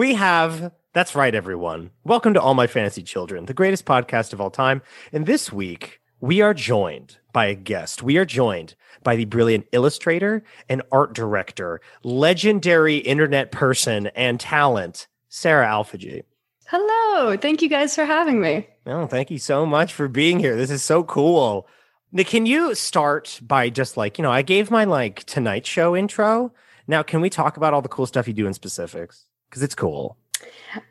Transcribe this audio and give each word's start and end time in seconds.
We 0.00 0.14
have, 0.14 0.72
that's 0.94 1.14
right, 1.14 1.34
everyone. 1.34 1.90
Welcome 2.04 2.32
to 2.32 2.40
All 2.40 2.54
My 2.54 2.66
Fantasy 2.66 3.02
Children, 3.02 3.44
the 3.44 3.52
greatest 3.52 3.84
podcast 3.84 4.32
of 4.32 4.40
all 4.40 4.48
time. 4.48 4.80
And 5.12 5.26
this 5.26 5.52
week, 5.52 6.00
we 6.20 6.40
are 6.40 6.54
joined 6.54 7.18
by 7.34 7.48
a 7.48 7.54
guest. 7.54 8.02
We 8.02 8.16
are 8.16 8.24
joined 8.24 8.76
by 9.02 9.16
the 9.16 9.26
brilliant 9.26 9.66
illustrator 9.72 10.42
and 10.70 10.80
art 10.90 11.12
director, 11.12 11.82
legendary 12.02 12.96
internet 12.96 13.52
person 13.52 14.06
and 14.16 14.40
talent, 14.40 15.06
Sara 15.28 15.66
Alfageeh. 15.66 16.24
Hello. 16.68 17.36
Thank 17.36 17.60
you 17.60 17.68
guys 17.68 17.94
for 17.94 18.06
having 18.06 18.40
me. 18.40 18.68
Oh, 18.86 19.06
thank 19.06 19.30
you 19.30 19.38
so 19.38 19.66
much 19.66 19.92
for 19.92 20.08
being 20.08 20.38
here. 20.38 20.56
This 20.56 20.70
is 20.70 20.82
so 20.82 21.04
cool. 21.04 21.68
Nick, 22.10 22.28
can 22.28 22.46
you 22.46 22.74
start 22.74 23.38
by 23.42 23.68
just 23.68 23.98
like, 23.98 24.16
you 24.16 24.22
know, 24.22 24.32
I 24.32 24.40
gave 24.40 24.70
my 24.70 24.84
like 24.84 25.24
Tonight 25.24 25.66
Show 25.66 25.94
intro. 25.94 26.54
Now, 26.86 27.02
can 27.02 27.20
we 27.20 27.28
talk 27.28 27.58
about 27.58 27.74
all 27.74 27.82
the 27.82 27.88
cool 27.90 28.06
stuff 28.06 28.26
you 28.26 28.32
do 28.32 28.46
in 28.46 28.54
specifics? 28.54 29.26
Because 29.50 29.62
it's 29.62 29.74
cool. 29.74 30.16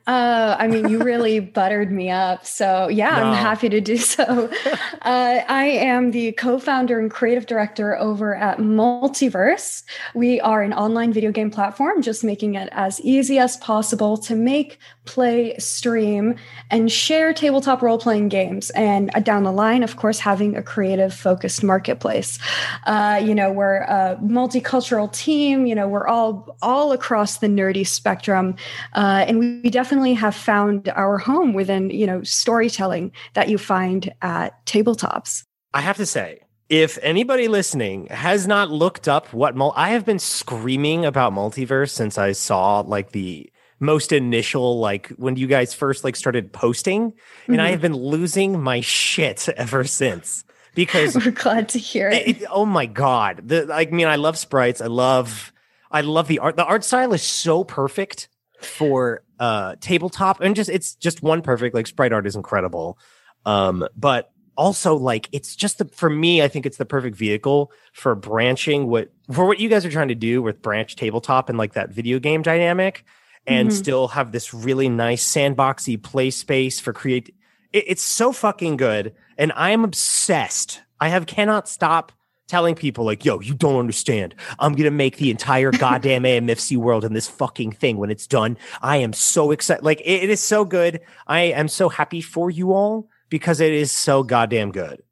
Uh, 0.05 0.55
I 0.59 0.67
mean, 0.67 0.89
you 0.89 0.99
really 0.99 1.39
buttered 1.39 1.91
me 1.91 2.09
up. 2.09 2.45
So, 2.45 2.89
yeah, 2.89 3.11
No. 3.11 3.23
I'm 3.23 3.33
happy 3.35 3.69
to 3.69 3.81
do 3.81 3.97
so. 3.97 4.49
Uh, 5.01 5.41
I 5.47 5.65
am 5.65 6.11
the 6.11 6.33
co 6.33 6.59
founder 6.59 6.99
and 6.99 7.09
creative 7.09 7.45
director 7.45 7.97
over 7.97 8.35
at 8.35 8.57
Multiverse. 8.57 9.83
We 10.13 10.41
are 10.41 10.61
an 10.61 10.73
online 10.73 11.13
video 11.13 11.31
game 11.31 11.49
platform, 11.49 12.01
just 12.01 12.21
making 12.21 12.55
it 12.55 12.67
as 12.73 12.99
easy 12.99 13.39
as 13.39 13.55
possible 13.57 14.17
to 14.17 14.35
make, 14.35 14.77
play, 15.09 15.55
stream, 15.57 16.35
and 16.69 16.91
share 16.91 17.33
tabletop 17.33 17.81
role 17.81 17.97
playing 17.97 18.29
games. 18.29 18.69
And 18.71 19.09
uh, 19.15 19.19
down 19.21 19.43
the 19.43 19.51
line, 19.51 19.81
of 19.81 19.95
course, 19.95 20.19
having 20.19 20.55
a 20.55 20.61
creative 20.61 21.13
focused 21.13 21.63
marketplace. 21.63 22.37
Uh, 22.85 23.19
you 23.21 23.33
know, 23.33 23.51
we're 23.51 23.77
a 23.77 24.19
multicultural 24.21 25.11
team, 25.11 25.65
you 25.65 25.73
know, 25.73 25.87
we're 25.87 26.07
all 26.07 26.55
all 26.61 26.91
across 26.91 27.39
the 27.39 27.47
nerdy 27.47 27.85
spectrum. 27.85 28.55
Uh, 28.93 29.25
and 29.27 29.39
we, 29.39 29.61
we 29.61 29.69
definitely 29.71 30.13
have 30.13 30.35
found 30.35 30.89
our 30.89 31.17
home 31.17 31.53
within, 31.53 31.89
you 31.89 32.05
know, 32.05 32.21
storytelling 32.21 33.11
that 33.33 33.49
you 33.49 33.57
find 33.57 34.13
at 34.21 34.63
tabletops. 34.67 35.43
I 35.73 35.81
have 35.81 35.97
to 35.97 36.05
say, 36.05 36.41
if 36.69 36.99
anybody 37.01 37.47
listening 37.47 38.05
has 38.11 38.45
not 38.45 38.69
looked 38.69 39.07
up 39.07 39.33
what 39.33 39.55
mul- 39.55 39.73
I 39.75 39.89
have 39.89 40.05
been 40.05 40.19
screaming 40.19 41.03
about 41.03 41.33
multiverse 41.33 41.89
since 41.89 42.19
I 42.19 42.33
saw 42.33 42.81
like 42.81 43.11
the 43.11 43.51
most 43.79 44.11
initial 44.11 44.79
like 44.79 45.07
when 45.17 45.35
you 45.35 45.47
guys 45.47 45.73
first 45.73 46.03
like 46.03 46.15
started 46.15 46.51
posting 46.51 47.13
and 47.47 47.61
I 47.61 47.67
Mhm. 47.67 47.71
have 47.71 47.81
been 47.81 47.95
losing 47.95 48.61
my 48.61 48.81
shit 48.81 49.47
ever 49.49 49.83
since 49.83 50.43
because 50.75 51.15
We're 51.25 51.31
glad 51.31 51.69
to 51.69 51.79
hear 51.79 52.09
it. 52.09 52.27
it, 52.27 52.43
oh 52.49 52.65
my 52.65 52.85
god. 52.85 53.41
The 53.47 53.69
i 53.73 53.85
mean 53.85 54.07
i 54.07 54.15
love 54.17 54.37
sprites. 54.37 54.81
I 54.81 54.87
love 54.87 55.51
i 55.91 56.01
love 56.01 56.27
the 56.27 56.39
art. 56.39 56.55
The 56.57 56.65
art 56.65 56.83
style 56.83 57.13
is 57.13 57.23
so 57.23 57.63
perfect 57.63 58.29
for 58.61 59.23
uh 59.39 59.75
tabletop 59.79 60.41
and 60.41 60.55
just 60.55 60.69
it's 60.69 60.95
just 60.95 61.23
one 61.23 61.41
perfect 61.41 61.73
like 61.73 61.87
sprite 61.87 62.11
art 62.11 62.27
is 62.27 62.35
incredible. 62.35 62.97
Um 63.45 63.87
but 63.95 64.31
also 64.57 64.93
like 64.97 65.29
it's 65.31 65.55
just 65.55 65.77
the 65.77 65.85
for 65.85 66.09
me 66.09 66.41
i 66.41 66.47
think 66.49 66.65
it's 66.65 66.75
the 66.75 66.85
perfect 66.85 67.15
vehicle 67.15 67.71
for 67.93 68.13
branching 68.13 68.87
what 68.87 69.09
for 69.31 69.45
what 69.45 69.57
you 69.57 69.69
guys 69.69 69.85
are 69.85 69.89
trying 69.89 70.09
to 70.09 70.15
do 70.15 70.41
with 70.41 70.61
branch 70.61 70.97
tabletop 70.97 71.47
and 71.47 71.57
like 71.57 71.73
that 71.75 71.91
video 71.91 72.19
game 72.19 72.41
dynamic 72.41 73.05
and 73.49 73.69
Mhm. 73.69 73.73
still 73.73 74.07
have 74.09 74.31
this 74.31 74.53
really 74.53 74.87
nice 74.89 75.25
sandboxy 75.29 76.01
play 76.01 76.29
space 76.29 76.79
for 76.79 76.93
create 76.93 77.33
it, 77.73 77.83
it's 77.87 78.01
so 78.03 78.31
fucking 78.31 78.77
good. 78.77 79.13
And 79.37 79.51
i 79.55 79.71
am 79.71 79.83
obsessed. 79.83 80.81
I 80.99 81.09
have 81.09 81.25
cannot 81.27 81.67
stop 81.69 82.11
telling 82.47 82.73
people 82.75 83.05
like 83.05 83.23
yo 83.25 83.39
you 83.41 83.53
don't 83.53 83.77
understand. 83.79 84.33
I'm 84.59 84.73
gonna 84.73 84.89
make 84.91 85.17
the 85.17 85.29
entire 85.31 85.71
goddamn 85.85 86.23
amfc 86.23 86.77
world 86.77 87.03
in 87.05 87.13
this 87.13 87.27
fucking 87.27 87.73
thing 87.73 87.97
when 87.97 88.09
it's 88.09 88.25
done. 88.27 88.57
I 88.81 88.97
am 88.97 89.13
so 89.13 89.51
excited 89.51 89.83
like 89.83 90.01
it- 90.01 90.23
it 90.23 90.29
is 90.29 90.41
so 90.41 90.65
good. 90.65 90.99
I 91.27 91.41
am 91.41 91.67
so 91.67 91.89
happy 91.89 92.21
for 92.21 92.49
you 92.49 92.73
all 92.73 93.07
because 93.29 93.59
it 93.59 93.71
is 93.73 93.91
so 93.91 94.23
goddamn 94.23 94.71
good. 94.71 95.03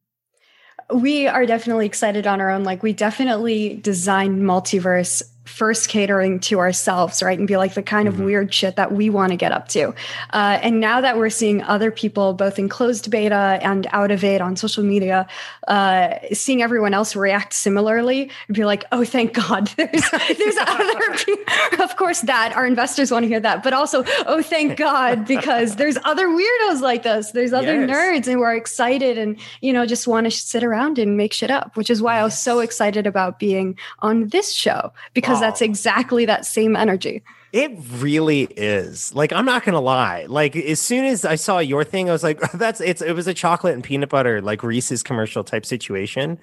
We 0.94 1.28
are 1.28 1.46
definitely 1.46 1.86
excited 1.86 2.26
on 2.26 2.40
our 2.42 2.50
own. 2.50 2.64
Like 2.64 2.82
we 2.82 2.94
definitely 2.94 3.76
designed 3.84 4.42
multiverse 4.42 5.22
first 5.48 5.90
catering 5.90 6.40
to 6.42 6.60
ourselves, 6.60 7.24
right? 7.24 7.38
And 7.40 7.48
be 7.48 7.58
like 7.58 7.74
the 7.74 7.82
kind 7.84 8.08
Mhm. 8.08 8.12
of 8.12 8.20
weird 8.20 8.54
shit 8.54 8.76
that 8.76 8.92
we 8.92 9.10
want 9.10 9.32
to 9.32 9.38
get 9.38 9.52
up 9.52 9.68
to. 9.70 9.94
Uh, 10.34 10.60
and 10.62 10.80
now 10.80 11.02
that 11.02 11.18
we're 11.18 11.30
seeing 11.30 11.64
other 11.64 11.90
people, 11.90 12.34
both 12.34 12.60
in 12.60 12.70
closed 12.70 13.10
beta 13.10 13.60
and 13.62 13.88
out 13.92 14.12
of 14.12 14.24
it 14.24 14.42
on 14.42 14.56
social 14.56 14.84
media, 14.84 15.26
uh, 15.68 16.10
seeing 16.34 16.62
everyone 16.62 16.94
else 16.94 17.16
react 17.16 17.54
similarly, 17.54 18.30
and 18.48 18.56
be 18.56 18.66
like, 18.66 18.84
oh, 18.92 19.04
thank 19.04 19.34
God, 19.34 19.68
there's 19.78 20.10
there's 20.38 20.58
other 20.58 21.14
people. 21.26 21.84
Of 21.84 21.96
course, 21.98 22.22
that 22.22 22.56
our 22.56 22.66
investors 22.66 23.12
want 23.12 23.24
to 23.24 23.28
hear 23.28 23.40
that, 23.40 23.64
but 23.64 23.74
also, 23.74 24.04
oh, 24.26 24.42
thank 24.42 24.78
God, 24.78 25.26
because 25.26 25.76
there's 25.78 25.98
other 26.04 26.28
weirdos 26.28 26.82
like 26.82 27.06
us. 27.06 27.32
There's 27.32 27.54
other 27.54 27.86
Yes. 27.86 27.90
nerds, 27.90 28.28
and 28.28 28.36
who 28.38 28.42
are 28.42 28.56
excited 28.56 29.18
and 29.18 29.38
you 29.62 29.72
know 29.74 29.86
just 29.86 30.08
want 30.08 30.26
to 30.26 30.32
sit 30.32 30.64
around 30.64 30.98
and 31.00 31.16
make 31.18 31.34
shit 31.34 31.52
up. 31.52 31.76
Which 31.78 31.90
is 31.90 32.02
why 32.02 32.20
I 32.20 32.24
was 32.24 32.38
so 32.38 32.60
excited 32.60 33.08
about 33.08 33.40
being 33.40 33.78
on 34.00 34.28
this 34.30 34.52
show 34.54 34.92
because 35.14 35.37
that's 35.40 35.62
Oh. 35.62 35.66
exactly 35.66 36.26
that 36.26 36.46
same 36.46 36.76
energy. 36.76 37.24
It 37.54 37.72
really 38.00 38.44
is. 38.44 39.14
Like 39.16 39.32
I'm 39.32 39.46
not 39.46 39.64
gonna 39.64 39.80
lie. 39.82 40.26
Like 40.28 40.56
as 40.56 40.82
soon 40.82 41.06
as 41.06 41.24
I 41.26 41.36
saw 41.36 41.60
your 41.60 41.84
thing, 41.84 42.10
I 42.10 42.12
was 42.12 42.24
like, 42.24 42.40
"That's 42.54 42.82
it's." 42.82 43.02
It 43.02 43.14
was 43.14 43.28
a 43.28 43.34
chocolate 43.34 43.74
and 43.74 43.84
peanut 43.84 44.10
butter 44.10 44.42
like 44.42 44.64
Reese's 44.64 45.02
commercial 45.02 45.44
type 45.46 45.66
situation, 45.66 46.40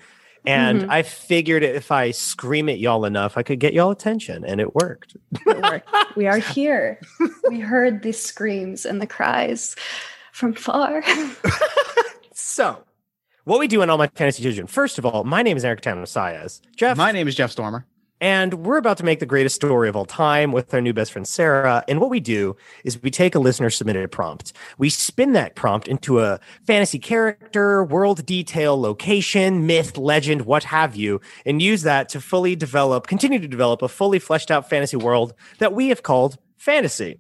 and 0.47 0.83
Mhm. 0.83 0.89
I 0.91 1.03
figured 1.03 1.63
if 1.63 1.93
I 1.93 2.11
scream 2.11 2.69
at 2.71 2.79
y'all 2.79 3.05
enough, 3.05 3.37
I 3.37 3.43
could 3.43 3.61
get 3.61 3.75
y'all 3.75 3.91
attention, 3.91 4.45
and 4.47 4.61
it 4.61 4.75
worked. 4.75 5.17
It 5.47 5.63
worked. 5.63 5.89
we 6.17 6.27
are 6.27 6.39
here. 6.39 6.99
We 7.51 7.61
heard 7.61 8.03
the 8.03 8.13
screams 8.13 8.87
and 8.87 9.01
the 9.01 9.07
cries 9.07 9.77
from 10.33 10.55
far. 10.55 11.03
So, 12.37 12.85
what 13.45 13.59
we 13.61 13.69
do 13.69 13.83
in 13.83 13.91
all 13.91 13.99
my 13.99 14.09
fantasy 14.09 14.43
children. 14.43 14.67
First 14.67 14.99
of 14.99 15.07
all, 15.07 15.25
my 15.25 15.43
name 15.43 15.57
is 15.57 15.65
Eric 15.65 15.81
Tanosias. 15.83 16.61
Jeff, 16.77 16.97
My 16.97 17.13
name 17.13 17.27
is 17.29 17.35
Jeff 17.35 17.51
Stormer. 17.51 17.85
And 18.21 18.55
we're 18.65 18.79
about 18.79 18.97
to 18.99 19.05
make 19.05 19.21
the 19.21 19.27
greatest 19.27 19.57
story 19.57 19.89
of 19.89 19.97
all 19.97 20.07
time 20.07 20.53
with 20.53 20.73
our 20.73 20.81
new 20.81 20.93
best 20.93 21.13
friend 21.13 21.27
Sara. 21.27 21.85
And 21.89 22.01
what 22.01 22.11
we 22.11 22.21
do 22.21 22.57
is 22.85 23.03
we 23.03 23.11
take 23.11 23.35
a 23.35 23.39
listener 23.39 23.71
submitted 23.71 24.11
prompt. 24.11 24.53
We 24.79 24.89
spin 24.89 25.33
that 25.33 25.57
prompt 25.57 25.89
into 25.89 26.21
a 26.21 26.39
fantasy 26.67 26.99
character, 26.99 27.85
world 27.85 28.25
detail, 28.25 28.81
location, 28.81 29.67
myth, 29.67 29.99
legend, 29.99 30.43
what 30.43 30.65
have 30.65 30.97
you, 30.97 31.21
and 31.45 31.61
use 31.61 31.83
that 31.83 32.09
to 32.11 32.21
fully 32.21 32.57
develop, 32.57 33.07
continue 33.09 33.41
to 33.41 33.49
develop 33.49 33.83
a 33.83 33.89
fully 33.89 34.19
fleshed 34.19 34.51
out 34.51 34.71
fantasy 34.71 34.97
world 34.97 35.35
that 35.59 35.75
we 35.75 35.89
have 35.89 36.03
called 36.03 36.39
fantasy. 36.57 37.19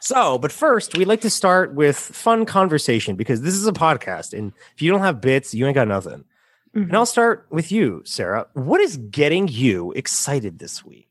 So, 0.00 0.38
but 0.38 0.52
first, 0.52 0.96
we'd 0.96 1.08
like 1.08 1.20
to 1.22 1.30
start 1.30 1.74
with 1.74 1.96
fun 1.96 2.46
conversation 2.46 3.16
because 3.16 3.42
this 3.42 3.54
is 3.54 3.66
a 3.66 3.72
podcast. 3.72 4.32
And 4.32 4.52
if 4.74 4.80
you 4.80 4.90
don't 4.90 5.00
have 5.00 5.20
bits, 5.20 5.52
you 5.54 5.66
ain't 5.66 5.74
got 5.74 5.88
nothing. 5.88 6.24
And 6.74 6.94
I'll 6.96 7.06
start 7.06 7.46
with 7.50 7.72
you, 7.72 8.02
Sara. 8.04 8.46
What 8.54 8.80
is 8.80 8.96
getting 8.96 9.48
you 9.48 9.92
excited 9.92 10.58
this 10.58 10.84
week? 10.84 11.06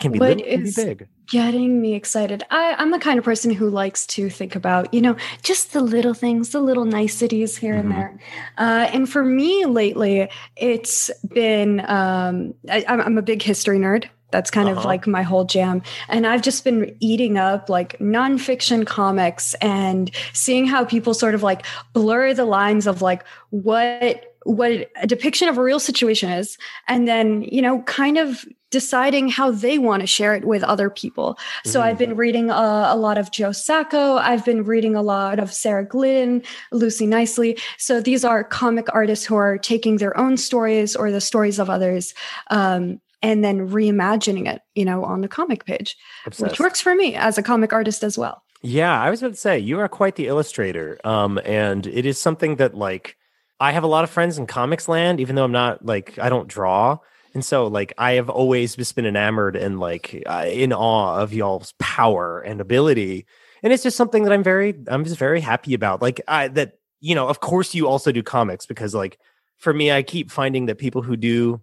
Can 0.00 0.12
be 0.12 0.18
What 0.18 0.36
little, 0.36 0.44
can 0.44 0.64
be 0.64 0.70
big. 0.72 1.08
getting 1.30 1.80
me 1.80 1.94
excited. 1.94 2.42
I, 2.50 2.74
I'm 2.78 2.90
the 2.90 2.98
kind 2.98 3.18
of 3.18 3.24
person 3.24 3.50
who 3.52 3.68
likes 3.70 4.06
to 4.08 4.28
think 4.28 4.54
about, 4.54 4.92
you 4.92 5.00
know, 5.00 5.16
just 5.42 5.72
the 5.72 5.80
little 5.80 6.14
things, 6.14 6.50
the 6.50 6.60
little 6.60 6.84
niceties 6.84 7.56
here 7.56 7.74
Mhm. 7.74 7.80
and 7.80 7.90
there. 7.92 8.20
Uh, 8.58 8.88
and 8.92 9.08
for 9.08 9.24
me 9.24 9.64
lately, 9.66 10.28
it's 10.56 11.10
been, 11.32 11.80
um, 11.88 12.54
I, 12.68 12.84
I'm, 12.88 13.18
a 13.18 13.22
big 13.22 13.42
history 13.42 13.78
nerd. 13.78 14.06
That's 14.32 14.50
kind 14.50 14.68
of 14.68 14.78
Uh-huh. 14.78 14.88
like 14.88 15.06
my 15.06 15.22
whole 15.22 15.44
jam. 15.44 15.80
And 16.08 16.26
I've 16.26 16.42
just 16.42 16.64
been 16.64 16.96
eating 16.98 17.38
up 17.38 17.68
like 17.68 17.96
nonfiction 18.00 18.84
comics 18.84 19.54
and 19.60 20.10
seeing 20.32 20.66
how 20.66 20.84
people 20.84 21.14
sort 21.14 21.36
of 21.36 21.44
like 21.44 21.64
blur 21.92 22.34
the 22.34 22.44
lines 22.44 22.88
of 22.88 23.00
like 23.00 23.24
what 23.50 24.33
what 24.44 24.70
a 24.96 25.06
depiction 25.06 25.48
of 25.48 25.58
a 25.58 25.62
real 25.62 25.80
situation 25.80 26.30
is 26.30 26.56
and 26.88 27.08
then 27.08 27.42
you 27.42 27.60
know 27.62 27.82
kind 27.82 28.18
of 28.18 28.44
deciding 28.70 29.28
how 29.28 29.50
they 29.50 29.78
want 29.78 30.00
to 30.00 30.06
share 30.06 30.34
it 30.34 30.44
with 30.44 30.62
other 30.64 30.90
people 30.90 31.38
so 31.64 31.80
Mhm. 31.80 31.82
i've 31.84 31.98
been 31.98 32.16
reading 32.16 32.50
uh, 32.50 32.86
a 32.90 32.96
lot 32.96 33.16
of 33.18 33.30
joe 33.30 33.52
sacco 33.52 34.16
i've 34.16 34.44
been 34.44 34.64
reading 34.64 34.94
a 34.96 35.02
lot 35.02 35.38
of 35.38 35.52
sarah 35.52 35.84
glidden 35.84 36.42
lucy 36.72 37.06
Knisley 37.06 37.58
so 37.78 38.00
these 38.00 38.24
are 38.24 38.42
comic 38.44 38.86
artists 38.92 39.24
who 39.24 39.36
are 39.36 39.58
taking 39.58 39.98
their 39.98 40.16
own 40.18 40.36
stories 40.36 40.94
or 40.96 41.10
the 41.10 41.20
stories 41.20 41.58
of 41.58 41.70
others 41.70 42.14
um, 42.50 43.00
and 43.22 43.42
then 43.44 43.68
reimagining 43.68 44.46
it 44.52 44.62
you 44.74 44.84
know 44.84 45.04
on 45.04 45.20
the 45.20 45.28
comic 45.28 45.64
page 45.64 45.96
Obsessed. 46.26 46.50
which 46.50 46.60
works 46.60 46.80
for 46.80 46.94
me 46.94 47.14
as 47.14 47.38
a 47.38 47.42
comic 47.42 47.72
artist 47.72 48.02
as 48.04 48.18
well 48.18 48.42
Yeah, 48.62 48.98
I 48.98 49.10
was 49.10 49.20
about 49.22 49.34
to 49.34 49.40
say 49.40 49.58
you 49.58 49.78
are 49.80 49.88
quite 49.88 50.16
the 50.16 50.26
illustrator. 50.26 50.98
Um, 51.04 51.38
and 51.44 51.86
it 51.86 52.06
is 52.06 52.16
something 52.18 52.56
that 52.56 52.72
like 52.74 53.16
I 53.64 53.72
have 53.72 53.82
a 53.82 53.86
lot 53.86 54.04
of 54.04 54.10
friends 54.10 54.36
in 54.36 54.46
comics 54.46 54.88
land, 54.88 55.20
even 55.20 55.36
though 55.36 55.44
I'm 55.44 55.50
not 55.50 55.86
like 55.86 56.18
I 56.18 56.28
don't 56.28 56.46
draw. 56.46 56.98
And 57.32 57.42
so, 57.42 57.66
like, 57.66 57.94
I 57.96 58.12
have 58.12 58.28
always 58.28 58.76
just 58.76 58.94
been 58.94 59.06
enamored 59.06 59.56
and 59.56 59.80
like 59.80 60.22
uh, 60.26 60.44
in 60.46 60.70
awe 60.74 61.16
of 61.18 61.32
y'all's 61.32 61.72
power 61.78 62.42
and 62.42 62.60
ability. 62.60 63.24
And 63.62 63.72
it's 63.72 63.82
just 63.82 63.96
something 63.96 64.24
that 64.24 64.34
I'm 64.34 64.42
very, 64.42 64.74
I'm 64.86 65.02
just 65.04 65.16
very 65.18 65.40
happy 65.40 65.72
about. 65.72 66.02
Like, 66.02 66.20
I, 66.28 66.48
that, 66.48 66.74
you 67.00 67.14
know, 67.14 67.26
of 67.26 67.40
course, 67.40 67.74
you 67.74 67.88
also 67.88 68.12
do 68.12 68.22
comics 68.22 68.66
because, 68.66 68.94
like, 68.94 69.18
for 69.56 69.72
me, 69.72 69.90
I 69.90 70.02
keep 70.02 70.30
finding 70.30 70.66
that 70.66 70.76
people 70.76 71.00
who 71.00 71.16
do 71.16 71.62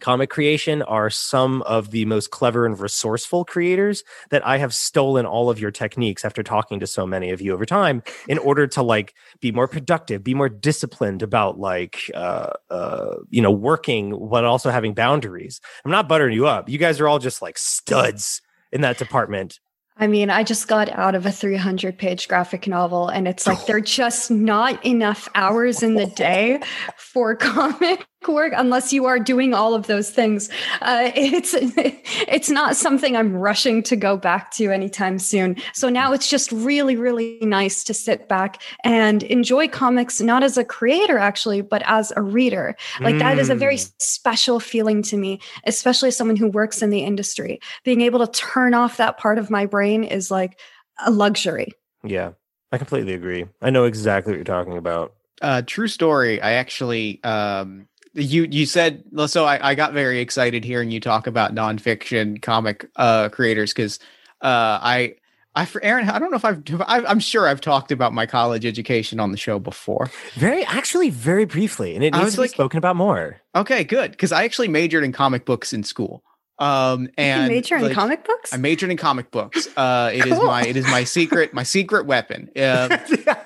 comic 0.00 0.30
creation 0.30 0.82
are 0.82 1.10
some 1.10 1.62
of 1.62 1.90
the 1.90 2.04
most 2.04 2.30
clever 2.30 2.66
and 2.66 2.78
resourceful 2.78 3.44
creators 3.44 4.02
that 4.30 4.46
I 4.46 4.58
have 4.58 4.74
stolen 4.74 5.26
all 5.26 5.50
of 5.50 5.60
your 5.60 5.70
techniques 5.70 6.24
after 6.24 6.42
talking 6.42 6.80
to 6.80 6.86
so 6.86 7.06
many 7.06 7.30
of 7.30 7.40
you 7.40 7.52
over 7.52 7.66
time 7.66 8.02
in 8.28 8.38
order 8.38 8.66
to 8.68 8.82
like 8.82 9.14
be 9.40 9.52
more 9.52 9.68
productive, 9.68 10.24
be 10.24 10.34
more 10.34 10.48
disciplined 10.48 11.22
about 11.22 11.58
like 11.58 12.10
uh 12.14 12.50
uh 12.70 13.16
you 13.30 13.42
know 13.42 13.50
working 13.50 14.28
but 14.30 14.44
also 14.44 14.70
having 14.70 14.94
boundaries. 14.94 15.60
I'm 15.84 15.90
not 15.90 16.08
buttering 16.08 16.34
you 16.34 16.46
up. 16.46 16.68
You 16.68 16.78
guys 16.78 17.00
are 17.00 17.08
all 17.08 17.18
just 17.18 17.42
like 17.42 17.58
studs 17.58 18.42
in 18.72 18.80
that 18.82 18.98
department. 18.98 19.60
I 20.00 20.06
mean, 20.06 20.30
I 20.30 20.44
just 20.44 20.66
got 20.66 20.88
out 20.88 21.14
of 21.14 21.26
a 21.26 21.32
300 21.32 21.98
page 21.98 22.26
graphic 22.26 22.66
novel, 22.66 23.08
and 23.08 23.28
it's 23.28 23.46
like 23.46 23.64
there 23.66 23.76
are 23.76 23.82
just 23.82 24.30
not 24.30 24.84
enough 24.84 25.28
hours 25.34 25.82
in 25.82 25.94
the 25.94 26.06
day 26.06 26.60
for 26.96 27.36
comic 27.36 28.06
work 28.28 28.52
unless 28.54 28.92
you 28.92 29.06
are 29.06 29.18
doing 29.18 29.54
all 29.54 29.74
of 29.74 29.86
those 29.86 30.10
things. 30.10 30.50
Uh, 30.82 31.10
it's 31.16 31.54
it's 31.54 32.50
not 32.50 32.76
something 32.76 33.16
I'm 33.16 33.34
rushing 33.34 33.82
to 33.84 33.96
go 33.96 34.16
back 34.16 34.50
to 34.52 34.70
anytime 34.70 35.18
soon. 35.18 35.56
So 35.72 35.88
now 35.88 36.12
it's 36.12 36.28
just 36.28 36.52
really, 36.52 36.96
really 36.96 37.38
nice 37.40 37.82
to 37.84 37.94
sit 37.94 38.28
back 38.28 38.62
and 38.84 39.22
enjoy 39.24 39.68
comics, 39.68 40.20
not 40.20 40.42
as 40.42 40.58
a 40.58 40.64
creator 40.64 41.18
actually, 41.18 41.62
but 41.62 41.82
as 41.86 42.12
a 42.16 42.22
reader. 42.22 42.76
Like 43.00 43.16
mm. 43.16 43.20
that 43.20 43.38
is 43.38 43.48
a 43.48 43.54
very 43.54 43.76
mm. 43.76 43.92
special 43.98 44.60
feeling 44.60 45.02
to 45.04 45.16
me, 45.16 45.40
especially 45.64 46.08
as 46.08 46.16
someone 46.16 46.36
who 46.36 46.48
works 46.48 46.82
in 46.82 46.90
the 46.90 47.00
industry. 47.00 47.60
Being 47.84 48.02
able 48.02 48.24
to 48.26 48.30
turn 48.32 48.74
off 48.74 48.98
that 48.98 49.18
part 49.18 49.38
of 49.38 49.50
my 49.50 49.66
brain 49.66 50.04
is 50.04 50.30
like 50.30 50.60
a 51.04 51.10
luxury. 51.10 51.72
Yeah, 52.04 52.32
I 52.70 52.78
completely 52.78 53.14
agree. 53.14 53.46
I 53.62 53.70
know 53.70 53.84
exactly 53.84 54.32
what 54.32 54.36
you're 54.36 54.44
talking 54.44 54.76
about. 54.76 55.14
Uh, 55.40 55.62
true 55.62 55.88
story. 55.88 56.40
I 56.40 56.52
actually 56.52 57.22
um, 57.24 57.88
you 58.14 58.46
you 58.50 58.66
said 58.66 59.04
so 59.26 59.44
I, 59.44 59.70
I 59.70 59.74
got 59.74 59.92
very 59.92 60.20
excited 60.20 60.64
hearing 60.64 60.90
you 60.90 61.00
talk 61.00 61.26
about 61.26 61.54
nonfiction 61.54 62.40
comic 62.42 62.88
uh 62.96 63.28
creators 63.28 63.72
because 63.72 63.98
uh 64.42 64.78
I 64.82 65.14
I 65.54 65.64
for 65.64 65.82
Aaron 65.82 66.08
I 66.08 66.18
don't 66.18 66.30
know 66.30 66.36
if 66.36 66.44
I've 66.44 66.62
I'm 66.88 67.20
sure 67.20 67.46
I've 67.46 67.60
talked 67.60 67.92
about 67.92 68.12
my 68.12 68.26
college 68.26 68.64
education 68.64 69.20
on 69.20 69.30
the 69.30 69.36
show 69.36 69.58
before. 69.58 70.10
Very 70.34 70.64
actually 70.64 71.10
very 71.10 71.44
briefly 71.44 71.94
and 71.94 72.04
it 72.04 72.14
needs 72.14 72.34
to 72.34 72.40
like, 72.40 72.50
be 72.50 72.54
spoken 72.54 72.78
about 72.78 72.96
more. 72.96 73.40
Okay, 73.54 73.84
good 73.84 74.12
because 74.12 74.32
I 74.32 74.44
actually 74.44 74.68
majored 74.68 75.04
in 75.04 75.12
comic 75.12 75.44
books 75.44 75.72
in 75.72 75.82
school. 75.82 76.22
Um, 76.60 77.08
and 77.16 77.44
you 77.44 77.56
major 77.56 77.76
in 77.76 77.84
like, 77.84 77.94
comic 77.94 78.24
books. 78.24 78.52
I 78.52 78.58
majored 78.58 78.90
in 78.90 78.98
comic 78.98 79.30
books. 79.30 79.66
Uh, 79.76 80.10
it 80.12 80.24
cool. 80.24 80.32
is 80.34 80.38
my 80.40 80.62
it 80.62 80.76
is 80.76 80.84
my 80.84 81.04
secret 81.04 81.54
my 81.54 81.62
secret 81.62 82.06
weapon. 82.06 82.50
Uh, 82.60 82.98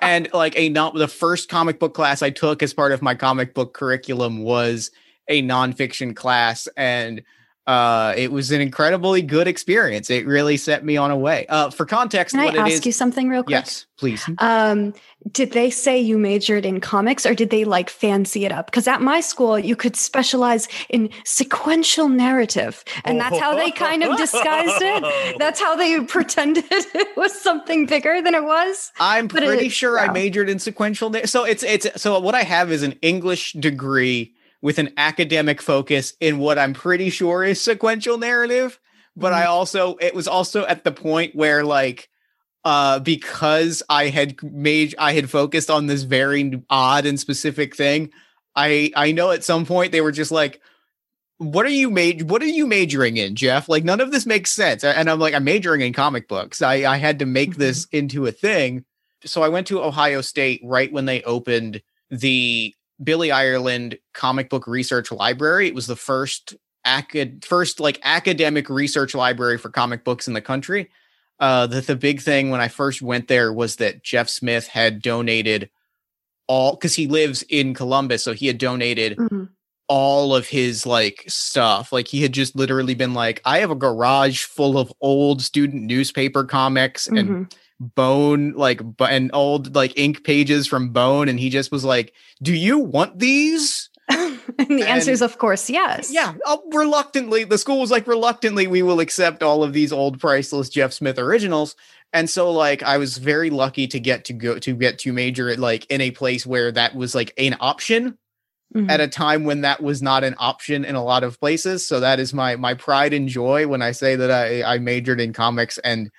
and 0.03 0.29
like 0.35 0.59
a 0.59 0.69
not 0.69 0.95
the 0.95 1.07
first 1.07 1.49
comic 1.49 1.79
book 1.79 1.95
class 1.95 2.21
I 2.21 2.31
took 2.31 2.63
as 2.63 2.75
part 2.75 2.91
of 2.91 3.01
my 3.01 3.15
comic 3.15 3.55
book 3.55 3.73
curriculum 3.73 4.43
was 4.43 4.91
a 5.29 5.41
nonfiction 5.43 6.17
class, 6.17 6.67
and 6.77 7.23
uh, 7.67 8.13
it 8.17 8.31
was 8.31 8.51
an 8.51 8.61
incredibly 8.61 9.23
good 9.23 9.49
experience. 9.49 10.11
It 10.11 10.27
really 10.27 10.59
set 10.59 10.85
me 10.85 10.99
on 10.99 11.11
a 11.11 11.17
way. 11.17 11.47
Uh, 11.49 11.71
for 11.71 11.87
context, 11.87 12.35
can 12.35 12.57
I 12.57 12.69
ask 12.71 12.85
you 12.85 12.93
something 12.93 13.29
real 13.29 13.43
quick? 13.43 13.53
Yes, 13.53 13.87
please. 13.97 14.29
Um, 14.39 14.93
did 15.33 15.53
they 15.53 15.71
say 15.71 15.99
you 15.99 16.19
majored 16.19 16.67
in 16.67 16.81
comics, 16.81 17.25
or 17.25 17.35
did 17.35 17.49
they 17.49 17.65
like 17.65 17.89
fancy 17.89 18.45
it 18.45 18.53
up? 18.53 18.67
Because 18.67 18.87
at 18.87 19.01
my 19.01 19.23
school, 19.23 19.59
you 19.59 19.77
could 19.77 19.97
specialize 19.97 20.69
in 20.91 21.09
sequential 21.25 22.11
narrative, 22.11 22.85
and 23.07 23.19
that's 23.19 23.39
how 23.39 23.55
they 23.55 23.71
kind 23.71 24.03
of 24.03 24.19
disguised 24.19 24.83
it. 24.83 25.39
That's 25.39 25.59
how 25.59 25.75
they 25.75 25.99
pretended 26.01 26.65
it 26.71 27.17
was 27.17 27.33
something 27.41 27.87
bigger 27.87 28.21
than 28.21 28.35
it 28.35 28.45
was. 28.45 28.93
I'm 29.01 29.27
but 29.27 29.43
pretty 29.43 29.67
it, 29.67 29.73
sure 29.73 29.99
I 29.99 30.13
majored 30.13 30.51
in 30.51 30.59
sequential. 30.59 31.09
Na- 31.09 31.25
so 31.25 31.45
it's 31.45 31.63
it's 31.63 32.03
so 32.03 32.21
what 32.21 32.35
I 32.35 32.43
have 32.43 32.71
is 32.71 32.83
an 32.83 32.93
English 33.01 33.55
degree 33.55 34.35
with 34.65 34.79
an 34.79 34.95
academic 34.97 35.61
focus 35.61 36.15
in 36.21 36.39
what 36.39 36.59
I'm 36.59 36.73
pretty 36.73 37.11
sure 37.11 37.45
is 37.45 37.61
sequential 37.61 38.17
narrative. 38.17 38.81
But 39.15 39.33
mm-hmm. 39.33 39.43
I 39.43 39.45
also, 39.45 39.97
it 39.97 40.15
was 40.15 40.27
also 40.27 40.65
at 40.65 40.85
the 40.85 40.91
point 40.91 41.37
where 41.37 41.63
like, 41.63 42.09
uh, 42.65 42.99
because 43.01 43.83
I 43.91 44.09
had 44.09 44.43
made, 44.43 44.95
I 44.99 45.13
had 45.13 45.29
focused 45.29 45.69
on 45.69 45.87
this 45.87 46.05
very 46.05 46.63
odd 46.71 47.05
and 47.05 47.21
specific 47.21 47.77
thing. 47.77 48.11
I, 48.57 48.91
I 48.97 49.13
know 49.13 49.33
at 49.33 49.45
some 49.45 49.67
point 49.67 49.93
they 49.93 50.01
were 50.01 50.13
just 50.13 50.33
like, 50.33 50.63
what 51.37 51.67
are 51.67 51.69
you 51.69 51.91
made 51.91 52.31
what 52.31 52.41
are 52.43 52.47
you 52.47 52.65
majoring 52.65 53.17
in 53.17 53.35
jeff 53.35 53.69
like 53.69 53.83
none 53.83 54.01
of 54.01 54.13
this 54.13 54.25
makes 54.25 54.53
sense 54.53 54.85
and 54.85 55.11
i'm 55.11 55.19
like 55.19 55.35
i'm 55.35 55.43
majoring 55.43 55.81
in 55.81 55.93
comic 55.93 56.29
books 56.29 56.63
i 56.63 56.85
i 56.85 56.97
had 56.97 57.19
to 57.19 57.27
make 57.27 57.51
mm-hmm. 57.51 57.61
this 57.61 57.89
into 57.91 58.25
a 58.25 58.33
thing 58.33 58.85
so 59.25 59.43
i 59.43 59.49
went 59.49 59.67
to 59.67 59.83
ohio 59.83 60.21
state 60.21 60.61
right 60.63 60.93
when 60.93 61.07
they 61.07 61.25
opened 61.25 61.83
the 62.09 62.73
Billy 63.03 63.31
Ireland 63.31 63.99
Comic 64.13 64.51
Book 64.51 64.67
Research 64.67 65.11
Library. 65.11 65.67
It 65.67 65.75
was 65.75 65.87
the 65.87 65.97
first 65.97 66.55
acad- 66.85 67.45
first 67.45 67.81
like 67.81 67.99
academic 68.03 68.69
research 68.69 69.15
library 69.15 69.59
for 69.59 69.71
comic 69.71 70.05
books 70.05 70.29
in 70.29 70.35
the 70.35 70.41
country. 70.41 70.91
Uh, 71.41 71.67
the, 71.67 71.81
the 71.81 71.97
big 71.97 72.21
thing 72.21 72.51
when 72.51 72.61
I 72.61 72.69
first 72.69 73.03
went 73.03 73.29
there 73.29 73.53
was 73.53 73.77
that 73.77 74.03
Jeff 74.03 74.29
Smith 74.29 74.69
had 74.69 75.03
donated 75.03 75.69
all 76.47 76.75
because 76.75 76.95
he 76.95 77.07
lives 77.07 77.43
in 77.49 77.75
Columbus, 77.75 78.23
so 78.23 78.33
he 78.33 78.47
had 78.47 78.59
donated 78.59 79.19
mm-hmm. 79.19 79.45
all 79.89 80.35
of 80.35 80.47
his 80.47 80.87
like 80.87 81.25
stuff. 81.27 81.93
Like 81.93 82.07
he 82.07 82.23
had 82.23 82.33
just 82.33 82.55
literally 82.55 82.95
been 82.95 83.15
like, 83.15 83.41
I 83.45 83.59
have 83.59 83.71
a 83.71 83.77
garage 83.77 84.45
full 84.45 84.79
of 84.79 84.93
old 85.01 85.43
student 85.43 85.83
newspaper 85.83 86.45
comics 86.45 87.09
mm-hmm. 87.09 87.17
and 87.17 87.55
bone 87.81 88.53
like 88.53 88.81
but 88.97 89.11
and 89.11 89.31
old 89.33 89.75
like 89.75 89.99
ink 89.99 90.25
pages 90.25 90.67
from 90.67 90.91
bone 90.91 91.29
and 91.29 91.41
he 91.41 91.51
just 91.51 91.73
was 91.73 91.85
like 91.85 92.15
do 92.43 92.55
you 92.55 92.79
want 92.79 93.19
these? 93.19 93.91
And 94.59 94.79
the 94.79 94.83
and, 94.83 94.83
answer 94.83 95.11
is 95.11 95.23
of 95.23 95.39
course 95.39 95.71
yes. 95.71 96.13
Yeah 96.13 96.35
uh, 96.45 96.59
reluctantly 96.73 97.45
the 97.45 97.57
school 97.57 97.81
was 97.81 97.91
like 97.91 98.07
reluctantly 98.07 98.67
we 98.67 98.83
will 98.83 99.01
accept 99.01 99.43
all 99.43 99.65
of 99.65 99.73
these 99.73 99.91
old 99.91 100.21
priceless 100.21 100.69
jeff 100.69 100.93
smith 100.93 101.19
originals. 101.19 101.75
And 102.13 102.29
so 102.29 102.51
like 102.51 102.83
i 102.83 102.99
was 102.99 103.17
very 103.17 103.49
lucky 103.49 103.87
to 103.89 103.99
get 103.99 104.27
to 104.27 104.35
go 104.35 104.59
to 104.59 104.75
get 104.75 104.99
to 105.01 105.13
major 105.13 105.49
at 105.49 105.59
like 105.59 105.87
in 105.87 106.03
a 106.03 106.11
place 106.11 106.47
where 106.47 106.71
that 106.73 106.95
was 106.95 107.15
like 107.15 107.33
an 107.39 107.57
option 107.59 108.19
mm-hmm. 108.75 108.91
at 108.91 109.01
a 109.01 109.09
time 109.09 109.45
when 109.45 109.63
that 109.63 109.83
was 109.83 110.03
not 110.03 110.25
an 110.25 110.35
option 110.39 110.85
in 110.85 110.95
a 110.95 111.05
lot 111.05 111.25
of 111.25 111.41
places. 111.41 111.87
So 111.87 112.01
that 112.01 112.21
is 112.21 112.35
my 112.35 112.57
my 112.57 112.75
pride 112.75 113.15
and 113.15 113.29
joy 113.29 113.67
when 113.67 113.83
i 113.83 113.93
say 113.93 114.17
that 114.17 114.31
i 114.31 114.63
i 114.63 114.79
majored 114.79 115.21
in 115.21 115.33
comics 115.33 115.79
and 115.79 116.11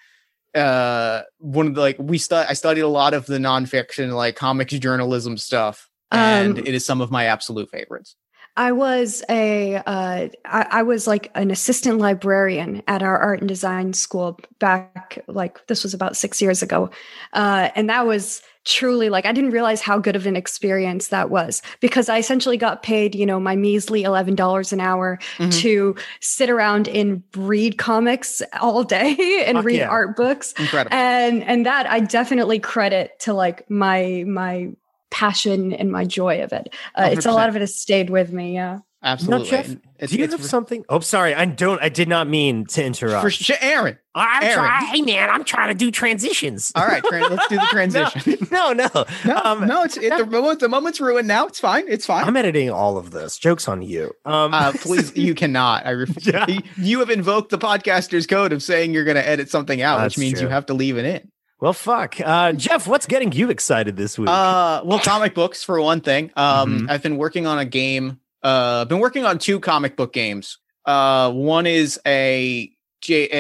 uh 0.56 1.22
one 1.40 1.68
of 1.68 1.76
the 1.76 1.82
like 1.82 1.98
we 2.00 2.18
stu- 2.18 2.36
I 2.36 2.54
studied 2.54 2.82
a 2.82 2.88
lot 2.88 3.14
of 3.14 3.26
the 3.26 3.38
nonfiction 3.38 4.14
like 4.14 4.36
comics 4.36 4.74
journalism 4.74 5.38
stuff, 5.38 5.90
and 6.12 6.58
um, 6.60 6.66
it 6.66 6.74
is 6.74 6.86
some 6.86 7.02
of 7.02 7.12
my 7.12 7.26
absolute 7.26 7.70
favorites. 7.70 8.16
I 8.58 8.72
was 8.72 9.22
a 9.30 9.76
uh, 9.76 10.30
I, 10.46 10.68
I 10.72 10.84
was 10.84 11.08
like 11.08 11.30
an 11.36 11.52
assistant 11.52 12.00
librarian 12.00 12.84
at 12.88 13.04
our 13.04 13.18
art 13.18 13.42
and 13.42 13.50
design 13.50 13.94
school 13.94 14.40
back 14.60 15.20
like 15.28 15.66
this 15.68 15.84
was 15.84 15.94
about 15.94 16.16
six 16.16 16.42
years 16.42 16.64
ago, 16.64 16.90
uh, 17.34 17.70
and 17.76 17.90
that 17.90 18.08
was 18.08 18.42
truly 18.66 19.10
like 19.10 19.26
I 19.26 19.32
didn't 19.32 19.52
realize 19.52 19.82
how 19.82 20.00
good 20.00 20.16
of 20.16 20.26
an 20.26 20.36
experience 20.36 21.10
that 21.10 21.30
was 21.30 21.62
because 21.80 22.10
I 22.10 22.18
essentially 22.18 22.58
got 22.58 22.84
paid, 22.84 23.16
you 23.16 23.26
know, 23.26 23.40
my 23.40 23.56
measly 23.56 24.04
$11 24.04 24.74
an 24.74 24.80
hour 24.80 25.20
mm-hmm. 25.38 25.50
to 25.52 25.96
sit 26.20 26.50
around 26.50 26.88
and 26.88 27.24
read 27.36 27.78
comics 27.78 28.42
all 28.60 28.84
day 28.84 29.44
and 29.48 29.58
Fuck 29.58 29.66
read 29.66 29.78
yeah. 29.78 29.88
art 29.88 30.18
books. 30.18 30.54
Incredible. 30.58 30.96
And 30.96 31.44
and 31.44 31.66
that 31.66 31.90
I 31.90 32.00
definitely 32.00 32.60
credit 32.60 33.20
to 33.22 33.34
like 33.34 33.70
my 33.70 34.24
my 34.28 34.72
passion 35.12 35.72
and 35.72 35.92
my 35.92 36.04
joy 36.04 36.44
of 36.44 36.52
it. 36.52 36.74
Uh, 36.96 37.10
it's 37.12 37.26
a 37.26 37.32
lot 37.32 37.48
of 37.48 37.56
it 37.56 37.60
has 37.60 37.80
stayed 37.80 38.10
with 38.10 38.34
me. 38.34 38.56
Yeah. 38.56 38.80
Absolutely. 39.06 39.48
Jeff, 39.48 39.68
do 40.10 40.18
you 40.18 40.28
have 40.28 40.44
something? 40.44 40.84
Oh, 40.90 41.00
sorry. 41.00 41.36
I 41.36 41.46
don't. 41.46 41.80
I 41.80 41.90
did 41.90 42.10
not 42.10 42.28
mean 42.28 42.66
to 42.66 42.84
interrupt. 42.84 43.22
For 43.22 43.30
sh- 43.30 43.52
Aaron. 43.62 44.00
I'm 44.16 44.44
Aaron. 44.44 44.56
trying. 44.56 44.86
Hey, 44.88 45.02
man, 45.02 45.30
I'm 45.30 45.44
trying 45.44 45.68
to 45.70 45.76
do 45.76 45.92
transitions. 45.92 46.72
All 46.74 46.88
right, 46.88 47.04
let's 47.04 47.48
do 47.48 47.56
the 47.56 47.68
transition. 47.70 48.48
no, 48.52 48.74
no, 48.74 48.90
no. 48.96 49.06
No, 49.26 49.42
um, 49.44 49.68
no 49.68 49.84
it's 49.84 49.96
it, 49.96 50.18
the, 50.18 50.26
moment, 50.26 50.60
the 50.60 50.70
moment's 50.70 51.00
ruined 51.00 51.28
now. 51.28 51.46
It's 51.46 51.60
fine. 51.60 51.86
It's 51.88 52.06
fine. 52.06 52.26
I'm 52.26 52.36
editing 52.36 52.72
all 52.72 52.98
of 52.98 53.12
this. 53.12 53.38
Jokes 53.38 53.68
on 53.68 53.84
you. 53.84 54.12
Um, 54.26 54.56
uh, 54.56 54.72
please, 54.74 55.16
you 55.16 55.36
cannot. 55.36 55.86
I 55.86 55.92
ref- 55.92 56.26
yeah. 56.26 56.48
You 56.76 57.00
have 57.00 57.12
invoked 57.12 57.52
the 57.52 57.60
podcaster's 57.60 58.26
code 58.26 58.54
of 58.54 58.64
saying 58.64 58.92
you're 58.92 59.06
going 59.06 59.18
to 59.18 59.28
edit 59.28 59.52
something 59.52 59.84
out, 59.84 60.00
That's 60.00 60.16
which 60.16 60.20
means 60.22 60.40
true. 60.40 60.48
you 60.48 60.48
have 60.50 60.66
to 60.66 60.74
leave 60.74 60.98
it 60.98 61.06
in. 61.06 61.32
Well, 61.62 61.74
fuck, 61.74 62.20
uh, 62.20 62.54
Jeff. 62.54 62.86
What's 62.88 63.06
getting 63.06 63.32
you 63.32 63.50
excited 63.50 63.96
this 63.96 64.20
week? 64.20 64.30
Uh, 64.30 64.82
well, 64.84 65.00
comic 65.00 65.34
books 65.36 65.64
for 65.64 65.80
one 65.80 66.02
thing. 66.02 66.32
Um, 66.36 66.80
mm-hmm. 66.80 66.90
I've 66.90 67.02
been 67.02 67.18
working 67.18 67.48
on 67.48 67.60
a 67.60 67.66
game 67.66 68.20
uh, 68.46 68.86
been 68.86 69.00
working 69.00 69.26
on 69.26 69.40
two 69.40 69.60
comic 69.60 69.98
book 69.98 70.14
games. 70.14 70.60
Uh, 70.86 71.32
one 71.32 71.66
is 71.66 72.00
a. 72.06 72.72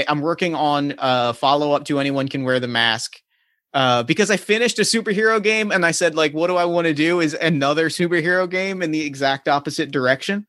I'm 0.08 0.22
working 0.22 0.54
on 0.54 0.96
a 0.98 1.34
follow 1.34 1.72
up 1.72 1.86
to 1.86 2.00
Anyone 2.00 2.28
Can 2.28 2.44
Wear 2.44 2.60
the 2.60 2.68
Mask, 2.68 3.22
uh, 3.74 4.04
because 4.04 4.30
I 4.30 4.38
finished 4.38 4.80
a 4.80 4.84
superhero 4.84 5.42
game 5.42 5.72
and 5.72 5.86
I 5.86 5.92
said, 5.92 6.16
like, 6.16 6.34
what 6.34 6.48
do 6.48 6.56
I 6.56 6.66
want 6.66 6.86
to 6.86 6.94
do? 6.94 7.20
Is 7.20 7.34
another 7.34 7.90
superhero 7.90 8.50
game 8.50 8.82
in 8.82 8.92
the 8.92 9.02
exact 9.02 9.48
opposite 9.48 9.92
direction. 9.92 10.48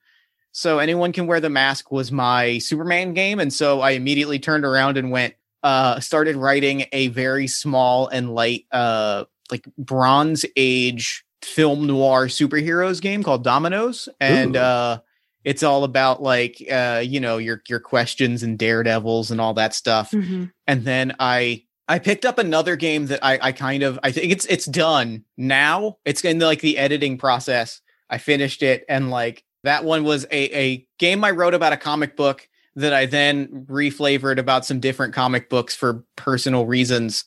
So 0.52 0.78
anyone 0.78 1.12
can 1.12 1.26
wear 1.26 1.40
the 1.40 1.50
mask 1.50 1.92
was 1.92 2.10
my 2.10 2.58
Superman 2.58 3.12
game, 3.12 3.40
and 3.40 3.52
so 3.52 3.82
I 3.82 3.90
immediately 3.90 4.38
turned 4.38 4.64
around 4.64 4.96
and 4.96 5.10
went, 5.10 5.34
uh, 5.62 6.00
started 6.00 6.34
writing 6.36 6.86
a 6.92 7.08
very 7.08 7.46
small 7.46 8.08
and 8.08 8.34
light, 8.34 8.64
uh, 8.72 9.24
like 9.50 9.66
Bronze 9.76 10.46
Age 10.56 11.26
film 11.46 11.86
noir 11.86 12.26
superheroes 12.26 13.00
game 13.00 13.22
called 13.22 13.44
Dominoes, 13.44 14.08
and 14.20 14.56
uh, 14.56 15.00
it's 15.44 15.62
all 15.62 15.84
about 15.84 16.22
like, 16.22 16.62
uh, 16.70 17.02
you 17.04 17.20
know, 17.20 17.38
your 17.38 17.62
your 17.68 17.80
questions 17.80 18.42
and 18.42 18.58
daredevils 18.58 19.30
and 19.30 19.40
all 19.40 19.54
that 19.54 19.74
stuff 19.74 20.10
Mhm. 20.10 20.50
and 20.66 20.84
then 20.84 21.14
I 21.20 21.62
I 21.88 22.00
picked 22.00 22.24
up 22.24 22.38
another 22.38 22.74
game 22.74 23.06
that 23.06 23.20
I 23.24 23.38
I 23.40 23.52
kind 23.52 23.82
of 23.84 23.98
I 24.02 24.10
think 24.12 24.32
it's 24.32 24.44
it's 24.46 24.66
done 24.66 25.24
now. 25.36 25.98
It's 26.04 26.24
in 26.24 26.38
like 26.40 26.60
the 26.60 26.78
editing 26.78 27.16
process. 27.16 27.80
I 28.10 28.18
finished 28.18 28.62
it 28.62 28.84
and 28.88 29.10
like 29.10 29.44
that 29.62 29.84
one 29.84 30.02
was 30.04 30.24
a 30.32 30.58
a 30.64 30.86
game 30.98 31.24
I 31.24 31.30
wrote 31.30 31.54
about 31.54 31.72
a 31.72 31.76
comic 31.76 32.16
book 32.16 32.48
that 32.74 32.92
I 32.92 33.06
then 33.06 33.66
reflavored 33.70 34.38
about 34.38 34.66
some 34.66 34.80
different 34.80 35.14
comic 35.14 35.48
books 35.48 35.74
for 35.76 36.04
personal 36.16 36.66
reasons. 36.66 37.24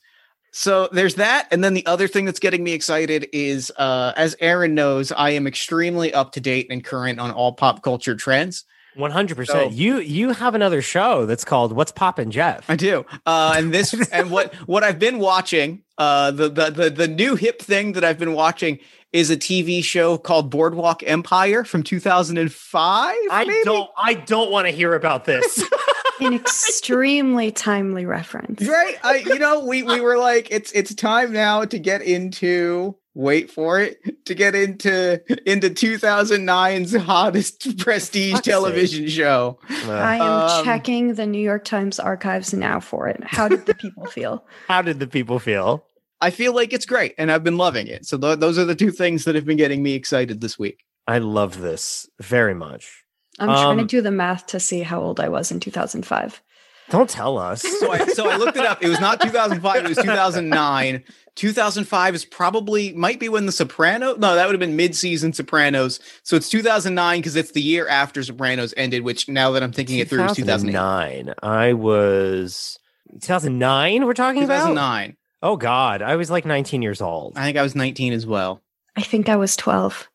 So 0.60 0.90
there's 0.92 1.16
that 1.16 1.48
and 1.52 1.64
then 1.64 1.74
the 1.74 1.86
other 1.86 2.10
thing 2.10 2.26
that's 2.26 2.40
getting 2.40 2.66
me 2.66 2.74
excited 2.74 3.30
is 3.32 3.72
uh 3.78 4.12
as 4.18 4.36
Aaron 4.42 4.76
knows, 4.76 5.10
I 5.14 5.30
am 5.30 5.48
extremely 5.48 6.14
up 6.14 6.34
to 6.34 6.42
date 6.42 6.68
and 6.70 6.84
current 6.84 7.18
on 7.18 7.32
all 7.32 7.54
pop 7.54 7.82
culture 7.82 8.14
trends. 8.14 8.66
One 8.96 9.12
hundred 9.12 9.36
So- 9.48 9.54
percent. 9.54 9.72
You 9.72 10.00
you 10.00 10.34
have 10.34 10.56
another 10.56 10.82
show 10.82 11.26
that's 11.26 11.46
called 11.46 11.72
"What's 11.72 11.94
Poppin', 11.94 12.30
Jeff." 12.30 12.70
I 12.70 12.76
do. 12.76 13.06
Uh, 13.26 13.54
and 13.56 13.74
this 13.74 13.94
and 14.12 14.30
what 14.32 14.54
what 14.68 14.84
I've 14.84 15.00
been 15.00 15.20
watching, 15.20 15.84
uh, 15.98 16.32
the, 16.32 16.50
the 16.50 16.70
the 16.72 16.90
the 16.90 17.08
new 17.08 17.36
hip 17.38 17.62
thing 17.62 17.94
that 17.94 18.04
I've 18.04 18.20
been 18.20 18.34
watching 18.34 18.80
is 19.14 19.32
a 19.32 19.38
TV 19.38 19.82
show 19.82 20.18
called 20.18 20.50
Boardwalk 20.50 21.04
Empire 21.04 21.64
from 21.64 21.84
2005. 21.84 23.16
I 23.32 23.46
maybe? 23.46 23.64
don't 23.64 23.90
I 23.98 24.14
don't 24.16 24.52
want 24.52 24.68
to 24.68 24.72
hear 24.72 24.94
about 24.94 25.24
this. 25.24 25.64
An 26.22 26.34
extremely 26.80 27.52
timely 27.52 28.06
reference. 28.06 28.68
Right? 28.68 28.98
I 29.04 29.16
you 29.18 29.40
know 29.40 29.66
we 29.66 29.84
we 29.84 30.00
were 30.02 30.18
like 30.18 30.50
it's 30.52 30.72
it's 30.74 30.94
time 30.96 31.32
now 31.34 31.66
to 31.66 31.80
get 31.80 32.02
into 32.02 32.96
wait 33.16 33.50
for 33.52 33.80
it 33.82 34.00
to 34.26 34.34
get 34.36 34.56
into 34.56 35.20
into 35.50 35.70
2009's 35.70 36.96
hottest 36.96 37.78
prestige 37.78 38.34
Fuck's 38.34 38.46
sake. 38.46 38.52
television 38.54 39.08
show. 39.08 39.60
I 39.70 40.16
am 40.18 40.22
Um, 40.22 40.66
checking 40.66 41.14
the 41.16 41.26
New 41.26 41.42
York 41.42 41.66
Times 41.66 42.00
archives 42.00 42.54
now 42.54 42.80
for 42.80 43.08
it. 43.08 43.22
How 43.24 43.48
did 43.48 43.66
the 43.66 43.74
people 43.76 44.06
feel? 44.06 44.46
How 44.68 44.82
did 44.82 45.00
the 45.00 45.08
people 45.08 45.40
feel? 45.40 45.86
I 46.22 46.32
feel 46.32 46.54
like 46.54 46.74
it's 46.74 46.86
great 46.86 47.16
and 47.18 47.32
I've 47.32 47.44
been 47.44 47.58
loving 47.58 47.88
it. 47.88 48.06
So 48.06 48.18
th- 48.18 48.40
those 48.40 48.58
are 48.58 48.66
the 48.66 48.76
two 48.76 48.92
things 48.92 49.24
that 49.26 49.36
have 49.36 49.46
been 49.46 49.58
getting 49.58 49.82
me 49.82 49.94
excited 49.94 50.42
this 50.42 50.60
week. 50.60 50.84
I 51.08 51.18
love 51.20 51.60
this 51.62 52.08
very 52.20 52.54
much. 52.54 53.04
I'm 53.40 53.48
trying 53.48 53.78
to 53.78 53.82
Um, 53.84 53.88
do 53.88 54.02
the 54.02 54.12
math 54.12 54.48
to 54.48 54.60
see 54.60 54.82
how 54.82 55.02
old 55.02 55.20
I 55.20 55.30
was 55.30 55.52
in 55.52 55.60
2005. 55.60 56.42
Don't 56.90 57.10
tell 57.10 57.38
us. 57.38 57.62
so 57.62 57.92
I 57.92 58.06
so 58.08 58.28
I 58.30 58.38
looked 58.38 58.58
it 58.58 58.66
up. 58.66 58.84
It 58.84 58.90
was 58.90 59.00
not 59.00 59.22
2005. 59.22 59.86
It 59.86 59.90
was 59.90 59.98
2009. 60.04 61.04
2005 61.36 62.16
is 62.16 62.26
probably 62.26 62.94
might 62.94 63.20
be 63.20 63.30
when 63.30 63.46
the 63.46 63.52
Soprano. 63.52 64.16
No, 64.16 64.36
that 64.36 64.46
would 64.48 64.54
have 64.54 64.60
been 64.60 64.76
mid-season 64.76 65.32
Sopranos. 65.34 66.00
So 66.24 66.36
it's 66.36 66.50
2009 66.50 67.20
because 67.20 67.36
it's 67.36 67.52
the 67.52 67.62
year 67.62 67.88
after 67.88 68.24
Sopranos 68.24 68.74
ended. 68.76 69.04
Which 69.04 69.30
now 69.30 69.52
that 69.52 69.62
I'm 69.64 69.72
thinking 69.72 70.00
it 70.00 70.10
through, 70.10 70.26
is 70.26 70.36
2009. 70.36 71.34
I 71.44 71.74
was 71.74 72.78
2009. 73.22 74.06
We're 74.06 74.14
talking 74.14 74.44
about. 74.44 74.68
2009. 74.70 75.16
Oh 75.42 75.56
God, 75.56 76.02
I 76.02 76.16
was 76.16 76.30
like 76.30 76.46
19 76.46 76.82
years 76.82 77.02
old. 77.02 77.38
I 77.38 77.44
think 77.44 77.58
I 77.58 77.62
was 77.62 77.76
19 77.76 78.14
as 78.14 78.26
well. 78.26 78.62
I 78.98 79.02
think 79.02 79.30
I 79.30 79.36
was 79.38 79.56
12. 79.56 80.10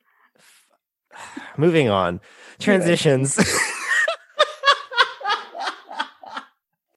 Moving 1.59 1.89
on. 1.89 2.21
Transitions. 2.59 3.39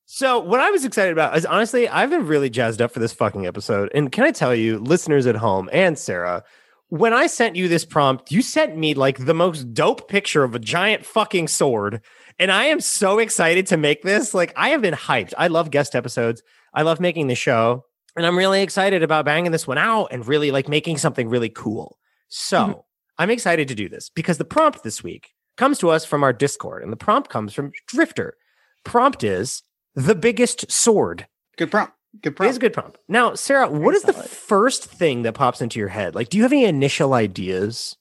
so, 0.06 0.40
what 0.40 0.60
I 0.60 0.72
was 0.72 0.86
excited 0.86 1.12
about 1.12 1.36
is 1.38 1.46
honestly, 1.46 1.88
I've 1.88 2.10
been 2.10 2.26
really 2.28 2.50
jazzed 2.50 2.82
up 2.82 2.92
for 2.92 3.00
this 3.00 3.14
fucking 3.14 3.46
episode. 3.46 3.92
And 3.94 4.12
can 4.12 4.24
I 4.24 4.32
tell 4.32 4.56
you, 4.56 4.80
listeners 4.80 5.26
at 5.28 5.36
home 5.36 5.70
and 5.72 5.98
Sara, 5.98 6.44
when 6.90 7.14
I 7.14 7.28
sent 7.28 7.56
you 7.56 7.68
this 7.68 7.86
prompt, 7.86 8.32
you 8.32 8.42
sent 8.42 8.78
me 8.78 8.94
like 8.94 9.26
the 9.26 9.34
most 9.34 9.74
dope 9.74 10.08
picture 10.08 10.44
of 10.44 10.56
a 10.56 10.60
giant 10.60 11.06
fucking 11.06 11.50
sword. 11.50 12.02
And 12.40 12.52
I 12.52 12.66
am 12.66 12.80
so 12.80 13.20
excited 13.20 13.68
to 13.68 13.78
make 13.78 14.04
this. 14.04 14.34
Like, 14.34 14.54
I 14.56 14.70
have 14.70 14.82
been 14.82 14.94
hyped. 14.94 15.34
I 15.38 15.48
love 15.48 15.72
guest 15.72 15.96
episodes. 15.96 16.42
I 16.74 16.84
love 16.84 17.00
making 17.00 17.28
the 17.28 17.36
show. 17.36 17.84
And 18.16 18.26
I'm 18.26 18.38
really 18.38 18.62
excited 18.62 19.04
about 19.04 19.26
banging 19.26 19.52
this 19.52 19.68
one 19.68 19.78
out 19.78 20.08
and 20.12 20.26
really 20.26 20.52
like 20.52 20.68
making 20.70 20.98
something 20.98 21.30
really 21.30 21.50
cool. 21.50 21.98
So, 22.30 22.58
Mhm. 22.60 22.84
I'm 23.18 23.30
excited 23.30 23.68
to 23.68 23.76
do 23.76 23.90
this 23.90 24.10
because 24.10 24.38
the 24.38 24.46
prompt 24.46 24.84
this 24.84 25.04
week 25.04 25.34
comes 25.58 25.80
to 25.80 25.90
us 25.90 26.06
from 26.06 26.24
our 26.24 26.34
Discord, 26.34 26.84
and 26.84 26.92
the 26.92 26.98
prompt 26.98 27.30
comes 27.30 27.54
from 27.54 27.72
Drifter. 27.88 28.36
Prompt 28.84 29.24
is 29.24 29.64
the 29.96 30.16
biggest 30.16 30.72
sword. 30.72 31.28
Good 31.58 31.72
prompt. 31.72 31.94
Good 32.22 32.36
prompt. 32.36 32.48
It 32.48 32.52
is 32.52 32.58
a 32.58 32.60
good 32.60 32.74
prompt. 32.74 33.00
Now, 33.08 33.34
Sara, 33.36 33.70
what 33.70 33.80
Very 33.80 33.96
is 33.96 34.04
the 34.04 34.14
first 34.14 34.86
thing 34.86 35.24
that 35.24 35.34
pops 35.34 35.62
into 35.62 35.80
your 35.80 35.90
head? 35.90 36.16
Like, 36.16 36.30
do 36.30 36.38
you 36.38 36.44
have 36.44 36.54
any 36.54 36.66
initial 36.66 37.14
ideas? 37.14 37.96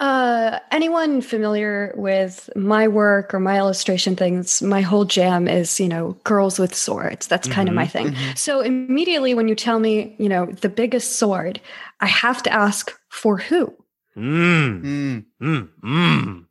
Uh, 0.00 0.60
anyone 0.70 1.20
familiar 1.20 1.92
with 1.96 2.48
my 2.54 2.86
work 2.86 3.34
or 3.34 3.40
my 3.40 3.58
illustration 3.58 4.14
things, 4.14 4.62
my 4.62 4.80
whole 4.80 5.04
jam 5.04 5.48
is, 5.48 5.80
you 5.80 5.88
know, 5.88 6.16
girls 6.22 6.58
with 6.58 6.72
swords. 6.72 7.26
That's 7.26 7.48
kind 7.48 7.68
of 7.68 7.74
my 7.74 7.86
thing. 7.86 8.12
Mhm. 8.12 8.38
So 8.38 8.60
immediately 8.60 9.34
when 9.34 9.48
you 9.48 9.56
tell 9.56 9.80
me, 9.80 10.14
you 10.18 10.28
know, 10.28 10.46
the 10.46 10.68
biggest 10.68 11.16
sword, 11.16 11.60
I 12.00 12.06
have 12.06 12.44
to 12.44 12.52
ask 12.52 12.92
for 13.08 13.38
who? 13.38 13.74
Mm, 14.18 14.82
Mm. 14.82 15.24
mm, 15.40 15.68
mm. 15.82 16.44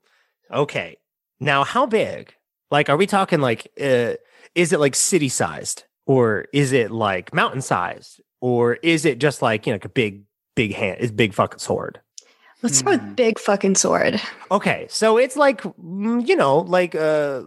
Okay. 0.52 0.98
Now, 1.40 1.64
how 1.64 1.86
big? 1.86 2.34
Like, 2.72 2.90
are 2.90 2.98
we 2.98 3.06
talking 3.08 3.40
like, 3.42 3.68
uh, 3.80 4.14
is 4.56 4.74
it 4.74 4.80
like 4.80 4.96
city 4.96 5.30
sized 5.30 5.84
or 6.06 6.46
is 6.54 6.72
it 6.72 6.92
like 6.92 7.34
mountain 7.34 7.62
sized 7.62 8.22
or 8.42 8.76
is 8.76 9.06
it 9.06 9.20
just 9.20 9.42
like, 9.42 9.66
you 9.68 9.72
know, 9.72 9.76
like 9.76 9.86
a 9.86 9.90
big, 9.90 10.24
big 10.56 10.74
hand, 10.74 11.00
is 11.00 11.12
big 11.12 11.34
fucking 11.34 11.60
sword? 11.60 12.00
Let's 12.64 12.80
start 12.80 13.00
with 13.02 13.16
big 13.16 13.38
fucking 13.38 13.76
sword. 13.76 14.20
Okay, 14.50 14.88
so 14.90 15.18
it's 15.18 15.36
like 15.36 15.62
mm, 15.62 16.28
you 16.28 16.36
know, 16.36 16.58
like 16.62 16.96
uh, 16.96 17.44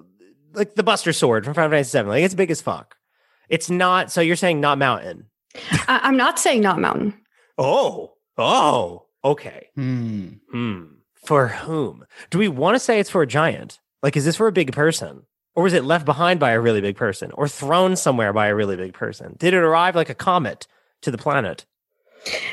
like 0.53 0.77
the 0.77 0.85
Buster 0.85 1.13
Sword 1.13 1.45
from 1.45 1.53
Final 1.55 1.71
Fantasy 1.71 1.99
VII. 1.99 2.09
Like 2.09 2.23
it's 2.23 2.35
big 2.37 2.49
as 2.53 2.63
fuck. 2.63 2.95
It's 3.49 3.69
not. 3.69 4.13
So 4.13 4.21
you're 4.21 4.37
saying 4.37 4.61
not 4.61 4.79
mountain? 4.79 5.27
I'm 5.89 6.17
not 6.17 6.39
saying 6.39 6.61
not 6.61 6.79
mountain. 6.79 7.15
Oh, 7.59 8.13
oh, 8.39 9.07
okay. 9.25 9.69
Hmm. 9.75 10.29
Hmm. 10.51 10.85
For 11.25 11.49
whom? 11.49 12.05
Do 12.31 12.39
we 12.39 12.49
want 12.49 12.75
to 12.75 12.81
say 12.81 12.99
it's 12.99 13.11
for 13.11 13.23
a 13.23 13.27
giant? 13.27 13.79
Like, 14.03 14.17
is 14.17 14.25
this 14.25 14.37
for 14.37 14.47
a 14.47 14.53
big 14.53 14.73
person, 14.73 15.25
or 15.55 15.65
was 15.65 15.75
it 15.75 15.85
left 15.85 16.07
behind 16.07 16.41
by 16.41 16.53
a 16.53 16.61
really 16.61 16.81
big 16.81 16.97
person, 16.97 17.31
or 17.33 17.47
thrown 17.47 17.97
somewhere 17.97 18.33
by 18.33 18.47
a 18.47 18.55
really 18.55 18.77
big 18.77 18.95
person? 18.95 19.37
Did 19.39 19.53
it 19.53 19.59
arrive 19.59 19.95
like 19.95 20.09
a 20.09 20.15
comet 20.15 20.67
to 21.03 21.11
the 21.11 21.19
planet? 21.19 21.67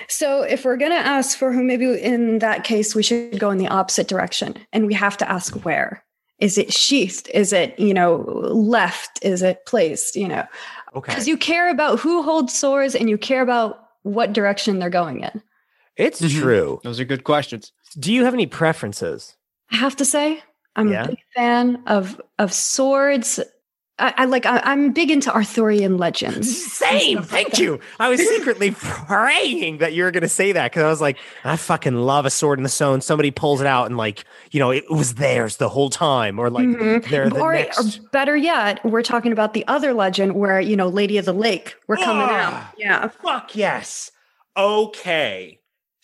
So 0.07 0.41
if 0.43 0.65
we're 0.65 0.77
going 0.77 0.91
to 0.91 0.97
ask 0.97 1.37
for 1.37 1.51
who, 1.51 1.63
maybe 1.63 2.01
in 2.01 2.39
that 2.39 2.63
case, 2.63 2.95
we 2.95 3.03
should 3.03 3.39
go 3.39 3.51
in 3.51 3.57
the 3.57 3.67
opposite 3.67 4.07
direction 4.07 4.55
and 4.71 4.87
we 4.87 4.93
have 4.93 5.17
to 5.17 5.29
ask 5.29 5.65
where. 5.65 6.03
Is 6.39 6.57
it 6.57 6.71
sheathed? 6.71 7.29
Is 7.33 7.51
it, 7.51 7.77
you 7.79 7.93
know, 7.93 8.17
left? 8.17 9.19
Is 9.23 9.41
it 9.41 9.65
placed? 9.65 10.15
You 10.15 10.27
know, 10.27 10.45
Okay, 10.95 11.11
because 11.11 11.27
you 11.27 11.35
care 11.35 11.69
about 11.69 11.99
who 11.99 12.21
holds 12.21 12.57
swords 12.57 12.95
and 12.95 13.09
you 13.09 13.17
care 13.17 13.41
about 13.41 13.89
what 14.03 14.33
direction 14.33 14.79
they're 14.79 14.89
going 14.89 15.21
in. 15.21 15.41
It's 15.97 16.21
Mhm. 16.21 16.39
true. 16.41 16.79
Those 16.83 16.99
are 16.99 17.05
good 17.05 17.23
questions. 17.23 17.71
Do 17.99 18.13
you 18.13 18.23
have 18.25 18.33
any 18.33 18.45
preferences? 18.47 19.35
I 19.71 19.77
have 19.77 19.95
to 19.97 20.05
say, 20.05 20.41
I'm 20.75 20.89
Yeah. 20.91 21.03
a 21.05 21.07
big 21.09 21.19
fan 21.35 21.81
of 21.87 22.21
of 22.39 22.53
swords. 22.53 23.39
I, 23.99 24.13
I 24.15 24.25
like. 24.25 24.45
I, 24.45 24.59
I'm 24.63 24.91
big 24.93 25.09
into 25.09 25.33
Arthurian 25.33 25.97
legends. 25.97 26.71
Same. 26.73 27.23
Thank 27.23 27.57
you. 27.57 27.79
I 27.99 28.09
was 28.09 28.19
secretly 28.19 28.69
praying 28.79 29.79
that 29.79 29.93
you 29.93 30.03
were 30.03 30.11
going 30.11 30.21
to 30.21 30.29
say 30.29 30.51
that 30.51 30.69
because 30.71 30.83
I 30.83 30.87
was 30.89 31.01
like, 31.01 31.17
I 31.43 31.55
fucking 31.57 31.95
love 31.95 32.27
a 32.27 32.29
sword 32.29 32.59
in 32.59 32.63
the 32.63 32.69
stone. 32.69 33.01
Somebody 33.01 33.31
pulls 33.31 33.59
it 33.59 33.65
out 33.65 33.87
and 33.87 33.97
like, 33.97 34.23
you 34.51 34.59
know, 34.59 34.69
it 34.69 34.83
was 34.91 35.15
theirs 35.15 35.57
the 35.57 35.67
whole 35.69 35.89
time, 35.89 36.37
or 36.37 36.51
like 36.51 36.67
Mhm. 36.67 37.09
they're 37.09 37.27
the 37.27 37.39
or, 37.39 37.53
next. 37.53 37.97
or 37.97 38.01
better 38.11 38.37
yet, 38.37 38.79
we're 38.85 39.01
talking 39.01 39.31
about 39.31 39.55
the 39.55 39.65
other 39.67 39.95
legend 39.95 40.35
where 40.35 40.61
you 40.61 40.75
know, 40.75 40.89
Lady 40.89 41.17
of 41.17 41.25
the 41.25 41.33
Lake. 41.33 41.75
We're 41.87 41.97
coming 41.97 42.27
Ah. 42.29 42.67
out. 42.69 42.73
Yeah. 42.77 43.07
Fuck 43.07 43.55
yes. 43.55 44.11
Okay. 44.55 45.59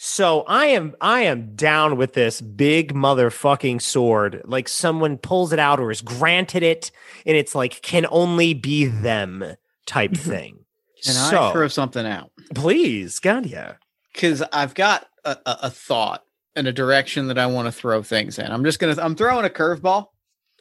So 0.06 0.42
I 0.48 0.66
am 0.66 0.98
I 1.00 1.22
am 1.22 1.56
down 1.56 1.96
with 1.96 2.12
this 2.12 2.42
big 2.42 2.94
motherfucking 2.94 3.82
sword. 3.82 4.42
Like 4.44 4.68
someone 4.68 5.18
pulls 5.18 5.54
it 5.54 5.60
out 5.60 5.80
or 5.80 5.92
is 5.92 6.02
granted 6.02 6.62
it, 6.62 6.92
and 7.26 7.38
it's 7.38 7.56
like 7.56 7.82
can 7.82 8.06
only 8.10 8.54
be 8.54 8.84
them 8.84 9.46
type 9.86 10.12
Mhm. 10.12 10.18
thing. 10.18 10.66
And 11.06 11.16
so 11.16 11.44
I 11.44 11.52
throw 11.54 11.70
something 11.70 12.06
out 12.06 12.32
please, 12.54 13.20
God, 13.20 13.46
yeah. 13.46 13.76
because 14.12 14.44
I've 14.52 14.74
got 14.74 15.08
a, 15.24 15.38
a, 15.46 15.58
a 15.64 15.70
thought 15.70 16.24
and 16.54 16.68
a 16.68 16.74
direction 16.74 17.28
that 17.30 17.38
I 17.38 17.46
want 17.46 17.68
to 17.68 17.72
throw 17.72 18.04
things 18.04 18.38
in. 18.38 18.52
I'm 18.52 18.66
just 18.66 18.80
gonna 18.80 19.02
I'm 19.02 19.16
throwing 19.16 19.46
a 19.46 19.50
curveball 19.50 20.08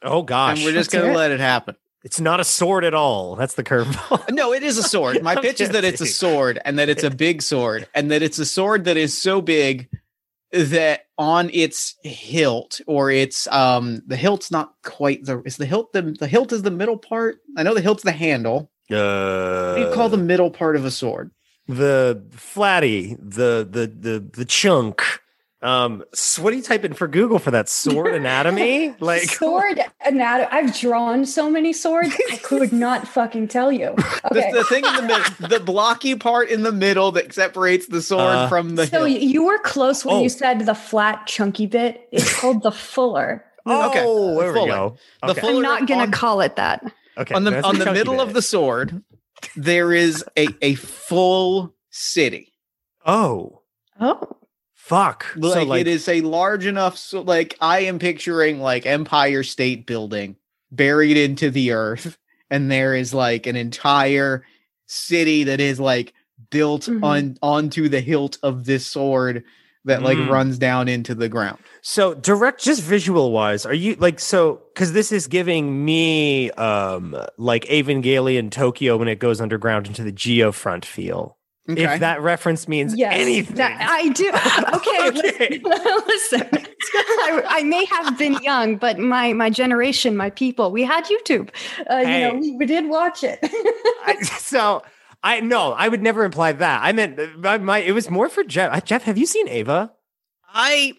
Oh 0.03 0.21
gosh. 0.21 0.59
and 0.59 0.65
we're 0.65 0.71
just 0.71 0.89
gonna 0.89 1.11
it. 1.11 1.17
let 1.17 1.31
it 1.31 1.41
happen. 1.41 1.75
It's 2.03 2.19
not 2.19 2.39
a 2.39 2.43
sword 2.43 2.83
at 2.83 2.93
all. 2.93 3.35
That's 3.35 3.53
the 3.55 3.63
curveball. 3.63 4.29
No, 4.33 4.53
it 4.53 4.61
is 4.63 4.77
a 4.77 4.83
sword. 4.83 5.23
My 5.23 5.35
pitch 5.41 5.61
is 5.61 5.69
that 5.69 5.83
it's 5.85 6.01
a 6.01 6.05
sword 6.05 6.59
and 6.65 6.77
that 6.79 6.89
it's 6.89 7.03
a 7.03 7.09
big 7.09 7.41
sword 7.41 7.87
and 7.95 8.11
that 8.11 8.21
it's 8.21 8.39
a 8.39 8.45
sword 8.45 8.85
that 8.85 8.97
is 8.97 9.17
so 9.17 9.41
big 9.41 9.87
that 10.51 11.05
on 11.17 11.49
its 11.53 11.95
hilt 12.03 12.79
or 12.87 13.09
its 13.09 13.47
um 13.47 14.01
the 14.05 14.15
hilt's 14.17 14.51
not 14.51 14.73
quite 14.83 15.23
the 15.25 15.41
is 15.45 15.57
the 15.57 15.65
hilt 15.65 15.93
the 15.93 16.01
the 16.19 16.27
hilt 16.27 16.51
is 16.51 16.61
the 16.63 16.71
middle 16.71 16.97
part. 16.97 17.37
I 17.57 17.63
know 17.63 17.73
the 17.73 17.81
hilt's 17.81 18.03
the 18.03 18.11
handle. 18.11 18.69
Uh, 18.91 19.73
What 19.73 19.75
do 19.77 19.81
you 19.89 19.93
call 19.93 20.09
the 20.09 20.17
middle 20.17 20.51
part 20.51 20.75
of 20.75 20.83
a 20.85 20.91
sword? 20.91 21.31
the 21.67 22.21
flatty, 22.31 23.15
the 23.19 23.65
the 23.69 23.87
the 23.87 24.19
the 24.33 24.45
chunk. 24.45 25.01
Um, 25.63 26.03
s- 26.13 26.37
what 26.37 26.51
do 26.51 26.57
you 26.57 26.61
type 26.63 26.83
in 26.83 26.93
for 26.93 27.07
Google 27.07 27.39
for 27.39 27.51
that 27.51 27.69
sword 27.69 28.13
anatomy? 28.13 28.93
Like, 28.99 29.21
sword 29.29 29.79
anatomy. 30.05 30.49
I've 30.51 30.77
drawn 30.77 31.25
so 31.25 31.49
many 31.49 31.71
swords. 31.73 32.13
I 32.31 32.35
could 32.37 32.73
not 32.73 33.07
fucking 33.07 33.47
tell 33.47 33.71
you. 33.71 33.95
The, 34.31 34.39
Okay. 34.39 34.51
the 34.51 34.63
thing 34.65 34.85
in 34.85 34.95
the 34.95 35.01
middle, 35.03 35.47
the 35.49 35.59
blocky 35.59 36.15
part 36.15 36.49
in 36.49 36.63
the 36.63 36.71
middle 36.71 37.11
that 37.13 37.33
separates 37.33 37.87
the 37.87 38.01
sword 38.01 38.21
Uh, 38.35 38.47
from 38.49 38.75
the 38.75 38.87
so 38.87 39.05
hilt. 39.05 39.21
you 39.21 39.43
were 39.45 39.57
close 39.59 40.03
when 40.05 40.15
Oh. 40.15 40.21
you 40.23 40.29
said 40.29 40.65
the 40.65 40.73
flat 40.75 41.27
chunky 41.27 41.65
bit. 41.67 42.07
It's 42.11 42.33
called 42.39 42.63
the 42.63 42.71
fuller. 42.71 43.43
oh, 43.65 43.89
Okay, 43.89 43.99
there 43.99 44.53
we 44.53 44.59
fuller. 44.59 44.67
go. 44.71 44.97
The 45.27 45.35
fuller- 45.35 45.55
I'm 45.57 45.61
not 45.61 45.87
gonna 45.87 46.03
on- 46.03 46.11
call 46.11 46.41
it 46.41 46.55
that. 46.55 46.83
okay. 47.17 47.33
on 47.35 47.43
the 47.43 47.51
that's 47.51 47.65
on 47.67 47.77
the 47.79 47.85
chunky 47.85 47.99
middle 47.99 48.19
of 48.21 48.33
the 48.33 48.41
sword, 48.41 49.03
there 49.55 49.93
is 49.93 50.23
a 50.37 50.47
a 50.61 50.75
full 50.75 51.73
city. 51.89 52.53
Oh, 53.05 53.61
Oh. 53.99 54.37
Fuck! 54.85 55.25
Like, 55.35 55.53
so 55.53 55.63
like, 55.63 55.81
it 55.81 55.87
is 55.87 56.07
a 56.09 56.21
large 56.21 56.65
enough 56.65 56.97
so 56.97 57.21
like 57.21 57.55
I 57.61 57.79
am 57.81 57.99
picturing 57.99 58.59
like 58.59 58.85
Empire 58.85 59.43
State 59.43 59.85
Building 59.85 60.35
buried 60.71 61.17
into 61.17 61.49
the 61.51 61.71
earth 61.71 62.17
and 62.49 62.69
there 62.71 62.93
is 62.95 63.13
like 63.13 63.47
an 63.47 63.55
entire 63.55 64.43
city 64.87 65.45
that 65.45 65.59
is 65.59 65.79
like 65.79 66.13
built 66.49 66.83
Mhm. 66.83 67.03
on 67.03 67.37
onto 67.41 67.87
the 67.89 68.01
hilt 68.01 68.37
of 68.43 68.65
this 68.65 68.85
sword 68.85 69.43
that 69.85 70.01
like 70.01 70.17
Mm. 70.17 70.29
runs 70.29 70.57
down 70.57 70.87
into 70.87 71.13
the 71.13 71.27
ground. 71.29 71.57
So 71.81 72.13
direct, 72.13 72.63
just 72.63 72.81
visual 72.81 73.31
wise, 73.31 73.65
are 73.65 73.73
you 73.73 73.95
like 73.95 74.19
so? 74.19 74.61
Because 74.73 74.93
this 74.93 75.11
is 75.11 75.27
giving 75.27 75.83
me 75.85 76.51
um 76.51 77.15
like 77.37 77.65
Evangelion 77.65 78.49
Tokyo 78.51 78.97
when 78.97 79.07
it 79.07 79.19
goes 79.19 79.41
underground 79.41 79.87
into 79.87 80.03
the 80.03 80.11
Geofront 80.13 80.85
feel. 80.85 81.37
If 81.65 82.01
that 82.01 82.21
reference 82.21 82.67
means 82.67 82.93
Yes, 82.95 83.13
anything, 83.15 83.55
that- 83.55 83.77
I 83.89 84.09
do. 84.09 84.29
Okay, 84.75 85.07
Okay. 85.07 85.61
listen. 85.63 86.41
listen. 86.51 86.65
I, 86.95 87.43
I 87.47 87.63
may 87.63 87.85
have 87.85 88.17
been 88.17 88.33
young, 88.43 88.75
but 88.75 88.99
my 88.99 89.31
my 89.33 89.49
generation, 89.49 90.17
my 90.17 90.29
people, 90.29 90.71
we 90.71 90.83
had 90.83 91.05
YouTube. 91.05 91.49
Uh, 91.89 91.97
You 91.97 92.19
know, 92.19 92.33
we, 92.35 92.51
we 92.57 92.65
did 92.65 92.89
watch 92.89 93.23
it. 93.23 93.39
I, 94.05 94.21
so 94.23 94.83
I 95.23 95.39
no, 95.39 95.71
I 95.71 95.87
would 95.87 96.01
never 96.01 96.25
imply 96.25 96.51
that. 96.51 96.81
I 96.83 96.91
meant 96.91 97.17
uh, 97.17 97.27
my, 97.37 97.57
my 97.59 97.77
it 97.79 97.93
was 97.93 98.09
more 98.09 98.27
for 98.27 98.43
Jeff. 98.43 98.73
Uh, 98.75 98.81
Jeff, 98.81 99.03
have 99.03 99.17
you 99.17 99.25
seen 99.25 99.47
Eva? 99.47 99.93
I 100.53 100.93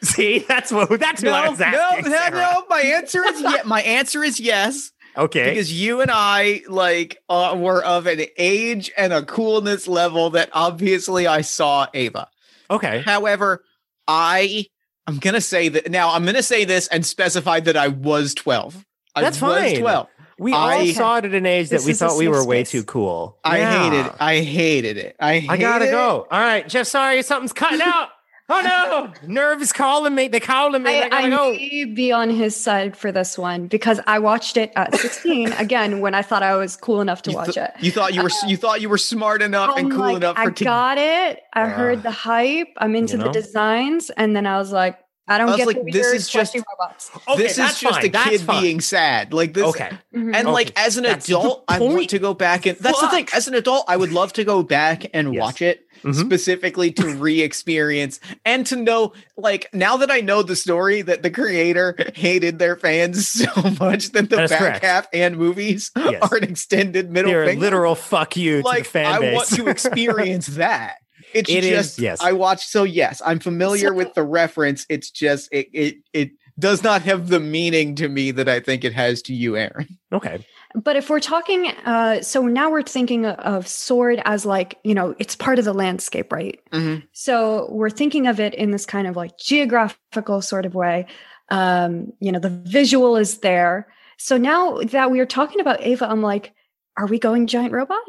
See, 0.00 0.38
that's 0.46 0.70
what 0.70 0.88
that's 1.00 1.22
no, 1.24 1.32
what 1.32 1.44
I 1.44 1.48
was 1.48 1.58
no, 1.58 1.64
asking. 1.66 2.04
no, 2.12 2.16
Sara. 2.16 2.30
no. 2.36 2.64
My 2.68 2.80
answer 2.82 3.24
is 3.24 3.40
yes. 3.40 3.64
My 3.66 3.82
answer 3.82 4.22
is 4.22 4.38
yes. 4.38 4.92
Okay, 5.18 5.50
because 5.50 5.72
you 5.72 6.00
and 6.00 6.10
I 6.12 6.62
like 6.68 7.18
uh, 7.28 7.56
were 7.58 7.82
of 7.84 8.06
an 8.06 8.20
age 8.38 8.90
and 8.96 9.12
a 9.12 9.22
coolness 9.24 9.88
level 9.88 10.30
that 10.30 10.48
obviously 10.52 11.26
I 11.26 11.40
saw 11.40 11.86
Eva. 11.92 12.28
okay, 12.70 13.00
However, 13.04 13.64
I 14.06 14.66
I'm 15.06 15.18
gonna 15.18 15.40
say 15.40 15.68
that 15.70 15.90
now. 15.90 16.12
I'm 16.14 16.24
gonna 16.24 16.42
say 16.42 16.64
this 16.64 16.86
and 16.88 17.04
specify 17.04 17.60
that 17.60 17.76
I 17.76 17.88
was 17.88 18.34
12. 18.34 18.84
I 19.14 19.20
That's 19.22 19.40
was 19.40 19.54
fine. 19.72 19.80
12. 19.80 20.06
we 20.38 20.52
all 20.52 20.68
I- 20.68 20.92
saw 20.92 21.16
it 21.16 21.24
at 21.24 21.34
an 21.34 21.46
age 21.46 21.70
that 21.70 21.82
we 21.82 21.94
thought 21.94 22.16
we 22.16 22.28
were 22.28 22.40
safe 22.40 22.46
way 22.46 22.62
too 22.64 22.84
cool. 22.84 23.38
I 23.42 23.58
Yeah. 23.58 23.90
hated. 23.90 24.12
I 24.20 24.38
hated 24.40 24.96
it. 24.98 25.16
I. 25.18 25.44
I 25.48 25.56
gotta 25.56 25.86
hated 25.86 25.96
go. 25.96 26.26
All 26.30 26.40
right, 26.40 26.68
Jeff. 26.68 26.86
Sorry, 26.86 27.22
something's 27.22 27.52
cutting 27.52 27.80
out. 27.82 28.10
Oh 28.50 28.60
no, 28.62 29.28
nerves 29.28 29.72
calling 29.74 30.14
me. 30.14 30.28
They 30.28 30.40
calling 30.40 30.82
me. 30.82 30.90
I, 31.02 31.02
I, 31.02 31.08
gotta 31.10 31.26
I 31.26 31.30
go. 31.30 31.52
may 31.52 31.84
be 31.84 32.12
on 32.12 32.30
his 32.30 32.56
side 32.56 32.96
for 32.96 33.12
this 33.12 33.36
one 33.36 33.66
because 33.66 34.00
I 34.06 34.18
watched 34.20 34.56
it 34.56 34.72
at 34.74 34.94
16 34.94 35.52
again 35.58 36.00
when 36.00 36.14
I 36.14 36.22
thought 36.22 36.42
I 36.42 36.56
was 36.56 36.74
cool 36.74 37.02
enough 37.02 37.20
to 37.22 37.30
You, 37.30 37.36
watch 37.36 37.54
th- 37.54 37.58
it. 37.68 37.70
you 37.80 37.90
thought 37.90 38.14
you 38.14 38.22
were. 38.22 38.30
Uh, 38.30 38.46
you 38.48 38.56
thought 38.56 38.80
you 38.80 38.88
were 38.88 38.96
smart 38.98 39.42
enough 39.42 39.70
oh 39.72 39.76
and 39.76 39.86
I'm 39.86 39.90
cool 39.92 40.00
like, 40.00 40.16
enough 40.16 40.36
I 40.38 40.44
for. 40.46 40.50
to- 40.52 40.64
got 40.64 40.96
it. 40.98 41.40
I 41.52 41.62
Ugh. 41.64 41.70
heard 41.72 42.02
the 42.02 42.10
hype. 42.10 42.68
I'm 42.78 42.96
into 42.96 43.18
You 43.18 43.24
the 43.24 43.30
designs, 43.30 44.08
and 44.10 44.34
then 44.34 44.46
I 44.46 44.56
was 44.56 44.72
like, 44.72 44.98
I 45.28 45.38
don't 45.38 45.48
I 45.48 45.50
was 45.52 45.56
get 45.58 45.66
like, 45.66 45.84
the 45.84 45.90
this 45.90 46.02
weird 46.04 46.16
is 46.16 46.28
just- 46.28 46.54
robots. 46.56 47.10
Okay, 47.28 47.42
this 47.42 47.52
is 47.52 47.78
just 47.80 47.82
fine. 47.82 48.06
a 48.06 48.08
That's 48.08 48.30
kid 48.30 48.40
fine. 48.40 48.62
being 48.62 48.80
sad. 48.80 49.32
Like 49.32 49.54
this. 49.54 49.64
Okay. 49.64 49.90
Mhm. 50.14 50.34
And 50.34 50.48
like 50.48 50.72
as 50.78 50.96
an 50.96 51.04
that's 51.04 51.28
adult, 51.28 51.64
I 51.68 51.78
want 51.78 52.08
to 52.10 52.18
go 52.18 52.34
back 52.34 52.66
and 52.66 52.78
that's 52.78 53.00
the 53.00 53.08
thing. 53.08 53.28
As 53.34 53.46
an 53.48 53.54
adult, 53.54 53.84
I 53.88 53.96
would 53.96 54.12
love 54.12 54.32
to 54.34 54.44
go 54.44 54.62
back 54.62 55.06
and 55.12 55.34
Yes. 55.34 55.40
watch 55.40 55.62
it 55.62 55.84
Mhm. 56.02 56.14
specifically 56.14 56.92
to 56.92 57.06
re-experience 57.16 58.20
and 58.44 58.64
to 58.66 58.76
know 58.76 59.12
like 59.36 59.68
now 59.74 59.96
that 59.98 60.10
I 60.10 60.20
know 60.20 60.42
the 60.42 60.56
story 60.56 61.02
that 61.02 61.22
the 61.22 61.30
creator 61.30 61.96
hated 62.14 62.58
their 62.58 62.76
fans 62.76 63.28
so 63.28 63.50
much 63.80 64.10
that 64.12 64.30
the 64.30 64.36
That 64.36 64.44
is 64.44 64.50
back 64.50 64.58
correct. 64.60 64.84
half 64.84 65.08
and 65.12 65.36
movies 65.36 65.90
Yes. 65.96 66.22
are 66.30 66.36
an 66.36 66.44
extended 66.44 67.10
middle 67.10 67.32
They're 67.32 67.46
finger. 67.46 67.60
literal 67.60 67.94
fuck 67.94 68.36
you 68.36 68.62
to 68.62 68.66
like 68.66 68.84
the 68.84 68.90
fan 68.90 69.06
I 69.06 69.18
base. 69.18 69.34
want 69.34 69.48
to 69.48 69.68
experience 69.68 70.46
that. 70.48 70.96
It's 71.34 71.50
It 71.50 71.64
is- 71.64 71.70
just 71.70 71.98
yes. 71.98 72.20
I 72.20 72.32
watched 72.32 72.68
so 72.68 72.84
yes, 72.84 73.20
I'm 73.24 73.38
familiar 73.38 73.88
So- 73.88 73.94
with 73.94 74.14
the 74.14 74.22
reference. 74.24 74.86
It's 74.88 75.10
just 75.10 75.48
it 75.52 75.68
it 75.72 75.96
it 76.12 76.30
does 76.58 76.82
not 76.82 77.02
have 77.02 77.28
the 77.28 77.38
meaning 77.38 77.94
to 77.96 78.08
me 78.08 78.32
that 78.32 78.48
I 78.48 78.58
think 78.60 78.84
it 78.84 78.92
has 78.92 79.22
to 79.22 79.34
you, 79.34 79.56
Aaron. 79.56 79.86
okay. 80.12 80.44
But 80.74 80.96
if 80.96 81.08
we're 81.08 81.20
talking, 81.20 81.68
uh, 81.86 82.20
so 82.20 82.42
now 82.46 82.68
we're 82.70 82.82
thinking 82.82 83.24
of, 83.24 83.38
of 83.38 83.68
sword 83.68 84.20
as 84.24 84.44
like, 84.44 84.76
you 84.84 84.92
know, 84.92 85.14
it's 85.18 85.34
part 85.36 85.58
of 85.58 85.64
the 85.64 85.72
landscape, 85.72 86.30
right? 86.32 86.60
Mhm. 86.72 87.04
So 87.12 87.68
we're 87.70 87.88
thinking 87.90 88.26
of 88.26 88.38
it 88.40 88.54
in 88.54 88.70
this 88.72 88.84
kind 88.86 89.06
of 89.06 89.16
like 89.16 89.38
geographical 89.38 90.42
sort 90.42 90.66
of 90.66 90.74
way. 90.74 91.06
Um, 91.48 92.12
you 92.20 92.30
know, 92.32 92.38
the 92.40 92.50
visual 92.66 93.16
is 93.16 93.38
there. 93.38 93.86
So 94.18 94.36
now 94.36 94.78
that 94.82 95.10
we 95.10 95.20
are 95.20 95.26
talking 95.26 95.60
about 95.60 95.82
Eva, 95.86 96.06
I'm 96.10 96.22
like, 96.22 96.52
are 96.98 97.06
we 97.06 97.18
going 97.20 97.46
giant 97.46 97.72
robot? 97.72 98.02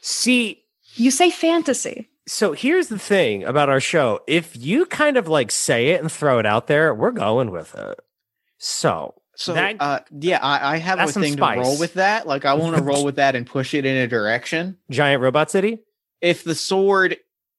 See, 0.00 0.62
You 0.94 1.10
say 1.10 1.30
fantasy. 1.30 2.08
So 2.28 2.52
here's 2.52 2.88
the 2.88 2.98
thing 2.98 3.42
about 3.44 3.68
our 3.68 3.80
show. 3.80 4.20
If 4.26 4.56
you 4.56 4.86
kind 4.86 5.16
of 5.16 5.26
like 5.26 5.50
say 5.50 5.88
it 5.88 6.00
and 6.00 6.12
throw 6.12 6.38
it 6.38 6.46
out 6.46 6.66
there, 6.68 6.94
we're 6.94 7.10
going 7.10 7.50
with 7.50 7.74
it. 7.74 7.98
So 8.58 9.14
So 9.34 9.54
That- 9.54 9.76
uh, 9.80 10.00
yeah, 10.20 10.38
I, 10.42 10.74
I 10.74 10.76
have 10.78 10.98
a 11.00 11.10
thing 11.12 11.36
to 11.36 11.42
roll 11.42 11.78
with 11.78 11.94
that. 11.94 12.26
Like 12.26 12.44
I 12.44 12.54
want 12.54 12.76
to 12.76 12.82
roll 12.82 13.04
with 13.04 13.16
that 13.16 13.34
and 13.34 13.46
push 13.46 13.72
it 13.74 13.84
in 13.86 13.96
a 13.96 14.06
direction. 14.06 14.76
Giant 14.90 15.22
Robot 15.22 15.50
City? 15.50 15.78
If 16.20 16.44
the 16.44 16.54
sword 16.54 17.16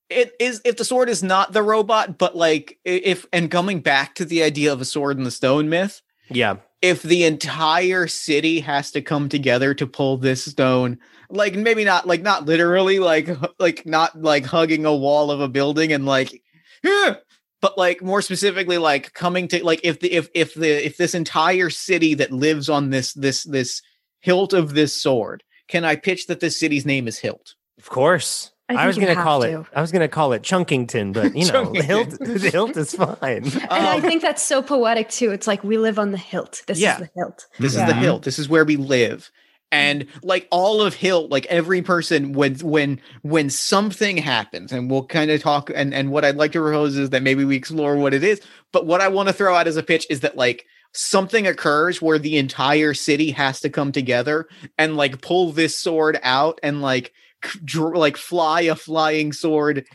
it 0.09 0.33
is 0.39 0.59
if 0.65 0.75
the 0.77 0.83
sword 0.85 1.07
is 1.09 1.21
not 1.23 1.53
the 1.53 1.61
robot, 1.63 2.17
but 2.17 2.35
like 2.35 2.79
if 2.83 3.25
and 3.31 3.49
coming 3.51 3.79
back 3.79 4.15
to 4.15 4.25
the 4.25 4.43
idea 4.43 4.73
of 4.73 4.81
a 4.81 4.85
sword 4.85 5.17
in 5.17 5.23
the 5.23 5.31
stone 5.31 5.69
myth, 5.69 6.01
Yeah. 6.29 6.57
if 6.81 7.01
the 7.03 7.23
entire 7.25 8.07
city 8.07 8.59
has 8.61 8.91
to 8.91 9.01
come 9.01 9.29
together 9.29 9.73
to 9.75 9.85
pull 9.87 10.17
this 10.17 10.43
stone, 10.45 10.97
like 11.29 11.55
maybe 11.55 11.83
not 11.85 12.07
like 12.07 12.21
not 12.21 12.45
literally 12.45 12.99
like 12.99 13.29
like 13.59 13.85
not 13.85 14.19
like 14.21 14.45
hugging 14.45 14.85
a 14.85 14.95
wall 14.95 15.31
of 15.31 15.39
a 15.41 15.47
building 15.47 15.91
and 15.93 16.05
like 16.05 16.41
"Yeah," 16.83 17.15
but 17.61 17.77
like 17.77 18.01
more 18.01 18.21
specifically 18.21 18.77
like 18.77 19.13
coming 19.13 19.47
to 19.49 19.63
like 19.63 19.81
if 19.83 19.99
the 19.99 20.11
if 20.11 20.29
if 20.33 20.53
the 20.55 20.85
if 20.85 20.97
this 20.97 21.13
entire 21.13 21.69
city 21.69 22.13
that 22.15 22.31
lives 22.31 22.69
on 22.69 22.89
this 22.89 23.13
this 23.13 23.43
this 23.43 23.81
hilt 24.21 24.53
of 24.53 24.73
this 24.73 24.93
sword 25.01 25.43
can 25.67 25.85
i 25.85 25.95
pitch 25.95 26.27
that 26.27 26.39
this 26.41 26.59
city's 26.59 26.85
name 26.85 27.07
is 27.07 27.19
hilt 27.19 27.55
Of 27.77 27.89
course. 27.89 28.51
I 28.67 28.73
I, 28.83 28.85
was 28.87 28.97
gonna 28.99 29.15
call 29.15 29.41
to. 29.41 29.61
it 29.61 29.65
I 29.73 29.81
was 29.81 29.91
gonna 29.91 30.07
call 30.07 30.31
it 30.33 30.43
Chunkington, 30.43 31.11
but 31.11 31.35
you 31.41 31.51
know, 31.51 31.71
the 31.73 31.81
hilt 31.81 32.09
the 32.19 32.49
hilt 32.51 32.77
is 32.77 32.93
fine. 32.93 33.17
And 33.21 33.67
I 33.71 33.95
Um, 33.95 34.01
think 34.01 34.21
that's 34.21 34.43
so 34.43 34.61
poetic 34.61 35.09
too. 35.09 35.31
It's 35.31 35.47
like 35.47 35.63
we 35.63 35.77
live 35.79 35.97
on 35.97 36.11
the 36.11 36.19
hilt. 36.19 36.61
This 36.67 36.79
Yeah. 36.79 36.93
is 36.93 36.99
the 36.99 37.09
hilt. 37.15 37.47
This 37.59 37.75
is 37.75 37.83
the 37.85 37.93
hilt. 37.95 38.21
This 38.23 38.37
is 38.37 38.47
where 38.47 38.65
we 38.65 38.75
live. 38.75 39.31
And 39.71 40.07
like 40.23 40.47
all 40.49 40.81
of 40.81 40.95
hill 40.95 41.27
like 41.29 41.45
every 41.45 41.81
person 41.83 42.33
when 42.33 42.55
when 42.55 42.99
when 43.21 43.49
something 43.51 44.17
happens, 44.17 44.71
and 44.71 44.89
we'll 44.89 45.05
kind 45.05 45.29
of 45.29 45.41
talk 45.41 45.69
and 45.73 45.93
and 45.93 46.09
what 46.11 46.25
I'd 46.25 46.37
like 46.37 46.53
to 46.53 46.59
propose 46.61 46.97
is 46.97 47.11
that 47.11 47.21
maybe 47.21 47.45
we 47.45 47.55
explore 47.55 47.95
what 47.95 48.13
it 48.15 48.23
is. 48.23 48.41
But 48.73 48.87
what 48.87 48.99
I 49.01 49.09
want 49.09 49.29
to 49.29 49.33
throw 49.33 49.55
out 49.55 49.67
as 49.67 49.77
a 49.77 49.83
pitch 49.83 50.07
is 50.09 50.21
that 50.21 50.35
like 50.35 50.65
something 50.93 51.45
occurs 51.45 52.01
where 52.01 52.17
the 52.17 52.37
entire 52.37 52.95
city 52.95 53.29
has 53.31 53.59
to 53.59 53.69
come 53.69 53.91
together 53.91 54.47
and 54.79 54.97
like 54.97 55.21
pull 55.21 55.51
this 55.51 55.77
sword 55.77 56.19
out 56.23 56.59
and 56.63 56.81
like 56.81 57.13
c- 57.45 57.59
dr- 57.63 57.95
like 57.95 58.17
fly 58.17 58.61
a 58.61 58.75
flying 58.75 59.31
sword, 59.31 59.85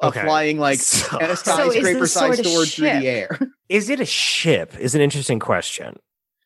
a 0.00 0.06
Okay. 0.06 0.22
flying 0.22 0.58
like 0.58 0.78
So- 0.78 1.18
a 1.18 1.24
is 1.32 1.40
skyscraper 1.40 2.00
the 2.00 2.06
sword 2.06 2.36
sized 2.36 2.40
a 2.46 2.48
sword 2.48 2.68
through 2.68 2.86
the 3.00 3.06
air. 3.06 3.38
Is 3.68 3.90
it 3.90 4.00
a 4.00 4.06
ship? 4.06 4.74
Is 4.80 4.94
an 4.94 5.02
interesting 5.02 5.38
question. 5.38 5.98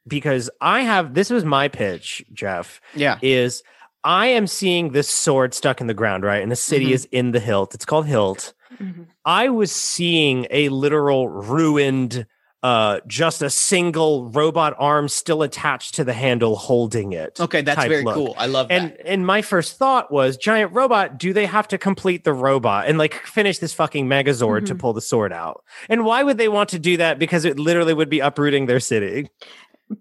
Because 0.07 0.51
I 0.61 0.81
have 0.81 1.15
this 1.15 1.31
was 1.31 1.45
my 1.45 1.69
pitch, 1.69 2.25
Jeff, 2.33 2.81
Yeah. 2.95 3.19
is 3.23 3.63
I 4.05 4.27
am 4.29 4.49
seeing 4.49 4.91
this 4.91 5.09
sword 5.09 5.55
stuck 5.55 5.81
in 5.81 5.87
the 5.87 5.95
ground, 5.95 6.25
right? 6.25 6.43
And 6.43 6.51
the 6.51 6.57
city 6.57 6.87
Mhm. 6.89 6.93
is 6.95 7.05
in 7.13 7.31
the 7.31 7.39
hilt. 7.41 7.73
It's 7.75 7.85
called 7.85 8.07
Hilt. 8.07 8.53
Mhm. 8.81 9.07
I 9.25 9.49
was 9.49 9.71
seeing 9.71 10.47
a 10.51 10.69
literal 10.71 11.29
ruined 11.29 12.27
uh, 12.65 13.01
just 13.09 13.43
a 13.43 13.51
single 13.51 14.27
robot 14.31 14.73
arm 14.79 15.09
still 15.09 15.43
attached 15.43 15.97
to 15.97 16.05
the 16.05 16.13
handle 16.13 16.55
holding 16.55 17.13
it. 17.13 17.41
Okay, 17.41 17.61
that's 17.61 17.85
very 17.87 18.05
look. 18.05 18.15
cool. 18.15 18.35
I 18.39 18.47
love 18.47 18.69
And 18.71 18.91
that. 18.93 19.05
and 19.05 19.27
my 19.27 19.43
first 19.43 19.79
thought 19.79 20.13
was 20.13 20.37
giant 20.37 20.73
robot, 20.73 21.19
do 21.19 21.33
they 21.33 21.47
have 21.47 21.67
to 21.69 21.79
complete 21.79 22.23
the 22.23 22.33
robot 22.33 22.87
and 22.87 22.99
like 22.99 23.15
finish 23.27 23.59
this 23.59 23.73
fucking 23.75 24.07
megazord 24.07 24.67
to 24.67 24.77
Mhm. 24.77 24.79
pull 24.79 24.93
the 24.93 25.01
sword 25.01 25.33
out? 25.33 25.65
And 25.89 26.05
why 26.05 26.23
would 26.23 26.39
they 26.39 26.47
want 26.47 26.69
to 26.69 26.79
do 26.79 26.97
that? 26.99 27.19
Because 27.19 27.45
it 27.45 27.59
literally 27.59 27.95
would 27.95 28.09
be 28.09 28.21
uprooting 28.21 28.67
their 28.67 28.79
city. 28.79 29.29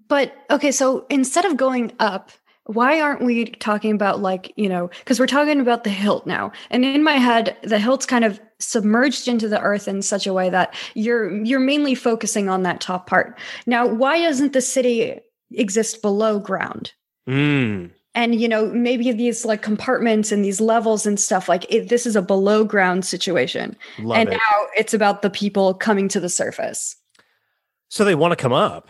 But 0.08 0.34
okay, 0.50 0.72
so 0.72 1.06
instead 1.10 1.46
of 1.46 1.58
going 1.58 1.92
up, 2.00 2.32
why 2.66 3.02
aren't 3.02 3.24
we 3.24 3.46
talking 3.46 3.92
about 3.92 4.22
like, 4.22 4.54
you 4.56 4.70
know, 4.70 4.90
because 5.00 5.20
we're 5.20 5.28
talking 5.28 5.60
about 5.60 5.84
the 5.84 5.90
hilt 5.90 6.28
now. 6.28 6.52
And 6.70 6.86
in 6.86 7.04
my 7.04 7.14
head, 7.14 7.58
the 7.64 7.80
hilt's 7.80 8.06
kind 8.06 8.24
of 8.24 8.40
submerged 8.60 9.28
into 9.28 9.48
the 9.48 9.60
earth 9.60 9.88
in 9.88 10.02
such 10.02 10.28
a 10.28 10.34
way 10.34 10.50
that 10.50 10.76
you're 10.94 11.44
you're 11.44 11.60
mainly 11.60 11.96
focusing 11.96 12.50
on 12.50 12.64
that 12.64 12.80
top 12.80 13.08
part. 13.08 13.38
Now, 13.66 13.88
why 13.88 14.20
doesn't 14.20 14.54
the 14.54 14.62
city 14.62 15.20
exist 15.52 16.02
below 16.02 16.40
ground? 16.40 16.94
Mm. 17.28 17.92
And 18.14 18.40
you 18.40 18.48
know, 18.48 18.68
maybe 18.68 19.12
these 19.12 19.44
like 19.46 19.62
compartments 19.62 20.32
and 20.32 20.46
these 20.46 20.62
levels 20.62 21.06
and 21.06 21.20
stuff 21.20 21.50
like 21.50 21.66
it, 21.70 21.90
this 21.90 22.06
is 22.06 22.16
a 22.16 22.22
below 22.22 22.64
ground 22.64 23.06
situation. 23.06 23.76
Love 24.00 24.18
and 24.18 24.30
it. 24.30 24.34
now 24.34 24.68
it's 24.78 24.94
about 24.94 25.22
the 25.24 25.30
people 25.30 25.74
coming 25.74 26.08
to 26.10 26.20
the 26.20 26.30
surface. 26.30 26.96
so 27.90 28.06
they 28.06 28.16
want 28.16 28.32
to 28.34 28.36
come 28.36 28.54
up. 28.54 28.90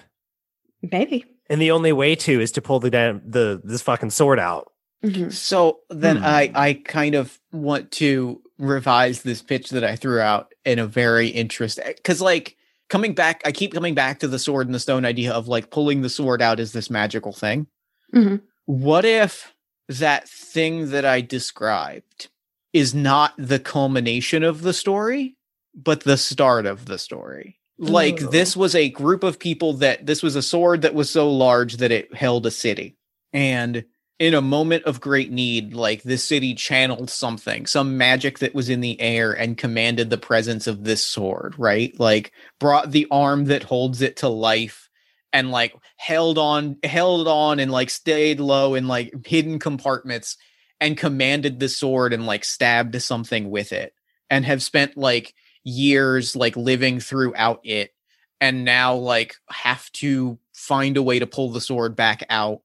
Maybe. 0.91 1.26
And 1.50 1.62
the 1.62 1.72
only 1.72 1.91
way 1.91 2.15
to 2.15 2.39
is 2.39 2.52
to 2.54 2.62
pull 2.62 2.80
the 2.80 2.89
damn 2.89 3.22
the 3.30 3.62
this 3.63 3.82
fucking 3.82 4.10
sword 4.12 4.39
out. 4.39 4.72
Mhm. 5.04 5.32
So 5.34 5.80
then 5.89 6.17
Hmm. 6.17 6.24
I 6.26 6.52
I 6.56 6.74
kind 6.86 7.15
of 7.15 7.39
want 7.52 7.91
to 7.94 8.41
revise 8.58 9.24
this 9.24 9.41
pitch 9.41 9.70
that 9.72 9.84
I 9.84 9.96
threw 9.96 10.20
out 10.20 10.54
in 10.65 10.80
a 10.80 10.86
very 10.88 11.28
interesting 11.30 11.86
because 11.98 12.22
like 12.22 12.56
coming 12.89 13.13
back, 13.13 13.41
I 13.46 13.52
keep 13.52 13.74
coming 13.74 13.96
back 13.96 14.20
to 14.20 14.28
the 14.28 14.39
sword 14.39 14.67
and 14.67 14.76
the 14.76 14.80
stone 14.80 15.06
idea 15.06 15.32
of 15.34 15.48
like 15.48 15.72
pulling 15.72 16.02
the 16.02 16.10
sword 16.10 16.41
out 16.41 16.60
is 16.60 16.72
this 16.74 16.89
magical 16.89 17.32
thing. 17.34 17.67
Mhm. 18.13 18.41
What 18.65 19.06
if 19.06 19.54
that 19.89 20.28
thing 20.30 20.91
that 20.91 21.06
I 21.06 21.22
described 21.22 22.28
is 22.74 22.94
not 22.94 23.34
the 23.38 23.60
culmination 23.60 24.44
of 24.44 24.62
the 24.62 24.74
story, 24.74 25.36
but 25.74 26.02
the 26.02 26.17
start 26.17 26.65
of 26.65 26.86
the 26.86 26.98
story? 26.98 27.58
Like 27.82 28.22
Ooh. 28.22 28.28
this 28.28 28.56
was 28.56 28.76
a 28.76 28.89
group 28.89 29.24
of 29.24 29.39
people 29.39 29.74
that 29.74 30.06
this 30.06 30.22
was 30.22 30.36
a 30.36 30.44
sword 30.44 30.84
that 30.84 30.94
was 30.94 31.10
so 31.10 31.32
large 31.32 31.78
that 31.78 31.91
it 31.91 32.13
held 32.13 32.46
a 32.46 32.52
city. 32.52 32.96
And 33.34 33.86
in 34.20 34.36
a 34.36 34.41
moment 34.41 34.84
of 34.84 35.02
great 35.02 35.32
need, 35.32 35.74
like 35.74 36.04
this 36.04 36.24
city 36.24 36.54
channeled 36.54 37.10
something, 37.10 37.65
some 37.65 37.98
magic 37.98 38.38
that 38.38 38.54
was 38.54 38.70
in 38.70 38.82
the 38.82 39.02
air 39.02 39.32
and 39.32 39.58
commanded 39.58 40.12
the 40.12 40.20
presence 40.20 40.67
of 40.67 40.84
this 40.84 41.04
sword, 41.04 41.56
right? 41.58 42.00
Like 42.00 42.32
brought 42.60 42.91
the 42.91 43.08
arm 43.10 43.46
that 43.46 43.63
holds 43.63 44.04
it 44.04 44.17
to 44.17 44.30
life 44.30 44.88
and 45.34 45.50
like 45.50 45.74
held 45.98 46.38
on, 46.38 46.78
held 46.84 47.28
on 47.28 47.60
and 47.60 47.72
like 47.72 47.89
stayed 47.89 48.39
low 48.39 48.76
in 48.76 48.88
like 48.88 49.26
hidden 49.26 49.58
compartments 49.58 50.38
and 50.80 50.96
commanded 50.96 51.60
the 51.60 51.70
sword 51.70 52.13
and 52.13 52.28
like 52.28 52.46
stabbed 52.46 53.02
something 53.02 53.50
with 53.50 53.74
it 53.74 53.96
and 54.30 54.46
have 54.46 54.62
spent 54.62 54.98
like 54.98 55.34
years 55.63 56.36
like 56.36 56.56
living 56.58 57.00
throughout 57.00 57.60
it 57.63 57.91
and 58.39 58.65
now 58.65 58.95
like 58.95 59.36
have 59.50 59.91
to 59.91 60.38
find 60.54 60.97
a 60.97 61.04
way 61.04 61.19
to 61.19 61.28
pull 61.28 61.52
the 61.52 61.62
sword 61.62 61.95
back 61.95 62.24
out 62.30 62.62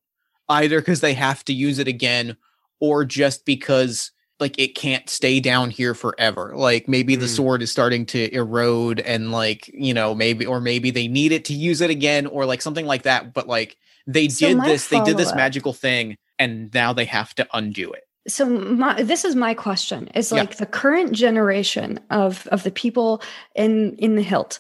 either 0.48 0.80
because 0.80 1.00
they 1.00 1.14
have 1.14 1.44
to 1.44 1.52
use 1.52 1.78
it 1.78 1.88
again 1.88 2.37
or 2.80 3.04
just 3.04 3.44
because 3.44 4.11
like 4.38 4.59
it 4.59 4.74
can't 4.74 5.09
stay 5.11 5.40
down 5.40 5.70
here 5.70 5.94
forever 5.94 6.52
like 6.54 6.88
maybe 6.88 7.16
the 7.16 7.26
Mm. 7.26 7.37
sword 7.37 7.62
is 7.62 7.70
starting 7.70 8.04
to 8.06 8.32
erode 8.35 9.00
and 9.00 9.32
like 9.32 9.68
you 9.74 9.92
know 9.94 10.14
maybe 10.14 10.44
or 10.46 10.61
maybe 10.61 10.90
they 10.90 11.09
need 11.09 11.32
it 11.32 11.44
to 11.46 11.54
use 11.54 11.80
it 11.80 11.90
again 11.90 12.26
or 12.26 12.44
like 12.46 12.62
something 12.62 12.87
like 12.87 13.02
that 13.02 13.32
but 13.35 13.46
like 13.48 13.76
they 14.06 14.28
So 14.28 14.48
did 14.48 14.61
this 14.62 14.88
they 14.88 15.00
did 15.00 15.16
this 15.16 15.26
follow-up- 15.30 15.37
magical 15.37 15.72
thing 15.72 16.16
and 16.38 16.72
now 16.74 16.92
they 16.92 17.06
have 17.06 17.35
to 17.37 17.46
undo 17.54 17.92
it 17.92 18.04
so 18.28 18.46
my, 18.46 19.02
this 19.02 19.24
is 19.24 19.34
my 19.36 19.54
question 19.54 20.08
is 20.14 20.32
Yeah. 20.32 20.38
like 20.40 20.56
the 20.56 20.66
current 20.66 21.12
generation 21.12 22.00
of 22.10 22.46
of 22.48 22.62
the 22.62 22.70
people 22.70 23.22
in 23.54 23.96
in 23.96 24.16
the 24.16 24.22
hilt 24.22 24.58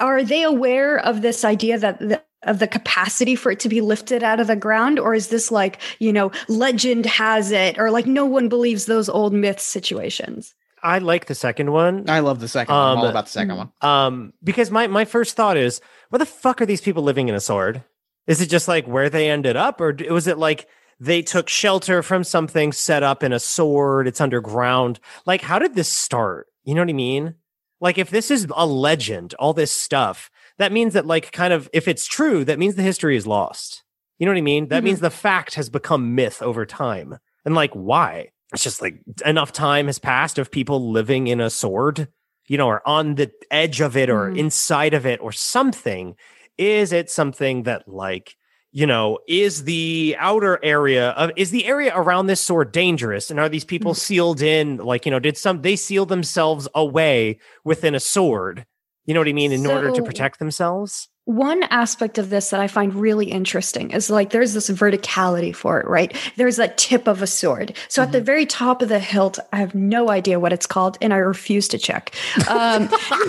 are 0.00 0.22
they 0.22 0.42
aware 0.42 0.98
of 0.98 1.22
this 1.22 1.44
idea 1.44 1.78
that 1.78 1.98
the, 2.00 2.22
of 2.44 2.58
the 2.58 2.66
capacity 2.66 3.36
for 3.36 3.52
it 3.52 3.60
to 3.60 3.68
be 3.68 3.80
lifted 3.80 4.22
out 4.24 4.40
of 4.40 4.48
the 4.48 4.56
ground 4.56 4.98
or 4.98 5.14
is 5.14 5.28
this 5.28 5.50
like 5.52 5.78
you 6.00 6.12
know 6.12 6.30
legend 6.48 7.06
has 7.06 7.50
it 7.52 7.78
or 7.78 7.90
like 7.90 8.06
no 8.06 8.24
one 8.26 8.48
believes 8.48 8.86
those 8.86 9.08
old 9.08 9.32
myth 9.32 9.60
situations 9.60 10.54
I 10.84 10.98
like 10.98 11.26
the 11.26 11.36
second 11.36 11.70
one. 11.70 12.10
i 12.10 12.18
love 12.18 12.40
the 12.40 12.48
second 12.48 12.74
one 12.74 12.82
i'm 12.84 12.98
all 12.98 13.04
Um, 13.04 13.10
about 13.10 13.26
the 13.26 13.30
second 13.30 13.56
one 13.56 13.70
Um, 13.82 14.32
because 14.42 14.70
my 14.72 14.88
my 14.88 15.04
first 15.04 15.36
thought 15.36 15.56
is, 15.56 15.80
where 16.08 16.18
the 16.18 16.26
fuck 16.26 16.60
are 16.60 16.66
these 16.66 16.80
people 16.80 17.04
living 17.04 17.28
in 17.28 17.36
a 17.36 17.40
sword? 17.40 17.84
Is 18.26 18.40
it 18.40 18.46
just 18.50 18.66
like 18.66 18.86
where 18.86 19.08
they 19.08 19.30
ended 19.30 19.56
up, 19.56 19.80
or 19.80 19.96
was 20.10 20.26
it 20.26 20.38
like 20.38 20.66
they 21.04 21.22
took 21.22 21.48
shelter 21.48 22.02
from 22.02 22.24
something 22.24 22.72
set 22.72 23.02
up 23.02 23.22
in 23.22 23.32
a 23.32 23.40
sword? 23.40 24.06
It's 24.06 24.20
underground. 24.20 25.00
Like, 25.26 25.42
how 25.42 25.58
did 25.58 25.74
this 25.74 25.88
start? 25.88 26.46
You 26.64 26.74
know 26.74 26.82
what 26.82 26.88
I 26.90 26.94
mean? 26.94 27.34
Like, 27.80 27.98
if 27.98 28.10
this 28.10 28.30
is 28.30 28.46
a 28.54 28.66
legend, 28.66 29.34
all 29.38 29.52
this 29.52 29.72
stuff, 29.72 30.30
that 30.58 30.72
means 30.72 30.94
that, 30.94 31.06
like, 31.06 31.32
kind 31.32 31.52
of, 31.52 31.68
if 31.72 31.88
it's 31.88 32.06
true, 32.06 32.44
that 32.44 32.58
means 32.58 32.76
the 32.76 32.82
history 32.82 33.16
is 33.16 33.26
lost. 33.26 33.82
You 34.18 34.26
know 34.26 34.32
what 34.32 34.38
I 34.38 34.42
mean? 34.42 34.68
That 34.68 34.82
Mhm. 34.82 34.84
means 34.86 35.00
the 35.00 35.10
fact 35.10 35.54
has 35.56 35.68
become 35.68 36.14
myth 36.14 36.40
over 36.40 36.64
time. 36.64 37.18
And 37.44 37.54
like, 37.56 37.72
why? 37.72 38.28
It's 38.52 38.62
just 38.62 38.80
like 38.80 39.00
enough 39.24 39.50
time 39.50 39.86
has 39.86 39.98
passed 39.98 40.38
of 40.38 40.50
people 40.52 40.92
living 40.92 41.26
in 41.26 41.40
a 41.40 41.50
sword 41.50 42.08
you 42.48 42.58
know, 42.58 42.66
or 42.66 42.86
on 42.86 43.14
the 43.14 43.30
edge 43.50 43.80
of 43.80 43.96
it 43.96 44.10
or 44.10 44.28
Mhm. 44.30 44.36
inside 44.36 44.94
of 44.94 45.06
it 45.06 45.20
or 45.20 45.32
something? 45.32 46.16
Is 46.58 46.92
it 46.92 47.08
something 47.08 47.62
that 47.62 47.86
like, 47.88 48.36
you 48.72 48.86
know, 48.86 49.18
is 49.28 49.64
the 49.64 50.16
outer 50.18 50.58
area 50.62 51.10
of 51.10 51.30
is 51.36 51.50
the 51.50 51.66
area 51.66 51.92
around 51.94 52.26
this 52.26 52.40
sword 52.40 52.72
dangerous? 52.72 53.30
And 53.30 53.38
are 53.38 53.48
these 53.48 53.64
people 53.64 53.94
sealed 53.94 54.40
in? 54.40 54.78
Like, 54.78 55.04
you 55.04 55.10
know, 55.10 55.18
did 55.18 55.36
some 55.36 55.62
they 55.62 55.76
seal 55.76 56.06
themselves 56.06 56.66
away 56.74 57.38
within 57.64 57.94
a 57.94 58.00
sword? 58.00 58.66
You 59.04 59.14
know 59.14 59.20
what 59.20 59.28
I 59.28 59.32
mean? 59.32 59.52
In 59.52 59.66
order 59.66 59.90
to 59.90 60.02
protect 60.02 60.38
themselves? 60.38 61.08
one 61.24 61.62
aspect 61.64 62.18
of 62.18 62.30
this 62.30 62.50
that 62.50 62.60
I 62.60 62.66
find 62.66 62.92
really 62.94 63.26
interesting 63.30 63.92
is 63.92 64.10
like 64.10 64.30
there's 64.30 64.54
this 64.54 64.68
verticality 64.70 65.54
for 65.54 65.78
it, 65.80 65.86
right? 65.86 66.16
There's 66.36 66.56
that 66.56 66.76
tip 66.78 67.06
of 67.06 67.22
a 67.22 67.28
sword. 67.28 67.76
So 67.88 68.02
at 68.02 68.10
the 68.10 68.20
very 68.20 68.44
top 68.44 68.82
of 68.82 68.88
the 68.88 68.98
hilt, 68.98 69.38
I 69.52 69.58
have 69.58 69.74
no 69.74 70.10
idea 70.10 70.40
what 70.40 70.52
it's 70.52 70.66
called, 70.66 70.98
and 71.00 71.14
I 71.14 71.18
refuse 71.18 71.68
to 71.68 71.78
check. 71.78 72.12
Um, 72.48 72.88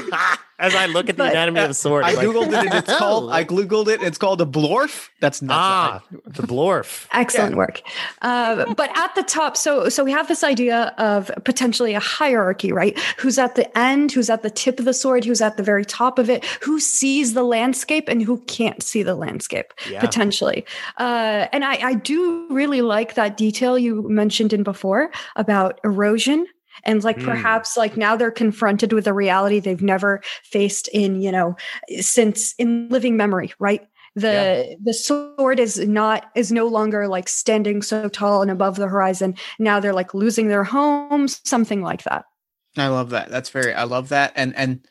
As 0.59 0.75
I 0.75 0.85
look 0.85 1.09
at 1.09 1.17
the 1.17 1.23
But- 1.23 1.31
anatomy 1.31 1.59
of 1.61 1.67
the 1.69 1.73
sword, 1.73 2.03
i 2.03 2.09
I'm 2.09 2.15
like, 2.15 2.27
googled 2.27 2.47
it 2.47 2.65
and 2.65 2.73
it's 2.75 2.97
called 2.97 3.31
i 3.31 3.43
googled 3.43 3.87
it 3.87 4.01
it's 4.03 4.17
called 4.17 4.39
a 4.39 4.45
blorf 4.45 5.09
that's 5.19 5.41
not 5.41 5.55
ah 5.55 6.01
the 6.25 6.43
blorf. 6.43 7.07
excellent 7.11 7.55
work. 7.55 7.81
Uh, 8.21 8.73
but 8.75 8.89
at 8.97 9.13
the 9.15 9.23
top, 9.23 9.57
so 9.57 9.89
so 9.89 10.03
we 10.03 10.11
have 10.11 10.27
this 10.27 10.43
idea 10.43 10.93
of 10.97 11.31
potentially 11.43 11.93
a 11.93 11.99
hierarchy, 11.99 12.71
right? 12.71 12.97
Who's 13.17 13.37
at 13.39 13.55
the 13.55 13.65
end? 13.77 14.11
Who's 14.11 14.29
at 14.29 14.43
the 14.43 14.49
tip 14.49 14.79
of 14.79 14.85
the 14.85 14.93
sword? 14.93 15.25
Who's 15.25 15.41
at 15.41 15.57
the 15.57 15.63
very 15.63 15.85
top 15.85 16.19
of 16.19 16.29
it? 16.29 16.45
Who 16.61 16.79
sees 16.79 17.33
the 17.33 17.43
landscape 17.43 18.07
and 18.07 18.21
who 18.21 18.37
can't 18.47 18.81
see 18.83 19.01
the 19.03 19.15
landscape? 19.15 19.73
Yeah. 19.89 19.99
potentially. 20.01 20.65
Uh, 20.97 21.47
and 21.51 21.63
I, 21.65 21.75
I 21.91 21.93
do 21.95 22.47
really 22.49 22.81
like 22.81 23.15
that 23.15 23.37
detail 23.37 23.77
you 23.77 24.07
mentioned 24.09 24.53
in 24.53 24.63
before 24.63 25.09
about 25.35 25.79
erosion. 25.83 26.45
And 26.85 27.03
like 27.03 27.19
Mm. 27.19 27.25
perhaps 27.25 27.77
like 27.77 27.97
now 27.97 28.15
they're 28.15 28.31
confronted 28.31 28.93
with 28.93 29.07
a 29.07 29.13
reality 29.13 29.59
they've 29.59 29.81
never 29.81 30.21
faced 30.43 30.87
in, 30.89 31.21
you 31.21 31.31
know, 31.31 31.55
since 31.99 32.53
in 32.57 32.89
living 32.89 33.17
memory, 33.17 33.53
right? 33.59 33.87
The 34.15 34.77
the 34.83 34.93
sword 34.93 35.59
is 35.59 35.79
not 35.79 36.29
is 36.35 36.51
no 36.51 36.67
longer 36.67 37.07
like 37.07 37.27
standing 37.27 37.81
so 37.81 38.09
tall 38.09 38.43
and 38.43 38.51
above 38.51 38.75
the 38.75 38.87
horizon. 38.87 39.35
Now 39.57 39.79
they're 39.79 39.93
like 39.93 40.13
losing 40.13 40.49
their 40.49 40.63
homes, 40.63 41.41
something 41.45 41.81
like 41.81 42.03
that. 42.03 42.25
I 42.77 42.87
love 42.87 43.09
that. 43.11 43.29
That's 43.29 43.49
very. 43.49 43.73
I 43.73 43.83
love 43.85 44.09
that. 44.09 44.33
And 44.35 44.55
and 44.55 44.85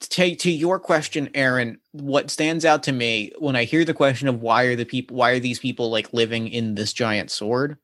to 0.00 0.34
to 0.34 0.50
your 0.50 0.78
question, 0.78 1.28
Aaron, 1.34 1.78
what 1.92 2.30
stands 2.30 2.64
out 2.64 2.82
to 2.84 2.92
me 2.92 3.32
when 3.38 3.56
I 3.56 3.64
hear 3.64 3.84
the 3.84 3.92
question 3.92 4.28
of 4.28 4.40
why 4.40 4.64
are 4.64 4.76
the 4.76 4.86
people 4.86 5.16
why 5.16 5.32
are 5.32 5.40
these 5.40 5.58
people 5.58 5.90
like 5.90 6.12
living 6.14 6.48
in 6.48 6.74
this 6.74 6.94
giant 6.94 7.30
sword, 7.30 7.76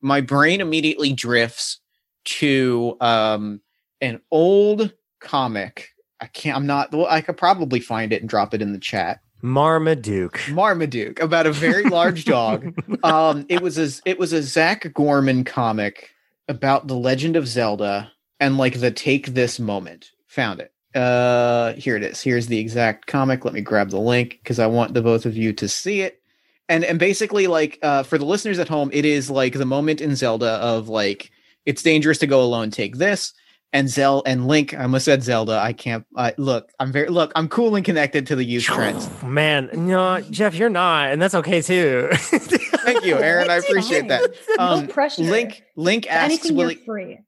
my 0.00 0.22
brain 0.22 0.62
immediately 0.62 1.12
drifts 1.12 1.80
to 2.24 2.96
um 3.00 3.60
an 4.00 4.20
old 4.30 4.92
comic. 5.20 5.88
I 6.20 6.26
can't. 6.26 6.56
I'm 6.56 6.66
not. 6.66 6.92
Well, 6.92 7.06
I 7.08 7.20
could 7.20 7.36
probably 7.36 7.80
find 7.80 8.12
it 8.12 8.20
and 8.20 8.28
drop 8.28 8.54
it 8.54 8.62
in 8.62 8.72
the 8.72 8.78
chat. 8.78 9.20
Marmaduke. 9.42 10.40
Marmaduke 10.50 11.20
about 11.20 11.46
a 11.46 11.52
very 11.52 11.84
large 11.84 12.24
dog. 12.24 12.74
Um, 13.02 13.46
it 13.48 13.62
was 13.62 13.78
a 13.78 13.88
it 14.04 14.18
was 14.18 14.34
a 14.34 14.42
Zac 14.42 14.92
Gorman 14.92 15.44
comic 15.44 16.10
about 16.48 16.86
the 16.86 16.96
Legend 16.96 17.34
of 17.34 17.48
Zelda 17.48 18.12
and 18.38 18.58
like 18.58 18.78
the 18.78 18.90
take 18.90 19.28
this 19.28 19.58
moment. 19.58 20.10
Found 20.26 20.60
it. 20.60 20.72
Uh, 20.94 21.72
here 21.74 21.96
it 21.96 22.02
is. 22.02 22.20
Here's 22.20 22.48
the 22.48 22.58
exact 22.58 23.06
comic. 23.06 23.44
Let 23.44 23.54
me 23.54 23.62
grab 23.62 23.88
the 23.88 23.98
link 23.98 24.38
because 24.42 24.58
I 24.58 24.66
want 24.66 24.92
the 24.92 25.00
both 25.00 25.24
of 25.24 25.34
you 25.34 25.54
to 25.54 25.68
see 25.68 26.02
it. 26.02 26.20
And 26.68 26.84
and 26.84 26.98
basically, 26.98 27.46
like 27.46 27.78
uh, 27.82 28.02
for 28.02 28.18
the 28.18 28.26
listeners 28.26 28.58
at 28.58 28.68
home, 28.68 28.90
it 28.92 29.06
is 29.06 29.30
like 29.30 29.54
the 29.54 29.64
moment 29.64 30.02
in 30.02 30.14
Zelda 30.14 30.50
of 30.50 30.90
like 30.90 31.30
it's 31.66 31.82
dangerous 31.82 32.18
to 32.18 32.26
go 32.26 32.42
alone. 32.42 32.70
Take 32.70 32.96
this. 32.96 33.32
and 33.72 33.88
Zel 33.88 34.22
and 34.26 34.48
Link. 34.48 34.74
I 34.74 34.82
almost 34.82 35.04
said 35.04 35.22
Zelda. 35.22 35.58
I 35.62 35.72
can't. 35.72 36.04
Uh, 36.16 36.32
look, 36.38 36.70
I'm 36.80 36.90
very 36.90 37.08
look. 37.08 37.30
I'm 37.36 37.48
cool 37.48 37.76
and 37.76 37.84
connected 37.84 38.26
to 38.28 38.36
the 38.36 38.44
youth 38.44 38.64
trends. 38.64 39.08
Man, 39.22 39.70
no, 39.72 40.20
Jeff, 40.30 40.54
you're 40.56 40.68
not, 40.70 41.10
and 41.12 41.22
that's 41.22 41.34
okay 41.36 41.62
too. 41.62 42.08
Thank 42.14 43.04
you, 43.04 43.16
Aaron. 43.16 43.48
I 43.50 43.56
appreciate 43.56 44.08
that. 44.08 44.30
no 44.58 44.86
pressure. 44.88 45.22
Link 45.22 45.62
Link 45.76 46.10
asks, 46.10 46.50
"Will 46.50 46.70
it?" 46.70 46.84
free. 46.84 47.18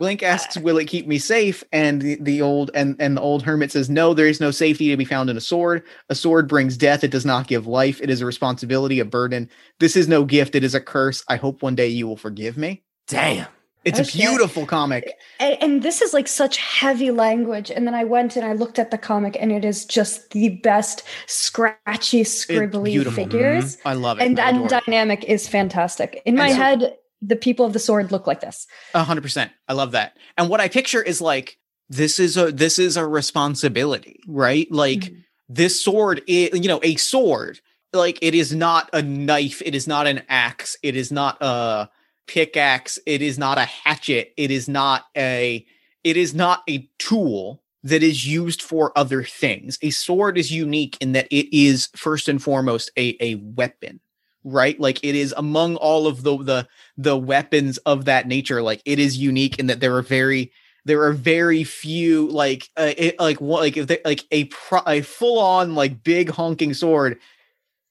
Link 0.00 0.22
asks, 0.24 0.56
"Will 0.56 0.78
it 0.78 0.86
keep 0.86 1.06
me 1.06 1.18
safe?" 1.18 1.62
And 1.70 2.02
the, 2.02 2.16
the 2.20 2.42
old 2.42 2.72
and 2.74 2.96
and 2.98 3.16
the 3.16 3.20
old 3.20 3.44
hermit 3.44 3.70
says, 3.70 3.88
"No, 3.88 4.12
there 4.14 4.26
is 4.26 4.40
no 4.40 4.50
safety 4.50 4.88
to 4.88 4.96
be 4.96 5.04
found 5.04 5.30
in 5.30 5.36
a 5.36 5.40
sword. 5.40 5.84
A 6.08 6.14
sword 6.16 6.48
brings 6.48 6.76
death. 6.76 7.04
It 7.04 7.12
does 7.12 7.26
not 7.26 7.46
give 7.46 7.68
life. 7.68 8.00
It 8.02 8.10
is 8.10 8.20
a 8.20 8.26
responsibility, 8.26 8.98
a 8.98 9.04
burden. 9.04 9.48
This 9.78 9.94
is 9.94 10.08
no 10.08 10.24
gift. 10.24 10.56
It 10.56 10.64
is 10.64 10.74
a 10.74 10.80
curse. 10.80 11.22
I 11.28 11.36
hope 11.36 11.62
one 11.62 11.76
day 11.76 11.88
you 11.88 12.08
will 12.08 12.16
forgive 12.16 12.56
me." 12.56 12.82
Damn. 13.06 13.46
It's 13.86 13.98
Oh, 14.00 14.02
a 14.02 14.06
beautiful 14.06 14.66
comic. 14.66 15.16
And, 15.40 15.56
and 15.62 15.82
this 15.82 16.02
is 16.02 16.12
like 16.12 16.26
such 16.28 16.56
heavy 16.58 17.10
language. 17.12 17.70
And 17.70 17.86
then 17.86 17.94
I 17.94 18.04
went 18.04 18.36
and 18.36 18.44
I 18.44 18.52
looked 18.52 18.78
at 18.78 18.90
the 18.90 18.98
comic, 18.98 19.36
and 19.40 19.52
it 19.52 19.64
is 19.64 19.84
just 19.86 20.30
the 20.30 20.48
best 20.48 21.04
scratchy, 21.26 22.22
scribbly 22.24 22.84
beautiful. 22.86 23.24
figures. 23.24 23.78
I 23.84 23.94
love 23.94 24.18
it. 24.18 24.24
And 24.24 24.38
I 24.40 24.52
that 24.52 24.82
it. 24.82 24.84
dynamic 24.86 25.24
is 25.24 25.48
fantastic. 25.48 26.20
In 26.26 26.34
my 26.36 26.50
so- 26.50 26.56
head, 26.56 26.96
the 27.22 27.36
people 27.36 27.64
of 27.64 27.72
the 27.72 27.78
sword 27.78 28.12
look 28.12 28.26
like 28.26 28.40
this. 28.40 28.66
A 28.94 29.02
hundred 29.04 29.22
percent. 29.22 29.50
I 29.68 29.72
love 29.72 29.92
that. 29.92 30.16
And 30.36 30.48
what 30.50 30.60
I 30.60 30.68
picture 30.68 31.02
is 31.02 31.20
like 31.20 31.56
this 31.88 32.18
is 32.18 32.36
a 32.36 32.52
this 32.52 32.78
is 32.78 32.96
a 32.96 33.06
responsibility, 33.06 34.20
right? 34.26 34.70
Like 34.70 34.98
Mhm. 35.00 35.22
this 35.48 35.80
sword 35.80 36.22
is 36.26 36.50
you 36.60 36.68
know 36.68 36.80
a 36.82 36.96
sword. 36.96 37.60
Like 37.92 38.18
it 38.20 38.34
is 38.34 38.54
not 38.54 38.90
a 38.92 39.00
knife. 39.00 39.62
It 39.64 39.74
is 39.74 39.86
not 39.86 40.06
an 40.06 40.22
axe. 40.28 40.76
It 40.82 40.94
is 40.96 41.10
not 41.10 41.38
a 41.40 41.88
pickaxe. 42.26 42.98
It 43.06 43.22
is 43.22 43.38
not 43.38 43.58
a 43.58 43.64
hatchet. 43.64 44.32
It 44.36 44.50
is 44.50 44.68
not 44.68 45.06
a. 45.16 45.64
It 46.04 46.16
is 46.16 46.34
not 46.34 46.62
a 46.68 46.88
tool 46.98 47.62
that 47.82 48.02
is 48.02 48.26
used 48.26 48.62
for 48.62 48.96
other 48.96 49.22
things. 49.22 49.78
A 49.82 49.90
sword 49.90 50.36
is 50.38 50.50
unique 50.50 50.96
in 51.00 51.12
that 51.12 51.28
it 51.30 51.56
is 51.56 51.88
first 51.94 52.28
and 52.28 52.42
foremost 52.42 52.90
a 52.96 53.16
a 53.20 53.36
weapon, 53.36 54.00
right? 54.44 54.78
Like 54.78 55.02
it 55.04 55.14
is 55.14 55.34
among 55.36 55.76
all 55.76 56.06
of 56.06 56.22
the 56.22 56.36
the 56.36 56.68
the 56.96 57.16
weapons 57.16 57.78
of 57.78 58.06
that 58.06 58.26
nature 58.26 58.62
like 58.62 58.82
it 58.84 58.98
is 58.98 59.18
unique 59.18 59.58
in 59.58 59.66
that 59.66 59.80
there 59.80 59.94
are 59.96 60.02
very 60.02 60.52
there 60.86 61.02
are 61.02 61.12
very 61.12 61.64
few 61.64 62.28
like 62.28 62.70
uh, 62.76 62.92
it, 62.96 63.18
like 63.18 63.40
like 63.40 63.76
like 64.04 64.24
a 64.30 64.44
pro, 64.44 64.80
a 64.86 65.02
full 65.02 65.38
on 65.38 65.74
like 65.74 66.02
big 66.02 66.30
honking 66.30 66.74
sword 66.74 67.18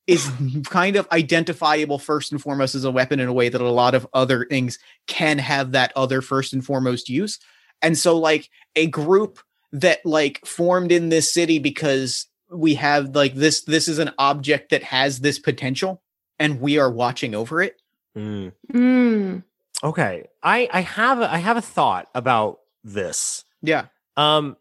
is 0.07 0.29
kind 0.69 0.95
of 0.95 1.07
identifiable 1.11 1.97
first 1.97 2.31
and 2.31 2.41
foremost 2.41 2.75
as 2.75 2.83
a 2.83 2.91
weapon 2.91 3.19
in 3.19 3.27
a 3.27 3.33
way 3.33 3.49
that 3.49 3.61
a 3.61 3.69
lot 3.69 3.95
of 3.95 4.07
other 4.13 4.45
things 4.45 4.77
can 5.07 5.37
have 5.37 5.71
that 5.71 5.91
other 5.95 6.21
first 6.21 6.53
and 6.53 6.63
foremost 6.65 7.09
use 7.09 7.39
and 7.81 7.97
so 7.97 8.17
like 8.17 8.49
a 8.75 8.87
group 8.87 9.39
that 9.71 10.05
like 10.05 10.45
formed 10.45 10.91
in 10.91 11.09
this 11.09 11.31
city 11.33 11.59
because 11.59 12.27
we 12.51 12.75
have 12.75 13.15
like 13.15 13.33
this 13.33 13.63
this 13.63 13.87
is 13.87 13.99
an 13.99 14.11
object 14.19 14.69
that 14.69 14.83
has 14.83 15.19
this 15.19 15.39
potential 15.39 16.01
and 16.39 16.61
we 16.61 16.77
are 16.77 16.91
watching 16.91 17.33
over 17.35 17.61
it 17.61 17.81
Mm. 18.15 18.53
Mm. 18.71 19.43
Okay, 19.83 20.27
I 20.41 20.69
I 20.71 20.81
have 20.81 21.19
a, 21.19 21.31
I 21.31 21.37
have 21.39 21.57
a 21.57 21.61
thought 21.61 22.07
about 22.15 22.59
this. 22.83 23.43
yeah 23.61 23.87
Um, 24.15 24.55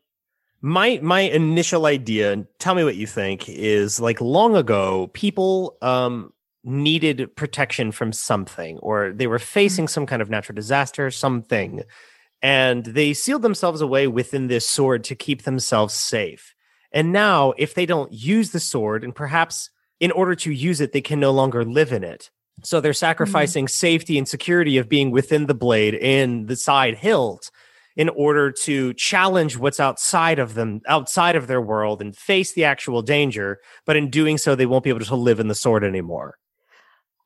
my 0.65 0.99
my 1.03 1.21
initial 1.21 1.85
idea, 1.85 2.33
and 2.33 2.47
tell 2.59 2.75
me 2.75 2.85
what 2.85 2.97
you 2.97 3.07
think, 3.07 3.51
is 3.51 4.01
like 4.01 4.19
long 4.23 4.57
ago, 4.57 5.11
people 5.13 5.77
um 5.83 6.33
needed 6.65 7.37
protection 7.37 7.93
from 7.93 8.15
something, 8.15 8.79
or 8.79 9.13
they 9.13 9.27
were 9.27 9.39
facing 9.39 9.87
some 9.87 10.07
kind 10.07 10.23
of 10.23 10.31
natural 10.31 10.57
disaster, 10.57 11.11
something, 11.11 11.83
and 12.41 12.87
they 12.87 13.13
sealed 13.13 13.43
themselves 13.43 13.83
away 13.83 14.07
within 14.07 14.47
this 14.47 14.67
sword 14.67 15.05
to 15.05 15.15
keep 15.15 15.43
themselves 15.43 15.93
safe. 15.93 16.55
And 16.93 17.13
now, 17.13 17.53
if 17.59 17.75
they 17.75 17.85
don't 17.85 18.11
use 18.11 18.53
the 18.53 18.61
sword, 18.61 19.05
and 19.05 19.15
perhaps 19.15 19.69
in 20.01 20.13
order 20.13 20.35
to 20.37 20.51
use 20.51 20.81
it, 20.81 20.93
they 20.93 21.03
can 21.03 21.21
no 21.21 21.31
longer 21.31 21.63
live 21.63 21.93
in 21.93 22.03
it. 22.03 22.31
So 22.63 22.81
they're 22.81 22.95
sacrificing 22.95 23.69
safety 23.69 24.17
and 24.17 24.27
security 24.27 24.79
of 24.79 24.89
being 24.89 25.11
within 25.11 25.45
the 25.45 25.55
blade 25.55 25.93
in 25.93 26.47
the 26.47 26.57
side 26.57 26.95
hilt 26.95 27.51
in 27.97 28.09
order 28.11 28.51
to 28.51 28.93
challenge 28.95 29.57
what's 29.57 29.81
outside 29.81 30.39
of 30.39 30.55
them, 30.55 30.81
outside 30.89 31.37
of 31.37 31.47
their 31.47 31.61
world, 31.61 32.01
and 32.01 32.17
face 32.17 32.53
the 32.53 32.65
actual 32.65 33.03
danger. 33.03 33.61
But 33.87 33.97
in 33.97 34.11
doing 34.11 34.39
so, 34.39 34.55
they 34.55 34.67
won't 34.67 34.85
be 34.85 34.91
able 34.91 35.01
to 35.01 35.17
live 35.17 35.41
in 35.41 35.49
the 35.49 35.55
sword 35.55 35.85
anymore. 35.85 36.37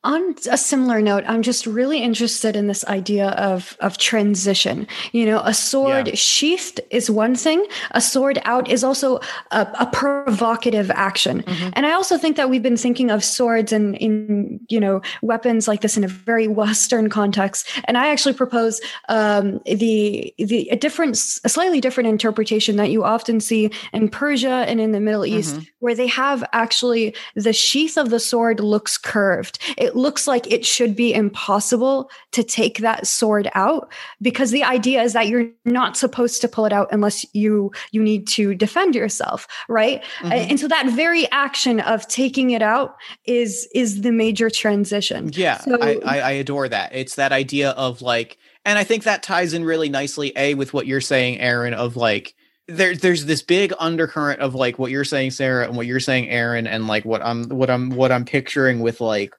On 0.08 0.34
a 0.50 0.56
similar 0.56 1.02
note, 1.02 1.24
I'm 1.28 1.42
just 1.42 1.66
really 1.66 1.98
interested 2.02 2.56
in 2.56 2.66
this 2.66 2.82
idea 2.86 3.28
of 3.50 3.76
of 3.80 3.98
transition. 3.98 4.86
You 5.12 5.26
know, 5.26 5.40
a 5.44 5.52
sword 5.52 6.06
Yeah. 6.08 6.14
sheathed 6.14 6.80
is 6.90 7.10
one 7.10 7.34
thing; 7.36 7.60
a 7.90 8.00
sword 8.00 8.38
out 8.46 8.70
is 8.70 8.82
also 8.82 9.20
a, 9.50 9.66
a 9.78 9.86
provocative 9.92 10.90
action. 11.08 11.44
And 11.74 11.84
I 11.84 11.92
also 11.92 12.16
think 12.16 12.36
that 12.38 12.48
we've 12.48 12.62
been 12.62 12.78
thinking 12.78 13.10
of 13.10 13.22
swords 13.22 13.70
and 13.70 13.96
in 13.96 14.58
you 14.70 14.80
know 14.80 15.02
weapons 15.20 15.68
like 15.68 15.82
this 15.82 15.96
in 15.98 16.04
a 16.04 16.08
very 16.30 16.48
Western 16.48 17.10
context. 17.10 17.68
And 17.84 17.98
I 17.98 18.08
actually 18.08 18.34
propose 18.34 18.80
um, 19.10 19.60
the 19.66 20.32
the 20.38 20.68
a 20.70 20.76
different, 20.76 21.16
a 21.44 21.48
slightly 21.50 21.80
different 21.82 22.08
interpretation 22.08 22.76
that 22.76 22.90
you 22.90 23.04
often 23.04 23.40
see 23.40 23.70
in 23.92 24.08
Persia 24.08 24.64
and 24.70 24.80
in 24.80 24.92
the 24.92 25.00
Middle 25.00 25.26
East, 25.26 25.56
Mhm. 25.56 25.66
where 25.80 25.94
they 25.94 26.06
have 26.08 26.42
actually 26.54 27.14
the 27.34 27.52
sheath 27.52 27.98
of 27.98 28.08
the 28.08 28.20
sword 28.20 28.60
looks 28.60 28.96
curved. 28.96 29.58
It 29.76 29.92
looks 29.98 30.26
like 30.26 30.50
it 30.50 30.64
should 30.64 30.94
be 30.96 31.12
impossible 31.12 32.10
to 32.32 32.42
take 32.42 32.78
that 32.78 33.06
sword 33.06 33.50
out 33.54 33.92
because 34.22 34.50
the 34.50 34.64
idea 34.64 35.02
is 35.02 35.12
that 35.12 35.28
you're 35.28 35.48
not 35.64 35.96
supposed 35.96 36.40
to 36.40 36.48
pull 36.48 36.64
it 36.64 36.72
out 36.72 36.88
unless 36.92 37.26
you 37.34 37.70
you 37.92 38.02
need 38.02 38.26
to 38.28 38.54
defend 38.54 38.94
yourself, 38.94 39.46
right? 39.68 40.02
Mhm. 40.20 40.50
And 40.50 40.60
so 40.60 40.68
that 40.68 40.86
very 40.90 41.30
action 41.32 41.80
of 41.80 42.06
taking 42.08 42.50
it 42.50 42.62
out 42.62 42.96
is 43.26 43.68
is 43.74 44.02
the 44.02 44.12
major 44.12 44.48
transition. 44.48 45.30
Yeah, 45.34 45.58
So- 45.58 45.78
I, 45.82 45.98
I 46.04 46.18
I 46.20 46.30
adore 46.32 46.68
that. 46.68 46.94
It's 46.94 47.16
that 47.16 47.32
idea 47.32 47.70
of 47.70 48.00
like, 48.00 48.38
and 48.64 48.78
I 48.78 48.84
think 48.84 49.04
that 49.04 49.22
ties 49.22 49.52
in 49.52 49.64
really 49.64 49.88
nicely, 49.88 50.32
a 50.36 50.54
with 50.54 50.72
what 50.72 50.86
you're 50.86 51.00
saying, 51.00 51.40
Aaron, 51.40 51.74
of 51.74 51.96
like. 51.96 52.34
There, 52.70 52.94
there's 52.94 53.24
this 53.24 53.40
big 53.40 53.72
undercurrent 53.78 54.40
of 54.42 54.54
like 54.54 54.78
what 54.78 54.90
you're 54.90 55.02
saying, 55.02 55.30
Sara, 55.30 55.64
and 55.66 55.74
what 55.74 55.86
you're 55.86 56.00
saying, 56.00 56.28
Aaron, 56.28 56.66
and 56.66 56.86
like 56.86 57.02
what 57.06 57.22
I'm, 57.24 57.44
what 57.48 57.70
I'm, 57.70 57.88
what 57.88 58.12
I'm 58.12 58.26
picturing 58.26 58.80
with 58.80 59.00
like 59.00 59.32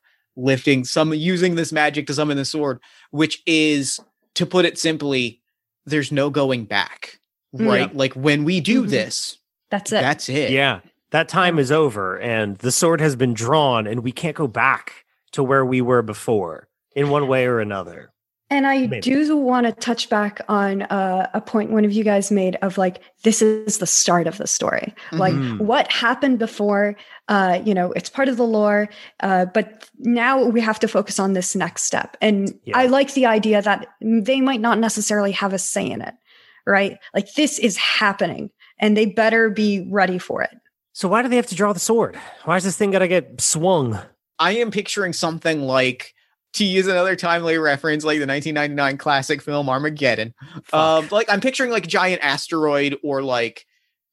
lifting 0.44 0.84
some, 0.86 1.14
using 1.14 1.56
this 1.56 1.72
magic 1.72 2.08
to 2.08 2.14
summon 2.14 2.38
the 2.38 2.46
sword, 2.46 2.80
which 3.12 3.42
is, 3.46 4.00
to 4.36 4.46
put 4.46 4.66
it 4.66 4.78
simply, 4.78 5.42
there's 5.86 6.12
no 6.12 6.30
going 6.30 6.66
back, 6.66 7.20
right? 7.54 7.96
Like 7.96 8.14
when 8.14 8.44
we 8.46 8.60
do 8.62 8.84
Mhm. 8.86 8.90
this, 8.90 9.38
That's 9.70 9.92
it. 9.92 10.02
that's 10.02 10.30
it. 10.30 10.52
Yeah, 10.52 10.80
that 11.12 11.28
time 11.30 11.60
is 11.60 11.72
over, 11.72 12.18
and 12.20 12.58
the 12.60 12.72
sword 12.72 13.02
has 13.02 13.16
been 13.16 13.34
drawn, 13.34 13.88
and 13.88 14.02
we 14.04 14.12
can't 14.12 14.36
go 14.36 14.48
back 14.48 15.06
to 15.32 15.44
where 15.44 15.66
we 15.66 15.82
were 15.82 16.02
before 16.02 16.68
in 16.96 17.10
one 17.10 17.28
way 17.28 17.46
or 17.46 17.60
another. 17.60 18.12
And 18.52 18.66
I 18.66 18.88
Maybe. 18.88 19.02
do 19.02 19.38
want 19.38 19.68
to 19.68 19.72
touch 19.74 20.10
back 20.10 20.42
on 20.50 20.82
uh, 20.84 21.30
a 21.36 21.40
point 21.42 21.70
one 21.70 21.86
of 21.86 21.92
you 21.92 22.04
guys 22.04 22.32
made 22.32 22.56
of 22.64 22.80
like, 22.80 23.00
this 23.24 23.44
is 23.44 23.78
the 23.78 23.86
start 23.86 24.26
of 24.26 24.40
the 24.40 24.48
story. 24.48 24.96
Like, 25.12 25.36
Mhm. 25.36 25.60
what 25.60 25.92
happened 25.92 26.40
before, 26.40 26.96
uh, 27.30 27.62
you 27.64 27.76
know, 27.76 27.92
it's 27.92 28.10
part 28.10 28.28
of 28.28 28.38
the 28.38 28.44
lore, 28.44 28.90
uh, 29.22 29.46
but 29.46 29.88
now 30.00 30.44
we 30.44 30.60
have 30.60 30.80
to 30.80 30.88
focus 30.88 31.20
on 31.20 31.34
this 31.34 31.56
next 31.56 31.84
step. 31.84 32.18
And 32.22 32.60
Yeah. 32.66 32.78
I 32.78 32.88
like 32.88 33.14
the 33.14 33.28
idea 33.28 33.62
that 33.62 33.88
they 34.02 34.42
might 34.42 34.60
not 34.60 34.80
necessarily 34.80 35.32
have 35.34 35.54
a 35.54 35.60
say 35.60 35.90
in 35.90 36.02
it, 36.02 36.16
right? 36.66 36.98
Like, 37.14 37.32
this 37.36 37.60
is 37.60 37.78
happening 37.78 38.50
and 38.80 38.98
they 38.98 39.06
better 39.06 39.52
be 39.52 39.88
ready 39.92 40.18
for 40.18 40.42
it. 40.42 40.58
So 40.94 41.08
why 41.08 41.22
do 41.22 41.30
they 41.30 41.36
have 41.36 41.48
to 41.48 41.56
draw 41.56 41.72
the 41.72 41.80
sword? 41.80 42.18
Why 42.46 42.58
is 42.58 42.64
this 42.64 42.76
thing 42.76 42.92
got 42.92 43.00
to 43.00 43.08
get 43.08 43.40
swung? 43.40 44.00
I 44.40 44.54
am 44.58 44.72
picturing 44.72 45.14
something 45.14 45.62
like 45.62 46.16
to 46.54 46.66
use 46.66 46.88
another 46.88 47.16
timely 47.16 47.60
reference, 47.60 48.04
like 48.04 48.18
the 48.18 48.26
1999 48.26 48.98
classic 48.98 49.42
film 49.44 49.70
Armageddon. 49.70 50.34
Um, 50.74 51.08
like 51.12 51.30
I'm 51.30 51.42
picturing 51.42 51.70
like 51.70 51.86
a 51.86 51.90
giant 51.90 52.24
asteroid 52.24 52.98
or 53.04 53.22
like 53.22 53.68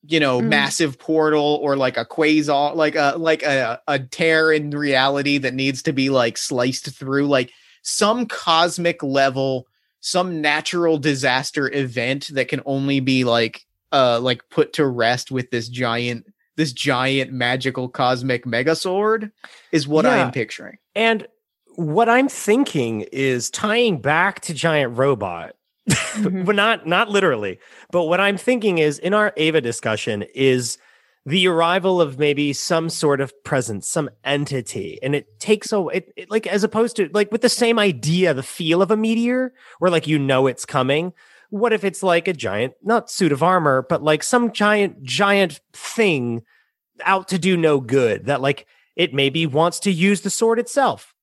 you 0.09 0.21
know 0.21 0.40
Mm. 0.40 0.49
massive 0.49 0.99
portal 0.99 1.59
or 1.62 1.77
like 1.77 1.97
a 1.97 2.05
quasar, 2.05 2.75
like 2.75 2.95
a 2.95 3.14
like 3.16 3.42
a 3.42 3.81
a 3.88 3.99
tear 3.99 4.53
in 4.53 4.71
reality 4.71 5.38
that 5.38 5.55
needs 5.55 5.83
to 5.83 5.92
be 5.92 6.11
like 6.11 6.37
sliced 6.38 6.95
through, 6.97 7.27
like 7.27 7.51
some 7.83 8.27
cosmic 8.27 9.03
level, 9.03 9.66
some 10.01 10.40
natural 10.40 10.99
disaster 10.99 11.73
event 11.73 12.29
that 12.33 12.49
can 12.49 12.61
only 12.66 13.01
be 13.01 13.25
like 13.25 13.66
uh 13.92 14.21
like 14.21 14.42
put 14.51 14.73
to 14.75 14.87
rest 14.87 15.31
with 15.31 15.51
this 15.51 15.69
giant 15.69 16.27
this 16.57 16.73
giant 16.73 17.33
magical 17.33 17.88
cosmic 17.88 18.45
megasword 18.45 19.31
is 19.73 19.87
what 19.87 20.07
i'm 20.07 20.31
picturing. 20.33 20.79
And 20.95 21.27
what 21.75 22.09
I'm 22.09 22.29
thinking 22.29 23.03
is 23.12 23.51
tying 23.51 24.01
back 24.01 24.40
to 24.42 24.55
Giant 24.55 24.97
Robot, 24.97 25.56
Mhm. 26.16 26.44
but 26.46 26.57
not 26.57 26.87
not 26.87 27.09
literally. 27.11 27.59
But 27.92 28.05
what 28.05 28.20
I'm 28.20 28.37
thinking 28.37 28.79
is 28.79 28.99
in 28.99 29.14
our 29.14 29.33
Eva 29.37 29.61
discussion 29.61 30.25
is 30.35 30.79
the 31.25 31.46
arrival 31.49 32.01
of 32.01 32.18
maybe 32.18 32.53
some 32.53 32.88
sort 32.88 33.20
of 33.20 33.33
presence, 33.44 33.88
some 33.88 34.09
entity, 34.25 34.99
and 35.03 35.14
it 35.14 35.38
takes 35.40 35.72
a 35.72 35.87
it, 35.88 36.12
it 36.16 36.31
like 36.31 36.46
as 36.46 36.64
opposed 36.64 36.96
to 36.96 37.09
like 37.12 37.31
with 37.33 37.42
the 37.42 37.49
same 37.49 37.79
idea, 37.79 38.35
the 38.35 38.42
feel 38.42 38.83
of 38.83 38.90
a 38.90 38.96
meteor, 38.96 39.53
where 39.79 39.90
like 39.90 40.07
you 40.07 40.18
know 40.18 40.46
it's 40.46 40.64
coming. 40.64 41.12
what 41.51 41.72
if 41.72 41.85
it's 41.85 42.03
like 42.03 42.27
a 42.29 42.33
giant, 42.33 42.75
not 42.83 43.09
suit 43.11 43.31
of 43.33 43.42
armor, 43.42 43.87
but 43.88 44.03
like 44.03 44.22
some 44.25 44.51
giant, 44.53 45.03
giant 45.05 45.61
thing 45.72 46.42
out 47.05 47.29
to 47.29 47.38
do 47.38 47.57
no 47.57 47.81
good 47.81 48.27
that 48.27 48.40
like 48.40 48.66
it 48.96 49.14
maybe 49.14 49.46
wants 49.46 49.81
to 49.81 49.92
use 49.92 50.22
the 50.22 50.31
sword 50.31 50.59
itself. 50.59 51.14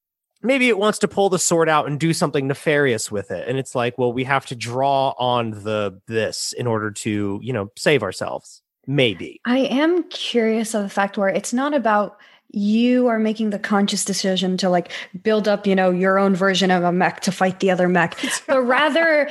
Maybe 0.43 0.67
it 0.67 0.77
wants 0.77 0.99
to 0.99 1.07
pull 1.07 1.29
the 1.29 1.39
sword 1.39 1.69
out 1.69 1.87
and 1.87 1.99
do 1.99 2.13
something 2.13 2.47
nefarious 2.47 3.09
with 3.09 3.31
it. 3.31 3.47
And 3.47 3.57
it's 3.57 3.73
like, 3.73 3.97
well, 3.97 4.11
we 4.11 4.25
have 4.25 4.45
to 4.47 4.55
draw 4.55 5.11
on 5.17 5.51
the 5.51 5.99
this 6.07 6.53
in 6.53 6.67
order 6.67 6.91
to, 6.91 7.39
you 7.41 7.53
know, 7.53 7.71
save 7.77 8.03
ourselves. 8.03 8.61
Maybe. 8.85 9.39
I 9.45 9.59
am 9.59 10.03
curious 10.09 10.73
of 10.73 10.83
the 10.83 10.89
fact 10.89 11.17
where 11.17 11.29
it's 11.29 11.53
not 11.53 11.73
about 11.73 12.17
you 12.53 13.07
are 13.07 13.17
making 13.17 13.49
the 13.49 13.59
conscious 13.59 14.05
decision 14.05 14.57
to 14.57 14.69
like 14.69 14.91
build 15.23 15.47
up, 15.47 15.65
you 15.65 15.75
know, 15.75 15.89
your 15.89 16.19
own 16.19 16.35
version 16.35 16.69
of 16.69 16.83
a 16.83 16.91
mech 16.91 17.21
to 17.21 17.31
fight 17.31 17.59
the 17.59 17.71
other 17.71 17.87
mech, 17.87 18.17
but 18.47 18.61
rather 18.61 19.29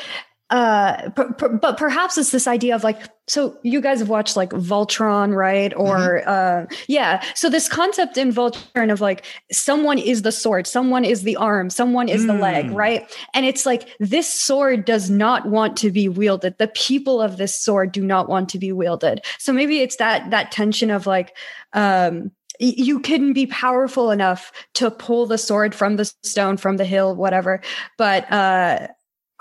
uh 0.53 1.09
per, 1.11 1.33
per, 1.33 1.49
but 1.49 1.79
perhaps 1.79 2.19
it's 2.19 2.31
this 2.31 2.47
idea 2.47 2.75
of 2.75 2.85
like 2.85 3.01
so 3.27 3.59
you 3.63 3.81
guys 3.81 4.01
have 4.01 4.11
watched 4.11 4.37
like 4.37 4.51
voltron 4.51 5.35
right 5.35 5.73
or 5.77 6.21
mm-hmm. 6.21 6.29
uh 6.29 6.77
yeah 6.89 7.25
so 7.35 7.49
this 7.49 7.71
concept 7.71 8.19
in 8.19 8.31
voltron 8.31 8.93
of 8.93 9.01
like 9.01 9.25
someone 9.51 9.97
is 9.97 10.21
the 10.23 10.31
sword 10.31 10.67
someone 10.67 11.07
is 11.07 11.23
the 11.23 11.37
arm 11.37 11.71
someone 11.71 12.07
is 12.07 12.25
mm. 12.25 12.27
the 12.27 12.35
leg 12.35 12.67
mm. 12.67 12.75
right 12.75 13.11
and 13.33 13.47
it's 13.47 13.65
like 13.65 13.89
this 13.99 14.31
sword 14.31 14.85
does 14.85 15.09
not 15.09 15.47
want 15.47 15.75
to 15.75 15.91
be 15.91 16.07
wielded 16.07 16.55
the 16.59 16.69
people 16.69 17.23
of 17.23 17.39
this 17.39 17.59
sword 17.59 17.91
do 17.91 18.05
not 18.05 18.29
want 18.29 18.51
to 18.51 18.59
be 18.59 18.73
wielded 18.73 19.25
so 19.39 19.55
maybe 19.55 19.81
it's 19.81 19.97
that 19.97 20.31
that 20.31 20.53
tension 20.53 20.91
of 20.91 21.07
like 21.07 21.35
um 21.73 22.31
you 22.61 23.01
couldn't 23.01 23.33
be 23.33 23.47
powerful 23.47 24.11
enough 24.11 24.53
to 24.75 24.91
pull 24.91 25.25
the 25.27 25.39
sword 25.39 25.75
from 25.75 25.97
the 25.97 26.05
stone 26.23 26.59
from 26.59 26.77
the 26.77 26.85
hill 26.85 27.17
whatever 27.17 27.63
but 27.97 28.31
uh 28.31 28.87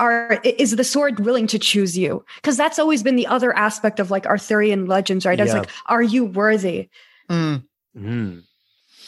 are 0.02 0.42
is 0.44 0.76
the 0.76 0.84
sword 0.84 1.20
willing 1.20 1.48
to 1.48 1.60
choose 1.60 1.98
you? 1.98 2.26
Because 2.36 2.58
that's 2.58 2.80
always 2.80 3.04
been 3.04 3.16
the 3.16 3.28
other 3.28 3.56
aspect 3.56 4.00
of 4.00 4.10
like 4.10 4.26
arthurian 4.26 4.88
legends 4.88 5.26
right? 5.26 5.38
Yeah. 5.38 5.46
it's 5.46 5.54
like 5.54 5.70
are 5.86 6.02
you 6.02 6.26
worthy? 6.26 6.90
Mm. 7.30 7.64
Mm. 7.96 8.44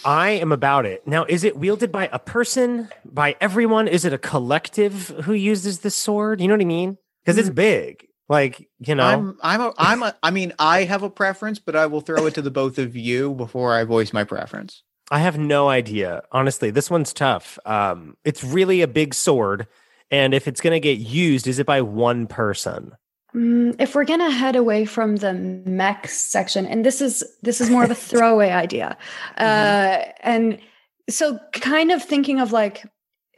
i 0.05 0.29
am 0.29 0.51
about 0.51 0.85
it. 0.85 1.05
Now 1.07 1.25
is 1.25 1.43
it 1.43 1.57
wielded 1.57 1.91
by 1.91 2.09
a 2.13 2.19
person 2.19 2.89
by 3.03 3.35
everyone? 3.41 3.87
Is 3.87 4.05
it 4.05 4.13
a 4.13 4.17
collective 4.17 5.07
who 5.23 5.33
uses 5.33 5.79
the 5.79 5.89
sword? 5.89 6.39
You 6.39 6.47
know 6.47 6.53
what 6.53 6.61
i 6.61 6.65
mean? 6.65 6.97
Because 7.25 7.37
mm. 7.37 7.39
it's 7.39 7.49
big. 7.49 8.07
Like 8.29 8.69
you 8.79 8.93
know? 8.93 9.03
I'm 9.03 9.37
i'm 9.41 9.61
a, 9.61 9.73
i'm 9.77 10.03
a 10.03 10.15
i 10.21 10.29
mean 10.29 10.53
i 10.59 10.83
have 10.83 11.01
a 11.01 11.09
preference 11.09 11.59
but 11.59 11.75
i 11.75 11.87
will 11.87 12.01
throw 12.01 12.25
it 12.27 12.35
to 12.35 12.41
the 12.41 12.51
both 12.51 12.77
of 12.77 12.95
you 12.95 13.33
before 13.33 13.73
i 13.73 13.83
voice 13.83 14.13
my 14.13 14.23
preference. 14.23 14.83
I 15.11 15.19
have 15.19 15.37
no 15.37 15.69
idea. 15.69 16.21
Honestly 16.31 16.69
this 16.69 16.91
one's 16.91 17.13
tough. 17.13 17.57
Um 17.65 18.15
it's 18.23 18.43
really 18.43 18.81
a 18.81 18.87
big 18.87 19.15
sword 19.15 19.67
and 20.11 20.33
if 20.33 20.47
it's 20.47 20.61
going 20.61 20.73
to 20.73 20.79
get 20.79 20.99
used, 20.99 21.47
is 21.47 21.59
it 21.59 21.65
by 21.65 21.81
one 21.81 22.27
person? 22.27 22.93
Mm, 23.35 23.75
if 23.79 23.95
we're 23.95 24.05
going 24.05 24.19
to 24.19 24.29
head 24.29 24.55
away 24.55 24.85
from 24.85 25.17
the 25.17 25.33
mech 25.33 26.07
section, 26.07 26.65
and 26.65 26.85
this 26.85 27.01
is 27.01 27.23
this 27.41 27.59
is 27.59 27.69
more 27.69 27.83
of 27.83 27.91
a 27.91 27.95
throwaway 28.09 28.49
idea, 28.49 28.97
mm-hmm. 29.37 29.43
uh, 29.43 30.11
and 30.21 30.59
so 31.09 31.39
kind 31.53 31.91
of 31.91 32.03
thinking 32.03 32.39
of 32.39 32.51
like 32.51 32.85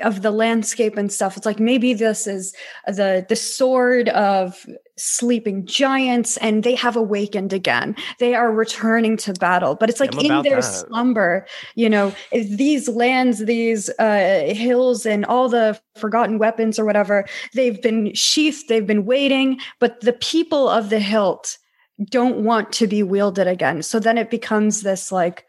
of 0.01 0.21
the 0.21 0.31
landscape 0.31 0.97
and 0.97 1.11
stuff. 1.11 1.37
It's 1.37 1.45
like 1.45 1.59
maybe 1.59 1.93
this 1.93 2.27
is 2.27 2.53
the 2.87 3.25
the 3.27 3.35
sword 3.35 4.09
of 4.09 4.65
sleeping 4.97 5.65
giants 5.65 6.37
and 6.37 6.63
they 6.63 6.75
have 6.75 6.95
awakened 6.95 7.53
again. 7.53 7.95
They 8.19 8.33
are 8.33 8.51
returning 8.51 9.17
to 9.17 9.33
battle. 9.33 9.75
But 9.75 9.89
it's 9.89 9.99
like 9.99 10.15
in 10.21 10.41
their 10.43 10.61
that. 10.61 10.63
slumber 10.63 11.45
you 11.75 11.89
know 11.89 12.13
these 12.31 12.87
lands 12.87 13.39
these 13.45 13.89
uh, 13.99 14.53
hills 14.53 15.05
and 15.05 15.25
all 15.25 15.49
the 15.49 15.79
forgotten 15.95 16.37
weapons 16.37 16.79
or 16.79 16.85
whatever 16.85 17.25
they've 17.53 17.81
been 17.81 18.13
sheathed 18.13 18.67
they've 18.67 18.87
been 18.87 19.05
waiting 19.05 19.59
but 19.79 20.01
the 20.01 20.13
people 20.13 20.69
of 20.69 20.89
the 20.89 20.99
hilt 20.99 21.57
don't 22.03 22.43
want 22.43 22.71
to 22.73 22.87
be 22.87 23.03
wielded 23.03 23.47
again. 23.47 23.81
So 23.81 23.99
then 23.99 24.17
it 24.17 24.29
becomes 24.29 24.81
this 24.81 25.11
like 25.11 25.45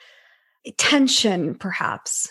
tension 0.76 1.54
perhaps 1.54 2.28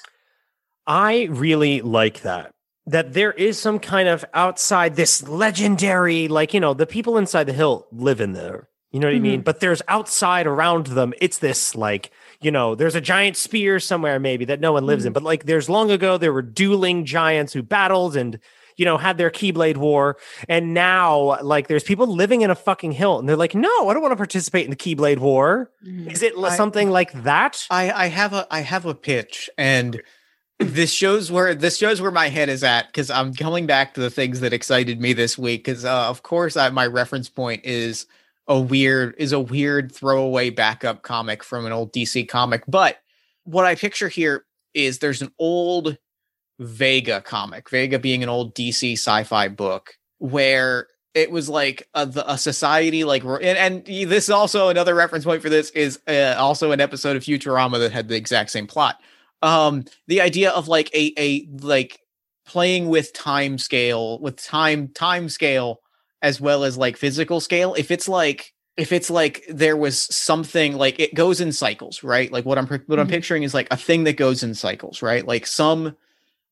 I 0.88 1.28
really 1.32 1.82
like 1.82 2.22
that. 2.22 2.52
That 2.88 3.14
there 3.14 3.32
is 3.32 3.58
some 3.58 3.80
kind 3.80 4.08
of 4.08 4.24
outside 4.34 4.96
this 4.96 5.28
legendary, 5.28 6.28
like, 6.28 6.54
you 6.54 6.60
know, 6.60 6.74
the 6.74 6.86
people 6.86 7.18
inside 7.18 7.46
the 7.46 7.54
hill 7.54 7.88
live 7.92 8.22
in 8.22 8.34
there. 8.34 8.70
You 8.92 9.00
know 9.00 9.08
what 9.08 9.16
mm-hmm. 9.16 9.26
I 9.26 9.30
mean? 9.30 9.42
But 9.42 9.60
there's 9.60 9.82
outside 9.88 10.48
around 10.48 10.88
them, 10.88 11.14
it's 11.20 11.40
this 11.40 11.76
like, 11.76 12.12
you 12.42 12.52
know, 12.52 12.76
there's 12.76 12.96
a 12.96 13.02
giant 13.02 13.38
spear 13.38 13.80
somewhere 13.80 14.20
maybe 14.20 14.46
that 14.46 14.60
no 14.60 14.72
one 14.72 14.86
lives 14.86 15.02
mm-hmm. 15.02 15.08
in. 15.08 15.14
But 15.14 15.24
like 15.24 15.46
there's 15.46 15.68
long 15.68 15.92
ago 15.92 16.18
there 16.18 16.32
were 16.32 16.44
dueling 16.44 17.06
giants 17.06 17.54
who 17.54 17.64
battled 17.64 18.16
and 18.16 18.40
you 18.78 18.86
know, 18.86 18.98
had 18.98 19.18
their 19.18 19.30
Keyblade 19.30 19.78
War, 19.78 20.18
and 20.50 20.74
now 20.74 21.42
like 21.42 21.68
there's 21.68 21.84
people 21.84 22.08
living 22.08 22.42
in 22.42 22.50
a 22.50 22.56
fucking 22.56 22.92
hill, 22.92 23.20
and 23.20 23.28
they're 23.28 23.38
like, 23.38 23.56
no, 23.56 23.90
I 23.90 23.94
don't 23.94 24.02
want 24.02 24.12
to 24.12 24.18
participate 24.18 24.66
in 24.66 24.70
the 24.70 24.76
Keyblade 24.76 25.20
War. 25.20 25.72
Mm-hmm. 25.86 26.10
Is 26.10 26.22
it 26.22 26.34
I, 26.38 26.56
something 26.56 26.90
like 26.90 27.24
that? 27.24 27.66
I, 27.70 27.92
I 27.92 28.08
have 28.08 28.34
a 28.34 28.48
I 28.52 28.62
have 28.62 28.86
a 28.86 28.94
pitch, 28.94 29.50
and 29.58 30.02
this 30.60 30.92
shows 30.92 31.32
where 31.32 31.54
this 31.54 31.78
shows 31.78 32.02
where 32.02 32.12
my 32.12 32.30
head 32.30 32.50
is 32.50 32.64
at 32.64 32.88
because 32.88 33.10
I'm 33.10 33.34
coming 33.34 33.66
back 33.66 33.94
to 33.96 34.02
the 34.02 34.10
things 34.10 34.40
that 34.40 34.54
excited 34.54 35.02
me 35.02 35.14
this 35.14 35.38
week. 35.38 35.66
Because 35.66 35.84
uh, 35.84 36.10
of 36.10 36.24
course, 36.24 36.56
I, 36.56 36.70
my 36.70 36.88
reference 36.88 37.30
point 37.30 37.66
is 37.66 38.06
a 38.48 38.60
weird 38.60 39.16
is 39.18 39.34
a 39.34 39.40
weird 39.40 39.92
throwaway 39.92 40.50
backup 40.50 41.02
comic 41.02 41.44
from 41.44 41.66
an 41.66 41.74
old 41.74 41.92
DC 41.94 42.28
comic. 42.30 42.64
But 42.68 43.00
what 43.44 43.66
I 43.66 43.76
picture 43.76 44.08
here 44.08 44.46
is 44.74 45.00
there's 45.00 45.22
an 45.22 45.32
old 45.40 45.98
Vega 46.60 47.20
comic, 47.22 47.70
Vega 47.70 48.00
being 48.00 48.24
an 48.24 48.30
old 48.30 48.56
DC 48.56 48.94
sci-fi 48.94 49.50
book 49.50 49.94
where 50.20 50.88
it 51.14 51.32
was 51.32 51.50
like 51.50 51.88
a, 51.94 52.10
a 52.28 52.38
society 52.38 53.04
like 53.04 53.24
and, 53.24 53.44
and, 53.44 53.86
this 53.86 54.26
is 54.26 54.30
also 54.30 54.70
another 54.70 54.96
reference 54.96 55.26
point 55.26 55.42
for 55.42 55.50
this 55.50 55.70
is 55.72 56.00
uh, 56.08 56.36
also 56.38 56.72
an 56.72 56.80
episode 56.80 57.18
of 57.18 57.24
Futurama 57.24 57.80
that 57.80 57.92
had 57.92 58.08
the 58.08 58.16
exact 58.16 58.52
same 58.52 58.68
plot 58.68 59.02
um 59.46 59.86
the 60.08 60.20
idea 60.20 60.50
of 60.52 60.68
like 60.68 60.94
a 60.94 61.14
a 61.18 61.48
like 61.62 62.02
playing 62.46 62.90
with 62.90 63.14
time 63.14 63.58
scale 63.58 64.20
with 64.20 64.36
time 64.36 64.90
time 64.90 65.30
scale 65.30 65.80
as 66.22 66.42
well 66.42 66.64
as 66.64 66.78
like 66.78 66.98
physical 66.98 67.40
scale 67.40 67.76
if 67.76 67.92
it's 67.92 68.10
like 68.10 68.54
if 68.76 68.92
it's 68.92 69.10
like 69.10 69.44
there 69.48 69.78
was 69.78 70.02
something 70.14 70.76
like 70.76 71.00
it 71.00 71.14
goes 71.14 71.40
in 71.40 71.52
cycles 71.52 72.04
right? 72.04 72.32
Like 72.32 72.46
what 72.46 72.58
i'm 72.58 72.68
what 72.68 72.82
mm-hmm. 72.82 73.00
i'm 73.00 73.08
picturing 73.08 73.44
is 73.44 73.54
like 73.54 73.68
a 73.72 73.78
thing 73.78 74.04
that 74.04 74.18
goes 74.18 74.44
in 74.44 74.54
cycles 74.54 75.02
right? 75.02 75.26
Like 75.26 75.46
some 75.46 75.96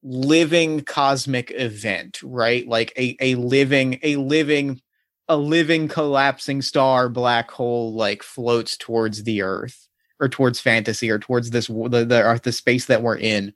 living 0.03 0.82
cosmic 0.82 1.51
event 1.56 2.19
right? 2.23 2.67
Like 2.67 2.93
a 2.95 3.17
a 3.19 3.36
living 3.36 3.99
a 4.03 4.15
living 4.17 4.82
a 5.27 5.38
living 5.38 5.88
collapsing 5.88 6.62
star 6.62 7.10
black 7.10 7.49
hole 7.49 7.93
like 7.93 8.21
floats 8.23 8.77
towards 8.77 9.23
the 9.23 9.41
earth 9.41 9.88
or 10.19 10.30
towards 10.30 10.60
fantasy 10.60 11.10
or 11.10 11.19
towards 11.19 11.49
this 11.49 11.67
the 11.67 12.06
the, 12.06 12.39
the 12.43 12.52
space 12.52 12.86
that 12.86 13.02
we're 13.02 13.17
in. 13.17 13.54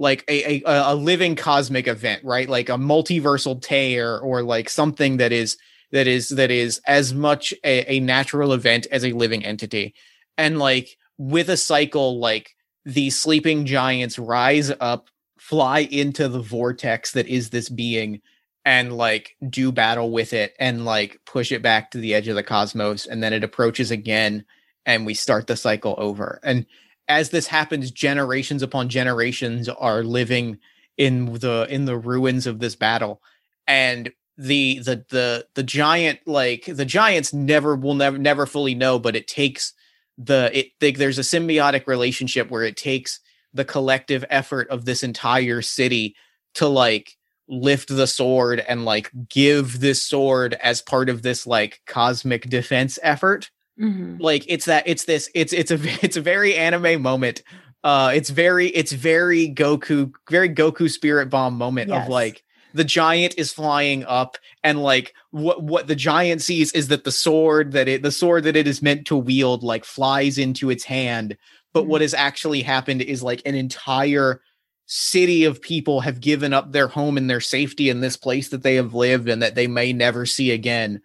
Like 0.00 0.24
a, 0.28 0.62
a 0.62 0.92
a 0.92 0.94
living 0.94 1.34
cosmic 1.34 1.88
event 1.88 2.22
right? 2.24 2.48
Like 2.48 2.68
a 2.68 2.72
multiversal 2.72 3.60
tear 3.60 4.18
or 4.18 4.42
like 4.42 4.68
something 4.68 5.16
that 5.16 5.32
is 5.32 5.56
that 5.92 6.06
is 6.06 6.28
that 6.30 6.50
is 6.50 6.80
as 6.86 7.12
much 7.12 7.52
a, 7.64 7.94
a 7.94 8.00
natural 8.00 8.52
event 8.52 8.86
as 8.92 9.04
a 9.04 9.12
living 9.12 9.44
entity. 9.44 9.94
And 10.36 10.58
like 10.58 10.96
with 11.16 11.48
a 11.50 11.56
cycle 11.56 12.20
like 12.20 12.54
these 12.84 13.18
sleeping 13.18 13.66
giants 13.66 14.18
rise 14.18 14.72
up 14.80 15.08
fly 15.38 15.80
into 15.80 16.28
the 16.28 16.40
vortex 16.40 17.12
that 17.12 17.26
is 17.26 17.50
this 17.50 17.68
being 17.68 18.20
and 18.64 18.92
like 18.92 19.36
do 19.48 19.72
battle 19.72 20.10
with 20.10 20.32
it 20.32 20.54
and 20.58 20.84
like 20.84 21.18
push 21.24 21.52
it 21.52 21.62
back 21.62 21.90
to 21.90 21.98
the 21.98 22.14
edge 22.14 22.28
of 22.28 22.36
the 22.36 22.42
cosmos. 22.42 23.06
And 23.06 23.22
then 23.22 23.32
it 23.32 23.42
approaches 23.42 23.90
again 23.90 24.44
and 24.88 25.04
we 25.04 25.12
start 25.14 25.46
the 25.46 25.56
cycle 25.56 25.94
over. 25.98 26.40
And 26.42 26.64
as 27.08 27.28
this 27.28 27.46
happens, 27.46 27.90
generations 27.90 28.62
upon 28.62 28.88
generations 28.88 29.68
are 29.68 30.02
living 30.02 30.58
in 30.96 31.34
the 31.34 31.66
in 31.70 31.84
the 31.84 31.96
ruins 31.96 32.46
of 32.46 32.58
this 32.58 32.74
battle. 32.74 33.20
And 33.66 34.10
the 34.38 34.78
the 34.78 35.04
the 35.10 35.46
the 35.54 35.62
giant 35.62 36.20
like 36.26 36.64
the 36.64 36.86
giants 36.86 37.34
never 37.34 37.76
will 37.76 37.94
never 37.94 38.16
never 38.16 38.46
fully 38.46 38.74
know, 38.74 38.98
but 38.98 39.14
it 39.14 39.28
takes 39.28 39.74
the 40.16 40.50
it 40.58 40.68
they, 40.80 40.92
there's 40.92 41.18
a 41.18 41.22
symbiotic 41.22 41.86
relationship 41.86 42.50
where 42.50 42.64
it 42.64 42.76
takes 42.76 43.20
the 43.52 43.66
collective 43.66 44.24
effort 44.30 44.68
of 44.70 44.86
this 44.86 45.02
entire 45.02 45.60
city 45.60 46.16
to 46.54 46.66
like 46.66 47.16
lift 47.46 47.88
the 47.88 48.06
sword 48.06 48.64
and 48.66 48.86
like 48.86 49.10
give 49.28 49.80
this 49.80 50.02
sword 50.02 50.54
as 50.62 50.80
part 50.80 51.10
of 51.10 51.22
this 51.22 51.46
like 51.46 51.80
cosmic 51.86 52.48
defense 52.48 52.98
effort 53.02 53.50
Mm-hmm. 53.80 54.16
Like 54.20 54.44
it's 54.48 54.66
that 54.66 54.84
it's 54.86 55.04
this 55.04 55.30
it's 55.34 55.52
it's 55.52 55.70
a 55.70 55.78
it's 56.04 56.16
a 56.16 56.22
very 56.22 56.54
anime 56.54 57.02
moment. 57.02 57.42
Uh 57.84 58.12
it's 58.14 58.30
very 58.30 58.68
it's 58.68 58.92
very 58.92 59.48
Goku 59.52 60.12
very 60.28 60.48
Goku 60.48 60.90
spirit 60.90 61.30
bomb 61.30 61.54
moment 61.54 61.90
yes. 61.90 62.04
of 62.04 62.10
like 62.10 62.44
the 62.74 62.84
giant 62.84 63.34
is 63.38 63.52
flying 63.52 64.04
up 64.04 64.36
and 64.62 64.82
like 64.82 65.14
what 65.30 65.62
what 65.62 65.86
the 65.86 65.96
giant 65.96 66.42
sees 66.42 66.72
is 66.72 66.88
that 66.88 67.04
the 67.04 67.12
sword 67.12 67.72
that 67.72 67.88
it 67.88 68.02
the 68.02 68.12
sword 68.12 68.44
that 68.44 68.56
it 68.56 68.66
is 68.66 68.82
meant 68.82 69.06
to 69.06 69.16
wield 69.16 69.62
like 69.62 69.84
flies 69.84 70.38
into 70.38 70.70
its 70.70 70.84
hand 70.84 71.36
but 71.72 71.80
mm-hmm. 71.82 71.90
what 71.90 72.00
has 72.00 72.14
actually 72.14 72.62
happened 72.62 73.02
is 73.02 73.22
like 73.22 73.42
an 73.46 73.54
entire 73.54 74.40
city 74.86 75.44
of 75.44 75.60
people 75.60 76.00
have 76.00 76.20
given 76.20 76.52
up 76.52 76.72
their 76.72 76.88
home 76.88 77.16
and 77.16 77.28
their 77.28 77.40
safety 77.40 77.90
in 77.90 78.00
this 78.00 78.16
place 78.16 78.48
that 78.48 78.62
they 78.62 78.74
have 78.74 78.94
lived 78.94 79.28
and 79.28 79.42
that 79.42 79.54
they 79.54 79.66
may 79.66 79.92
never 79.92 80.24
see 80.24 80.50
again 80.50 81.00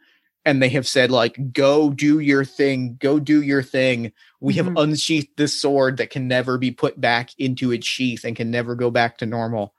and 0.45 0.61
they 0.61 0.69
have 0.69 0.87
said 0.87 1.11
like 1.11 1.53
go 1.53 1.89
do 1.91 2.19
your 2.19 2.45
thing 2.45 2.97
go 2.99 3.19
do 3.19 3.41
your 3.41 3.63
thing. 3.63 4.11
We 4.41 4.53
Mhm. 4.53 4.57
have 4.57 4.77
unsheathed 4.77 5.29
this 5.37 5.59
sword 5.59 5.97
that 5.97 6.09
can 6.09 6.27
never 6.27 6.57
be 6.57 6.71
put 6.71 6.99
back 6.99 7.31
into 7.37 7.71
its 7.71 7.87
sheath 7.87 8.23
and 8.25 8.35
can 8.35 8.51
never 8.51 8.75
go 8.75 8.91
back 8.91 9.17
to 9.19 9.25
normal. 9.25 9.73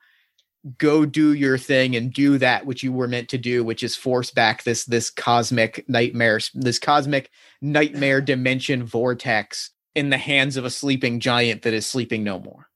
Go 0.78 1.04
do 1.04 1.34
your 1.34 1.58
thing 1.58 1.94
and 1.96 2.12
do 2.12 2.38
that 2.38 2.64
which 2.66 2.82
you 2.82 2.92
were 2.92 3.08
meant 3.08 3.28
to 3.30 3.38
do 3.38 3.62
which 3.64 3.82
is 3.82 3.96
force 3.96 4.30
back 4.30 4.62
this 4.64 4.84
this 4.86 5.10
cosmic 5.10 5.84
nightmare 5.88 6.40
this 6.54 6.78
cosmic 6.78 7.30
nightmare 7.60 8.20
dimension 8.32 8.84
vortex 8.84 9.70
in 9.94 10.10
the 10.10 10.18
hands 10.18 10.56
of 10.56 10.64
a 10.64 10.70
sleeping 10.70 11.20
giant 11.20 11.62
that 11.62 11.74
is 11.74 11.86
sleeping 11.86 12.24
no 12.24 12.40
more 12.40 12.68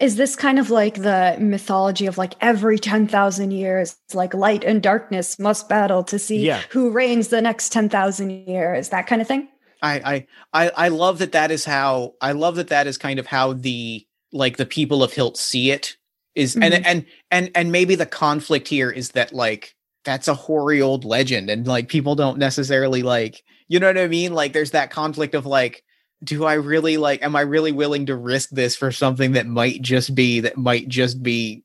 Is 0.00 0.16
this 0.16 0.34
kind 0.34 0.58
of 0.58 0.70
like 0.70 0.94
the 1.02 1.36
mythology 1.38 2.06
of 2.06 2.16
like 2.16 2.34
every 2.40 2.78
10,000 2.78 3.50
years, 3.50 3.96
like 4.14 4.32
light 4.32 4.64
and 4.64 4.82
darkness 4.82 5.38
must 5.38 5.68
battle 5.68 6.02
to 6.04 6.18
see 6.18 6.46
Yeah. 6.46 6.62
who 6.70 6.90
reigns 6.90 7.28
the 7.28 7.42
next 7.42 7.70
10,000 7.70 8.30
years, 8.30 8.88
that 8.88 9.06
kind 9.06 9.20
of 9.20 9.28
thing? 9.28 9.48
I, 9.82 10.26
I 10.52 10.64
I 10.66 10.70
I 10.76 10.88
love 10.88 11.18
that 11.18 11.32
that 11.32 11.50
is 11.50 11.64
how 11.64 12.14
I 12.20 12.32
love 12.32 12.56
that 12.56 12.68
that 12.68 12.86
is 12.86 12.98
kind 12.98 13.18
of 13.18 13.26
how 13.26 13.54
the 13.54 14.06
like 14.32 14.56
the 14.58 14.66
people 14.66 15.02
of 15.02 15.12
Hilt 15.12 15.36
see 15.38 15.70
it 15.70 15.96
is 16.34 16.54
Mhm. 16.54 16.62
and 16.64 16.86
and 16.86 17.06
and 17.30 17.50
and 17.54 17.72
maybe 17.72 17.94
the 17.94 18.06
conflict 18.06 18.68
here 18.68 18.90
is 18.90 19.10
that 19.12 19.32
like 19.32 19.74
that's 20.04 20.28
a 20.28 20.34
hoary 20.34 20.80
old 20.82 21.04
legend 21.04 21.48
and 21.50 21.66
like 21.66 21.88
people 21.88 22.14
don't 22.14 22.38
necessarily 22.38 23.02
like 23.02 23.42
you 23.68 23.78
know 23.80 23.86
what 23.86 23.98
I 23.98 24.06
mean 24.06 24.32
like 24.34 24.52
there's 24.52 24.70
that 24.72 24.90
conflict 24.90 25.34
of 25.34 25.46
like 25.46 25.82
do 26.22 26.44
I 26.44 26.54
really 26.54 26.96
like 26.96 27.22
am 27.22 27.34
I 27.36 27.42
really 27.42 27.72
willing 27.72 28.06
to 28.06 28.16
risk 28.16 28.50
this 28.50 28.76
for 28.76 28.92
something 28.92 29.32
that 29.32 29.46
might 29.46 29.82
just 29.82 30.14
be 30.14 30.40
that 30.40 30.56
might 30.56 30.88
just 30.88 31.22
be 31.22 31.64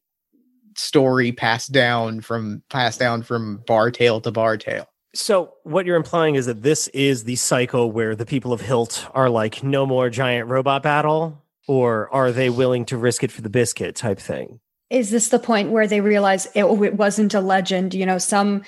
story 0.76 1.32
passed 1.32 1.72
down 1.72 2.22
from 2.22 2.64
passed 2.70 3.00
down 3.00 3.24
from 3.24 3.64
bar 3.68 3.92
tale 3.92 4.22
to 4.22 4.32
bar 4.32 4.58
tale 4.58 4.88
So 5.14 5.54
what 5.64 5.86
you're 5.86 5.96
implying 5.96 6.36
is 6.36 6.46
that 6.46 6.62
this 6.62 6.90
is 6.90 7.24
the 7.24 7.38
cycle 7.38 7.90
where 7.92 8.16
the 8.16 8.26
people 8.26 8.52
of 8.52 8.60
Hilt 8.60 9.08
are 9.14 9.30
like, 9.30 9.64
no 9.64 9.86
more 9.86 10.10
giant 10.10 10.50
robot 10.50 10.84
battle, 10.84 11.42
or 11.68 12.14
are 12.14 12.34
they 12.34 12.50
willing 12.50 12.84
to 12.86 12.98
risk 12.98 13.24
it 13.24 13.32
for 13.32 13.42
the 13.42 13.50
biscuit 13.50 13.96
type 13.96 14.20
thing? 14.20 14.60
Is 14.90 15.12
this 15.12 15.30
the 15.30 15.40
point 15.40 15.72
where 15.72 15.88
they 15.88 16.02
realize 16.02 16.48
it, 16.48 16.64
oh, 16.64 16.84
it 16.84 16.96
wasn't 16.96 17.34
a 17.34 17.40
legend? 17.40 17.94
You 17.94 18.06
know, 18.06 18.18
some 18.18 18.64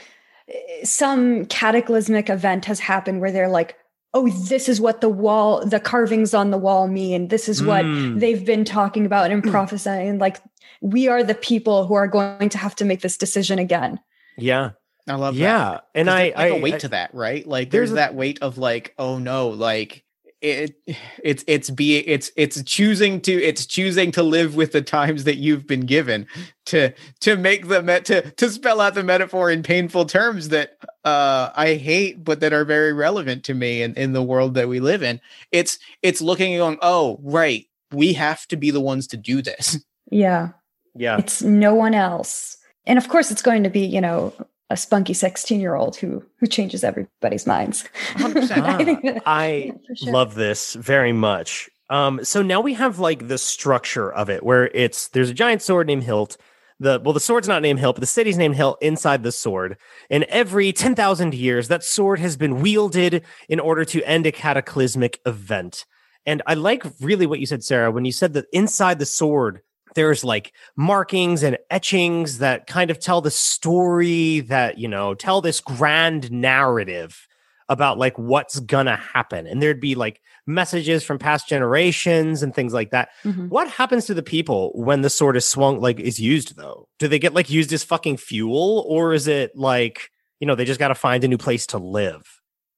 some 0.84 1.46
cataclysmic 1.48 2.30
event 2.30 2.66
has 2.66 2.80
happened 2.80 3.20
where 3.20 3.32
they're 3.32 3.50
like, 3.50 3.76
oh, 4.14 4.30
this 4.30 4.68
is 4.70 4.80
what 4.82 5.02
the 5.02 5.10
wall, 5.10 5.66
the 5.66 5.80
carvings 5.80 6.34
on 6.34 6.50
the 6.52 6.58
wall 6.58 6.88
mean. 6.88 7.28
This 7.28 7.48
is 7.50 7.62
what 7.62 7.86
Mm. 7.86 8.20
they've 8.20 8.44
been 8.46 8.66
talking 8.66 9.06
about 9.06 9.32
and 9.32 9.44
prophesying. 9.44 10.18
Like, 10.18 10.42
we 10.82 11.08
are 11.08 11.24
the 11.24 11.36
people 11.36 11.86
who 11.86 11.94
are 11.94 12.08
going 12.08 12.50
to 12.50 12.58
have 12.58 12.76
to 12.78 12.86
make 12.86 13.02
this 13.02 13.18
decision 13.18 13.60
again. 13.60 14.00
Yeah, 14.38 14.72
I 15.08 15.16
love 15.16 15.36
that. 15.36 15.42
yeah, 15.42 15.80
And 15.94 16.10
I, 16.10 16.30
there's, 16.30 16.36
like 16.36 16.40
I 16.40 16.48
a 16.58 16.62
weight 16.62 16.74
I- 16.76 16.78
to 16.80 16.88
that, 16.90 17.14
right? 17.14 17.46
Like 17.48 17.70
there's 17.70 17.90
there's, 17.90 17.92
a- 17.92 17.96
that 17.96 18.16
weight 18.16 18.40
of 18.42 18.58
like, 18.58 18.94
oh 18.98 19.20
no, 19.20 19.50
like 19.50 20.04
it 20.42 20.76
it's 21.24 21.44
it's 21.48 21.70
be 21.70 21.98
it's 21.98 22.32
it's 22.36 22.62
choosing 22.64 23.20
to 23.22 23.34
it's 23.34 23.66
choosing 23.66 24.12
to 24.12 24.22
live 24.22 24.56
with 24.56 24.72
the 24.72 24.82
times 24.82 25.24
that 25.24 25.38
you've 25.38 25.66
been 25.66 25.86
given 25.86 26.28
to 26.68 26.94
to 27.22 27.36
make 27.36 27.68
the 27.68 27.82
met 27.82 28.06
to 28.06 28.30
to 28.32 28.50
spell 28.50 28.80
out 28.80 28.94
the 28.94 29.04
metaphor 29.04 29.50
in 29.50 29.64
painful 29.64 30.06
terms 30.06 30.50
that 30.50 30.78
uh 31.06 31.50
I 31.56 31.74
hate 31.76 32.24
but 32.24 32.40
that 32.42 32.54
are 32.54 32.66
very 32.66 32.94
relevant 32.94 33.44
to 33.46 33.54
me 33.56 33.82
and 33.82 33.98
in 33.98 34.14
the 34.14 34.24
world 34.24 34.54
that 34.54 34.68
we 34.68 34.80
live 34.80 35.02
in. 35.02 35.20
It's 35.52 35.80
it's 36.04 36.22
looking 36.22 36.54
and 36.54 36.60
going, 36.60 36.78
oh 36.82 37.20
right, 37.24 37.66
we 37.92 38.14
have 38.14 38.46
to 38.48 38.58
be 38.58 38.72
the 38.72 38.82
ones 38.82 39.08
to 39.08 39.18
do 39.18 39.42
this. 39.42 39.80
Yeah. 40.10 40.52
yeah, 40.96 41.18
It's 41.18 41.42
no 41.42 41.76
one 41.76 41.94
else. 41.94 42.58
And 42.86 42.98
of 42.98 43.10
course, 43.10 43.30
it's 43.30 43.42
going 43.42 43.64
to 43.64 43.70
be, 43.70 43.82
you 43.82 44.00
know, 44.00 44.34
a 44.70 44.78
spunky 44.78 45.14
16 45.14 45.60
year 45.60 45.76
old 45.76 45.96
who 45.96 46.24
who 46.40 46.48
changes 46.48 46.84
everybody's 46.84 47.48
minds. 47.48 47.86
100%. 48.14 49.22
I 49.26 49.42
I 49.44 49.48
yeah, 49.90 49.96
sure. 49.96 50.14
love 50.14 50.36
this 50.36 50.74
very 50.74 51.14
much. 51.14 51.70
Um, 51.90 52.24
so 52.24 52.42
now 52.42 52.60
we 52.60 52.74
have 52.74 53.00
like 53.00 53.28
the 53.28 53.38
structure 53.38 54.12
of 54.12 54.30
it 54.30 54.44
where 54.44 54.68
it's 54.68 55.08
there's 55.10 55.30
a 55.30 55.34
giant 55.34 55.62
sword 55.62 55.88
named 55.88 56.04
Hilt. 56.04 56.38
The 56.80 57.02
well, 57.04 57.14
the 57.14 57.20
sword's 57.20 57.48
not 57.48 57.62
named 57.62 57.80
Hilt, 57.80 57.96
but 57.96 58.02
the 58.02 58.08
city's 58.08 58.38
named 58.38 58.56
Hilt 58.56 58.78
inside 58.82 59.24
the 59.24 59.32
sword. 59.32 59.78
And 60.10 60.26
every 60.26 60.74
ten 60.74 60.96
thousand 60.96 61.34
years, 61.34 61.70
that 61.70 61.84
sword 61.84 62.20
has 62.20 62.36
been 62.36 62.62
wielded 62.62 63.24
in 63.48 63.60
order 63.60 63.86
to 63.86 64.04
end 64.04 64.26
a 64.26 64.32
cataclysmic 64.32 65.20
event. 65.26 65.86
And 66.26 66.42
I 66.46 66.56
like 66.56 66.84
really 67.00 67.26
what 67.26 67.40
you 67.40 67.46
said, 67.46 67.64
Sara, 67.64 67.90
when 67.90 68.04
you 68.04 68.12
said 68.12 68.34
that 68.34 68.48
inside 68.52 69.00
the 69.00 69.06
sword 69.06 69.62
there's 69.98 70.24
like 70.24 70.54
markings 70.78 71.42
and 71.44 71.58
etchings 71.72 72.38
that 72.38 72.68
kind 72.68 72.92
of 72.92 73.00
tell 73.00 73.20
the 73.20 73.32
story 73.32 74.42
that 74.42 74.78
you 74.78 74.88
know 74.88 75.14
tell 75.16 75.42
this 75.42 75.60
grand 75.60 76.32
narrative 76.32 77.28
about 77.68 77.98
like 77.98 78.18
what's 78.18 78.60
gonna 78.62 78.96
happen. 78.96 79.46
And 79.48 79.62
there'd 79.62 79.82
be 79.82 79.96
like 79.96 80.22
messages 80.46 81.04
from 81.04 81.18
past 81.20 81.50
generations 81.50 82.42
and 82.42 82.56
things 82.56 82.74
like 82.74 82.92
that. 82.92 83.10
Mhm. 83.26 83.50
what 83.50 83.68
happens 83.70 84.06
to 84.06 84.14
the 84.14 84.24
people 84.24 84.72
when 84.76 85.02
the 85.02 85.10
sword 85.10 85.36
is 85.36 85.46
swung 85.46 85.82
like 85.82 86.00
is 86.00 86.20
used 86.20 86.56
though? 86.56 86.88
Do 87.00 87.08
they 87.10 87.20
get 87.20 87.34
like 87.34 87.50
used 87.50 87.74
as 87.74 87.84
fucking 87.84 88.18
fuel? 88.18 88.86
Or 88.88 89.14
is 89.14 89.28
it 89.28 89.52
like 89.56 90.12
you 90.40 90.48
know 90.48 90.56
they 90.56 90.64
just 90.66 90.80
got 90.80 90.90
to 90.90 90.96
find 90.96 91.24
a 91.24 91.28
new 91.28 91.38
place 91.40 91.66
to 91.68 91.78
live? 91.80 92.24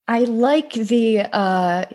I 0.07 0.21
like 0.21 0.73
the 0.73 1.19
uh, 1.19 1.85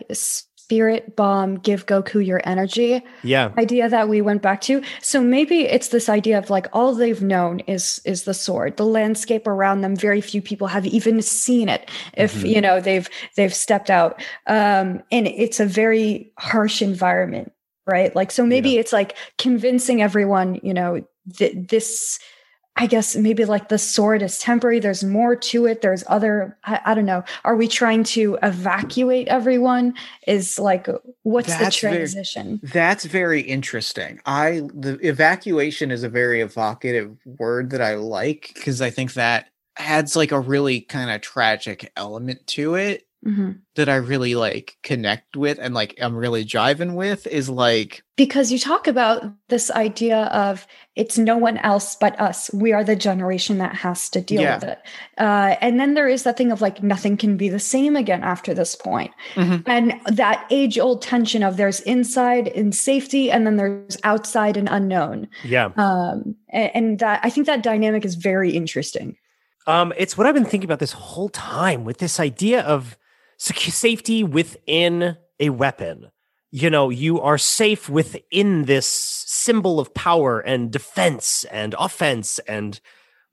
spirit 0.64 1.14
bomb, 1.14 1.56
give 1.56 1.84
Goku 1.86 2.24
your 2.24 2.40
energy 2.44 3.02
yeah 3.22 3.52
idea 3.58 3.88
that 3.88 4.08
we 4.08 4.22
went 4.22 4.40
back 4.40 4.60
to. 4.62 4.82
So 5.02 5.20
maybe 5.20 5.60
it's 5.60 5.88
this 5.88 6.08
idea 6.08 6.38
of 6.38 6.48
like 6.48 6.68
all 6.72 6.94
they've 6.94 7.22
known 7.22 7.60
is 7.60 8.00
is 8.04 8.24
the 8.24 8.32
sword, 8.32 8.76
the 8.78 8.86
landscape 8.86 9.46
around 9.46 9.82
them. 9.82 9.94
Very 9.94 10.22
few 10.22 10.40
people 10.40 10.68
have 10.68 10.86
even 10.86 11.20
seen 11.22 11.68
it. 11.68 11.90
If 12.16 12.32
Mhm. 12.34 12.48
you 12.54 12.60
know 12.60 12.80
they've 12.80 13.08
they've 13.36 13.54
stepped 13.54 13.90
out, 13.90 14.22
um, 14.46 15.02
and 15.12 15.26
it's 15.28 15.60
a 15.60 15.66
very 15.66 16.32
harsh 16.38 16.80
environment, 16.80 17.52
right? 17.86 18.14
Like 18.16 18.30
so 18.30 18.46
maybe 18.46 18.78
it's 18.78 18.92
like 18.92 19.16
convincing 19.36 20.00
everyone, 20.00 20.60
you 20.62 20.72
know, 20.74 21.04
that 21.38 21.68
this. 21.68 22.18
I 22.76 22.86
guess 22.86 23.14
maybe 23.14 23.44
like 23.44 23.68
the 23.68 23.78
sword 23.78 24.20
is 24.20 24.38
temporary. 24.38 24.80
There's 24.80 25.04
more 25.04 25.36
to 25.36 25.66
it. 25.66 25.80
There's 25.80 26.02
other, 26.08 26.58
I, 26.64 26.80
I 26.84 26.94
don't 26.94 27.04
know. 27.04 27.22
Are 27.44 27.54
we 27.54 27.68
trying 27.68 28.02
to 28.04 28.36
evacuate 28.42 29.28
everyone? 29.28 29.94
Is 30.26 30.58
like, 30.58 30.88
what's 31.22 31.56
That's 31.56 31.80
the 31.80 31.86
very- 31.86 31.96
transition? 31.98 32.60
That's 32.64 33.04
very 33.04 33.42
interesting. 33.42 34.20
I 34.26 34.62
the 34.74 34.98
evacuation 35.06 35.92
is 35.92 36.02
a 36.02 36.08
very 36.08 36.40
evocative 36.40 37.16
word 37.38 37.70
that 37.70 37.80
I 37.80 37.94
like 37.94 38.50
because 38.54 38.80
I 38.80 38.90
think 38.90 39.14
that 39.14 39.48
adds 39.76 40.16
like 40.16 40.32
a 40.32 40.40
really 40.40 40.80
kind 40.80 41.10
of 41.10 41.20
tragic 41.20 41.92
element 41.96 42.46
to 42.48 42.74
it 42.74 43.06
Mhm. 43.24 43.58
that 43.76 43.88
I 43.88 43.96
really 43.96 44.34
like 44.34 44.76
connect 44.82 45.36
with 45.36 45.58
and 45.60 45.72
like 45.74 45.96
I'm 46.00 46.14
really 46.16 46.44
jiving 46.44 46.94
with 46.94 47.26
is 47.26 47.48
like 47.48 48.02
because 48.16 48.52
you 48.52 48.58
talk 48.58 48.86
about 48.86 49.24
this 49.48 49.70
idea 49.70 50.24
of 50.26 50.66
it's 50.94 51.16
no 51.18 51.36
one 51.36 51.56
else 51.58 51.96
but 51.96 52.20
us 52.20 52.50
we 52.52 52.72
are 52.72 52.84
the 52.84 52.94
generation 52.94 53.58
that 53.58 53.74
has 53.74 54.08
to 54.10 54.20
deal 54.20 54.42
Yeah. 54.42 54.54
with 54.56 54.64
it 54.64 54.78
uh, 55.18 55.56
and 55.60 55.80
then 55.80 55.94
there 55.94 56.06
is 56.06 56.22
that 56.24 56.36
thing 56.36 56.52
of 56.52 56.60
like 56.60 56.82
nothing 56.82 57.16
can 57.16 57.36
be 57.36 57.48
the 57.48 57.58
same 57.58 57.96
again 57.96 58.22
after 58.22 58.52
this 58.54 58.76
point 58.76 59.10
Mhm. 59.34 59.62
and 59.66 59.94
that 60.06 60.46
age 60.50 60.78
old 60.78 61.00
tension 61.02 61.42
of 61.42 61.56
there's 61.56 61.80
inside 61.80 62.46
in 62.48 62.72
safety 62.72 63.30
and 63.30 63.46
then 63.46 63.56
there's 63.56 63.96
outside 64.04 64.56
and 64.56 64.68
unknown 64.70 65.28
yeah 65.42 65.70
um, 65.76 66.36
and, 66.50 66.70
and 66.74 66.98
that 67.00 67.20
i 67.24 67.30
think 67.30 67.46
that 67.46 67.62
dynamic 67.62 68.04
is 68.04 68.14
very 68.16 68.50
interesting 68.52 69.16
Um, 69.66 69.94
it's 69.96 70.18
what 70.18 70.26
I've 70.26 70.34
been 70.34 70.44
thinking 70.44 70.68
about 70.68 70.78
this 70.78 70.92
whole 70.92 71.30
time 71.30 71.84
with 71.88 71.96
this 71.96 72.20
idea 72.20 72.60
of 72.60 72.80
secu- 72.82 72.96
safety 73.44 74.24
within 74.24 75.16
a 75.40 75.50
weapon. 75.50 76.10
You 76.50 76.70
know, 76.70 76.88
you 76.88 77.20
are 77.20 77.38
safe 77.38 77.88
within 77.88 78.64
this 78.64 78.86
symbol 78.86 79.80
of 79.80 79.92
power 79.92 80.40
and 80.40 80.70
defense 80.70 81.44
and 81.50 81.74
offense 81.78 82.38
and 82.40 82.80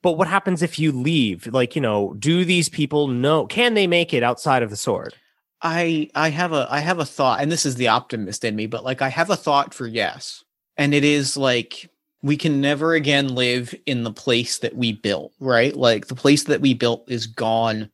but 0.03 0.13
what 0.13 0.27
happens 0.27 0.63
if 0.63 0.79
you 0.79 0.91
leave? 0.91 1.45
Like, 1.45 1.75
you 1.75 1.81
know, 1.81 2.15
do 2.17 2.43
these 2.43 2.69
people 2.69 3.07
know 3.07 3.45
can 3.45 3.75
they 3.75 3.85
make 3.85 4.13
it 4.13 4.23
outside 4.23 4.63
of 4.63 4.71
the 4.71 4.75
sword? 4.75 5.13
I 5.61 6.09
I 6.15 6.29
have 6.29 6.53
a 6.53 6.67
I 6.69 6.79
have 6.79 6.99
a 6.99 7.05
thought 7.05 7.41
and 7.41 7.51
this 7.51 7.65
is 7.65 7.75
the 7.75 7.87
optimist 7.87 8.43
in 8.43 8.55
me 8.55 8.65
but 8.65 8.83
like 8.83 9.01
I 9.01 9.09
have 9.09 9.29
a 9.29 9.35
thought 9.35 9.73
for 9.73 9.85
yes 9.85 10.43
and 10.77 10.93
it 10.93 11.03
is 11.03 11.37
like 11.37 11.89
we 12.23 12.37
can 12.37 12.61
never 12.61 12.93
again 12.93 13.35
live 13.35 13.73
in 13.85 14.03
the 14.03 14.11
place 14.11 14.59
that 14.59 14.75
we 14.75 14.93
built 14.93 15.33
right 15.39 15.75
like 15.75 16.07
the 16.07 16.15
place 16.15 16.45
that 16.45 16.61
we 16.61 16.73
built 16.73 17.09
is 17.09 17.27
gone 17.27 17.91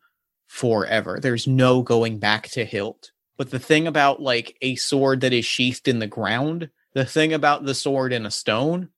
forever. 0.57 1.19
There's 1.21 1.45
no 1.47 1.81
going 1.83 2.17
back 2.17 2.49
to 2.49 2.65
hilt. 2.65 3.11
But 3.37 3.51
the 3.51 3.59
thing 3.59 3.85
about 3.85 4.19
like 4.21 4.57
a 4.63 4.75
sword 4.75 5.21
that 5.21 5.31
is 5.33 5.45
sheathed 5.45 5.87
in 5.87 5.99
the 5.99 6.07
ground 6.07 6.69
the 6.93 7.05
thing 7.05 7.31
about 7.31 7.63
the 7.63 7.75
sword 7.75 8.11
in 8.11 8.25
a 8.25 8.31
stone 8.31 8.89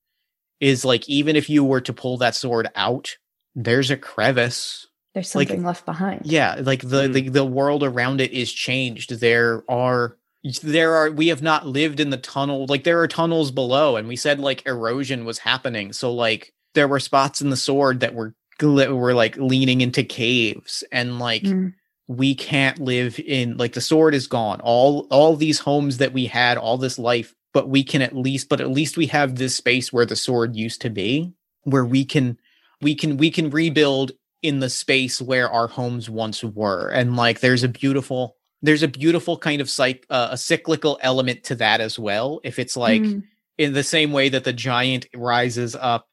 is 0.61 0.85
like 0.85 1.09
even 1.09 1.35
if 1.35 1.49
you 1.49 1.65
were 1.65 1.81
to 1.81 1.91
pull 1.91 2.17
that 2.19 2.33
sword 2.35 2.69
out 2.75 3.17
there's 3.55 3.91
a 3.91 3.97
crevice. 3.97 4.87
There's 5.13 5.35
Like- 5.35 5.49
something 5.49 5.65
left 5.65 5.85
behind. 5.85 6.21
yeah 6.23 6.61
like 6.61 6.81
the, 6.81 7.09
Mm. 7.09 7.13
the 7.13 7.29
the 7.29 7.45
world 7.45 7.83
around 7.83 8.21
it 8.21 8.31
is 8.31 8.53
changed. 8.53 9.19
There 9.19 9.63
are 9.69 10.15
there 10.63 10.93
are 10.95 11.11
we 11.11 11.27
have 11.27 11.41
not 11.41 11.67
lived 11.67 11.99
in 11.99 12.09
the 12.09 12.17
tunnel 12.17 12.65
like 12.69 12.85
there 12.85 13.01
are 13.01 13.07
tunnels 13.09 13.51
below 13.51 13.97
and 13.97 14.07
we 14.07 14.15
said 14.15 14.39
like 14.39 14.65
erosion 14.65 15.25
was 15.25 15.39
happening. 15.39 15.91
So 15.91 16.13
like 16.13 16.53
there 16.75 16.87
were 16.87 17.01
spots 17.01 17.41
in 17.41 17.49
the 17.49 17.57
sword 17.57 17.99
that 17.99 18.13
were 18.15 18.33
were 18.61 19.13
like 19.13 19.37
leaning 19.37 19.81
into 19.81 20.03
caves 20.03 20.83
and 20.91 21.19
like 21.19 21.43
mm. 21.43 21.73
we 22.07 22.35
can't 22.35 22.79
live 22.79 23.19
in 23.19 23.57
like 23.57 23.73
the 23.73 23.81
sword 23.81 24.13
is 24.13 24.27
gone 24.27 24.59
all 24.61 25.07
all 25.11 25.35
these 25.35 25.59
homes 25.59 25.97
that 25.97 26.13
we 26.13 26.25
had 26.25 26.57
all 26.57 26.77
this 26.77 26.99
life 26.99 27.33
but 27.53 27.69
we 27.69 27.83
can 27.83 28.01
at 28.01 28.15
least 28.15 28.49
but 28.49 28.61
at 28.61 28.69
least 28.69 28.97
we 28.97 29.07
have 29.07 29.35
this 29.35 29.55
space 29.55 29.91
where 29.91 30.05
the 30.05 30.15
sword 30.15 30.55
used 30.55 30.81
to 30.81 30.89
be 30.89 31.31
where 31.63 31.85
we 31.85 32.05
can 32.05 32.37
we 32.81 32.95
can 32.95 33.17
we 33.17 33.31
can 33.31 33.49
rebuild 33.49 34.11
in 34.41 34.59
the 34.59 34.69
space 34.69 35.21
where 35.21 35.49
our 35.49 35.67
homes 35.67 36.09
once 36.09 36.43
were 36.43 36.89
and 36.89 37.15
like 37.15 37.39
there's 37.39 37.63
a 37.63 37.67
beautiful 37.67 38.35
there's 38.61 38.83
a 38.83 38.87
beautiful 38.87 39.37
kind 39.37 39.61
of 39.61 39.69
psych 39.69 40.05
uh, 40.09 40.29
a 40.31 40.37
cyclical 40.37 40.99
element 41.01 41.43
to 41.43 41.55
that 41.55 41.81
as 41.81 41.97
well 41.97 42.39
if 42.43 42.59
it's 42.59 42.77
like 42.77 43.01
mm. 43.01 43.23
in 43.57 43.73
the 43.73 43.83
same 43.83 44.11
way 44.11 44.29
that 44.29 44.43
the 44.43 44.53
giant 44.53 45.07
rises 45.15 45.75
up 45.75 46.08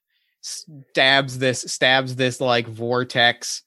stabs 0.47 1.39
this 1.39 1.63
stabs 1.63 2.17
this 2.17 2.41
like 2.41 2.67
vortex 2.69 3.63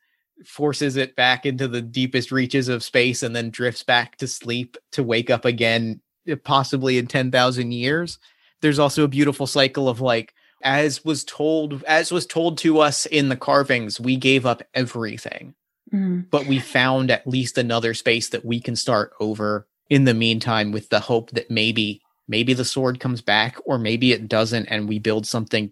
forces 0.45 0.95
it 0.95 1.15
back 1.15 1.45
into 1.45 1.67
the 1.67 1.81
deepest 1.81 2.31
reaches 2.31 2.69
of 2.69 2.83
space 2.83 3.23
and 3.23 3.35
then 3.35 3.49
drifts 3.49 3.83
back 3.83 4.17
to 4.17 4.27
sleep 4.27 4.77
to 4.91 5.03
wake 5.03 5.29
up 5.29 5.45
again 5.45 5.99
eh, 6.27 6.35
possibly 6.43 6.97
in 6.97 7.07
10,000 7.07 7.71
years. 7.71 8.19
There's 8.61 8.79
also 8.79 9.03
a 9.03 9.09
beautiful 9.09 9.47
cycle 9.47 9.89
of 9.89 10.01
like 10.01 10.33
as 10.63 11.05
was 11.05 11.23
told 11.23 11.83
as 11.83 12.11
was 12.11 12.25
told 12.25 12.57
to 12.59 12.79
us 12.79 13.05
in 13.05 13.29
the 13.29 13.37
carvings 13.37 13.99
we 13.99 14.15
gave 14.15 14.45
up 14.45 14.61
everything. 14.73 15.55
Mm. 15.93 16.29
But 16.29 16.45
we 16.45 16.59
found 16.59 17.11
at 17.11 17.27
least 17.27 17.57
another 17.57 17.93
space 17.93 18.29
that 18.29 18.45
we 18.45 18.59
can 18.59 18.75
start 18.75 19.11
over 19.19 19.67
in 19.89 20.05
the 20.05 20.13
meantime 20.13 20.71
with 20.71 20.89
the 20.89 20.99
hope 20.99 21.31
that 21.31 21.49
maybe 21.49 22.01
maybe 22.27 22.53
the 22.53 22.65
sword 22.65 22.99
comes 22.99 23.21
back 23.21 23.57
or 23.65 23.77
maybe 23.77 24.11
it 24.11 24.27
doesn't 24.27 24.67
and 24.67 24.87
we 24.87 24.99
build 24.99 25.25
something 25.25 25.71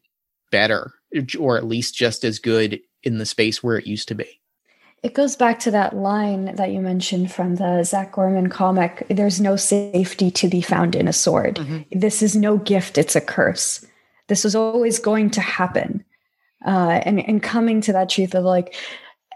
better 0.51 0.93
or 1.39 1.57
at 1.57 1.65
least 1.65 1.95
just 1.95 2.23
as 2.23 2.39
good 2.39 2.79
in 3.03 3.17
the 3.17 3.25
space 3.25 3.63
where 3.63 3.77
it 3.77 3.87
used 3.87 4.07
to 4.09 4.15
be. 4.15 4.41
It 5.03 5.13
goes 5.13 5.35
back 5.35 5.59
to 5.59 5.71
that 5.71 5.95
line 5.95 6.55
that 6.55 6.71
you 6.71 6.81
mentioned 6.81 7.31
from 7.31 7.55
the 7.55 7.83
Zac 7.83 8.13
Gorman 8.13 8.49
comic 8.49 9.05
there's 9.09 9.39
no 9.39 9.55
safety 9.55 10.31
to 10.31 10.47
be 10.47 10.61
found 10.61 10.95
in 10.95 11.07
a 11.07 11.13
sword. 11.13 11.55
Mm-hmm. 11.55 11.99
This 11.99 12.23
is 12.23 12.35
no 12.35 12.57
gift, 12.57 12.97
it's 12.97 13.15
a 13.15 13.21
curse. 13.21 13.85
This 14.27 14.43
was 14.43 14.55
always 14.55 14.99
going 14.99 15.29
to 15.31 15.41
happen. 15.41 16.03
Uh, 16.65 16.99
and, 17.05 17.19
and 17.19 17.43
coming 17.43 17.79
to 17.81 17.93
that 17.93 18.09
truth 18.09 18.33
of 18.33 18.43
like, 18.43 18.75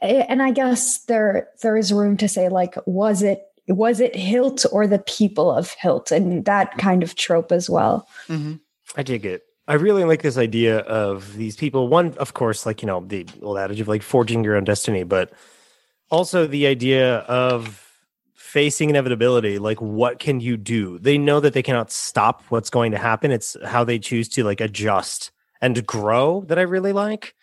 and 0.02 0.42
I 0.42 0.52
guess 0.52 1.04
there 1.06 1.48
there 1.62 1.78
is 1.78 1.94
room 1.94 2.18
to 2.18 2.28
say 2.28 2.50
like 2.50 2.76
was 2.88 3.22
it 3.22 3.44
was 3.68 4.00
it 4.00 4.16
Hilt 4.16 4.66
or 4.72 4.88
the 4.88 5.00
people 5.00 5.52
of 5.52 5.72
Hilt 5.80 6.12
and 6.12 6.44
that 6.46 6.78
kind 6.80 7.04
of 7.04 7.16
trope 7.16 7.52
as 7.52 7.70
well. 7.70 8.08
Mm-hmm. 8.28 8.56
I 8.96 9.04
dig 9.04 9.26
it. 9.26 9.44
I 9.68 9.76
really 9.76 10.04
like 10.04 10.22
this 10.22 10.38
idea 10.38 10.80
of 10.80 11.36
these 11.36 11.56
people. 11.56 11.88
One, 11.88 12.14
of 12.18 12.34
course, 12.34 12.66
like 12.66 12.82
you 12.82 12.88
know 12.88 13.02
the 13.06 13.28
old 13.42 13.58
adage 13.58 13.80
of 13.80 13.88
like 13.88 14.02
forging 14.02 14.44
your 14.44 14.56
own 14.56 14.64
destiny, 14.64 15.04
but 15.04 15.32
also 16.10 16.46
the 16.46 16.68
idea 16.68 17.20
of 17.20 17.88
facing 18.34 18.90
inevitability. 18.90 19.60
Like, 19.60 19.82
what 19.82 20.20
can 20.20 20.42
you 20.42 20.58
do? 20.58 21.00
They 21.00 21.18
know 21.18 21.40
that 21.40 21.54
they 21.54 21.64
cannot 21.64 21.90
stop 21.90 22.44
what's 22.50 22.70
going 22.70 22.92
to 22.92 22.98
happen. 22.98 23.32
It's 23.32 23.56
how 23.66 23.86
they 23.86 23.98
choose 23.98 24.28
to 24.30 24.44
like 24.44 24.60
adjust 24.60 25.32
and 25.62 25.86
grow 25.86 26.44
that 26.48 26.60
I 26.60 26.64
really 26.64 26.92
like. 26.92 27.34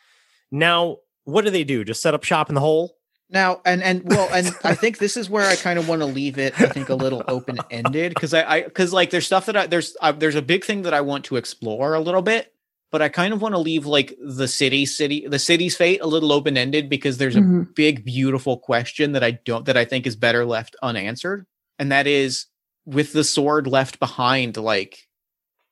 Now, 0.50 0.98
what 1.24 1.44
do 1.44 1.50
they 1.50 1.64
do? 1.64 1.82
Just 1.82 2.02
set 2.02 2.12
up 2.12 2.24
shop 2.24 2.50
in 2.50 2.54
the 2.54 2.60
hole? 2.60 2.97
Now 3.30 3.60
and 3.64 3.82
and 3.82 4.02
well 4.04 4.28
and 4.32 4.54
I 4.64 4.74
think 4.74 4.98
this 4.98 5.16
is 5.16 5.28
where 5.28 5.46
I 5.46 5.56
kind 5.56 5.78
of 5.78 5.88
want 5.88 6.00
to 6.00 6.06
leave 6.06 6.38
it. 6.38 6.58
I 6.60 6.66
think 6.66 6.88
a 6.88 6.94
little 6.94 7.22
open 7.28 7.58
ended 7.70 8.14
because 8.14 8.32
I 8.32 8.42
I 8.42 8.62
because 8.62 8.92
like 8.92 9.10
there's 9.10 9.26
stuff 9.26 9.46
that 9.46 9.56
I 9.56 9.66
there's 9.66 9.96
uh, 10.00 10.12
there's 10.12 10.34
a 10.34 10.42
big 10.42 10.64
thing 10.64 10.82
that 10.82 10.94
I 10.94 11.00
want 11.02 11.24
to 11.26 11.36
explore 11.36 11.94
a 11.94 12.00
little 12.00 12.22
bit, 12.22 12.54
but 12.90 13.02
I 13.02 13.08
kind 13.08 13.34
of 13.34 13.42
want 13.42 13.54
to 13.54 13.58
leave 13.58 13.86
like 13.86 14.16
the 14.20 14.48
city 14.48 14.86
city 14.86 15.26
the 15.28 15.38
city's 15.38 15.76
fate 15.76 16.00
a 16.00 16.06
little 16.06 16.32
open 16.32 16.56
ended 16.56 16.88
because 16.88 17.18
there's 17.18 17.36
a 17.36 17.40
mm-hmm. 17.40 17.62
big 17.74 18.04
beautiful 18.04 18.56
question 18.56 19.12
that 19.12 19.24
I 19.24 19.32
don't 19.32 19.66
that 19.66 19.76
I 19.76 19.84
think 19.84 20.06
is 20.06 20.16
better 20.16 20.46
left 20.46 20.76
unanswered, 20.82 21.46
and 21.78 21.92
that 21.92 22.06
is 22.06 22.46
with 22.86 23.12
the 23.12 23.24
sword 23.24 23.66
left 23.66 23.98
behind. 23.98 24.56
Like, 24.56 25.06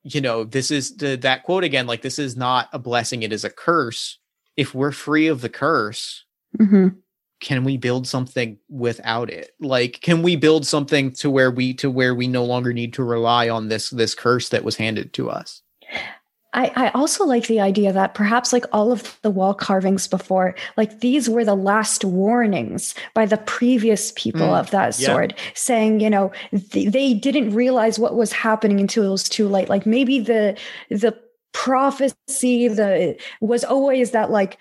you 0.03 0.21
know, 0.21 0.45
this 0.45 0.71
is 0.71 0.97
the, 0.99 1.17
that 1.17 1.45
quote 1.45 1.65
again. 1.65 1.87
Like, 1.87 2.03
this 2.03 2.19
is 2.19 2.37
not 2.37 2.69
a 2.75 2.79
blessing; 2.79 3.23
it 3.23 3.33
is 3.33 3.45
a 3.45 3.51
curse 3.51 4.19
if 4.57 4.75
we're 4.75 4.93
free 4.93 5.27
of 5.27 5.41
the 5.41 5.49
curse, 5.49 6.25
mm-hmm. 6.59 6.89
Can 7.41 7.65
we 7.65 7.77
build 7.77 8.07
something 8.07 8.59
without 8.69 9.31
it? 9.31 9.53
Like, 9.61 10.01
can 10.01 10.23
we 10.23 10.37
build 10.37 10.67
something 10.67 11.13
to 11.13 11.31
where 11.31 11.51
we 11.51 11.75
to 11.75 11.91
where 11.91 12.15
we 12.15 12.29
no 12.29 12.45
longer 12.45 12.73
need 12.73 12.93
to 12.95 13.05
rely 13.05 13.49
on 13.49 13.69
this 13.69 13.91
this 13.91 14.15
curse 14.15 14.49
that 14.51 14.65
was 14.65 14.77
handed 14.77 15.13
to 15.15 15.31
us? 15.31 15.63
I, 16.57 16.73
I 16.75 16.91
also 16.93 17.27
like 17.27 17.49
the 17.49 17.61
idea 17.61 17.93
that 17.93 18.15
perhaps 18.15 18.51
like 18.51 18.65
all 18.73 18.91
of 18.91 19.19
the 19.21 19.31
wall 19.31 19.53
carvings 19.53 20.09
before, 20.09 20.55
like 20.79 21.01
these 21.01 21.29
were 21.29 21.45
the 21.45 21.55
last 21.55 22.03
warnings 22.03 22.95
by 23.13 23.27
the 23.27 23.37
previous 23.37 24.13
people 24.17 24.41
mm, 24.41 24.59
of 24.59 24.71
that 24.71 24.99
yeah. 24.99 25.07
sword, 25.07 25.35
saying, 25.53 26.01
you 26.01 26.09
know, 26.09 26.33
th- 26.71 26.91
they 26.91 27.13
didn't 27.13 27.55
realize 27.55 27.99
what 27.99 28.17
was 28.17 28.33
happening 28.33 28.81
until 28.81 29.05
it 29.05 29.11
was 29.11 29.29
too 29.29 29.49
late. 29.49 29.69
Like 29.69 29.85
maybe 29.85 30.19
the 30.19 30.57
the 30.89 31.15
prophecy 31.53 32.69
the 32.69 33.19
was 33.43 33.63
always 33.63 34.13
that 34.13 34.31
like 34.31 34.57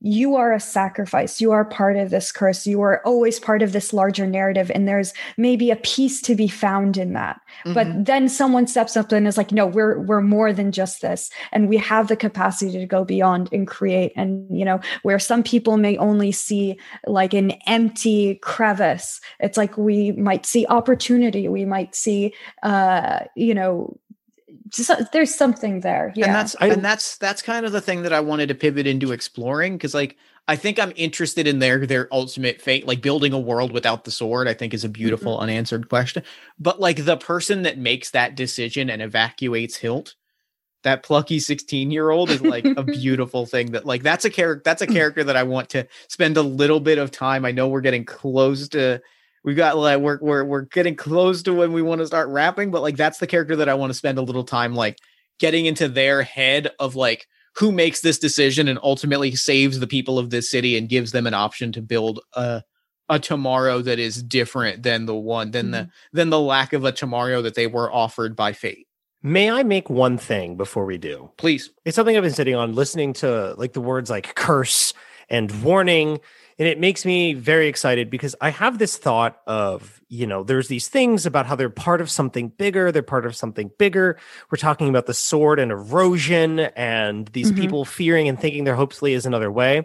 you 0.00 0.36
are 0.36 0.52
a 0.52 0.60
sacrifice. 0.60 1.40
You 1.40 1.52
are 1.52 1.64
part 1.64 1.96
of 1.96 2.10
this 2.10 2.30
curse. 2.30 2.66
You 2.66 2.82
are 2.82 3.00
always 3.06 3.40
part 3.40 3.62
of 3.62 3.72
this 3.72 3.92
larger 3.94 4.26
narrative 4.26 4.70
and 4.74 4.86
there's 4.86 5.14
maybe 5.38 5.70
a 5.70 5.76
piece 5.76 6.20
to 6.22 6.34
be 6.34 6.48
found 6.48 6.96
in 6.96 7.14
that. 7.14 7.40
Mm-hmm. 7.64 7.72
but 7.72 8.04
then 8.04 8.28
someone 8.28 8.66
steps 8.66 8.96
up 8.96 9.10
and 9.12 9.26
is 9.26 9.38
like 9.38 9.50
no 9.50 9.66
we're 9.66 9.98
we're 10.00 10.20
more 10.20 10.52
than 10.52 10.72
just 10.72 11.00
this 11.00 11.30
and 11.52 11.68
we 11.68 11.78
have 11.78 12.08
the 12.08 12.16
capacity 12.16 12.72
to 12.72 12.86
go 12.86 13.04
beyond 13.04 13.48
and 13.52 13.66
create. 13.66 14.12
And 14.16 14.46
you 14.56 14.64
know 14.64 14.80
where 15.02 15.18
some 15.18 15.42
people 15.42 15.78
may 15.78 15.96
only 15.96 16.32
see 16.32 16.78
like 17.06 17.32
an 17.32 17.52
empty 17.66 18.36
crevice 18.36 19.20
it's 19.40 19.56
like 19.56 19.76
we 19.78 20.12
might 20.12 20.44
see 20.46 20.66
opportunity. 20.68 21.48
We 21.48 21.64
might 21.64 21.94
see 21.94 22.34
uh 22.62 23.20
you 23.34 23.54
know 23.54 23.98
just, 24.68 24.90
there's 25.12 25.34
something 25.34 25.80
there. 25.80 26.12
Yeah. 26.16 26.26
And 26.26 26.34
that's 26.34 26.56
I, 26.60 26.66
and 26.68 26.84
that's 26.84 27.18
that's 27.18 27.42
kind 27.42 27.66
of 27.66 27.72
the 27.72 27.80
thing 27.80 28.02
that 28.02 28.12
I 28.12 28.20
wanted 28.20 28.48
to 28.48 28.54
pivot 28.54 28.86
into 28.86 29.12
exploring 29.12 29.76
because 29.76 29.94
like 29.94 30.16
I 30.48 30.56
think 30.56 30.78
I'm 30.78 30.92
interested 30.96 31.46
in 31.46 31.58
their 31.58 31.86
their 31.86 32.08
ultimate 32.12 32.60
fate, 32.60 32.86
like 32.86 33.00
building 33.00 33.32
a 33.32 33.38
world 33.38 33.72
without 33.72 34.04
the 34.04 34.10
sword. 34.10 34.48
I 34.48 34.54
think 34.54 34.74
is 34.74 34.84
a 34.84 34.88
beautiful 34.88 35.34
mm-hmm. 35.34 35.44
unanswered 35.44 35.88
question. 35.88 36.22
But 36.58 36.80
like 36.80 37.04
the 37.04 37.16
person 37.16 37.62
that 37.62 37.78
makes 37.78 38.10
that 38.10 38.34
decision 38.34 38.90
and 38.90 39.02
evacuates 39.02 39.76
Hilt, 39.76 40.14
that 40.82 41.02
plucky 41.02 41.38
16 41.38 41.90
year 41.90 42.10
old 42.10 42.30
is 42.30 42.42
like 42.42 42.64
a 42.64 42.82
beautiful 42.84 43.46
thing. 43.46 43.72
That 43.72 43.86
like 43.86 44.02
that's 44.02 44.24
a 44.24 44.30
character 44.30 44.62
that's 44.64 44.82
a 44.82 44.86
character 44.86 45.24
that 45.24 45.36
I 45.36 45.42
want 45.42 45.68
to 45.70 45.86
spend 46.08 46.36
a 46.36 46.42
little 46.42 46.80
bit 46.80 46.98
of 46.98 47.10
time. 47.10 47.44
I 47.44 47.52
know 47.52 47.68
we're 47.68 47.80
getting 47.80 48.04
close 48.04 48.68
to 48.70 49.00
we 49.46 49.54
got 49.54 49.78
like 49.78 50.00
we're 50.00 50.18
we're 50.20 50.44
we're 50.44 50.62
getting 50.62 50.96
close 50.96 51.42
to 51.44 51.54
when 51.54 51.72
we 51.72 51.80
want 51.80 52.00
to 52.00 52.06
start 52.06 52.28
rapping, 52.28 52.72
but 52.72 52.82
like 52.82 52.96
that's 52.96 53.18
the 53.18 53.28
character 53.28 53.56
that 53.56 53.68
I 53.68 53.74
want 53.74 53.90
to 53.90 53.94
spend 53.94 54.18
a 54.18 54.22
little 54.22 54.44
time 54.44 54.74
like 54.74 54.98
getting 55.38 55.66
into 55.66 55.88
their 55.88 56.22
head 56.22 56.72
of 56.80 56.96
like 56.96 57.26
who 57.54 57.70
makes 57.70 58.00
this 58.00 58.18
decision 58.18 58.68
and 58.68 58.78
ultimately 58.82 59.34
saves 59.36 59.78
the 59.78 59.86
people 59.86 60.18
of 60.18 60.30
this 60.30 60.50
city 60.50 60.76
and 60.76 60.88
gives 60.88 61.12
them 61.12 61.26
an 61.26 61.32
option 61.32 61.72
to 61.72 61.80
build 61.80 62.20
a 62.34 62.62
a 63.08 63.20
tomorrow 63.20 63.80
that 63.80 64.00
is 64.00 64.20
different 64.20 64.82
than 64.82 65.06
the 65.06 65.14
one 65.14 65.52
than 65.52 65.66
mm-hmm. 65.66 65.72
the 65.72 65.90
than 66.12 66.30
the 66.30 66.40
lack 66.40 66.72
of 66.72 66.84
a 66.84 66.90
tomorrow 66.90 67.40
that 67.40 67.54
they 67.54 67.68
were 67.68 67.90
offered 67.90 68.34
by 68.34 68.52
fate. 68.52 68.88
May 69.22 69.48
I 69.48 69.62
make 69.62 69.88
one 69.88 70.18
thing 70.18 70.56
before 70.56 70.84
we 70.84 70.98
do? 70.98 71.30
Please. 71.36 71.70
It's 71.84 71.94
something 71.94 72.16
I've 72.16 72.24
been 72.24 72.32
sitting 72.32 72.56
on 72.56 72.74
listening 72.74 73.12
to 73.14 73.54
like 73.56 73.74
the 73.74 73.80
words 73.80 74.10
like 74.10 74.34
curse 74.34 74.92
and 75.28 75.62
warning 75.62 76.18
and 76.58 76.66
it 76.66 76.80
makes 76.80 77.04
me 77.04 77.34
very 77.34 77.68
excited 77.68 78.08
because 78.08 78.34
I 78.40 78.50
have 78.50 78.78
this 78.78 78.96
thought 78.96 79.40
of, 79.46 80.00
you 80.08 80.26
know, 80.26 80.42
there's 80.42 80.68
these 80.68 80.88
things 80.88 81.26
about 81.26 81.46
how 81.46 81.54
they're 81.54 81.68
part 81.68 82.00
of 82.00 82.10
something 82.10 82.48
bigger, 82.48 82.90
they're 82.90 83.02
part 83.02 83.26
of 83.26 83.36
something 83.36 83.70
bigger. 83.78 84.18
We're 84.50 84.56
talking 84.56 84.88
about 84.88 85.06
the 85.06 85.14
sword 85.14 85.58
and 85.58 85.70
erosion 85.70 86.60
and 86.60 87.28
these 87.28 87.52
mm-hmm. 87.52 87.60
people 87.60 87.84
fearing 87.84 88.28
and 88.28 88.40
thinking 88.40 88.64
there 88.64 88.74
hopefully 88.74 89.12
is 89.12 89.26
another 89.26 89.52
way. 89.52 89.82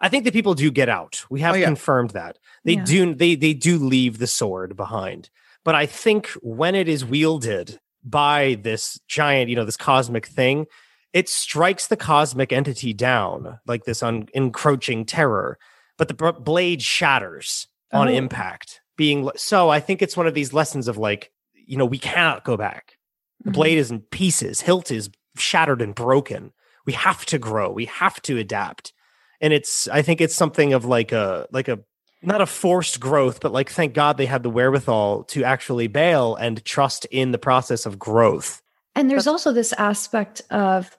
I 0.00 0.08
think 0.08 0.24
the 0.24 0.32
people 0.32 0.54
do 0.54 0.70
get 0.70 0.88
out. 0.88 1.24
We 1.30 1.40
have 1.40 1.54
oh, 1.54 1.58
yeah. 1.58 1.66
confirmed 1.66 2.10
that. 2.10 2.38
They 2.64 2.74
yeah. 2.74 2.84
do 2.84 3.14
they 3.14 3.34
they 3.34 3.54
do 3.54 3.78
leave 3.78 4.18
the 4.18 4.26
sword 4.26 4.76
behind. 4.76 5.30
But 5.64 5.74
I 5.74 5.86
think 5.86 6.28
when 6.42 6.74
it 6.74 6.88
is 6.88 7.04
wielded 7.04 7.80
by 8.04 8.58
this 8.60 9.00
giant, 9.08 9.48
you 9.48 9.56
know, 9.56 9.64
this 9.64 9.76
cosmic 9.76 10.26
thing, 10.26 10.66
it 11.12 11.28
strikes 11.28 11.86
the 11.86 11.96
cosmic 11.96 12.52
entity 12.52 12.92
down 12.92 13.60
like 13.66 13.84
this 13.84 14.02
un- 14.02 14.28
encroaching 14.34 15.06
terror 15.06 15.58
but 15.96 16.08
the 16.08 16.32
blade 16.32 16.82
shatters 16.82 17.68
on 17.92 18.08
oh. 18.08 18.10
impact. 18.10 18.80
Being 18.96 19.30
so, 19.36 19.70
I 19.70 19.80
think 19.80 20.02
it's 20.02 20.16
one 20.16 20.26
of 20.26 20.34
these 20.34 20.52
lessons 20.52 20.86
of 20.86 20.96
like, 20.96 21.32
you 21.54 21.76
know, 21.76 21.86
we 21.86 21.98
cannot 21.98 22.44
go 22.44 22.56
back. 22.56 22.96
The 23.40 23.50
mm-hmm. 23.50 23.54
blade 23.54 23.78
is 23.78 23.90
in 23.90 24.00
pieces. 24.00 24.60
Hilt 24.60 24.90
is 24.90 25.10
shattered 25.36 25.82
and 25.82 25.94
broken. 25.94 26.52
We 26.86 26.92
have 26.92 27.24
to 27.26 27.38
grow. 27.38 27.70
We 27.72 27.86
have 27.86 28.22
to 28.22 28.38
adapt. 28.38 28.92
And 29.40 29.52
it's, 29.52 29.88
I 29.88 30.02
think 30.02 30.20
it's 30.20 30.34
something 30.34 30.72
of 30.72 30.84
like 30.84 31.10
a, 31.10 31.48
like 31.50 31.68
a, 31.68 31.80
not 32.22 32.40
a 32.40 32.46
forced 32.46 33.00
growth, 33.00 33.40
but 33.40 33.52
like 33.52 33.68
thank 33.68 33.94
God 33.94 34.16
they 34.16 34.26
had 34.26 34.42
the 34.42 34.50
wherewithal 34.50 35.24
to 35.24 35.44
actually 35.44 35.88
bail 35.88 36.36
and 36.36 36.64
trust 36.64 37.04
in 37.06 37.32
the 37.32 37.38
process 37.38 37.84
of 37.84 37.98
growth. 37.98 38.62
And 38.94 39.10
there's 39.10 39.26
also 39.26 39.52
this 39.52 39.72
aspect 39.74 40.40
of 40.50 40.96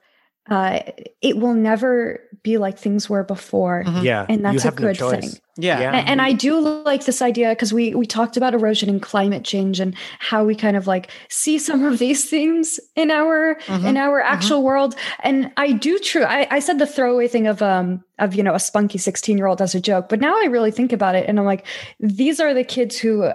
uh, 0.50 0.80
it 1.22 1.38
will 1.38 1.54
never 1.56 2.20
be 2.44 2.58
like 2.60 2.78
things 2.78 3.10
were 3.10 3.24
before. 3.24 3.84
Mhm. 3.86 4.04
Yeah. 4.04 4.26
And 4.30 4.46
that's 4.46 4.64
a 4.64 4.68
have 4.68 4.80
no 4.80 4.94
good 4.94 4.98
thing. 4.98 5.32
Yeah. 5.58 5.80
Yeah. 5.80 5.92
And, 5.98 6.08
and 6.10 6.22
I 6.22 6.34
do 6.34 6.60
like 6.60 7.06
this 7.06 7.22
idea 7.24 7.50
because 7.50 7.74
we 7.74 7.96
we 7.96 8.06
talked 8.06 8.38
about 8.38 8.54
erosion 8.54 8.88
and 8.88 9.02
climate 9.02 9.44
change 9.44 9.80
and 9.80 9.96
how 10.20 10.44
we 10.44 10.54
kind 10.54 10.78
of 10.78 10.86
like 10.86 11.10
see 11.30 11.58
some 11.58 11.84
of 11.84 11.98
these 11.98 12.30
things 12.30 12.80
in 12.96 13.10
our 13.10 13.56
Mhm. 13.66 13.86
in 13.86 13.98
our 13.98 14.22
actual 14.22 14.62
world. 14.62 14.94
And 15.24 15.52
I 15.58 15.72
do 15.72 15.98
true. 15.98 16.24
I, 16.24 16.48
I 16.52 16.60
said 16.60 16.78
the 16.78 16.86
throwaway 16.86 17.28
thing 17.28 17.48
of 17.48 17.64
um 17.64 18.04
of 18.20 18.36
you 18.36 18.44
know 18.44 18.54
a 18.54 18.60
spunky 18.60 19.00
16 19.00 19.38
year 19.40 19.48
old 19.48 19.62
as 19.64 19.74
a 19.74 19.80
joke, 19.80 20.10
but 20.10 20.20
now 20.20 20.36
I 20.44 20.46
really 20.46 20.72
think 20.72 20.94
about 20.94 21.16
it 21.16 21.28
and 21.28 21.40
I'm 21.40 21.46
like, 21.46 21.66
these 22.00 22.40
are 22.40 22.54
the 22.54 22.64
kids 22.64 23.00
who 23.00 23.32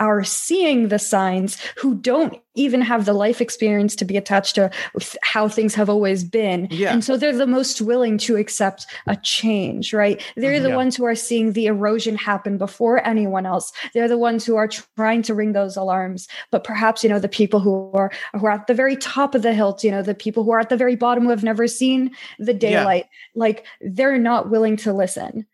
are 0.00 0.24
seeing 0.24 0.88
the 0.88 0.98
signs 0.98 1.56
who 1.76 1.94
don't 1.94 2.36
even 2.56 2.80
have 2.80 3.04
the 3.04 3.12
life 3.12 3.40
experience 3.40 3.96
to 3.96 4.04
be 4.04 4.16
attached 4.16 4.54
to 4.54 4.70
how 5.22 5.48
things 5.48 5.74
have 5.74 5.88
always 5.88 6.22
been. 6.22 6.68
Yeah. 6.70 6.92
And 6.92 7.04
so 7.04 7.16
they're 7.16 7.36
the 7.36 7.46
most 7.46 7.80
willing 7.80 8.18
to 8.18 8.36
accept 8.36 8.86
a 9.06 9.16
change, 9.16 9.92
right? 9.92 10.22
They're 10.36 10.60
the 10.60 10.68
Yeah. 10.68 10.76
ones 10.76 10.96
who 10.96 11.04
are 11.04 11.14
seeing 11.14 11.52
the 11.52 11.66
erosion 11.66 12.16
happen 12.16 12.58
before 12.58 13.04
anyone 13.06 13.46
else. 13.46 13.72
They're 13.92 14.08
the 14.08 14.18
ones 14.18 14.44
who 14.44 14.56
are 14.56 14.68
trying 14.68 15.22
to 15.22 15.34
ring 15.34 15.52
those 15.52 15.76
alarms. 15.76 16.28
But 16.50 16.64
perhaps, 16.64 17.02
you 17.02 17.10
know, 17.10 17.18
the 17.18 17.28
people 17.28 17.60
who 17.60 17.90
are 17.94 18.10
who 18.34 18.46
are 18.46 18.52
at 18.52 18.66
the 18.66 18.74
very 18.74 18.96
top 18.96 19.34
of 19.34 19.42
the 19.42 19.54
hilt, 19.54 19.82
you 19.82 19.90
know, 19.90 20.02
the 20.02 20.14
people 20.14 20.44
who 20.44 20.52
are 20.52 20.60
at 20.60 20.68
the 20.68 20.76
very 20.76 20.96
bottom 20.96 21.24
who 21.24 21.30
have 21.30 21.44
never 21.44 21.66
seen 21.66 22.10
the 22.38 22.54
daylight, 22.54 23.06
like 23.34 23.64
they're 23.80 24.18
not 24.18 24.50
willing 24.50 24.76
to 24.78 24.92
listen. 24.92 25.46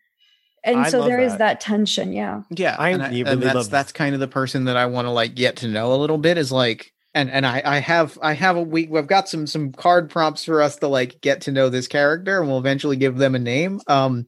And 0.63 0.79
I 0.79 0.89
so 0.89 0.99
love 0.99 1.07
there 1.07 1.19
is 1.19 1.33
that. 1.33 1.39
that 1.39 1.61
tension. 1.61 2.13
Yeah. 2.13 2.43
Yeah, 2.49 2.75
I 2.77 2.89
and, 2.89 3.01
I, 3.01 3.09
really 3.09 3.21
and 3.21 3.41
that's 3.41 3.55
love 3.55 3.69
that's 3.69 3.91
kind 3.91 4.13
of 4.13 4.19
the 4.19 4.27
person 4.27 4.65
that 4.65 4.77
I 4.77 4.85
want 4.85 5.07
to 5.07 5.11
like 5.11 5.35
get 5.35 5.57
to 5.57 5.67
know 5.67 5.93
a 5.93 5.97
little 5.97 6.17
bit 6.17 6.37
is 6.37 6.51
like, 6.51 6.93
and 7.13 7.31
and 7.31 7.45
I 7.45 7.61
I 7.65 7.79
have 7.79 8.19
I 8.21 8.33
have 8.33 8.57
a 8.57 8.61
week 8.61 8.89
I've 8.95 9.07
got 9.07 9.27
some 9.27 9.47
some 9.47 9.71
card 9.71 10.09
prompts 10.09 10.45
for 10.45 10.61
us 10.61 10.75
to 10.77 10.87
like 10.87 11.21
get 11.21 11.41
to 11.41 11.51
know 11.51 11.69
this 11.69 11.87
character, 11.87 12.39
and 12.39 12.47
we'll 12.47 12.59
eventually 12.59 12.95
give 12.95 13.17
them 13.17 13.33
a 13.33 13.39
name. 13.39 13.81
Um, 13.87 14.27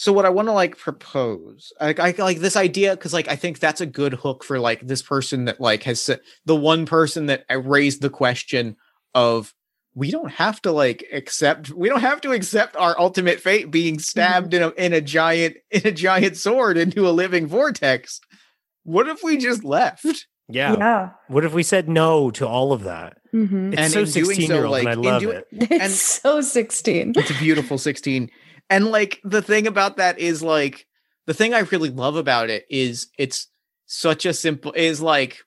so 0.00 0.14
what 0.14 0.24
I 0.24 0.30
want 0.30 0.48
to 0.48 0.52
like 0.52 0.78
propose, 0.78 1.74
I, 1.78 1.94
I 1.98 2.14
like 2.16 2.38
this 2.38 2.56
idea 2.56 2.96
because 2.96 3.12
like 3.12 3.28
I 3.28 3.36
think 3.36 3.58
that's 3.58 3.82
a 3.82 3.86
good 3.86 4.14
hook 4.14 4.44
for 4.44 4.58
like 4.58 4.80
this 4.80 5.02
person 5.02 5.44
that 5.44 5.60
like 5.60 5.82
has 5.82 6.08
the 6.46 6.56
one 6.56 6.86
person 6.86 7.26
that 7.26 7.44
uh, 7.50 7.60
raised 7.60 8.00
the 8.00 8.08
question 8.08 8.76
of 9.14 9.54
we 9.94 10.10
don't 10.10 10.30
have 10.32 10.62
to 10.62 10.70
like 10.72 11.04
accept 11.12 11.70
we 11.70 11.88
don't 11.88 12.00
have 12.00 12.20
to 12.22 12.32
accept 12.32 12.76
our 12.76 12.98
ultimate 12.98 13.40
fate 13.40 13.70
being 13.70 13.98
stabbed 13.98 14.54
in 14.54 14.62
a 14.62 14.68
in 14.70 14.92
a 14.92 15.00
giant 15.00 15.56
in 15.70 15.86
a 15.86 15.92
giant 15.92 16.36
sword 16.36 16.76
into 16.78 17.08
a 17.08 17.10
living 17.10 17.46
vortex. 17.46 18.20
What 18.84 19.08
if 19.08 19.22
we 19.22 19.36
just 19.36 19.64
left? 19.64 20.26
Yeah. 20.48 20.74
Yeah. 20.76 21.10
What 21.28 21.44
if 21.44 21.52
we 21.52 21.62
said 21.62 21.88
no 21.88 22.30
to 22.32 22.46
all 22.48 22.72
of 22.72 22.82
that? 22.84 23.18
Mhm. 23.32 23.72
It's 23.72 23.80
And 23.82 23.92
so 23.92 24.04
16 24.04 24.48
so, 24.48 24.54
year 24.54 24.64
old, 24.64 24.72
like, 24.72 24.80
and 24.86 24.90
I 24.90 24.94
love 24.94 25.22
do- 25.22 25.30
it. 25.30 25.46
It's 25.52 25.70
And- 25.84 25.92
so 25.92 26.40
16. 26.40 27.12
It's 27.16 27.30
a 27.30 27.34
beautiful 27.34 27.78
16. 27.78 28.30
And 28.68 28.86
like 28.86 29.20
the 29.22 29.42
thing 29.42 29.66
about 29.68 29.98
that 29.98 30.18
is 30.18 30.42
like 30.42 30.86
the 31.26 31.34
thing 31.34 31.54
I 31.54 31.60
really 31.60 31.90
love 31.90 32.16
about 32.16 32.50
it 32.50 32.64
is 32.70 33.08
it's 33.18 33.48
such 33.86 34.24
a 34.26 34.32
simple 34.32 34.72
is 34.72 35.00
like 35.00 35.38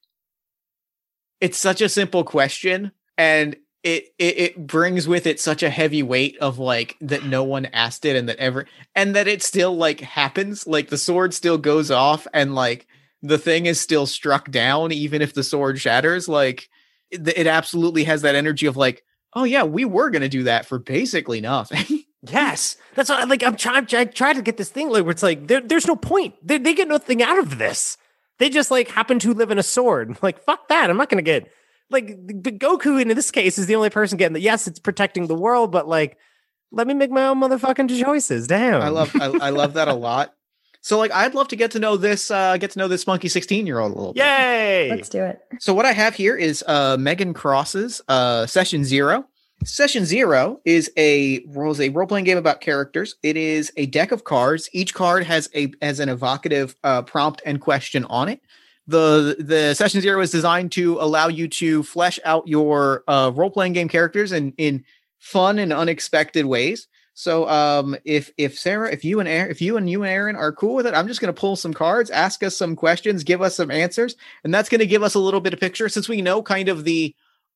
it's 1.41 1.57
such 1.57 1.81
a 1.81 1.89
simple 1.89 2.23
question 2.23 2.91
and 3.17 3.55
it, 3.83 4.07
it 4.17 4.37
it 4.37 4.67
brings 4.67 5.07
with 5.07 5.27
it 5.27 5.39
such 5.39 5.61
a 5.63 5.69
heavy 5.69 6.03
weight 6.03 6.37
of 6.39 6.57
like 6.59 6.95
that 7.01 7.25
no 7.25 7.43
one 7.43 7.65
asked 7.67 8.05
it 8.05 8.15
and 8.15 8.29
that 8.29 8.37
ever 8.37 8.65
and 8.95 9.15
that 9.15 9.27
it 9.27 9.43
still 9.43 9.75
like 9.75 9.99
happens 9.99 10.65
like 10.65 10.89
the 10.89 10.97
sword 10.97 11.33
still 11.33 11.57
goes 11.57 11.91
off 11.91 12.25
and 12.33 12.55
like 12.55 12.87
the 13.21 13.37
thing 13.37 13.65
is 13.65 13.79
still 13.79 14.05
struck 14.05 14.49
down 14.51 14.91
even 14.91 15.21
if 15.21 15.33
the 15.33 15.43
sword 15.43 15.79
shatters 15.79 16.27
like 16.27 16.69
it, 17.11 17.27
it 17.27 17.47
absolutely 17.47 18.05
has 18.05 18.21
that 18.21 18.35
energy 18.35 18.65
of 18.65 18.77
like 18.77 19.03
oh 19.33 19.43
yeah 19.43 19.63
we 19.63 19.85
were 19.85 20.09
going 20.09 20.21
to 20.21 20.29
do 20.29 20.43
that 20.43 20.65
for 20.65 20.79
basically 20.79 21.41
nothing 21.41 22.03
Yes, 22.29 22.77
that's 22.95 23.09
what 23.09 23.27
like. 23.27 23.43
I'm 23.43 23.57
trying. 23.57 23.85
I 23.91 24.05
try 24.05 24.31
to 24.31 24.41
get 24.41 24.55
this 24.55 24.69
thing 24.69 24.89
like 24.89 25.03
where 25.03 25.11
it's 25.11 25.23
like 25.23 25.47
there, 25.47 25.59
there's 25.59 25.87
no 25.87 25.97
point. 25.97 26.35
They, 26.41 26.57
they 26.57 26.73
get 26.73 26.87
nothing 26.87 27.21
out 27.21 27.37
of 27.37 27.57
this. 27.57 27.97
They 28.39 28.49
just 28.49 28.71
like 28.71 28.87
happen 28.87 29.19
to 29.19 29.33
live 29.33 29.51
in 29.51 29.59
a 29.59 29.63
sword. 29.63 30.17
Like 30.23 30.41
fuck 30.43 30.69
that. 30.69 30.89
I'm 30.89 30.95
not 30.97 31.09
gonna 31.09 31.21
get 31.21 31.51
like 31.89 32.17
but 32.17 32.59
Goku 32.59 33.01
in 33.01 33.07
this 33.09 33.31
case 33.31 33.57
is 33.57 33.67
the 33.67 33.75
only 33.75 33.89
person 33.89 34.17
getting 34.17 34.33
that. 34.33 34.41
Yes, 34.41 34.67
it's 34.67 34.79
protecting 34.79 35.27
the 35.27 35.35
world, 35.35 35.71
but 35.71 35.87
like 35.87 36.17
let 36.71 36.87
me 36.87 36.93
make 36.93 37.11
my 37.11 37.27
own 37.27 37.39
motherfucking 37.39 38.03
choices. 38.03 38.47
Damn. 38.47 38.81
I 38.81 38.89
love 38.89 39.11
I, 39.15 39.25
I 39.25 39.49
love 39.49 39.73
that 39.73 39.87
a 39.87 39.93
lot. 39.93 40.33
So 40.81 40.97
like 40.97 41.11
I'd 41.11 41.33
love 41.33 41.47
to 41.49 41.55
get 41.55 41.71
to 41.71 41.79
know 41.79 41.95
this 41.95 42.29
uh 42.29 42.57
get 42.57 42.71
to 42.71 42.79
know 42.79 42.87
this 42.87 43.07
monkey 43.07 43.29
16 43.29 43.65
year 43.65 43.79
old 43.79 43.91
a 43.91 43.95
little 43.95 44.13
bit. 44.13 44.23
Yay! 44.23 44.89
Let's 44.89 45.09
do 45.09 45.23
it. 45.23 45.39
So 45.59 45.73
what 45.73 45.85
I 45.85 45.93
have 45.93 46.15
here 46.15 46.35
is 46.35 46.63
uh 46.67 46.97
Megan 46.99 47.33
Cross's 47.33 48.01
uh 48.07 48.45
session 48.47 48.83
zero. 48.83 49.25
Session 49.63 50.03
zero 50.03 50.59
is 50.65 50.91
a 50.97 51.39
was 51.45 51.79
a 51.79 51.89
role 51.89 52.07
playing 52.07 52.25
game 52.25 52.37
about 52.37 52.59
characters. 52.59 53.15
It 53.23 53.37
is 53.37 53.71
a 53.77 53.85
deck 53.85 54.11
of 54.11 54.25
cards. 54.25 54.69
Each 54.73 54.93
card 54.93 55.23
has 55.23 55.49
a 55.55 55.71
has 55.81 55.99
an 56.01 56.09
evocative 56.09 56.75
uh, 56.83 57.03
prompt 57.03 57.41
and 57.45 57.61
question 57.61 58.03
on 58.05 58.27
it. 58.27 58.41
The 58.87 59.37
The 59.39 59.73
session 59.75 60.01
zero 60.01 60.21
is 60.21 60.31
designed 60.31 60.71
to 60.73 60.97
allow 60.99 61.27
you 61.27 61.47
to 61.47 61.83
flesh 61.83 62.19
out 62.25 62.47
your 62.47 63.03
uh, 63.07 63.31
role 63.33 63.49
playing 63.49 63.73
game 63.73 63.87
characters 63.87 64.31
in 64.31 64.53
in 64.57 64.83
fun 65.19 65.57
and 65.57 65.71
unexpected 65.71 66.45
ways. 66.45 66.87
So 67.13 67.47
um 67.47 67.95
if 68.05 68.31
if 68.37 68.57
Sara, 68.57 68.91
if 68.91 69.05
you 69.05 69.19
and 69.19 69.29
Aaron, 69.29 69.51
if 69.51 69.61
you 69.61 69.77
and 69.77 69.89
you 69.89 70.03
and 70.03 70.11
Aaron 70.11 70.35
are 70.35 70.51
cool 70.51 70.75
with 70.75 70.87
it, 70.87 70.93
I'm 70.93 71.07
just 71.07 71.21
gonna 71.21 71.31
pull 71.31 71.55
some 71.55 71.73
cards, 71.73 72.09
ask 72.09 72.43
us 72.43 72.57
some 72.57 72.75
questions, 72.75 73.23
give 73.23 73.41
us 73.41 73.55
some 73.55 73.71
answers, 73.71 74.15
and 74.43 74.53
that's 74.53 74.69
gonna 74.69 74.85
give 74.85 75.03
us 75.03 75.13
a 75.13 75.19
little 75.19 75.39
bit 75.39 75.53
of 75.53 75.59
picture 75.59 75.87
since 75.89 76.09
we 76.09 76.21
know 76.21 76.41
kind 76.41 76.69
of 76.69 76.83
the 76.83 77.15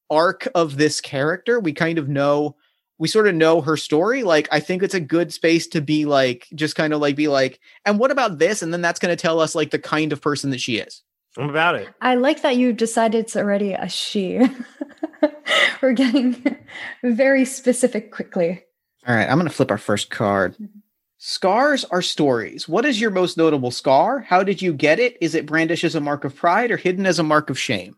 arc 0.10 0.48
of 0.56 0.78
this 0.78 1.02
character. 1.02 1.60
We 1.60 1.74
kind 1.74 1.98
of 1.98 2.08
know 2.08 2.56
we 3.00 3.08
sort 3.08 3.28
of 3.28 3.36
know 3.36 3.62
her 3.62 3.78
story. 3.78 4.24
Like 4.24 4.48
I 4.52 4.60
think 4.60 4.82
it's 4.84 4.94
a 4.94 5.00
good 5.00 5.34
space 5.34 5.68
to 5.68 5.82
be 5.82 6.06
like 6.06 6.48
just 6.56 6.76
kind 6.76 6.94
of 6.94 7.02
like 7.02 7.16
be 7.16 7.28
like, 7.28 7.60
and 7.86 8.00
what 8.00 8.12
about 8.12 8.38
this? 8.40 8.62
And 8.62 8.72
then 8.72 8.82
that's 8.82 9.00
gonna 9.00 9.16
tell 9.16 9.40
us 9.40 9.56
like 9.56 9.72
the 9.72 9.80
kind 9.80 10.14
of 10.14 10.22
person 10.22 10.52
that 10.52 10.62
she 10.62 10.78
is. 10.78 11.04
I'm 11.38 11.50
about 11.50 11.76
it. 11.76 11.88
I 12.02 12.16
like 12.16 12.42
that 12.42 12.58
you 12.58 12.74
decided 12.74 13.20
it's 13.20 13.36
already 13.36 13.74
a 13.74 13.88
she. 13.88 14.42
We're 15.82 15.94
getting 15.94 16.58
very 17.04 17.46
specific 17.46 18.12
quickly. 18.12 18.64
All 19.06 19.16
right, 19.16 19.30
I'm 19.30 19.38
going 19.38 19.48
to 19.48 19.54
flip 19.54 19.72
our 19.72 19.78
first 19.78 20.10
card. 20.10 20.56
Scars 21.20 21.86
are 21.86 22.02
stories. 22.02 22.68
What 22.68 22.86
is 22.86 23.00
your 23.00 23.12
most 23.12 23.38
notable 23.38 23.72
scar? 23.72 24.20
How 24.20 24.44
did 24.44 24.62
you 24.62 24.74
get 24.74 25.00
it? 25.00 25.18
Is 25.22 25.36
it 25.36 25.46
brandished 25.46 25.84
as 25.84 25.96
a 25.96 26.02
mark 26.02 26.24
of 26.26 26.36
pride 26.36 26.72
or 26.72 26.78
hidden 26.78 27.06
as 27.06 27.20
a 27.20 27.24
mark 27.24 27.50
of 27.50 27.58
shame? 27.58 27.96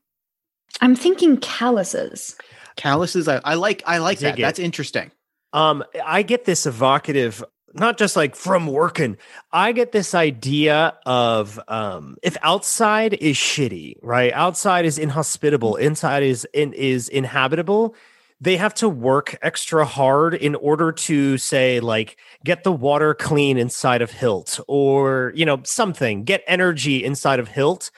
I'm 0.81 0.95
thinking 0.95 1.37
calluses. 1.37 2.37
Calluses. 2.75 3.27
I, 3.27 3.41
I 3.43 3.55
like. 3.55 3.83
I 3.85 3.97
like 3.97 4.19
Dig 4.19 4.33
that. 4.35 4.39
it. 4.39 4.41
That's 4.41 4.59
interesting. 4.59 5.11
Um, 5.51 5.83
I 6.05 6.21
get 6.21 6.45
this 6.45 6.65
evocative, 6.65 7.43
not 7.73 7.97
just 7.97 8.15
like 8.15 8.35
from 8.35 8.67
working. 8.67 9.17
I 9.51 9.71
get 9.71 9.91
this 9.91 10.13
idea 10.13 10.97
of 11.05 11.59
um, 11.67 12.17
if 12.23 12.37
outside 12.41 13.13
is 13.15 13.35
shitty, 13.35 13.95
right? 14.01 14.31
Outside 14.33 14.85
is 14.85 14.97
inhospitable. 14.97 15.75
Inside 15.75 16.23
is 16.23 16.47
in, 16.53 16.73
is 16.73 17.09
inhabitable. 17.09 17.95
They 18.41 18.55
have 18.57 18.73
to 18.75 18.87
work 18.87 19.37
extra 19.41 19.85
hard 19.85 20.33
in 20.33 20.55
order 20.55 20.91
to 20.93 21.37
say 21.37 21.79
like 21.81 22.17
get 22.45 22.63
the 22.63 22.71
water 22.71 23.13
clean 23.13 23.57
inside 23.57 24.01
of 24.01 24.11
Hilt, 24.11 24.59
or 24.67 25.33
you 25.35 25.45
know 25.45 25.61
something. 25.63 26.23
Get 26.23 26.43
energy 26.47 27.03
inside 27.03 27.39
of 27.39 27.49
Hilt. 27.49 27.91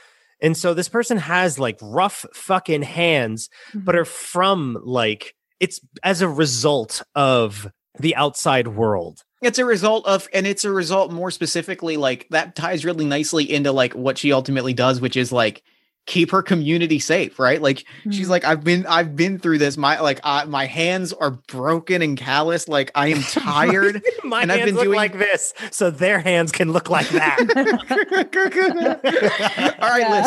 And 0.43 0.57
so 0.57 0.74
this 0.74 0.89
person 0.89 1.17
has 1.17 1.59
like 1.59 1.78
rough 1.82 2.26
fucking 2.34 2.82
hands, 2.82 3.49
but 3.76 3.95
are 3.95 4.05
from 4.05 4.78
like 4.84 5.36
it's 5.59 5.80
as 6.03 6.22
a 6.22 6.28
result 6.28 7.03
of 7.13 7.72
the 7.99 8.15
outside 8.15 8.67
world. 8.67 9.24
It's 9.41 9.59
a 9.59 9.65
result 9.65 10.05
of, 10.05 10.27
and 10.33 10.45
it's 10.45 10.65
a 10.65 10.71
result 10.71 11.11
more 11.11 11.31
specifically, 11.31 11.97
like 11.97 12.27
that 12.29 12.55
ties 12.55 12.85
really 12.85 13.05
nicely 13.05 13.51
into 13.51 13.71
like 13.71 13.93
what 13.93 14.17
she 14.17 14.31
ultimately 14.31 14.73
does, 14.73 15.01
which 15.01 15.17
is 15.17 15.31
like 15.31 15.63
keep 16.07 16.31
her 16.31 16.41
community 16.41 16.97
safe, 16.99 17.37
right? 17.37 17.61
Like 17.61 17.85
she's 18.09 18.25
Mhm. 18.25 18.29
like, 18.31 18.43
I've 18.43 18.63
been, 18.63 18.87
I've 18.87 19.15
been 19.15 19.37
through 19.37 19.59
this. 19.59 19.77
My 19.77 19.99
like, 19.99 20.19
I, 20.23 20.45
my 20.45 20.65
hands 20.65 21.13
are 21.13 21.31
broken 21.47 22.01
and 22.01 22.17
calloused. 22.17 22.67
Like 22.67 22.91
I 22.95 23.09
am 23.09 23.21
tired. 23.23 24.01
My 24.23 24.41
And 24.41 24.51
I've 24.51 24.65
been 24.65 24.75
look 24.75 24.85
doing- 24.85 24.97
like 24.97 25.17
this, 25.17 25.53
so 25.69 25.91
their 25.91 26.19
hands 26.19 26.51
can 26.51 26.71
look 26.71 26.89
like 26.89 27.07
that. 27.09 27.37
All 29.81 29.89
right, 29.89 30.01
Yeah. 30.01 30.21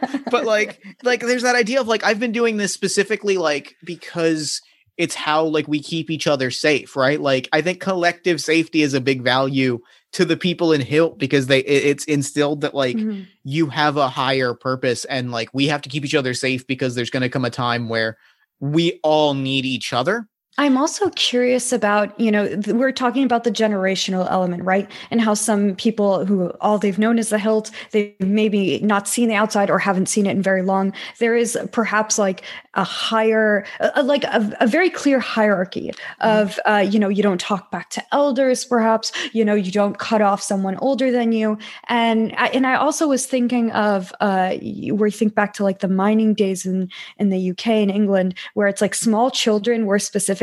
listen. 0.00 0.24
but 0.30 0.44
like 0.44 0.80
like 1.02 1.20
there's 1.20 1.42
that 1.42 1.56
idea 1.56 1.80
of 1.80 1.88
like 1.88 2.04
i've 2.04 2.20
been 2.20 2.32
doing 2.32 2.56
this 2.56 2.72
specifically 2.72 3.36
like 3.36 3.76
because 3.84 4.62
it's 5.00 5.14
how 5.14 5.44
like 5.44 5.66
we 5.66 5.80
keep 5.80 6.10
each 6.10 6.26
other 6.26 6.50
safe 6.50 6.94
right 6.94 7.20
like 7.20 7.48
i 7.52 7.60
think 7.62 7.80
collective 7.80 8.40
safety 8.40 8.82
is 8.82 8.94
a 8.94 9.00
big 9.00 9.22
value 9.22 9.78
to 10.12 10.24
the 10.24 10.36
people 10.36 10.72
in 10.72 10.80
hilt 10.80 11.18
because 11.18 11.46
they 11.46 11.60
it- 11.60 11.84
it's 11.86 12.04
instilled 12.04 12.60
that 12.60 12.74
like 12.74 12.96
Mhm. 12.96 13.26
you 13.44 13.66
have 13.66 13.96
a 13.96 14.08
higher 14.08 14.54
purpose 14.54 15.04
and 15.06 15.32
like 15.32 15.48
we 15.54 15.66
have 15.68 15.82
to 15.82 15.88
keep 15.88 16.04
each 16.04 16.14
other 16.14 16.34
safe 16.34 16.66
because 16.66 16.94
there's 16.94 17.10
going 17.10 17.22
to 17.22 17.28
come 17.28 17.44
a 17.44 17.50
time 17.50 17.88
where 17.88 18.18
we 18.60 19.00
all 19.02 19.34
need 19.34 19.64
each 19.64 19.92
other 19.92 20.28
I'm 20.60 20.76
also 20.76 21.08
curious 21.16 21.72
about, 21.72 22.20
you 22.20 22.30
know, 22.30 22.60
we're 22.66 22.92
talking 22.92 23.24
about 23.24 23.44
the 23.44 23.50
generational 23.50 24.30
element, 24.30 24.62
right? 24.62 24.90
And 25.10 25.18
how 25.18 25.32
some 25.32 25.74
people 25.74 26.26
who 26.26 26.50
all 26.60 26.76
they've 26.76 26.98
known 26.98 27.18
is 27.18 27.30
the 27.30 27.38
hilt, 27.38 27.70
they've 27.92 28.14
maybe 28.20 28.78
not 28.80 29.08
seen 29.08 29.30
the 29.30 29.36
outside 29.36 29.70
or 29.70 29.78
haven't 29.78 30.10
seen 30.10 30.26
it 30.26 30.32
in 30.32 30.42
very 30.42 30.60
long. 30.60 30.92
There 31.18 31.34
is 31.34 31.56
perhaps 31.72 32.18
like 32.18 32.42
a 32.74 32.84
higher, 32.84 33.64
a, 33.80 34.02
like 34.02 34.22
a, 34.24 34.54
a, 34.60 34.66
very 34.66 34.90
clear 34.90 35.18
hierarchy 35.18 35.92
of, 36.20 36.60
uh, 36.66 36.86
you 36.88 36.98
know, 36.98 37.08
you 37.08 37.22
don't 37.22 37.40
talk 37.40 37.70
back 37.70 37.90
to 37.90 38.14
elders, 38.14 38.64
perhaps, 38.64 39.12
you 39.32 39.44
know, 39.44 39.54
you 39.54 39.72
don't 39.72 39.98
cut 39.98 40.20
off 40.20 40.40
someone 40.40 40.76
older 40.76 41.10
than 41.10 41.32
you. 41.32 41.58
And 41.88 42.32
I, 42.36 42.46
and 42.48 42.66
I 42.66 42.74
also 42.74 43.08
was 43.08 43.26
thinking 43.26 43.72
of, 43.72 44.12
uh, 44.20 44.54
where 44.58 45.08
you 45.08 45.10
think 45.10 45.34
back 45.34 45.54
to 45.54 45.64
like 45.64 45.80
the 45.80 45.88
mining 45.88 46.32
days 46.34 46.64
in, 46.64 46.90
in 47.18 47.30
the 47.30 47.50
UK 47.50 47.66
and 47.68 47.90
England, 47.90 48.34
where 48.54 48.68
it's 48.68 48.80
like 48.80 48.94
small 48.94 49.30
children 49.30 49.86
were 49.86 49.98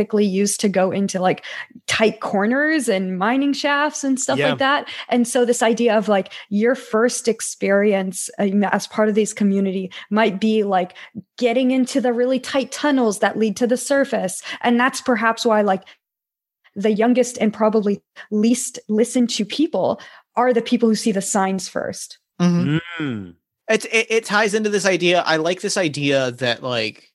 specifically 0.08 0.26
used 0.26 0.60
to 0.62 0.70
go 0.70 0.92
into 0.92 1.20
like 1.20 1.44
tight 1.88 2.20
corners 2.20 2.90
and 2.90 3.18
mining 3.18 3.54
shafts 3.54 4.04
and 4.04 4.20
stuff 4.20 4.40
yeah. 4.40 4.50
like 4.50 4.60
that. 4.60 4.90
And 5.10 5.28
so 5.28 5.46
this 5.46 5.62
idea 5.62 5.98
of 5.98 6.08
like 6.08 6.32
your 6.50 6.76
first 6.76 7.28
experience 7.28 8.30
uh, 8.40 8.48
as 8.72 8.88
part 8.88 9.10
of 9.10 9.16
this 9.16 9.34
community 9.34 9.92
might 10.10 10.40
be 10.40 10.64
like 10.64 10.96
getting 11.38 11.72
into 11.72 12.02
the 12.02 12.14
really 12.14 12.40
tight 12.40 12.72
tunnels 12.72 13.20
that 13.20 13.38
lead 13.38 13.58
to 13.58 13.68
the 13.68 13.78
surface. 13.78 14.42
And 14.62 14.80
that's 14.80 15.02
perhaps 15.02 15.46
why, 15.46 15.62
like, 15.62 15.84
the 16.76 16.92
youngest 16.92 17.40
and 17.42 17.52
probably 17.52 18.04
least 18.30 18.80
listened 18.88 19.32
to 19.32 19.44
people 19.44 20.00
are 20.36 20.54
the 20.54 20.62
people 20.62 20.88
who 20.88 20.96
see 20.96 21.12
the 21.12 21.24
signs 21.24 21.68
1st 21.68 22.18
mm-hmm. 22.40 22.78
mm. 23.04 23.34
it, 23.68 23.86
it 23.92 24.26
ties 24.26 24.54
into 24.54 24.70
this 24.70 24.86
idea. 24.86 25.24
I 25.26 25.38
like 25.38 25.62
this 25.62 25.76
idea 25.76 26.30
that 26.34 26.62
like 26.62 27.12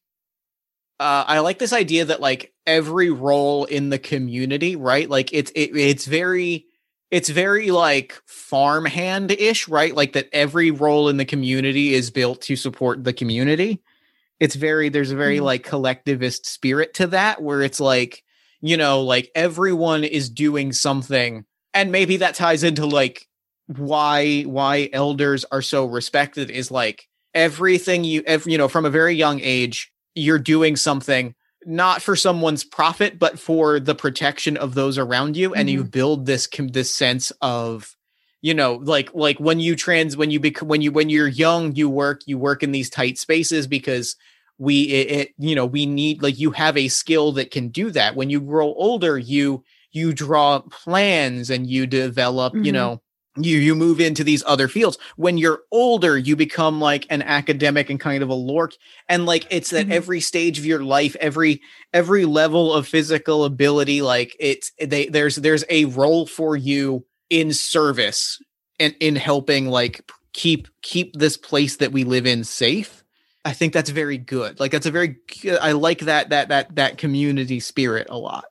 uh, 1.01 1.25
I 1.27 1.41
like 1.41 1.59
this 1.59 1.73
idea 1.73 2.05
that 2.07 2.21
like 2.21 2.53
every 2.67 3.11
role 3.11 3.65
in 3.65 3.91
the 3.91 3.99
community, 3.99 4.77
right? 4.77 5.09
Like 5.09 5.33
it's 5.33 5.51
it, 5.53 5.77
it's 5.77 6.07
very 6.07 6.67
it's 7.11 7.29
very 7.29 7.71
like 7.71 8.21
farmhand 8.27 9.31
ish, 9.33 9.69
right? 9.69 9.95
Like 9.95 10.13
that 10.15 10.29
every 10.33 10.71
role 10.71 11.09
in 11.09 11.17
the 11.17 11.25
community 11.25 11.95
is 11.95 12.11
built 12.11 12.43
to 12.43 12.57
support 12.57 13.05
the 13.05 13.13
community 13.13 13.83
it's 14.43 14.57
very 14.57 14.89
there's 14.89 15.13
a 15.13 15.17
very 15.17 15.37
mm-hmm. 15.37 15.45
like 15.45 15.63
collectivist 15.63 16.47
spirit 16.47 16.95
to 16.95 17.07
that 17.07 17.41
where 17.41 17.63
it's 17.63 17.79
like 17.79 18.25
you 18.61 18.77
know 18.77 19.03
like 19.03 19.31
everyone 19.37 20.03
is 20.03 20.29
doing 20.29 20.73
something 20.73 21.45
and 21.73 21.93
maybe 21.93 22.17
that 22.17 22.35
ties 22.35 22.65
into 22.65 22.85
like 22.85 23.29
why 23.69 24.43
why 24.43 24.91
elders 24.93 25.45
are 25.53 25.63
so 25.63 25.85
respected 25.85 26.51
is 26.51 26.73
like 26.73 27.09
everything 27.33 28.03
you 28.03 28.25
every, 28.27 28.51
you 28.51 28.59
know 28.59 28.67
from 28.67 28.85
a 28.85 28.91
very 28.91 29.15
young 29.15 29.39
age 29.41 29.92
you're 30.15 30.39
doing 30.39 30.77
something 30.77 31.35
not 31.65 32.03
for 32.03 32.17
someone's 32.17 32.65
profit 32.65 33.19
but 33.19 33.39
for 33.39 33.79
the 33.79 33.95
protection 33.95 34.57
of 34.57 34.75
those 34.75 34.99
around 34.99 35.37
you 35.37 35.51
mm-hmm. 35.51 35.61
and 35.61 35.71
you 35.71 35.81
mm-hmm. 35.81 35.91
build 35.91 36.27
this 36.27 36.49
this 36.71 36.95
sense 36.95 37.31
of 37.41 37.97
you 38.41 38.53
know 38.53 38.75
like 38.83 39.15
like 39.15 39.39
when 39.39 39.61
you 39.61 39.77
trans 39.77 40.17
when 40.17 40.31
you 40.31 40.41
become 40.41 40.69
when 40.69 40.83
you 40.83 40.91
when 40.93 41.09
you're 41.09 41.29
young 41.29 41.75
you 41.75 41.89
work 41.89 42.23
you 42.27 42.37
work 42.37 42.63
in 42.63 42.73
these 42.73 42.91
tight 42.91 43.19
spaces 43.19 43.67
because 43.67 44.17
we 44.59 44.83
it, 44.83 45.11
it, 45.11 45.29
you 45.39 45.55
know 45.55 45.67
we 45.67 45.87
need 45.87 46.23
like 46.23 46.39
you 46.39 46.51
have 46.51 46.77
a 46.77 46.89
skill 46.89 47.33
that 47.33 47.51
can 47.51 47.69
do 47.69 47.91
that 47.91 48.17
when 48.17 48.31
you 48.31 48.41
grow 48.41 48.75
older 48.75 49.17
you 49.17 49.63
you 49.93 50.13
draw 50.13 50.59
plans 50.61 51.51
and 51.51 51.67
you 51.67 51.87
develop 51.87 52.53
mm-hmm. 52.55 52.65
you 52.65 52.73
know 52.73 53.01
you 53.37 53.59
you 53.59 53.75
move 53.75 54.01
into 54.01 54.23
these 54.23 54.45
other 54.47 54.69
fields 54.69 54.99
when 55.17 55.39
you're 55.39 55.63
older 55.71 56.19
you 56.19 56.37
become 56.37 56.81
like 56.81 57.07
an 57.09 57.23
academic 57.23 57.89
and 57.89 57.99
kind 57.99 58.23
of 58.23 58.29
a 58.29 58.35
lork 58.35 58.75
and 59.09 59.25
like 59.25 59.47
it's 59.51 59.71
that 59.71 59.85
mm-hmm. 59.85 59.93
every 59.93 60.21
stage 60.21 60.59
of 60.59 60.67
your 60.67 60.83
life 60.83 61.17
every 61.19 61.61
every 61.95 62.27
level 62.27 62.73
of 62.73 62.87
physical 62.87 63.45
ability 63.45 64.03
like 64.03 64.37
it's 64.39 64.73
they 64.81 65.07
there's 65.07 65.37
there's 65.37 65.65
a 65.71 65.87
role 65.87 66.27
for 66.27 66.57
you 66.57 67.05
in 67.31 67.53
service 67.53 68.39
and 68.79 68.95
in 69.01 69.17
helping 69.17 69.69
like 69.69 70.03
keep 70.35 70.69
keep 70.83 71.15
this 71.15 71.37
place 71.39 71.77
that 71.77 71.93
we 71.93 72.05
live 72.05 72.27
in 72.27 72.45
safe 72.45 73.03
I 73.45 73.53
think 73.53 73.73
that's 73.73 73.91
very 73.91 74.19
good. 74.19 74.61
Like 74.61 74.71
that's 74.71 74.87
a 74.87 74.93
very 74.93 75.17
I 75.61 75.73
like 75.73 76.01
that 76.01 76.31
that 76.31 76.49
that 76.51 76.77
that 76.77 76.99
community 76.99 77.59
spirit 77.59 78.07
a 78.09 78.17
lot. 78.17 78.45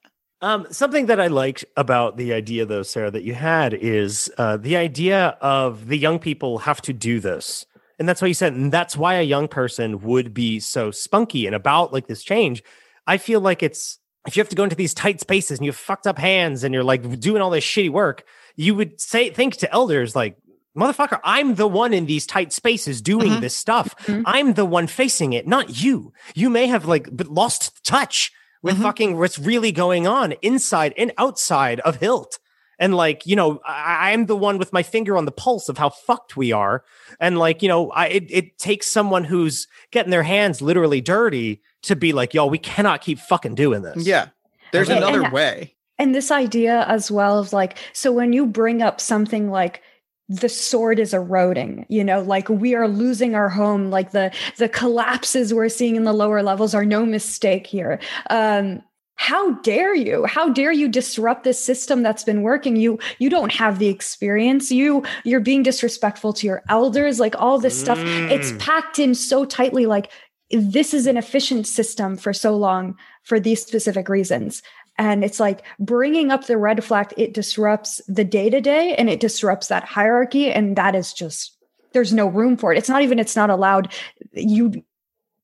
Um, 0.43 0.65
something 0.71 1.05
that 1.05 1.19
I 1.19 1.27
liked 1.27 1.65
about 1.77 2.17
the 2.17 2.33
idea, 2.33 2.65
though, 2.65 2.81
Sara, 2.83 3.11
that 3.11 3.23
you 3.23 3.35
had 3.35 3.73
is 3.75 4.31
uh, 4.37 4.57
the 4.57 4.75
idea 4.75 5.37
of 5.39 5.87
the 5.87 5.97
young 5.97 6.17
people 6.17 6.59
have 6.59 6.81
to 6.83 6.93
do 6.93 7.19
this, 7.19 7.65
and 7.99 8.09
that's 8.09 8.21
why 8.21 8.27
you 8.27 8.33
said, 8.33 8.53
and 8.53 8.71
that's 8.71 8.97
why 8.97 9.15
a 9.15 9.23
young 9.23 9.47
person 9.47 10.01
would 10.01 10.33
be 10.33 10.59
so 10.59 10.89
spunky 10.89 11.45
and 11.45 11.55
about 11.55 11.93
like 11.93 12.07
this 12.07 12.23
change. 12.23 12.63
I 13.05 13.17
feel 13.17 13.39
like 13.39 13.61
it's 13.61 13.99
if 14.27 14.35
you 14.35 14.41
have 14.41 14.49
to 14.49 14.55
go 14.55 14.63
into 14.63 14.75
these 14.75 14.93
tight 14.93 15.19
spaces 15.19 15.59
and 15.59 15.65
you 15.65 15.71
have 15.71 15.77
fucked 15.77 16.07
up 16.07 16.17
hands 16.17 16.63
and 16.63 16.73
you're 16.73 16.83
like 16.83 17.19
doing 17.19 17.41
all 17.41 17.49
this 17.49 17.63
shitty 17.63 17.89
work, 17.89 18.23
you 18.55 18.75
would 18.75 18.99
say 19.01 19.29
think 19.29 19.57
to 19.57 19.71
elders 19.71 20.15
like, 20.15 20.37
motherfucker, 20.77 21.19
I'm 21.23 21.55
the 21.55 21.67
one 21.67 21.93
in 21.93 22.05
these 22.05 22.25
tight 22.25 22.53
spaces 22.53 23.01
doing 23.01 23.31
mm-hmm. 23.31 23.41
this 23.41 23.55
stuff. 23.55 23.95
Mm-hmm. 24.05 24.23
I'm 24.25 24.53
the 24.53 24.65
one 24.65 24.87
facing 24.87 25.33
it, 25.33 25.47
not 25.47 25.83
you. 25.83 26.13
You 26.35 26.49
may 26.49 26.67
have 26.67 26.85
like 26.85 27.07
lost 27.11 27.83
touch 27.83 28.31
with 28.62 28.76
mm-hmm. 28.76 28.84
fucking 28.84 29.18
what's 29.18 29.39
really 29.39 29.72
going 29.72 30.07
on 30.07 30.34
inside 30.41 30.93
and 30.97 31.12
outside 31.18 31.80
of 31.82 31.97
Hilt. 31.97 32.39
And 32.80 32.95
like, 32.95 33.28
you 33.28 33.36
know, 33.36 33.62
I, 33.64 34.09
am 34.09 34.26
the 34.26 34.36
one 34.36 34.57
with 34.57 34.74
my 34.74 34.82
finger 34.82 35.16
on 35.16 35.26
the 35.26 35.32
pulse 35.32 35.70
of 35.70 35.78
how 35.78 35.89
fucked 35.89 36.36
we 36.36 36.51
are. 36.51 36.84
And 37.20 37.38
like, 37.38 37.62
you 37.62 37.68
know, 37.68 37.91
I, 37.91 38.07
it, 38.07 38.26
it 38.30 38.57
takes 38.57 38.88
someone 38.88 39.24
who's 39.24 39.68
getting 39.91 40.09
their 40.09 40.24
hands 40.24 40.64
literally 40.64 40.99
dirty 40.99 41.62
to 41.84 41.95
be 41.95 42.12
like, 42.12 42.34
yo, 42.34 42.47
we 42.47 42.57
cannot 42.57 43.01
keep 43.01 43.20
fucking 43.20 43.53
doing 43.53 43.84
this. 43.84 44.07
Yeah. 44.07 44.30
There's 44.72 44.89
and, 44.89 44.97
another 44.97 45.26
and, 45.26 45.32
way. 45.34 45.76
And 45.99 46.16
this 46.16 46.32
idea 46.32 46.86
as 46.88 47.12
well 47.12 47.38
of 47.38 47.53
like, 47.53 47.78
so 47.93 48.12
when 48.12 48.34
you 48.34 48.47
bring 48.47 48.82
up 48.82 48.99
something 48.99 49.51
like, 49.51 49.84
the 50.32 50.49
sword 50.49 50.97
is 50.97 51.13
eroding 51.13 51.86
you 51.89 52.03
know 52.03 52.21
like 52.21 52.47
we 52.47 52.73
are 52.73 52.88
losing 52.88 53.36
our 53.36 53.49
home 53.49 53.89
like 53.89 54.11
the 54.11 54.32
the 54.57 54.69
collapses 54.69 55.53
we're 55.53 55.69
seeing 55.69 55.95
in 55.95 56.05
the 56.05 56.13
lower 56.13 56.41
levels 56.41 56.73
are 56.73 56.86
no 56.86 57.05
mistake 57.05 57.67
here. 57.67 57.99
Um 58.29 58.82
how 59.15 59.51
dare 59.59 59.93
you? 59.93 60.25
How 60.25 60.49
dare 60.49 60.71
you 60.71 60.88
disrupt 60.88 61.43
this 61.43 61.63
system 61.63 62.01
that's 62.01 62.23
been 62.23 62.41
working? 62.41 62.75
You 62.75 62.97
you 63.19 63.29
don't 63.29 63.53
have 63.53 63.77
the 63.77 63.88
experience. 63.88 64.71
You 64.71 65.03
you're 65.23 65.39
being 65.41 65.61
disrespectful 65.61 66.34
to 66.34 66.47
your 66.47 66.63
elders 66.69 67.19
like 67.19 67.36
all 67.38 67.59
this 67.59 67.79
stuff. 67.79 67.99
It's 67.99 68.51
mm. 68.51 68.59
packed 68.59 68.97
in 68.97 69.13
so 69.13 69.45
tightly 69.45 69.86
like 69.86 70.11
this 70.49 70.93
is 70.93 71.05
an 71.07 71.17
efficient 71.17 71.67
system 71.67 72.17
for 72.17 72.34
so 72.34 72.55
long 72.57 72.97
for 73.23 73.39
these 73.39 73.63
specific 73.63 74.09
reasons 74.09 74.63
and 75.02 75.24
it's 75.24 75.39
like 75.39 75.64
bringing 75.80 76.30
up 76.30 76.45
the 76.45 76.58
red 76.58 76.84
flag 76.84 77.12
it 77.18 77.34
disrupts 77.34 78.02
the 78.08 78.24
day 78.24 78.52
to 78.52 78.62
day 78.62 78.93
and 78.95 79.10
it 79.10 79.20
disrupts 79.20 79.68
that 79.68 79.84
hierarchy. 79.84 80.52
And 80.52 80.76
that 80.76 80.93
is 80.93 81.12
just 81.12 81.58
there's 81.91 82.14
no 82.14 82.28
room 82.28 82.56
for 82.56 82.72
it. 82.72 82.78
It's 82.78 82.88
not 82.88 83.02
even 83.02 83.18
it's 83.18 83.36
not 83.36 83.49
allowed. 83.49 83.91
You 84.32 84.84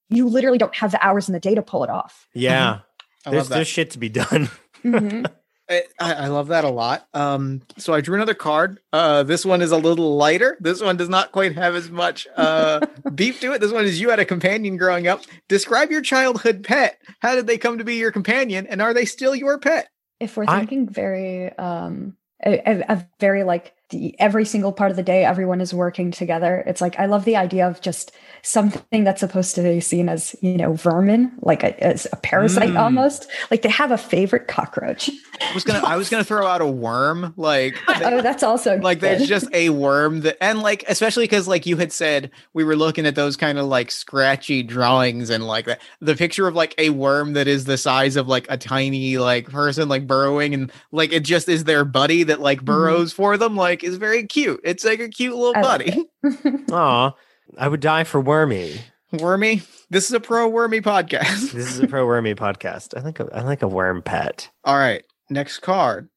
you 0.10 0.30
literally 0.30 0.60
don't 0.60 0.76
have 0.76 0.92
the 0.92 1.04
hours 1.04 1.28
in 1.28 1.34
the 1.34 1.40
day 1.40 1.56
to 1.56 1.64
pull 1.64 1.84
it 1.84 1.90
off. 1.90 2.28
Yeah. 2.36 2.82
Mm-hmm. 3.26 3.32
there's 3.32 3.50
there's 3.50 3.68
shit 3.68 3.90
to 3.92 4.00
be 4.00 4.10
done. 4.10 4.50
Mm-hmm. 4.84 5.26
I, 5.70 5.84
I, 6.00 6.28
love 6.28 6.48
that 6.48 6.64
a 6.64 6.70
lot. 6.70 7.08
Um, 7.14 7.62
so 7.78 7.94
I 7.94 8.00
drew 8.00 8.16
another 8.16 8.34
card. 8.34 8.80
Uh, 8.94 9.24
this 9.24 9.46
one 9.46 9.62
is 9.62 9.72
a 9.72 9.78
little 9.78 10.16
lighter. 10.16 10.58
This 10.62 10.82
one 10.82 10.96
does 10.96 11.10
not 11.10 11.34
quite 11.34 11.56
have 11.56 11.76
as 11.76 11.90
much 11.90 12.26
uh, 12.38 12.86
beef 13.16 13.42
to 13.42 13.54
it. 13.54 13.60
This 13.60 13.74
one 13.74 13.86
is 13.86 14.00
you 14.00 14.10
had 14.10 14.20
a 14.20 14.26
companion 14.26 14.78
growing 14.78 15.08
up. 15.08 15.22
Describe 15.50 15.92
your 15.92 16.02
childhood 16.02 16.64
pet. 16.64 17.02
How 17.20 17.36
did 17.36 17.48
they 17.48 17.58
come 17.58 17.80
to 17.80 17.84
be 17.84 17.96
your 17.96 18.12
companion, 18.12 18.66
and 18.68 18.82
are 18.82 18.94
they 18.94 19.06
still 19.06 19.36
your 19.36 19.60
pet? 19.60 19.90
If 20.20 20.38
we're 20.38 20.46
thinking 20.46 20.88
I, 20.90 20.94
very, 20.94 21.58
um, 21.58 22.16
a, 22.46 22.60
a, 22.66 22.86
a 22.88 23.08
very 23.20 23.44
like 23.44 23.74
the, 23.90 24.16
every 24.20 24.46
single 24.46 24.72
part 24.72 24.92
of 24.92 24.98
the 24.98 25.04
day, 25.04 25.24
everyone 25.24 25.62
is 25.62 25.74
working 25.74 26.12
together. 26.12 26.64
It's 26.66 26.82
like 26.82 27.00
I 27.00 27.06
love 27.06 27.26
the 27.26 27.36
idea 27.36 27.68
of 27.68 27.82
just 27.82 28.12
something 28.48 29.04
that's 29.04 29.20
supposed 29.20 29.56
to 29.56 29.62
be 29.62 29.80
seen 29.82 30.08
as 30.08 30.36
you 30.42 30.56
know 30.56 30.74
vermin 30.74 31.32
like 31.42 31.64
a, 31.64 31.84
as 31.84 32.08
a 32.14 32.16
parasite 32.18 32.70
mm. 32.70 32.80
almost 32.80 33.28
like 33.52 33.62
they 33.62 33.70
have 33.70 33.92
a 33.92 33.98
favorite 33.98 34.48
cockroach 34.48 35.10
i 35.42 35.54
was 35.54 35.66
gonna 35.66 35.86
i 35.86 35.98
was 35.98 36.10
gonna 36.10 36.24
throw 36.24 36.48
out 36.48 36.62
a 36.62 36.66
worm 36.66 37.34
like 37.36 37.76
oh 37.88 38.22
that's 38.22 38.44
also 38.44 38.78
like 38.80 39.00
good. 39.00 39.20
there's 39.20 39.28
just 39.28 39.48
a 39.54 39.70
worm 39.70 40.22
that 40.22 40.42
and 40.42 40.62
like 40.62 40.86
especially 40.88 41.26
because 41.26 41.48
like 41.48 41.66
you 41.66 41.76
had 41.76 41.92
said 41.92 42.32
we 42.54 42.64
were 42.64 42.76
looking 42.76 43.06
at 43.06 43.16
those 43.16 43.36
kind 43.36 43.58
of 43.58 43.66
like 43.66 43.92
scratchy 43.92 44.64
drawings 44.64 45.30
and 45.30 45.46
like 45.46 45.66
that 45.66 45.82
the 46.00 46.16
picture 46.16 46.48
of 46.48 46.56
like 46.56 46.74
a 46.78 46.90
worm 46.90 47.34
that 47.34 47.48
is 47.48 47.66
the 47.66 47.78
size 47.78 48.16
of 48.16 48.30
like 48.30 48.46
a 48.50 48.58
tiny 48.58 49.18
like 49.18 49.50
person 49.50 49.90
like 49.90 50.08
burrowing 50.08 50.54
and 50.54 50.72
like 50.92 51.12
it 51.12 51.24
just 51.24 51.50
is 51.50 51.66
their 51.66 51.84
buddy 51.84 52.24
that 52.24 52.40
like 52.40 52.60
mm-hmm. 52.60 52.66
burrows 52.66 53.12
mm. 53.12 53.16
for 53.18 53.38
them 53.38 53.58
like 53.58 53.77
is 53.84 53.98
very 53.98 54.26
cute 54.26 54.60
it's 54.64 54.84
like 54.84 55.00
a 55.00 55.10
cute 55.10 55.36
little 55.36 55.54
buddy 55.62 56.06
Aw. 56.72 57.12
I 57.58 57.68
would 57.68 57.80
die 57.80 58.04
for 58.04 58.20
Wormy. 58.20 58.80
Wormy? 59.14 59.62
This 59.90 60.06
is 60.06 60.12
a 60.12 60.20
pro 60.20 60.50
wormy 60.50 60.82
podcast. 60.82 61.52
this 61.54 61.72
is 61.74 61.80
a 61.80 61.88
pro 61.88 62.06
wormy 62.06 62.36
podcast. 62.36 62.98
I 62.98 63.02
like 63.02 63.20
a 63.20 63.30
I 63.34 63.42
like 63.42 63.62
a 63.62 63.68
worm 63.68 64.02
pet. 64.02 64.50
All 64.66 64.78
right. 64.78 65.04
Next 65.30 65.60
card. 65.60 66.10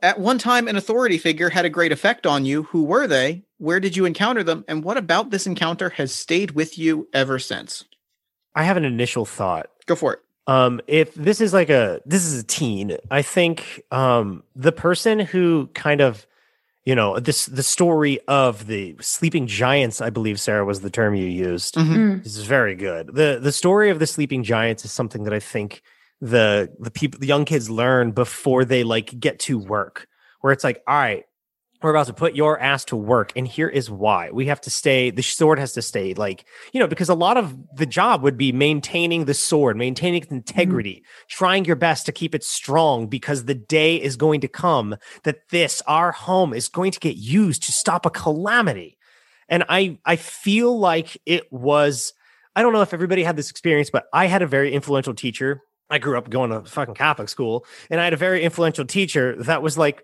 At 0.00 0.18
one 0.18 0.38
time, 0.38 0.66
an 0.66 0.76
authority 0.76 1.18
figure 1.18 1.50
had 1.50 1.64
a 1.64 1.70
great 1.70 1.92
effect 1.92 2.26
on 2.26 2.44
you. 2.44 2.64
Who 2.64 2.84
were 2.84 3.06
they? 3.06 3.44
Where 3.58 3.80
did 3.80 3.96
you 3.96 4.04
encounter 4.04 4.42
them? 4.42 4.64
And 4.66 4.82
what 4.82 4.96
about 4.96 5.30
this 5.30 5.46
encounter 5.46 5.90
has 5.90 6.12
stayed 6.12 6.52
with 6.52 6.78
you 6.78 7.08
ever 7.12 7.38
since? 7.38 7.84
I 8.54 8.64
have 8.64 8.76
an 8.76 8.84
initial 8.84 9.24
thought. 9.24 9.68
Go 9.86 9.94
for 9.94 10.14
it. 10.14 10.20
Um, 10.46 10.80
if 10.88 11.14
this 11.14 11.40
is 11.40 11.52
like 11.52 11.70
a 11.70 12.00
this 12.06 12.24
is 12.24 12.40
a 12.40 12.46
teen, 12.46 12.96
I 13.10 13.20
think 13.22 13.82
um 13.90 14.42
the 14.56 14.72
person 14.72 15.18
who 15.18 15.68
kind 15.74 16.00
of 16.00 16.26
you 16.84 16.94
know 16.94 17.18
this 17.20 17.46
the 17.46 17.62
story 17.62 18.18
of 18.28 18.66
the 18.66 18.96
sleeping 19.00 19.46
giants 19.46 20.00
i 20.00 20.10
believe 20.10 20.40
sara 20.40 20.64
was 20.64 20.80
the 20.80 20.90
term 20.90 21.14
you 21.14 21.26
used 21.26 21.74
Mhm. 21.76 21.96
Mm. 21.96 22.22
this 22.24 22.36
is 22.36 22.44
very 22.44 22.74
good 22.74 23.14
the 23.14 23.38
the 23.40 23.52
story 23.52 23.90
of 23.90 23.98
the 23.98 24.06
sleeping 24.06 24.42
giants 24.42 24.84
is 24.84 24.92
something 24.92 25.24
that 25.24 25.32
i 25.32 25.38
think 25.40 25.82
the 26.20 26.70
the 26.80 26.90
people 26.90 27.18
the 27.20 27.26
young 27.26 27.44
kids 27.44 27.68
learn 27.70 28.10
before 28.12 28.64
they 28.64 28.82
like 28.84 29.18
get 29.20 29.38
to 29.40 29.58
work 29.58 30.06
where 30.40 30.52
it's 30.52 30.64
like 30.64 30.82
all 30.86 30.94
right 30.96 31.24
we're 31.82 31.90
about 31.90 32.06
to 32.06 32.12
put 32.12 32.34
your 32.34 32.58
ass 32.60 32.84
to 32.86 32.96
work 32.96 33.32
and 33.36 33.46
here 33.46 33.68
is 33.68 33.90
why. 33.90 34.30
We 34.30 34.46
have 34.46 34.60
to 34.62 34.70
stay 34.70 35.10
the 35.10 35.22
sword 35.22 35.58
has 35.58 35.72
to 35.74 35.82
stay 35.82 36.14
like 36.14 36.44
you 36.72 36.80
know 36.80 36.86
because 36.86 37.08
a 37.08 37.14
lot 37.14 37.36
of 37.36 37.56
the 37.74 37.86
job 37.86 38.22
would 38.22 38.36
be 38.36 38.52
maintaining 38.52 39.24
the 39.24 39.34
sword 39.34 39.76
maintaining 39.76 40.22
its 40.22 40.26
mm-hmm. 40.26 40.36
integrity 40.36 41.04
trying 41.28 41.64
your 41.64 41.76
best 41.76 42.06
to 42.06 42.12
keep 42.12 42.34
it 42.34 42.44
strong 42.44 43.06
because 43.06 43.44
the 43.44 43.54
day 43.54 43.96
is 43.96 44.16
going 44.16 44.40
to 44.40 44.48
come 44.48 44.96
that 45.24 45.48
this 45.50 45.82
our 45.86 46.12
home 46.12 46.52
is 46.52 46.68
going 46.68 46.92
to 46.92 47.00
get 47.00 47.16
used 47.16 47.62
to 47.64 47.72
stop 47.72 48.06
a 48.06 48.10
calamity. 48.10 48.98
And 49.48 49.64
i 49.68 49.98
i 50.04 50.16
feel 50.16 50.78
like 50.78 51.18
it 51.26 51.52
was 51.52 52.12
i 52.56 52.62
don't 52.62 52.72
know 52.72 52.82
if 52.82 52.94
everybody 52.94 53.22
had 53.22 53.36
this 53.36 53.50
experience 53.50 53.90
but 53.90 54.04
i 54.12 54.26
had 54.26 54.42
a 54.42 54.46
very 54.46 54.72
influential 54.72 55.14
teacher. 55.14 55.62
I 55.90 55.98
grew 55.98 56.16
up 56.16 56.30
going 56.30 56.50
to 56.50 56.62
fucking 56.64 56.94
catholic 56.94 57.28
school 57.28 57.66
and 57.90 58.00
i 58.00 58.04
had 58.04 58.14
a 58.14 58.16
very 58.16 58.42
influential 58.42 58.86
teacher 58.86 59.36
that 59.42 59.62
was 59.62 59.76
like 59.76 60.02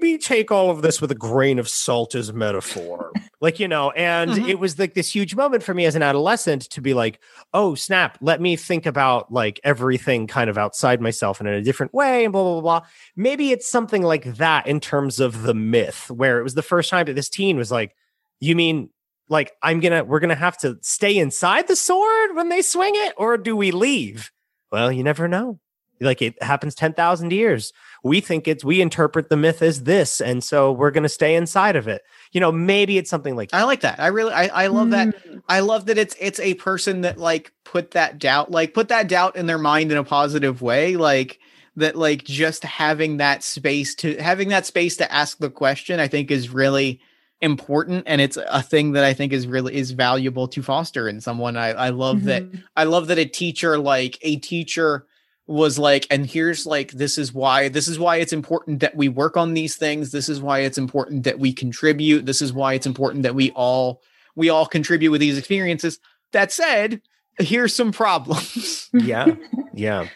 maybe 0.00 0.18
take 0.18 0.50
all 0.50 0.70
of 0.70 0.82
this 0.82 1.00
with 1.00 1.10
a 1.10 1.14
grain 1.14 1.58
of 1.58 1.68
salt 1.68 2.14
as 2.14 2.32
metaphor. 2.32 3.12
Like 3.40 3.60
you 3.60 3.68
know 3.68 3.90
and 3.90 4.30
Mhm. 4.30 4.48
it 4.48 4.58
was 4.58 4.78
like 4.78 4.94
this 4.94 5.14
huge 5.14 5.34
moment 5.34 5.62
for 5.62 5.74
me 5.74 5.84
as 5.84 5.94
an 5.96 6.02
adolescent 6.02 6.62
to 6.70 6.80
be 6.80 6.94
like 6.94 7.20
oh 7.52 7.74
snap 7.74 8.16
let 8.22 8.40
me 8.40 8.56
think 8.56 8.86
about 8.86 9.30
like 9.30 9.60
everything 9.64 10.26
kind 10.26 10.48
of 10.48 10.56
outside 10.56 11.02
myself 11.02 11.40
and 11.40 11.48
in 11.50 11.54
a 11.54 11.60
different 11.60 11.92
way 11.92 12.24
and 12.24 12.32
blah 12.32 12.42
blah 12.42 12.60
blah 12.62 12.80
blah. 12.80 12.86
Maybe 13.16 13.50
it's 13.50 13.68
something 13.68 14.02
like 14.02 14.24
that 14.36 14.66
in 14.66 14.80
terms 14.80 15.20
of 15.20 15.42
the 15.42 15.52
myth 15.52 16.10
where 16.10 16.38
it 16.38 16.42
was 16.42 16.54
the 16.54 16.62
first 16.62 16.88
time 16.88 17.04
that 17.04 17.16
this 17.16 17.28
teen 17.28 17.58
was 17.58 17.70
like 17.70 17.94
you 18.40 18.56
mean 18.56 18.88
like 19.28 19.52
i'm 19.62 19.80
gonna 19.80 20.04
we're 20.04 20.20
gonna 20.20 20.34
have 20.34 20.56
to 20.58 20.78
stay 20.80 21.18
inside 21.18 21.66
the 21.68 21.76
sword 21.76 22.34
when 22.34 22.48
they 22.48 22.62
swing 22.62 22.94
it 22.96 23.12
or 23.18 23.36
do 23.36 23.54
we 23.54 23.72
leave? 23.72 24.30
Well 24.72 24.90
you 24.90 25.02
never 25.02 25.28
know 25.28 25.60
like 26.00 26.20
it 26.20 26.40
happens 26.42 26.74
10,000 26.74 27.32
years 27.32 27.72
we 28.02 28.20
think 28.20 28.46
it's 28.48 28.64
we 28.64 28.80
interpret 28.80 29.28
the 29.28 29.36
myth 29.36 29.62
as 29.62 29.84
this 29.84 30.20
and 30.20 30.42
so 30.42 30.72
we're 30.72 30.90
going 30.90 31.02
to 31.02 31.08
stay 31.08 31.34
inside 31.34 31.76
of 31.76 31.88
it 31.88 32.02
you 32.32 32.40
know 32.40 32.52
maybe 32.52 32.98
it's 32.98 33.08
something 33.08 33.36
like 33.36 33.50
I 33.52 33.62
like 33.62 33.80
that. 33.82 34.00
I 34.00 34.08
really, 34.08 34.32
I, 34.32 34.64
I 34.64 34.66
love 34.66 34.90
that. 34.90 35.08
Mm. 35.08 35.42
I 35.48 35.60
love 35.60 35.86
that 35.86 35.96
it's 35.96 36.16
it's 36.18 36.40
a 36.40 36.54
person 36.54 37.02
that 37.02 37.16
like 37.16 37.52
put 37.62 37.92
that 37.92 38.18
doubt, 38.18 38.50
like 38.50 38.74
put 38.74 38.88
that 38.88 39.06
doubt 39.08 39.36
in 39.36 39.46
their 39.46 39.58
mind 39.58 39.92
in 39.92 39.98
a 39.98 40.04
positive 40.04 40.60
way, 40.60 40.96
like 40.96 41.38
that, 41.76 41.94
like 41.96 42.24
just 42.24 42.64
having 42.64 43.18
that 43.18 43.44
space 43.44 43.94
to 43.96 44.16
having 44.16 44.48
that 44.48 44.66
space 44.66 44.96
to 44.96 45.12
ask 45.12 45.38
the 45.38 45.50
question. 45.50 46.00
I 46.00 46.08
think 46.08 46.32
is 46.32 46.50
really 46.50 47.00
important, 47.40 48.02
and 48.06 48.20
it's 48.20 48.36
a 48.36 48.62
thing 48.62 48.92
that 48.92 49.04
I 49.04 49.14
think 49.14 49.32
is 49.32 49.46
really 49.46 49.74
is 49.76 49.92
valuable 49.92 50.48
to 50.48 50.62
foster 50.62 51.08
in 51.08 51.20
someone. 51.20 51.56
I 51.56 51.68
I 51.68 51.90
love 51.90 52.24
that 52.24 52.42
Mhm. 52.50 52.64
I 52.74 52.84
love 52.84 53.06
that 53.06 53.18
a 53.18 53.26
teacher, 53.26 53.78
like 53.78 54.18
a 54.22 54.36
teacher, 54.36 55.06
was 55.46 55.78
like, 55.78 56.06
and 56.10 56.26
here's 56.26 56.66
like, 56.66 56.92
this 56.92 57.18
is 57.18 57.32
why, 57.32 57.68
this 57.68 57.86
is 57.88 57.98
why 57.98 58.16
it's 58.16 58.32
important 58.32 58.80
that 58.80 58.96
we 58.96 59.08
work 59.08 59.36
on 59.36 59.54
these 59.54 59.76
things. 59.76 60.10
This 60.10 60.28
is 60.28 60.40
why 60.40 60.60
it's 60.60 60.78
important 60.78 61.24
that 61.24 61.38
we 61.38 61.52
contribute. 61.52 62.26
This 62.26 62.40
is 62.40 62.52
why 62.52 62.74
it's 62.74 62.86
important 62.86 63.24
that 63.24 63.34
we 63.34 63.50
all, 63.50 64.00
we 64.34 64.48
all 64.48 64.66
contribute 64.66 65.10
with 65.10 65.20
these 65.20 65.36
experiences. 65.36 65.98
That 66.32 66.50
said, 66.50 67.02
here's 67.38 67.74
some 67.74 67.92
problems. 67.92 68.88
yeah 68.94 69.34
yeah 69.74 70.08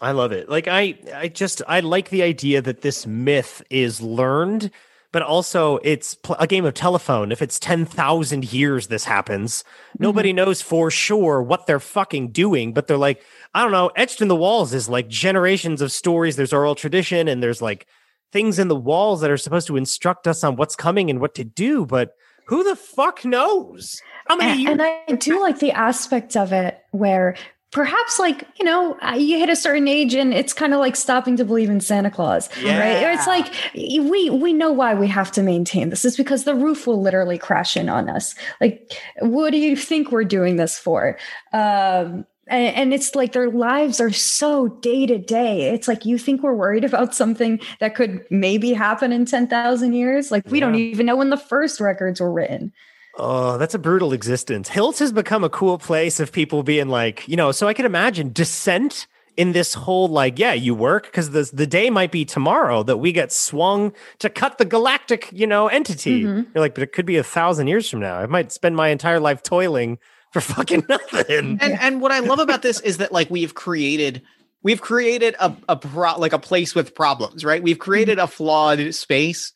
i 0.00 0.10
love 0.10 0.32
it 0.32 0.48
like 0.48 0.68
i 0.68 0.98
i 1.14 1.28
just 1.28 1.62
i 1.68 1.80
like 1.80 2.10
the 2.10 2.22
idea 2.22 2.60
that 2.60 2.82
this 2.82 3.06
myth 3.06 3.62
is 3.70 4.00
learned 4.00 4.70
but 5.16 5.22
also 5.22 5.78
it's 5.82 6.14
pl- 6.14 6.36
a 6.38 6.46
game 6.46 6.66
of 6.66 6.74
telephone. 6.74 7.32
If 7.32 7.40
it's 7.40 7.58
10,000 7.58 8.52
years 8.52 8.88
this 8.88 9.04
happens 9.04 9.62
mm-hmm. 9.62 10.02
nobody 10.02 10.34
knows 10.34 10.60
for 10.60 10.90
sure 10.90 11.42
what 11.42 11.66
they're 11.66 11.80
fucking 11.80 12.32
doing 12.32 12.74
but 12.74 12.86
they're 12.86 12.98
like 12.98 13.22
i 13.54 13.62
don't 13.62 13.72
know 13.72 13.90
etched 13.96 14.20
in 14.20 14.28
the 14.28 14.36
walls 14.36 14.74
is 14.74 14.90
like 14.90 15.08
generations 15.08 15.80
of 15.80 15.90
stories. 15.90 16.36
There's 16.36 16.52
oral 16.52 16.74
tradition 16.74 17.28
and 17.28 17.42
there's 17.42 17.62
like 17.62 17.86
things 18.30 18.58
in 18.58 18.68
the 18.68 18.76
walls 18.76 19.22
that 19.22 19.30
are 19.30 19.38
supposed 19.38 19.68
to 19.68 19.78
instruct 19.78 20.26
us 20.26 20.44
on 20.44 20.56
what's 20.56 20.76
coming 20.76 21.08
and 21.08 21.18
what 21.18 21.34
to 21.36 21.44
do 21.44 21.86
but 21.86 22.10
who 22.48 22.62
the 22.62 22.76
fuck 22.76 23.24
knows? 23.24 24.02
How 24.26 24.36
many 24.36 24.50
and, 24.50 24.60
years 24.60 24.72
and 24.72 24.82
I 24.82 25.16
do 25.16 25.40
like 25.40 25.60
the 25.60 25.72
aspect 25.72 26.36
of 26.36 26.52
it 26.52 26.78
where 26.90 27.36
perhaps 27.76 28.18
like 28.18 28.48
you 28.58 28.64
know 28.64 28.96
you 29.16 29.38
hit 29.38 29.50
a 29.50 29.54
certain 29.54 29.86
age 29.86 30.14
and 30.14 30.32
it's 30.32 30.54
kind 30.54 30.72
of 30.72 30.80
like 30.80 30.96
stopping 30.96 31.36
to 31.36 31.44
believe 31.44 31.68
in 31.68 31.78
santa 31.78 32.10
claus 32.10 32.48
right 32.78 33.04
Or 33.04 33.10
it's 33.10 33.26
like 33.26 33.52
we 33.74 34.30
we 34.30 34.54
know 34.54 34.72
why 34.72 34.94
we 34.94 35.06
have 35.08 35.30
to 35.32 35.42
maintain 35.42 35.90
this 35.90 36.02
is 36.02 36.16
because 36.16 36.44
the 36.44 36.54
roof 36.54 36.86
will 36.86 37.02
literally 37.02 37.36
crash 37.36 37.76
in 37.76 37.90
on 37.90 38.08
us 38.08 38.34
like 38.62 38.98
what 39.20 39.50
do 39.50 39.58
you 39.58 39.76
think 39.76 40.10
we're 40.10 40.24
doing 40.24 40.56
this 40.56 40.78
for 40.78 41.18
um 41.52 42.24
and, 42.48 42.76
and 42.76 42.94
it's 42.94 43.14
like 43.14 43.32
their 43.32 43.50
lives 43.50 44.00
are 44.00 44.12
so 44.12 44.68
day 44.68 45.04
to 45.04 45.18
day. 45.18 45.74
It's 45.74 45.88
like 45.88 46.06
you 46.06 46.16
think 46.16 46.44
we're 46.44 46.54
worried 46.54 46.84
about 46.84 47.12
something 47.12 47.58
that 47.80 47.96
could 47.96 48.24
maybe 48.30 48.72
happen 48.72 49.10
in 49.10 49.26
10,000 49.26 49.92
years. 49.92 50.30
Like 50.30 50.46
we 50.46 50.60
don't 50.60 50.76
even 50.76 51.06
know 51.06 51.16
when 51.16 51.30
the 51.30 51.36
first 51.36 51.80
records 51.80 52.20
were 52.20 52.32
written. 52.32 52.72
Oh, 53.18 53.56
that's 53.58 53.74
a 53.74 53.78
brutal 53.78 54.12
existence. 54.12 54.68
Hills 54.68 54.98
has 54.98 55.12
become 55.12 55.42
a 55.42 55.48
cool 55.48 55.78
place 55.78 56.20
of 56.20 56.32
people 56.32 56.62
being 56.62 56.88
like, 56.88 57.26
you 57.26 57.36
know, 57.36 57.50
so 57.52 57.66
I 57.66 57.72
can 57.74 57.86
imagine 57.86 58.32
dissent 58.32 59.06
in 59.36 59.52
this 59.52 59.74
whole 59.74 60.08
like, 60.08 60.38
yeah, 60.38 60.52
you 60.52 60.74
work 60.74 61.04
because 61.06 61.30
the 61.30 61.48
the 61.52 61.66
day 61.66 61.90
might 61.90 62.10
be 62.12 62.24
tomorrow 62.24 62.82
that 62.82 62.98
we 62.98 63.12
get 63.12 63.32
swung 63.32 63.92
to 64.18 64.28
cut 64.30 64.58
the 64.58 64.64
galactic, 64.64 65.30
you 65.32 65.46
know, 65.46 65.68
entity. 65.68 66.24
Mhm. 66.24 66.46
You're 66.54 66.62
like, 66.62 66.74
but 66.74 66.82
it 66.82 66.92
could 66.92 67.06
be 67.06 67.16
a 67.16 67.22
thousand 67.22 67.68
years 67.68 67.88
from 67.88 68.00
now. 68.00 68.16
I 68.18 68.26
might 68.26 68.52
spend 68.52 68.76
my 68.76 68.88
entire 68.88 69.20
life 69.20 69.42
toiling 69.42 69.98
for 70.32 70.40
fucking 70.54 70.84
nothing. 70.88 71.58
and 71.60 71.78
and 71.80 72.00
what 72.00 72.12
I 72.12 72.18
love 72.20 72.38
about 72.38 72.62
this 72.62 72.80
is 72.80 72.98
that 72.98 73.12
like 73.12 73.30
we've 73.30 73.54
created 73.54 74.22
we've 74.62 74.80
created 74.80 75.36
a 75.40 75.54
a 75.68 75.76
pro, 75.76 76.18
like 76.18 76.32
a 76.32 76.38
place 76.38 76.74
with 76.74 76.94
problems, 76.94 77.44
right? 77.44 77.62
We've 77.62 77.78
created 77.78 78.18
a 78.18 78.26
flawed 78.26 78.94
space, 78.94 79.52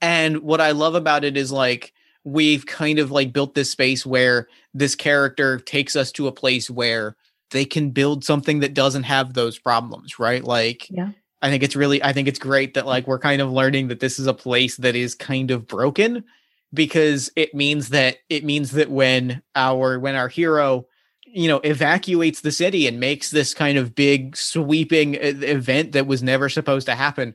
and 0.00 0.38
what 0.38 0.60
I 0.60 0.72
love 0.72 0.94
about 0.94 1.24
it 1.24 1.36
is 1.36 1.50
like 1.52 1.92
we've 2.24 2.66
kind 2.66 2.98
of 2.98 3.10
like 3.10 3.32
built 3.32 3.54
this 3.54 3.70
space 3.70 4.04
where 4.04 4.48
this 4.72 4.94
character 4.94 5.58
takes 5.58 5.94
us 5.94 6.10
to 6.12 6.26
a 6.26 6.32
place 6.32 6.70
where 6.70 7.16
they 7.50 7.64
can 7.64 7.90
build 7.90 8.24
something 8.24 8.60
that 8.60 8.74
doesn't 8.74 9.04
have 9.04 9.34
those 9.34 9.58
problems, 9.58 10.18
right? 10.18 10.42
Like 10.42 10.88
Yeah. 10.90 11.10
I 11.42 11.50
think 11.50 11.62
it's 11.62 11.76
really 11.76 12.02
I 12.02 12.14
think 12.14 12.26
it's 12.26 12.38
great 12.38 12.74
that 12.74 12.86
like 12.86 13.06
we're 13.06 13.18
kind 13.18 13.42
of 13.42 13.52
learning 13.52 13.88
that 13.88 14.00
this 14.00 14.18
is 14.18 14.26
a 14.26 14.34
place 14.34 14.78
that 14.78 14.96
is 14.96 15.14
kind 15.14 15.50
of 15.50 15.66
broken 15.66 16.24
because 16.72 17.30
it 17.36 17.54
means 17.54 17.90
that 17.90 18.16
it 18.30 18.44
means 18.44 18.72
that 18.72 18.90
when 18.90 19.42
our 19.54 19.98
when 19.98 20.16
our 20.16 20.28
hero 20.28 20.86
you 21.26 21.48
know 21.48 21.60
evacuates 21.62 22.40
the 22.40 22.50
city 22.50 22.86
and 22.86 22.98
makes 22.98 23.30
this 23.30 23.52
kind 23.52 23.76
of 23.76 23.94
big 23.94 24.36
sweeping 24.36 25.16
event 25.16 25.92
that 25.92 26.06
was 26.06 26.22
never 26.22 26.48
supposed 26.48 26.86
to 26.86 26.94
happen 26.94 27.34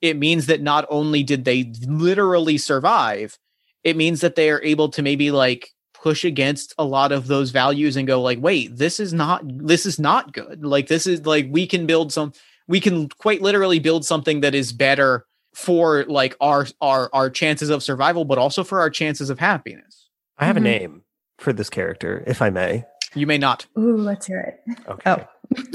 it 0.00 0.18
means 0.18 0.46
that 0.46 0.60
not 0.60 0.84
only 0.90 1.22
did 1.22 1.44
they 1.44 1.72
literally 1.86 2.58
survive 2.58 3.38
it 3.84 3.96
means 3.96 4.20
that 4.22 4.34
they 4.34 4.50
are 4.50 4.62
able 4.62 4.88
to 4.90 5.02
maybe 5.02 5.30
like 5.30 5.70
push 5.92 6.24
against 6.24 6.74
a 6.78 6.84
lot 6.84 7.12
of 7.12 7.26
those 7.28 7.50
values 7.50 7.96
and 7.96 8.06
go 8.06 8.20
like 8.20 8.38
wait 8.40 8.76
this 8.76 9.00
is 9.00 9.12
not 9.14 9.42
this 9.46 9.86
is 9.86 9.98
not 9.98 10.32
good 10.32 10.64
like 10.64 10.86
this 10.88 11.06
is 11.06 11.24
like 11.24 11.46
we 11.50 11.66
can 11.66 11.86
build 11.86 12.12
some 12.12 12.32
we 12.68 12.78
can 12.80 13.08
quite 13.08 13.40
literally 13.40 13.78
build 13.78 14.04
something 14.04 14.40
that 14.40 14.54
is 14.54 14.72
better 14.72 15.24
for 15.54 16.04
like 16.04 16.36
our 16.40 16.66
our 16.82 17.08
our 17.14 17.30
chances 17.30 17.70
of 17.70 17.82
survival 17.82 18.24
but 18.26 18.36
also 18.38 18.62
for 18.64 18.80
our 18.80 18.90
chances 18.90 19.30
of 19.30 19.38
happiness 19.38 20.08
I 20.36 20.44
have 20.46 20.56
Mhm. 20.56 20.58
a 20.58 20.62
name 20.62 21.02
for 21.38 21.52
this 21.52 21.70
character, 21.70 22.22
if 22.26 22.42
I 22.42 22.50
may. 22.50 22.84
you 23.14 23.26
may 23.26 23.38
not 23.38 23.66
Ooh, 23.78 23.96
let's 23.96 24.26
hear 24.26 24.40
it. 24.40 24.78
Okay. 24.88 25.10
Oh. 25.10 25.26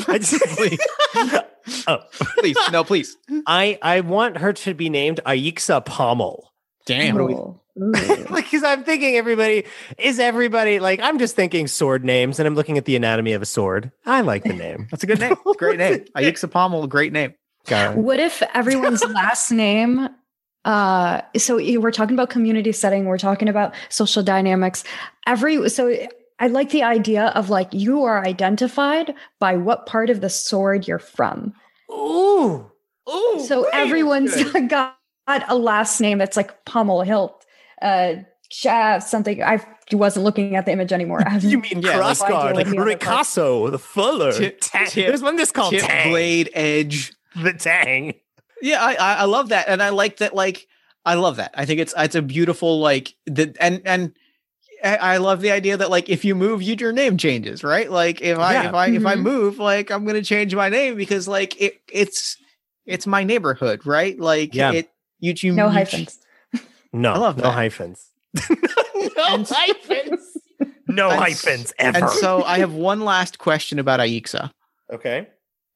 I 0.07 0.17
just- 0.19 0.43
Please. 0.57 0.79
oh. 1.87 1.99
please 2.39 2.57
no 2.71 2.83
please 2.83 3.15
I 3.47 3.79
I 3.81 4.01
want 4.01 4.37
her 4.37 4.53
to 4.53 4.73
be 4.73 4.89
named 4.89 5.21
Aixa 5.25 5.83
Pommel. 5.85 6.43
damn 6.85 7.17
Ooh. 7.17 7.29
Ooh. 7.29 7.61
because 8.35 8.63
I'm 8.63 8.83
thinking 8.83 9.15
everybody 9.15 9.65
is 9.97 10.19
everybody 10.19 10.79
like 10.79 10.99
I'm 11.01 11.19
just 11.19 11.35
thinking 11.35 11.67
sword 11.67 12.03
names 12.03 12.39
and 12.39 12.47
I'm 12.47 12.55
looking 12.55 12.77
at 12.77 12.85
the 12.85 12.95
anatomy 12.95 13.33
of 13.33 13.41
a 13.41 13.45
sword. 13.45 13.91
I 14.05 14.21
like 14.21 14.43
the 14.43 14.53
name. 14.53 14.87
that's 14.91 15.03
a 15.03 15.07
good 15.07 15.19
name 15.19 15.35
great 15.57 15.77
name 15.77 16.05
Aixa 16.15 16.49
Pommel 16.49 16.87
great 16.87 17.13
name 17.13 17.33
Got 17.65 17.91
it. 17.91 17.97
What 17.97 18.19
if 18.19 18.41
everyone's 18.53 19.03
last 19.13 19.51
name? 19.51 20.09
Uh, 20.65 21.21
so 21.37 21.57
we're 21.79 21.91
talking 21.91 22.15
about 22.15 22.29
community 22.29 22.71
setting. 22.71 23.05
We're 23.05 23.17
talking 23.17 23.47
about 23.47 23.73
social 23.89 24.23
dynamics. 24.23 24.83
Every 25.25 25.69
so 25.69 25.95
I 26.39 26.47
like 26.47 26.69
the 26.69 26.83
idea 26.83 27.27
of 27.27 27.49
like 27.49 27.73
you 27.73 28.03
are 28.03 28.25
identified 28.25 29.13
by 29.39 29.55
what 29.55 29.85
part 29.85 30.09
of 30.09 30.21
the 30.21 30.29
sword 30.29 30.87
you're 30.87 30.99
from. 30.99 31.53
Ooh. 31.91 32.69
Ooh. 33.09 33.45
So 33.45 33.63
wait, 33.63 33.73
everyone's 33.73 34.35
good. 34.51 34.69
got 34.69 34.95
a 35.27 35.55
last 35.55 35.99
name 36.01 36.17
that's 36.17 36.37
like 36.37 36.65
Pommel 36.65 37.01
Hilt. 37.05 37.38
Uh, 37.81 38.15
uh, 38.67 38.99
something. 38.99 39.43
I 39.43 39.63
wasn't 39.91 40.25
looking 40.25 40.55
at 40.55 40.65
the 40.65 40.71
image 40.71 40.91
anymore. 40.91 41.23
You 41.41 41.59
mean 41.59 41.81
Yeah, 41.81 41.97
like- 41.97 42.17
crossguard, 42.17 42.55
like 42.55 42.67
Idea 42.67 42.79
what 42.83 42.99
the 42.99 43.05
Ricasso, 43.05 43.71
the 43.71 43.79
Fuller. 43.79 44.31
Tip- 44.31 44.59
Tang. 44.61 44.87
tip- 44.87 45.07
There's 45.07 45.21
one 45.21 45.35
that's 45.35 45.51
called 45.51 45.71
Tip, 45.71 45.81
Tang. 45.83 46.09
blade, 46.11 46.49
edge. 46.53 47.13
The 47.41 47.53
Tang. 47.53 48.13
Yeah, 48.61 48.83
I, 48.83 48.93
I 48.95 49.13
I 49.15 49.23
love 49.25 49.49
that, 49.49 49.69
and 49.69 49.81
I 49.81 49.89
like 49.89 50.17
that. 50.17 50.33
Like, 50.35 50.67
I 51.05 51.13
love 51.13 51.37
that. 51.37 51.51
I 51.55 51.65
think 51.65 51.79
it's 51.79 51.93
it's 51.97 52.15
a 52.15 52.21
beautiful 52.21 52.79
like 52.81 53.13
the 53.25 53.55
and 53.61 53.81
and 53.85 54.11
I 54.83 54.97
I 54.97 55.17
love 55.17 55.39
the 55.41 55.51
idea 55.51 55.77
that 55.77 55.89
like 55.89 56.09
if 56.09 56.25
you 56.25 56.35
move, 56.35 56.61
you, 56.61 56.75
your 56.77 56.91
name 56.91 57.17
changes, 57.17 57.63
right? 57.63 57.89
Like 57.89 58.19
if 58.21 58.37
I 58.37 58.53
Yeah. 58.53 58.67
if 58.69 58.73
I 58.73 58.87
if 58.89 59.05
I 59.05 59.15
move, 59.15 59.59
like 59.59 59.91
I'm 59.91 60.05
gonna 60.05 60.21
change 60.23 60.53
my 60.55 60.67
name 60.69 60.95
because 60.97 61.27
like 61.27 61.59
it 61.61 61.79
it's 61.91 62.35
it's 62.85 63.07
my 63.07 63.23
neighborhood, 63.23 63.85
right? 63.85 64.19
Like 64.19 64.53
Yeah. 64.53 64.73
it 64.73 64.89
you 65.19 65.33
you 65.37 65.53
no 65.53 65.65
you- 65.67 65.71
hyphens. 65.71 66.19
No, 66.93 67.13
I 67.13 67.17
love 67.17 67.37
no 67.37 67.43
that. 67.43 67.53
hyphens. 67.53 68.09
no 68.49 68.55
And- 69.29 69.47
hyphens. 69.47 70.37
No 70.87 71.09
And- 71.09 71.19
hyphens 71.19 71.73
ever. 71.79 71.97
And 71.99 72.09
so 72.09 72.43
I 72.43 72.59
have 72.59 72.73
one 72.73 73.01
last 73.01 73.37
question 73.39 73.79
about 73.79 73.99
Aixa. 73.99 74.51
okay. 74.91 75.27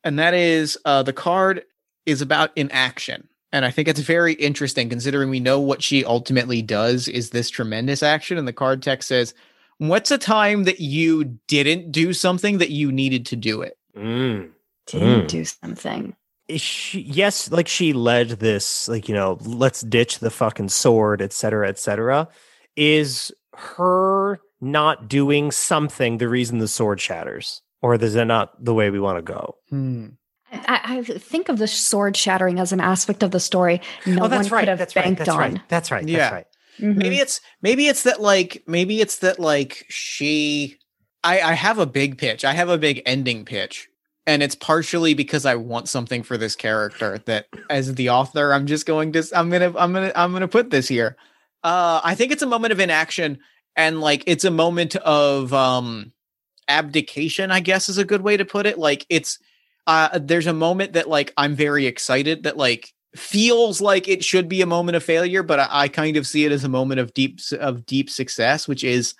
and 0.03 0.17
that 0.19 0.33
is 0.33 0.77
uh, 0.85 1.03
the 1.03 1.13
card 1.13 1.63
is 2.05 2.21
about 2.21 2.51
inaction. 2.55 3.27
And 3.51 3.63
I 3.65 3.69
think 3.71 3.87
it's 3.87 3.99
very 3.99 4.33
interesting 4.33 4.89
considering 4.89 5.29
we 5.29 5.39
know 5.39 5.59
what 5.59 5.83
she 5.83 6.03
ultimately 6.03 6.61
does 6.63 7.07
is 7.07 7.29
this 7.29 7.51
tremendous 7.51 8.01
action. 8.01 8.37
And 8.39 8.47
the 8.47 8.53
card 8.53 8.81
text 8.81 9.07
says, 9.07 9.33
What's 9.77 10.09
a 10.11 10.17
time 10.17 10.63
that 10.63 10.79
you 10.79 11.37
didn't 11.47 11.91
do 11.91 12.13
something 12.13 12.57
that 12.57 12.71
you 12.71 12.91
needed 12.91 13.27
to 13.27 13.35
do 13.35 13.61
it? 13.61 13.77
Mm. 13.95 14.49
Didn't 14.87 15.25
Mm. 15.25 15.27
do 15.27 15.45
something. 15.45 16.15
Is 16.47 16.61
she 16.61 17.01
yes 17.01 17.51
like 17.51 17.67
she 17.67 17.93
led 17.93 18.29
this 18.29 18.87
like 18.89 19.07
you 19.07 19.15
know 19.15 19.37
let's 19.45 19.81
ditch 19.81 20.19
the 20.19 20.29
fucking 20.29 20.69
sword 20.69 21.21
et 21.21 21.31
cetera 21.31 21.69
et 21.69 21.79
cetera 21.79 22.27
is 22.75 23.31
her 23.55 24.41
not 24.59 25.07
doing 25.07 25.51
something 25.51 26.17
the 26.17 26.27
reason 26.27 26.57
the 26.59 26.67
sword 26.67 26.99
shatters 26.99 27.61
or 27.81 27.95
is 27.95 28.13
that 28.13 28.25
not 28.25 28.63
the 28.63 28.73
way 28.73 28.89
we 28.89 28.99
want 28.99 29.17
to 29.17 29.21
go 29.21 29.55
I, 30.51 30.97
I 30.97 31.01
think 31.03 31.49
of 31.49 31.59
the 31.59 31.67
sword 31.67 32.15
shattering 32.17 32.59
as 32.59 32.71
an 32.71 32.79
aspect 32.81 33.23
of 33.23 33.31
the 33.31 33.39
story 33.39 33.81
no 34.05 34.25
oh 34.25 34.27
that's 34.27 34.49
one 34.51 34.57
right 34.57 34.61
could 34.61 34.67
have 34.69 34.79
that's 34.79 34.95
right 34.95 35.17
that's 35.17 35.29
on. 35.29 35.37
right 35.39 35.61
that's 35.69 35.91
right 35.91 36.07
Yeah. 36.07 36.17
that's 36.17 36.33
right 36.33 36.45
Mhm. 36.79 36.95
Maybe 36.95 37.17
it's 37.17 37.39
maybe 37.61 37.87
it's 37.87 38.01
that 38.03 38.19
like 38.19 38.63
maybe 38.65 38.99
it's 38.99 39.19
that 39.19 39.37
like 39.39 39.85
she 39.89 40.77
I 41.23 41.39
I 41.39 41.53
have 41.53 41.77
a 41.77 41.85
big 41.85 42.17
pitch. 42.17 42.43
I 42.43 42.53
have 42.53 42.67
a 42.67 42.79
big 42.79 43.03
ending 43.05 43.45
pitch. 43.45 43.87
And 44.25 44.41
it's 44.41 44.55
partially 44.55 45.13
because 45.13 45.45
I 45.45 45.55
want 45.55 45.89
something 45.89 46.23
for 46.23 46.37
this 46.37 46.55
character 46.55 47.17
that 47.25 47.47
as 47.69 47.93
the 47.95 48.09
author, 48.09 48.53
I'm 48.53 48.65
just 48.65 48.85
going 48.85 49.11
to 49.13 49.23
I'm 49.33 49.49
gonna 49.49 49.73
I'm 49.77 49.93
gonna 49.93 50.11
I'm 50.15 50.31
gonna 50.31 50.47
put 50.47 50.69
this 50.69 50.87
here. 50.87 51.17
Uh 51.63 51.99
I 52.03 52.15
think 52.15 52.31
it's 52.31 52.41
a 52.41 52.47
moment 52.47 52.71
of 52.71 52.79
inaction 52.79 53.39
and 53.75 53.99
like 53.99 54.23
it's 54.25 54.45
a 54.45 54.51
moment 54.51 54.95
of 54.97 55.53
um 55.53 56.13
abdication, 56.67 57.51
I 57.51 57.59
guess 57.59 57.89
is 57.89 57.97
a 57.97 58.05
good 58.05 58.21
way 58.21 58.37
to 58.37 58.45
put 58.45 58.65
it. 58.65 58.77
Like 58.77 59.05
it's 59.09 59.39
uh 59.87 60.19
there's 60.21 60.47
a 60.47 60.53
moment 60.53 60.93
that 60.93 61.09
like 61.09 61.33
I'm 61.35 61.55
very 61.55 61.85
excited 61.85 62.43
that 62.43 62.55
like 62.57 62.93
feels 63.15 63.81
like 63.81 64.07
it 64.07 64.23
should 64.23 64.49
be 64.49 64.61
a 64.61 64.65
moment 64.65 64.95
of 64.95 65.03
failure, 65.03 65.43
but 65.43 65.59
I, 65.59 65.67
I 65.71 65.87
kind 65.87 66.17
of 66.17 66.25
see 66.25 66.45
it 66.45 66.51
as 66.51 66.63
a 66.63 66.69
moment 66.69 66.99
of 66.99 67.13
deep 67.13 67.39
of 67.59 67.85
deep 67.85 68.09
success, 68.09 68.67
which 68.67 68.83
is 68.83 69.15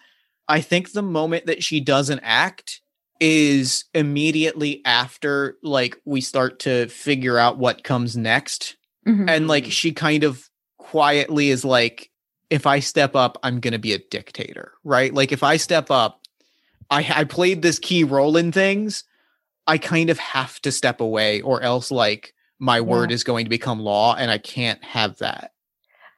I 0.47 0.61
think 0.61 0.91
the 0.91 1.03
moment 1.03 1.45
that 1.45 1.63
she 1.63 1.79
doesn't 1.79 2.19
act 2.23 2.81
is 3.19 3.85
immediately 3.93 4.81
after 4.85 5.57
like 5.63 5.95
we 6.05 6.19
start 6.21 6.59
to 6.59 6.87
figure 6.87 7.37
out 7.37 7.57
what 7.57 7.83
comes 7.83 8.17
next. 8.17 8.75
Mhm. 9.07 9.29
and 9.29 9.47
like 9.49 9.65
she 9.65 9.91
kind 9.91 10.23
of 10.23 10.49
quietly 10.77 11.49
is 11.49 11.65
like 11.65 12.09
if 12.49 12.65
i 12.65 12.79
step 12.79 13.17
up 13.17 13.37
i'm 13.43 13.59
gonna 13.59 13.77
be 13.77 13.91
a 13.91 13.97
dictator 13.99 14.71
right? 14.85 15.13
Like 15.13 15.33
if 15.33 15.43
i 15.43 15.57
step 15.57 15.91
up 15.91 16.21
i 16.89 17.05
i 17.13 17.23
played 17.25 17.61
this 17.61 17.79
key 17.79 18.03
role 18.05 18.37
in 18.37 18.51
things. 18.53 19.03
I 19.67 19.77
kind 19.77 20.09
of 20.09 20.19
have 20.19 20.59
to 20.61 20.71
step 20.71 21.01
away 21.01 21.41
or 21.41 21.61
else 21.61 21.91
like 21.91 22.33
my 22.59 22.79
word 22.81 23.11
is 23.11 23.23
going 23.25 23.45
to 23.45 23.49
become 23.49 23.79
law 23.81 24.15
and 24.15 24.31
i 24.31 24.37
can't 24.37 24.81
have 24.83 25.17
that. 25.17 25.51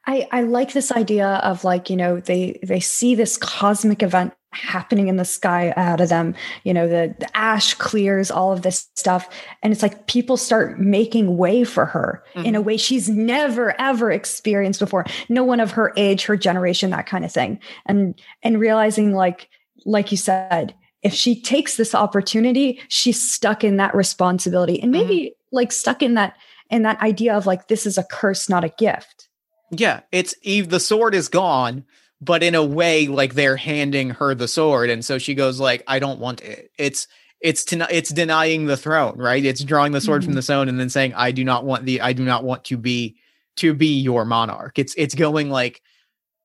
I, 0.08 0.28
I 0.30 0.42
like 0.42 0.72
this 0.72 0.92
idea 0.92 1.26
of 1.42 1.64
like 1.64 1.90
you 1.90 1.96
know 1.96 2.20
they 2.20 2.60
they 2.62 2.78
see 2.80 3.16
this 3.16 3.36
cosmic 3.36 4.02
event 4.02 4.32
happening 4.56 5.08
in 5.08 5.16
the 5.16 5.24
sky 5.24 5.72
out 5.76 6.00
of 6.00 6.08
them. 6.08 6.34
You 6.64 6.74
know 6.74 6.88
the, 6.88 7.14
the 7.18 7.36
ash 7.36 7.74
clears 7.74 8.30
all 8.30 8.52
of 8.52 8.62
this 8.62 8.88
stuff. 8.96 9.28
And 9.62 9.72
it's 9.72 9.82
like 9.82 10.06
people 10.06 10.36
start 10.36 10.80
making 10.80 11.36
way 11.36 11.64
for 11.64 11.86
her 11.86 12.24
in 12.34 12.54
a 12.54 12.58
mm-hmm. 12.58 12.66
way 12.66 12.76
she's 12.76 13.08
never 13.08 13.78
ever 13.80 14.10
experienced 14.10 14.80
before. 14.80 15.04
No 15.28 15.44
one 15.44 15.60
of 15.60 15.72
her 15.72 15.92
age 15.96 16.24
her 16.24 16.36
generation 16.36 16.90
that 16.90 17.06
kind 17.06 17.24
of 17.24 17.32
thing. 17.32 17.60
And 17.86 18.20
and 18.42 18.58
realizing 18.58 19.14
like 19.14 19.48
like 19.84 20.10
you 20.10 20.16
said 20.16 20.74
if 21.02 21.12
she 21.12 21.40
takes 21.40 21.76
this 21.76 21.94
opportunity 21.94 22.80
she's 22.88 23.20
stuck 23.20 23.62
in 23.62 23.76
that 23.76 23.94
responsibility 23.94 24.80
and 24.80 24.92
mm-hmm. 24.92 25.08
maybe 25.08 25.34
like 25.52 25.70
stuck 25.70 26.02
in 26.02 26.14
that 26.14 26.36
in 26.70 26.82
that 26.82 27.00
idea 27.00 27.36
of 27.36 27.46
like 27.46 27.68
this 27.68 27.86
is 27.86 27.96
a 27.96 28.04
curse 28.04 28.48
not 28.48 28.64
a 28.64 28.68
gift. 28.70 29.28
Yeah 29.70 30.00
it's 30.10 30.34
eve 30.42 30.70
the 30.70 30.80
sword 30.80 31.14
is 31.14 31.28
gone 31.28 31.84
but 32.20 32.42
in 32.42 32.54
a 32.54 32.64
way 32.64 33.06
like 33.08 33.34
they're 33.34 33.56
handing 33.56 34.10
her 34.10 34.34
the 34.34 34.48
sword 34.48 34.88
and 34.90 35.04
so 35.04 35.18
she 35.18 35.34
goes 35.34 35.60
like 35.60 35.82
i 35.86 35.98
don't 35.98 36.18
want 36.18 36.40
it. 36.42 36.70
It's 36.78 37.08
it's 37.42 37.64
to, 37.66 37.86
it's 37.94 38.10
denying 38.10 38.64
the 38.66 38.78
throne 38.78 39.18
right? 39.18 39.44
It's 39.44 39.62
drawing 39.62 39.92
the 39.92 40.00
sword 40.00 40.24
from 40.24 40.32
Mhm. 40.32 40.36
the 40.36 40.42
stone 40.42 40.68
and 40.68 40.80
then 40.80 40.88
saying 40.88 41.12
i 41.14 41.30
do 41.30 41.44
not 41.44 41.64
want 41.64 41.84
the 41.84 42.00
i 42.00 42.12
do 42.14 42.24
not 42.24 42.44
want 42.44 42.64
to 42.64 42.76
be 42.78 43.16
to 43.56 43.74
be 43.74 43.98
your 44.00 44.24
monarch. 44.24 44.78
It's 44.78 44.94
it's 44.96 45.14
going 45.14 45.50
like 45.50 45.82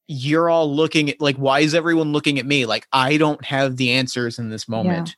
you're 0.07 0.49
all 0.49 0.73
looking 0.73 1.09
at 1.09 1.21
like 1.21 1.37
why 1.37 1.61
is 1.61 1.73
everyone 1.73 2.11
looking 2.11 2.37
at 2.39 2.45
me? 2.45 2.65
Like 2.65 2.85
i 2.91 3.15
don't 3.17 3.43
have 3.45 3.77
the 3.77 3.91
answers 3.91 4.39
in 4.39 4.49
this 4.49 4.67
moment. 4.67 5.15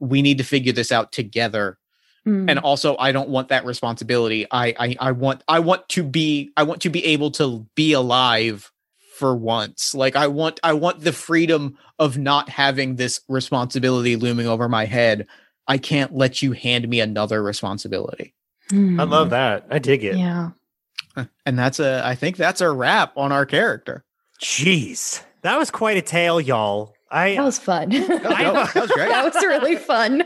We 0.00 0.20
need 0.20 0.36
to 0.38 0.44
figure 0.44 0.72
this 0.72 0.92
out 0.92 1.12
together. 1.12 1.78
Mm. 2.26 2.48
and 2.50 2.58
also 2.58 2.96
i 2.98 3.12
don't 3.12 3.28
want 3.28 3.48
that 3.48 3.66
responsibility. 3.66 4.46
I, 4.50 4.74
I 4.78 4.96
i 4.98 5.12
want 5.12 5.42
i 5.46 5.58
want 5.60 5.86
to 5.90 6.02
be 6.02 6.50
i 6.56 6.62
want 6.62 6.80
to 6.82 6.88
be 6.90 7.04
able 7.04 7.30
to 7.32 7.66
be 7.74 7.92
alive 7.92 8.70
for 9.14 9.36
once 9.36 9.94
like 9.94 10.16
i 10.16 10.26
want 10.26 10.58
i 10.64 10.72
want 10.72 11.00
the 11.00 11.12
freedom 11.12 11.76
of 11.98 12.18
not 12.18 12.48
having 12.48 12.96
this 12.96 13.20
responsibility 13.28 14.16
looming 14.16 14.46
over 14.46 14.68
my 14.68 14.84
head 14.84 15.26
i 15.68 15.78
can't 15.78 16.14
let 16.14 16.42
you 16.42 16.52
hand 16.52 16.88
me 16.88 17.00
another 17.00 17.42
responsibility 17.42 18.34
Mm. 18.70 18.98
I 18.98 19.04
love 19.04 19.28
that. 19.28 19.66
I 19.70 19.78
dig 19.78 20.04
it. 20.04 20.16
Yeah. 20.16 20.52
and 21.44 21.58
that's 21.58 21.78
a 21.80 22.00
i 22.02 22.14
think 22.14 22.38
that's 22.38 22.62
a 22.62 22.70
wrap 22.70 23.12
on 23.16 23.30
our 23.30 23.44
character 23.44 24.04
Jeez, 24.40 25.22
that 25.42 25.58
was 25.58 25.70
quite 25.70 25.96
a 25.98 26.02
tale, 26.02 26.40
y'all. 26.40 26.94
I 27.10 27.34
That 27.36 27.44
was 27.44 27.58
fun. 27.58 27.88
that, 27.90 28.08
was- 28.54 28.72
that 28.72 28.80
was 28.82 28.90
great 28.90 29.08
That 29.10 29.24
was 29.24 29.34
really 29.44 29.76
fun. 29.76 30.22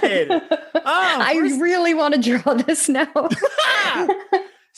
Good. 0.00 0.30
Oh, 0.82 0.82
I 1.20 1.34
really 1.60 1.92
want 1.94 2.14
to 2.14 2.20
draw 2.20 2.54
this 2.54 2.88
now. 2.88 3.06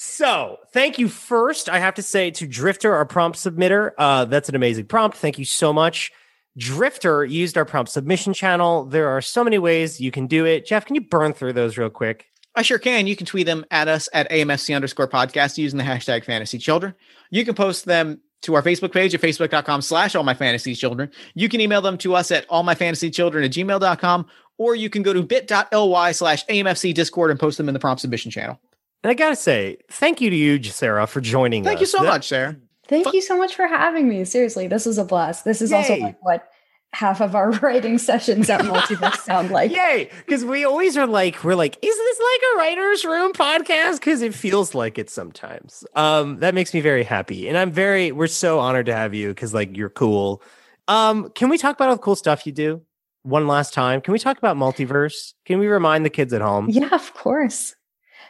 So, 0.05 0.59
thank 0.73 0.99
you 0.99 1.09
first. 1.09 1.69
I 1.69 1.79
have 1.79 1.95
to 1.95 2.03
say 2.03 2.33
to 2.33 2.45
Drifter, 2.45 2.93
our 2.93 3.07
prompt 3.07 3.39
submitter. 3.39 3.93
Uh, 3.97 4.25
that's 4.25 4.49
an 4.49 4.57
amazing 4.57 4.87
prompt. 4.87 5.17
Thank 5.17 5.39
you 5.39 5.45
so 5.45 5.73
much. 5.73 6.11
Drifter 6.59 7.25
used 7.25 7.57
our 7.57 7.65
prompt 7.65 7.93
submission 7.93 8.35
channel. 8.35 8.85
There 8.85 9.09
are 9.09 9.21
so 9.21 9.45
many 9.45 9.59
ways 9.59 10.01
you 10.01 10.11
can 10.11 10.27
do 10.27 10.45
it. 10.45 10.67
Jeff, 10.67 10.87
can 10.87 10.97
you 10.97 11.03
burn 11.03 11.35
through 11.35 11.53
those 11.53 11.79
real 11.79 11.89
quick? 11.89 12.27
I 12.57 12.63
sure 12.63 12.81
can. 12.81 13.07
You 13.07 13.15
can 13.15 13.27
tweet 13.27 13.47
them 13.47 13.65
at 13.71 13.87
us 13.87 14.09
at 14.13 14.29
AMFC 14.29 14.75
underscore 14.75 15.07
podcast 15.07 15.57
using 15.57 15.79
the 15.79 15.85
hashtag 15.85 16.25
fantasy 16.25 16.59
children. 16.59 16.95
You 17.31 17.45
can 17.45 17.55
post 17.55 17.85
them 17.85 18.21
to 18.41 18.57
our 18.57 18.63
Facebook 18.63 18.93
page 18.93 19.15
at 19.15 19.21
facebook.com 19.21 19.83
slash 19.83 20.17
all 20.17 20.25
my 20.25 20.35
fantasy 20.35 20.75
children. 20.75 21.13
You 21.35 21.49
can 21.49 21.61
email 21.61 21.81
them 21.81 21.97
to 21.99 22.17
us 22.17 22.33
at 22.33 22.45
all 22.51 22.65
my 22.65 22.75
fantasy 22.75 23.09
children 23.09 23.45
at 23.45 23.53
gmail.com, 23.53 24.27
or 24.59 24.75
you 24.75 24.91
can 24.91 25.05
go 25.05 25.13
to 25.13 25.23
bit.ly 25.23 26.11
slash 26.11 26.45
AMFC 26.47 26.93
discord 26.93 27.31
and 27.31 27.39
post 27.39 27.57
them 27.57 27.69
in 27.69 27.73
the 27.73 27.79
prompt 27.79 28.01
submission 28.01 28.33
channel. 28.33 28.59
And 29.03 29.11
I 29.11 29.15
got 29.15 29.31
to 29.31 29.37
say, 29.37 29.79
thank 29.91 30.21
you 30.21 30.31
to 30.31 30.37
you, 30.37 30.63
Sara, 30.63 31.07
for 31.07 31.21
joining 31.21 31.65
Thank 31.65 31.77
us. 31.77 31.79
Thank 31.79 31.81
you 31.81 31.87
so 31.87 32.03
That- 32.05 32.09
much, 32.11 32.29
Sara. 32.29 32.57
Thank 32.89 33.07
Fu- 33.07 33.15
you 33.17 33.23
so 33.23 33.39
much 33.39 33.55
for 33.55 33.67
having 33.67 34.09
me. 34.09 34.25
Seriously, 34.25 34.67
this 34.67 34.85
was 34.85 34.99
a 34.99 35.05
blast. 35.05 35.45
This 35.45 35.63
is 35.63 35.73
also 35.73 35.97
like 35.97 36.17
what 36.23 36.49
half 36.93 37.23
of 37.23 37.35
our 37.35 37.51
writing 37.63 37.97
sessions 37.97 38.51
at 38.51 38.61
Multiverse 38.63 39.17
sound 39.25 39.51
like. 39.51 39.71
Yay! 39.71 40.11
Because 40.27 40.45
we 40.45 40.65
always 40.65 40.97
are 40.97 41.07
like, 41.07 41.43
we're 41.43 41.55
like, 41.55 41.79
is 41.81 41.97
this 41.97 42.19
like 42.21 42.41
a 42.55 42.59
writer's 42.59 43.05
room 43.05 43.33
podcast? 43.33 43.95
Because 44.01 44.21
it 44.21 44.35
feels 44.35 44.75
like 44.75 44.99
it 44.99 45.09
sometimes. 45.09 45.85
Um, 45.95 46.41
that 46.41 46.55
makes 46.55 46.75
me 46.75 46.81
very 46.81 47.05
happy, 47.05 47.49
and 47.49 47.57
I'm 47.57 47.71
very, 47.71 48.13
we're 48.13 48.27
so 48.27 48.59
honored 48.59 48.87
to 48.87 48.95
have 48.95 49.15
you 49.15 49.29
because 49.29 49.55
like 49.55 49.75
you're 49.77 49.89
cool. 49.89 50.43
Um, 50.89 51.31
can 51.31 51.49
we 51.49 51.57
talk 51.57 51.77
about 51.77 51.89
all 51.89 51.97
the 51.97 52.03
cool 52.03 52.17
stuff 52.17 52.45
you 52.47 52.53
do 52.53 52.83
one 53.23 53.47
last 53.47 53.73
time? 53.73 54.01
Can 54.03 54.13
we 54.13 54.19
talk 54.19 54.37
about 54.37 54.57
multiverse? 54.57 55.33
Can 55.47 55.61
we 55.61 55.69
remind 55.69 56.05
the 56.05 56.11
kids 56.11 56.33
at 56.35 56.43
home? 56.43 56.69
Yeah, 56.69 56.89
of 56.93 57.15
course. 57.15 57.75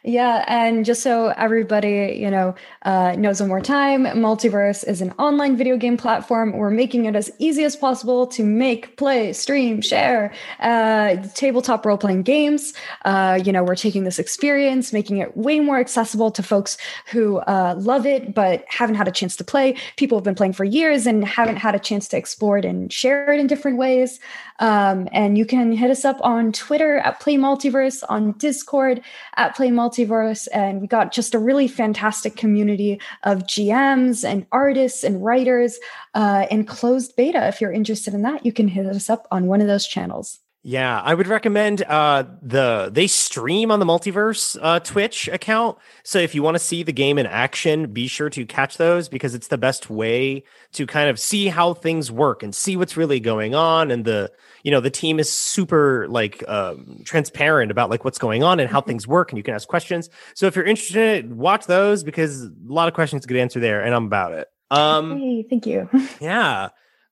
Yeah, 0.04 0.44
and 0.48 0.84
just 0.84 1.00
so 1.02 1.28
everybody, 1.28 2.18
you 2.20 2.28
know, 2.28 2.56
uh, 2.84 3.14
knows 3.16 3.38
one 3.38 3.48
more 3.48 3.60
time, 3.60 4.04
Multiverse 4.04 4.84
is 4.88 5.00
an 5.00 5.12
online 5.12 5.56
video 5.56 5.76
game 5.76 5.96
platform. 5.96 6.56
We're 6.56 6.70
making 6.70 7.04
it 7.04 7.14
as 7.14 7.30
easy 7.38 7.62
as 7.62 7.76
possible 7.76 8.26
to 8.28 8.42
make, 8.42 8.96
play, 8.96 9.32
stream, 9.32 9.80
share 9.80 10.32
uh, 10.58 11.18
tabletop 11.34 11.86
role 11.86 11.98
playing 11.98 12.22
games. 12.24 12.74
Uh, 13.04 13.38
you 13.44 13.52
know, 13.52 13.62
we're 13.62 13.76
taking 13.76 14.02
this 14.02 14.18
experience, 14.18 14.92
making 14.92 15.18
it 15.18 15.36
way 15.36 15.60
more 15.60 15.78
accessible 15.78 16.32
to 16.32 16.42
folks 16.42 16.76
who 17.06 17.36
uh, 17.38 17.76
love 17.78 18.04
it 18.04 18.34
but 18.34 18.64
haven't 18.66 18.96
had 18.96 19.06
a 19.06 19.12
chance 19.12 19.36
to 19.36 19.44
play. 19.44 19.76
People 19.96 20.18
have 20.18 20.24
been 20.24 20.34
playing 20.34 20.54
for 20.54 20.64
years 20.64 21.06
and 21.06 21.24
haven't 21.24 21.56
had 21.56 21.76
a 21.76 21.78
chance 21.78 22.08
to 22.08 22.16
explore 22.16 22.58
it 22.58 22.64
and 22.64 22.92
share 22.92 23.32
it 23.32 23.38
in 23.38 23.46
different 23.46 23.78
ways. 23.78 24.18
Um, 24.58 25.08
and 25.12 25.38
you 25.38 25.46
can 25.46 25.72
hit 25.72 25.90
us 25.90 26.04
up 26.04 26.18
on 26.22 26.52
Twitter 26.52 26.98
at 26.98 27.20
Play 27.20 27.36
Multiverse, 27.36 28.02
on 28.08 28.32
Discord 28.32 29.00
at 29.36 29.54
Play 29.54 29.68
Multiverse. 29.68 29.91
Multiverse 29.92 30.48
and 30.52 30.80
we 30.80 30.86
got 30.86 31.12
just 31.12 31.34
a 31.34 31.38
really 31.38 31.68
fantastic 31.68 32.36
community 32.36 33.00
of 33.24 33.44
GMs 33.44 34.24
and 34.28 34.46
artists 34.52 35.04
and 35.04 35.22
writers 35.22 35.78
uh, 36.14 36.46
and 36.50 36.66
closed 36.66 37.14
beta. 37.16 37.46
If 37.48 37.60
you're 37.60 37.72
interested 37.72 38.14
in 38.14 38.22
that, 38.22 38.44
you 38.44 38.52
can 38.52 38.68
hit 38.68 38.86
us 38.86 39.10
up 39.10 39.26
on 39.30 39.46
one 39.46 39.60
of 39.60 39.66
those 39.66 39.86
channels. 39.86 40.38
Yeah, 40.64 41.00
I 41.00 41.14
would 41.14 41.26
recommend 41.26 41.82
uh 41.82 42.22
the 42.40 42.88
they 42.92 43.08
stream 43.08 43.72
on 43.72 43.80
the 43.80 43.84
multiverse 43.84 44.56
uh 44.62 44.78
Twitch 44.78 45.26
account. 45.26 45.76
So 46.04 46.20
if 46.20 46.36
you 46.36 46.42
want 46.44 46.54
to 46.54 46.60
see 46.60 46.84
the 46.84 46.92
game 46.92 47.18
in 47.18 47.26
action, 47.26 47.92
be 47.92 48.06
sure 48.06 48.30
to 48.30 48.46
catch 48.46 48.76
those 48.76 49.08
because 49.08 49.34
it's 49.34 49.48
the 49.48 49.58
best 49.58 49.90
way 49.90 50.44
to 50.74 50.86
kind 50.86 51.10
of 51.10 51.18
see 51.18 51.48
how 51.48 51.74
things 51.74 52.12
work 52.12 52.44
and 52.44 52.54
see 52.54 52.76
what's 52.76 52.96
really 52.96 53.18
going 53.18 53.56
on 53.56 53.90
and 53.90 54.04
the 54.04 54.30
you 54.62 54.70
know 54.70 54.80
the 54.80 54.90
team 54.90 55.18
is 55.18 55.32
super 55.32 56.06
like 56.08 56.44
um, 56.48 57.02
transparent 57.04 57.70
about 57.70 57.90
like 57.90 58.04
what's 58.04 58.18
going 58.18 58.42
on 58.42 58.60
and 58.60 58.70
how 58.70 58.80
mm-hmm. 58.80 58.90
things 58.90 59.06
work 59.06 59.30
and 59.30 59.38
you 59.38 59.42
can 59.42 59.54
ask 59.54 59.68
questions. 59.68 60.10
So 60.34 60.46
if 60.46 60.56
you're 60.56 60.64
interested 60.64 60.96
in 60.96 61.30
it, 61.30 61.36
watch 61.36 61.66
those 61.66 62.04
because 62.04 62.44
a 62.44 62.50
lot 62.66 62.88
of 62.88 62.94
questions 62.94 63.26
get 63.26 63.36
answered 63.36 63.60
there 63.60 63.82
and 63.82 63.94
I'm 63.94 64.06
about 64.06 64.32
it. 64.32 64.48
Um 64.70 65.18
hey, 65.18 65.46
thank 65.48 65.66
you. 65.66 65.88
yeah. 66.20 66.70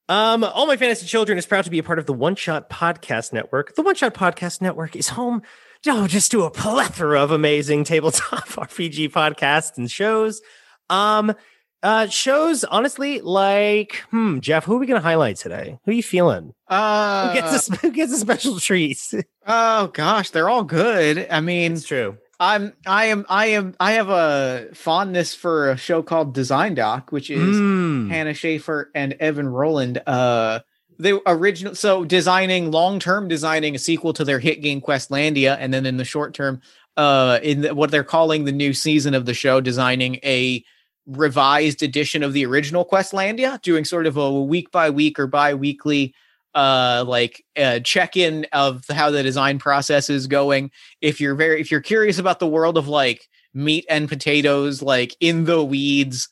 Um, 0.09 0.43
All 0.43 0.67
My 0.67 0.77
Fantasy 0.77 1.07
Children 1.07 1.39
is 1.39 1.47
proud 1.47 1.67
to 1.67 1.71
be 1.71 1.79
a 1.79 1.85
part 1.85 2.01
of 2.01 2.07
the 2.07 2.13
One 2.13 2.35
Shot 2.35 2.69
Podcast 2.69 3.33
Network. 3.33 3.77
The 3.77 3.83
One 3.83 3.95
Shot 3.95 4.13
Podcast 4.13 4.61
Network 4.61 4.97
is 4.97 5.11
home 5.11 5.43
oh, 5.87 6.07
just 6.07 6.31
to 6.33 6.43
a 6.43 6.51
plethora 6.51 7.23
of 7.23 7.31
amazing 7.31 7.85
tabletop 7.85 8.49
RPG 8.49 9.13
podcasts 9.13 9.79
and 9.79 9.91
shows. 9.91 10.41
Um, 10.89 11.35
uh, 11.83 12.07
shows 12.09 12.65
honestly 12.65 13.21
like, 13.21 14.05
hmm, 14.11 14.39
Jeff, 14.41 14.65
who 14.65 14.77
are 14.77 14.79
we 14.79 14.87
gonna 14.87 15.01
highlight 15.01 15.37
today? 15.37 15.79
Who 15.85 15.91
are 15.91 15.95
you 15.95 16.03
feeling? 16.03 16.55
Uh, 16.69 17.29
who 17.29 17.41
gets 17.41 17.69
a, 17.69 17.77
who 17.77 17.91
gets 17.91 18.13
a 18.13 18.19
special 18.19 18.59
treat? 18.59 18.99
oh 19.47 19.89
gosh, 19.89 20.31
they're 20.31 20.49
all 20.49 20.65
good. 20.65 21.27
I 21.31 21.41
mean, 21.41 21.73
it's 21.73 21.87
true. 21.87 22.19
I'm 22.41 22.73
I 22.87 23.07
am 23.07 23.27
I 23.29 23.47
am 23.49 23.75
I 23.79 23.93
have 23.93 24.09
a 24.09 24.69
fondness 24.73 25.35
for 25.35 25.71
a 25.71 25.77
show 25.77 26.03
called 26.03 26.35
Design 26.35 26.75
Doc, 26.75 27.13
which 27.13 27.31
is 27.31 27.57
mm. 27.57 28.11
Hannah 28.11 28.33
Shaffer 28.33 28.91
and 28.95 29.13
Evan 29.21 29.47
Rowland. 29.47 30.03
Uh 30.07 30.61
the 30.99 31.21
original 31.27 31.75
so 31.75 32.05
designing 32.05 32.71
long-term 32.71 33.29
designing 33.29 33.75
a 33.75 33.79
sequel 33.79 34.15
to 34.15 34.25
their 34.25 34.39
hit 34.39 34.63
game 34.63 34.81
Questlandia, 34.81 35.57
and 35.61 35.73
then 35.73 35.85
in 35.85 35.99
the 35.99 36.05
short 36.05 36.33
term, 36.33 36.63
uh 36.97 37.39
in 37.43 37.61
the, 37.61 37.75
what 37.75 37.91
they're 37.91 38.05
calling 38.05 38.47
the 38.47 38.53
new 38.53 38.73
season 38.73 39.13
of 39.13 39.27
the 39.27 39.35
show, 39.35 39.61
designing 39.61 40.17
a 40.25 40.65
revised 41.11 41.83
edition 41.83 42.23
of 42.23 42.33
the 42.33 42.47
original 42.47 42.85
Questlandia, 42.85 43.61
doing 43.63 43.85
sort 43.85 44.07
of 44.07 44.17
a 44.17 44.43
week 44.43 44.71
by 44.71 44.91
week 44.91 45.19
or 45.19 45.27
bi-weekly 45.27 46.15
uh 46.53 47.05
like 47.07 47.45
uh 47.57 47.79
check 47.79 48.17
in 48.17 48.45
of 48.53 48.83
how 48.91 49.09
the 49.09 49.23
design 49.23 49.59
process 49.59 50.11
is 50.11 50.27
going. 50.27 50.71
If 51.01 51.21
you're 51.21 51.37
very 51.37 51.61
if 51.61 51.71
you're 51.71 51.81
curious 51.81 52.19
about 52.19 52.41
the 52.41 52.49
world 52.49 52.77
of 52.77 52.89
like 52.89 53.29
meat 53.55 53.85
and 53.89 54.09
potatoes 54.09 54.83
like 54.83 55.17
in 55.21 55.45
the 55.45 55.63
weeds 55.65 56.29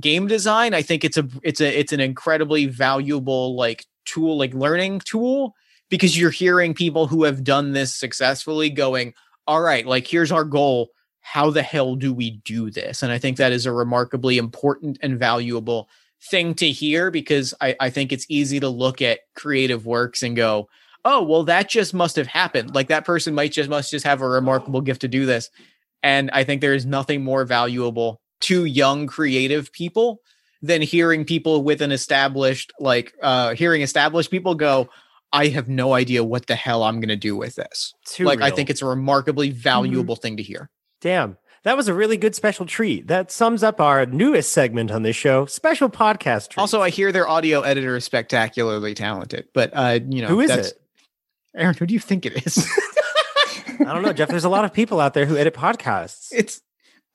game 0.00 0.26
design 0.26 0.74
i 0.74 0.82
think 0.82 1.04
it's 1.04 1.16
a 1.16 1.26
it's 1.42 1.60
a 1.60 1.78
it's 1.78 1.92
an 1.92 2.00
incredibly 2.00 2.66
valuable 2.66 3.56
like 3.56 3.84
tool 4.04 4.36
like 4.36 4.54
learning 4.54 5.00
tool 5.04 5.54
because 5.88 6.18
you're 6.18 6.30
hearing 6.30 6.74
people 6.74 7.06
who 7.06 7.24
have 7.24 7.44
done 7.44 7.72
this 7.72 7.94
successfully 7.94 8.70
going 8.70 9.12
all 9.46 9.60
right 9.60 9.86
like 9.86 10.06
here's 10.06 10.32
our 10.32 10.44
goal 10.44 10.88
how 11.26 11.50
the 11.50 11.62
hell 11.62 11.96
do 11.96 12.12
we 12.12 12.30
do 12.44 12.70
this 12.70 13.02
and 13.02 13.10
i 13.10 13.18
think 13.18 13.36
that 13.36 13.52
is 13.52 13.66
a 13.66 13.72
remarkably 13.72 14.38
important 14.38 14.98
and 15.02 15.18
valuable 15.18 15.88
thing 16.24 16.54
to 16.54 16.70
hear 16.70 17.10
because 17.10 17.54
I, 17.60 17.76
I 17.78 17.90
think 17.90 18.12
it's 18.12 18.26
easy 18.28 18.60
to 18.60 18.68
look 18.68 19.02
at 19.02 19.20
creative 19.34 19.86
works 19.86 20.22
and 20.22 20.34
go, 20.34 20.68
oh, 21.04 21.22
well, 21.22 21.44
that 21.44 21.68
just 21.68 21.92
must 21.92 22.16
have 22.16 22.26
happened. 22.26 22.74
Like 22.74 22.88
that 22.88 23.04
person 23.04 23.34
might 23.34 23.52
just 23.52 23.68
must 23.68 23.90
just 23.90 24.06
have 24.06 24.22
a 24.22 24.28
remarkable 24.28 24.80
gift 24.80 25.02
to 25.02 25.08
do 25.08 25.26
this. 25.26 25.50
And 26.02 26.30
I 26.32 26.44
think 26.44 26.60
there 26.60 26.74
is 26.74 26.86
nothing 26.86 27.22
more 27.22 27.44
valuable 27.44 28.20
to 28.40 28.64
young 28.64 29.06
creative 29.06 29.72
people 29.72 30.20
than 30.62 30.80
hearing 30.80 31.24
people 31.24 31.62
with 31.62 31.82
an 31.82 31.92
established, 31.92 32.72
like 32.80 33.14
uh 33.22 33.54
hearing 33.54 33.82
established 33.82 34.30
people 34.30 34.54
go, 34.54 34.88
I 35.32 35.48
have 35.48 35.68
no 35.68 35.92
idea 35.92 36.24
what 36.24 36.46
the 36.46 36.54
hell 36.54 36.82
I'm 36.82 37.00
gonna 37.00 37.16
do 37.16 37.36
with 37.36 37.54
this. 37.54 37.92
Too 38.06 38.24
like 38.24 38.38
real. 38.38 38.46
I 38.46 38.50
think 38.50 38.70
it's 38.70 38.82
a 38.82 38.86
remarkably 38.86 39.50
mm-hmm. 39.50 39.58
valuable 39.58 40.14
mm-hmm. 40.14 40.22
thing 40.22 40.36
to 40.38 40.42
hear. 40.42 40.70
Damn 41.04 41.36
that 41.64 41.76
was 41.76 41.88
a 41.88 41.94
really 41.94 42.16
good 42.16 42.34
special 42.34 42.66
treat. 42.66 43.08
That 43.08 43.30
sums 43.32 43.62
up 43.62 43.80
our 43.80 44.06
newest 44.06 44.52
segment 44.52 44.90
on 44.90 45.02
this 45.02 45.16
show, 45.16 45.46
special 45.46 45.88
podcast. 45.88 46.50
Treats. 46.50 46.58
Also, 46.58 46.80
I 46.80 46.90
hear 46.90 47.10
their 47.10 47.28
audio 47.28 47.62
editor 47.62 47.96
is 47.96 48.04
spectacularly 48.04 48.94
talented, 48.94 49.48
but 49.52 49.70
uh, 49.72 49.98
you 50.06 50.22
know, 50.22 50.28
who 50.28 50.40
is 50.40 50.50
it? 50.50 50.80
Aaron, 51.56 51.74
who 51.74 51.86
do 51.86 51.94
you 51.94 52.00
think 52.00 52.26
it 52.26 52.46
is? 52.46 52.58
I 53.80 53.84
don't 53.84 54.02
know, 54.02 54.12
Jeff. 54.12 54.28
There's 54.28 54.44
a 54.44 54.48
lot 54.50 54.64
of 54.64 54.72
people 54.72 55.00
out 55.00 55.14
there 55.14 55.26
who 55.26 55.36
edit 55.36 55.54
podcasts. 55.54 56.28
It's 56.32 56.60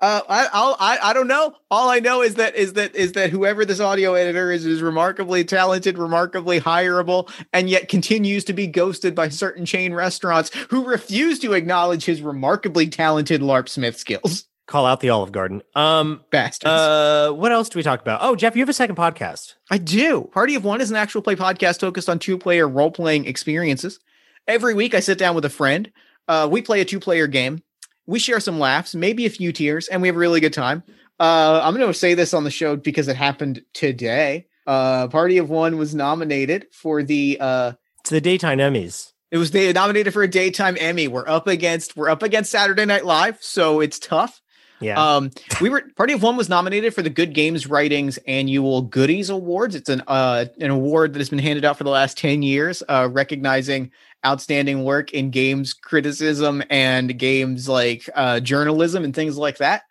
uh, 0.02 0.22
I, 0.30 0.48
I'll, 0.54 0.78
I 0.80 0.98
I 1.02 1.14
don't 1.14 1.28
know. 1.28 1.56
All 1.70 1.90
I 1.90 2.00
know 2.00 2.22
is 2.22 2.36
that 2.36 2.56
is 2.56 2.74
that 2.74 2.96
is 2.96 3.14
that 3.14 3.32
whoever 3.32 3.66
this 3.66 3.80
audio 3.80 4.14
editor 4.14 4.52
is 4.52 4.66
is 4.66 4.82
remarkably 4.82 5.44
talented, 5.44 5.98
remarkably 5.98 6.62
hireable, 6.62 7.30
and 7.52 7.70
yet 7.70 7.90
continues 7.90 8.46
to 8.46 8.54
be 8.54 8.66
ghosted 8.66 9.14
by 9.14 9.30
certain 9.30 9.66
chain 9.66 9.94
restaurants 9.94 10.52
who 10.70 10.86
refuse 10.86 11.40
to 11.40 11.54
acknowledge 11.54 12.06
his 12.06 12.22
remarkably 12.22 12.88
talented 12.88 13.42
LARP 13.42 13.68
Smith 13.68 13.98
skills. 13.98 14.46
Call 14.68 14.86
out 14.86 15.00
the 15.00 15.10
Olive 15.10 15.32
Garden. 15.32 15.64
Um, 15.76 16.24
bastards. 16.30 16.70
Uh, 16.70 17.32
what 17.34 17.52
else 17.52 17.70
do 17.70 17.80
we 17.80 17.84
talk 17.84 18.02
about? 18.02 18.20
Oh, 18.22 18.36
Jeff, 18.36 18.56
you 18.56 18.62
have 18.62 18.70
a 18.70 18.74
second 18.74 18.96
podcast. 18.96 19.56
I 19.72 19.80
do. 19.80 20.30
Party 20.32 20.54
of 20.54 20.64
One 20.64 20.80
is 20.80 20.92
an 20.92 20.96
actual 20.96 21.24
play 21.24 21.36
podcast 21.36 21.80
focused 21.82 22.08
on 22.08 22.20
two 22.20 22.38
player 22.38 22.70
role 22.70 22.92
playing 22.92 23.26
experiences. 23.26 24.00
Every 24.48 24.76
week, 24.76 24.94
I 24.94 25.00
sit 25.00 25.18
down 25.18 25.34
with 25.34 25.44
a 25.44 25.50
friend. 25.50 25.92
Uh, 26.28 26.48
we 26.50 26.62
play 26.62 26.82
a 26.82 26.86
two 26.86 27.00
player 27.00 27.26
game 27.26 27.64
we 28.10 28.18
share 28.18 28.40
some 28.40 28.60
laughs, 28.60 28.96
maybe 28.96 29.28
a 29.28 29.30
few 29.30 29.54
tears, 29.54 29.88
and 29.88 30.02
we 30.02 30.08
have 30.08 30.16
a 30.16 30.20
really 30.20 30.40
good 30.40 30.54
time. 30.54 30.84
Uh, 31.20 31.62
I'm 31.64 31.76
going 31.76 31.86
to 31.86 31.94
say 31.94 32.16
this 32.16 32.34
on 32.34 32.44
the 32.44 32.50
show 32.50 32.76
because 32.76 33.08
it 33.08 33.16
happened 33.16 33.62
today. 33.74 34.48
Uh, 34.66 35.08
Party 35.08 35.38
of 35.38 35.50
One 35.50 35.78
was 35.78 35.94
nominated 35.94 36.66
for 36.72 37.04
the 37.04 37.38
uh, 37.40 37.74
to 38.06 38.14
the 38.14 38.22
daytime 38.22 38.58
Emmys. 38.58 39.14
It 39.30 39.38
was 39.38 39.54
nominated 39.54 40.12
for 40.12 40.24
a 40.24 40.28
daytime 40.28 40.76
Emmy. 40.80 41.08
We're 41.08 41.28
up 41.28 41.46
against 41.46 41.96
we're 41.96 42.10
up 42.10 42.24
against 42.24 42.52
Saturday 42.52 42.86
Night 42.86 43.06
Live, 43.06 43.38
so 43.42 43.80
it's 43.80 44.00
tough. 44.00 44.42
Yeah. 44.80 45.16
Um, 45.16 45.32
we 45.62 45.70
were 45.70 45.84
Party 45.96 46.14
of 46.14 46.24
One 46.24 46.38
was 46.38 46.50
nominated 46.50 46.96
for 46.96 47.02
the 47.02 47.10
Good 47.10 47.34
Games 47.34 47.68
Writings 47.68 48.18
Annual 48.26 48.84
Goodies 48.84 49.30
Awards. 49.30 49.76
It's 49.76 49.90
an 49.90 50.02
uh 50.08 50.46
an 50.60 50.72
award 50.72 51.14
that 51.14 51.20
has 51.20 51.30
been 51.30 51.40
handed 51.40 51.66
out 51.66 51.78
for 51.78 51.84
the 51.84 51.90
last 51.90 52.18
10 52.18 52.42
years, 52.42 52.82
uh 52.88 53.10
recognizing 53.12 53.92
outstanding 54.26 54.84
work 54.84 55.14
in 55.14 55.32
games 55.32 55.74
criticism 55.74 56.64
and 56.70 57.18
games 57.18 57.70
like 57.70 58.10
uh, 58.16 58.40
journalism 58.40 59.04
and 59.04 59.16
things 59.16 59.38
like 59.38 59.58
that. 59.58 59.84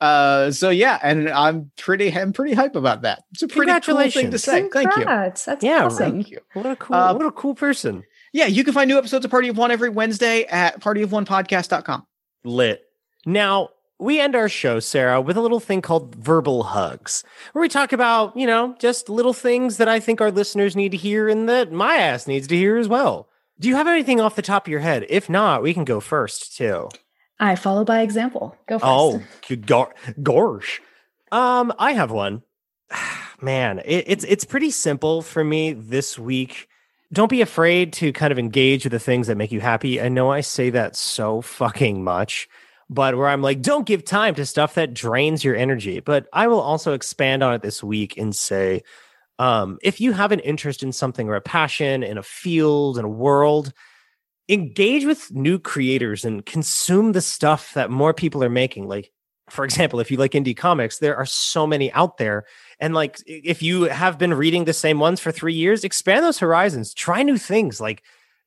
Uh, 0.00 0.50
so 0.50 0.70
yeah, 0.70 0.98
and 1.02 1.28
I'm 1.28 1.70
pretty, 1.76 2.12
I'm 2.12 2.32
pretty 2.32 2.54
hype 2.54 2.74
about 2.74 3.02
that. 3.02 3.24
It's 3.32 3.42
a 3.42 3.48
pretty 3.48 3.72
cool 3.80 4.10
thing 4.10 4.30
to 4.30 4.38
say. 4.38 4.68
Congrats. 4.68 4.94
Thank 4.94 4.98
you. 4.98 5.04
That's 5.04 5.64
yeah, 5.64 5.84
awesome. 5.84 6.12
Thank 6.12 6.30
you. 6.30 6.38
What 6.54 6.66
a 6.66 6.76
cool, 6.76 6.96
uh, 6.96 7.12
what 7.12 7.26
a 7.26 7.32
cool 7.32 7.54
person. 7.54 8.04
Yeah, 8.32 8.46
you 8.46 8.64
can 8.64 8.72
find 8.72 8.88
new 8.88 8.96
episodes 8.96 9.24
of 9.24 9.30
Party 9.30 9.48
of 9.48 9.58
One 9.58 9.70
every 9.70 9.90
Wednesday 9.90 10.44
at 10.44 10.80
partyofonepodcast.com. 10.80 12.06
Lit. 12.44 12.82
Now, 13.26 13.70
we 13.98 14.18
end 14.18 14.34
our 14.34 14.48
show, 14.48 14.80
Sara, 14.80 15.20
with 15.20 15.36
a 15.36 15.40
little 15.40 15.60
thing 15.60 15.82
called 15.82 16.14
verbal 16.14 16.62
hugs, 16.62 17.22
where 17.52 17.60
we 17.60 17.68
talk 17.68 17.92
about, 17.92 18.34
you 18.36 18.46
know, 18.46 18.74
just 18.78 19.10
little 19.10 19.34
things 19.34 19.76
that 19.76 19.88
I 19.88 20.00
think 20.00 20.20
our 20.20 20.30
listeners 20.30 20.74
need 20.74 20.92
to 20.92 20.96
hear 20.96 21.28
and 21.28 21.48
that 21.48 21.70
my 21.70 21.96
ass 21.96 22.26
needs 22.26 22.46
to 22.48 22.56
hear 22.56 22.78
as 22.78 22.88
well. 22.88 23.28
Do 23.60 23.68
you 23.68 23.76
have 23.76 23.86
anything 23.86 24.22
off 24.22 24.36
the 24.36 24.42
top 24.42 24.66
of 24.66 24.70
your 24.70 24.80
head? 24.80 25.04
If 25.10 25.28
not, 25.28 25.62
we 25.62 25.74
can 25.74 25.84
go 25.84 26.00
first 26.00 26.56
too. 26.56 26.88
I 27.38 27.56
follow 27.56 27.84
by 27.84 28.00
example. 28.00 28.56
Go 28.66 28.78
first. 28.78 28.84
Oh, 28.86 29.22
gosh. 30.22 30.80
Um, 31.30 31.70
I 31.78 31.92
have 31.92 32.10
one. 32.10 32.42
Man, 33.42 33.80
it, 33.84 34.04
it's 34.06 34.24
it's 34.24 34.44
pretty 34.44 34.70
simple 34.70 35.20
for 35.20 35.44
me 35.44 35.74
this 35.74 36.18
week. 36.18 36.68
Don't 37.12 37.28
be 37.28 37.42
afraid 37.42 37.92
to 37.94 38.12
kind 38.12 38.32
of 38.32 38.38
engage 38.38 38.84
with 38.84 38.92
the 38.92 38.98
things 38.98 39.26
that 39.26 39.36
make 39.36 39.52
you 39.52 39.60
happy. 39.60 40.00
I 40.00 40.08
know 40.08 40.30
I 40.30 40.40
say 40.40 40.70
that 40.70 40.96
so 40.96 41.42
fucking 41.42 42.02
much, 42.02 42.48
but 42.88 43.16
where 43.16 43.28
I'm 43.28 43.42
like, 43.42 43.60
don't 43.60 43.86
give 43.86 44.04
time 44.04 44.34
to 44.36 44.46
stuff 44.46 44.74
that 44.74 44.94
drains 44.94 45.44
your 45.44 45.56
energy. 45.56 46.00
But 46.00 46.28
I 46.32 46.46
will 46.46 46.60
also 46.60 46.94
expand 46.94 47.42
on 47.42 47.54
it 47.54 47.62
this 47.62 47.82
week 47.82 48.16
and 48.16 48.34
say, 48.34 48.84
um, 49.40 49.78
if 49.82 50.02
you 50.02 50.12
have 50.12 50.32
an 50.32 50.40
interest 50.40 50.82
in 50.82 50.92
something 50.92 51.26
or 51.26 51.34
a 51.34 51.40
passion 51.40 52.02
in 52.02 52.18
a 52.18 52.22
field 52.22 52.98
in 52.98 53.04
a 53.06 53.08
world 53.08 53.72
engage 54.50 55.06
with 55.06 55.32
new 55.32 55.58
creators 55.58 56.24
and 56.24 56.44
consume 56.44 57.12
the 57.12 57.20
stuff 57.20 57.72
that 57.72 57.90
more 57.90 58.12
people 58.12 58.44
are 58.44 58.50
making. 58.50 58.86
Like, 58.86 59.12
for 59.48 59.64
example, 59.64 59.98
if 59.98 60.10
you 60.10 60.18
like 60.18 60.32
indie 60.32 60.56
comics, 60.56 60.98
there 60.98 61.16
are 61.16 61.24
so 61.24 61.66
many 61.66 61.90
out 61.92 62.18
there. 62.18 62.44
And 62.80 62.92
like, 62.92 63.16
if 63.26 63.62
you 63.62 63.84
have 63.84 64.18
been 64.18 64.34
reading 64.34 64.64
the 64.64 64.74
same 64.74 64.98
ones 64.98 65.20
for 65.20 65.32
three 65.32 65.54
years, 65.54 65.84
expand 65.84 66.24
those 66.24 66.38
horizons, 66.38 66.92
try 66.92 67.22
new 67.22 67.38
things. 67.38 67.80
Like, 67.80 68.02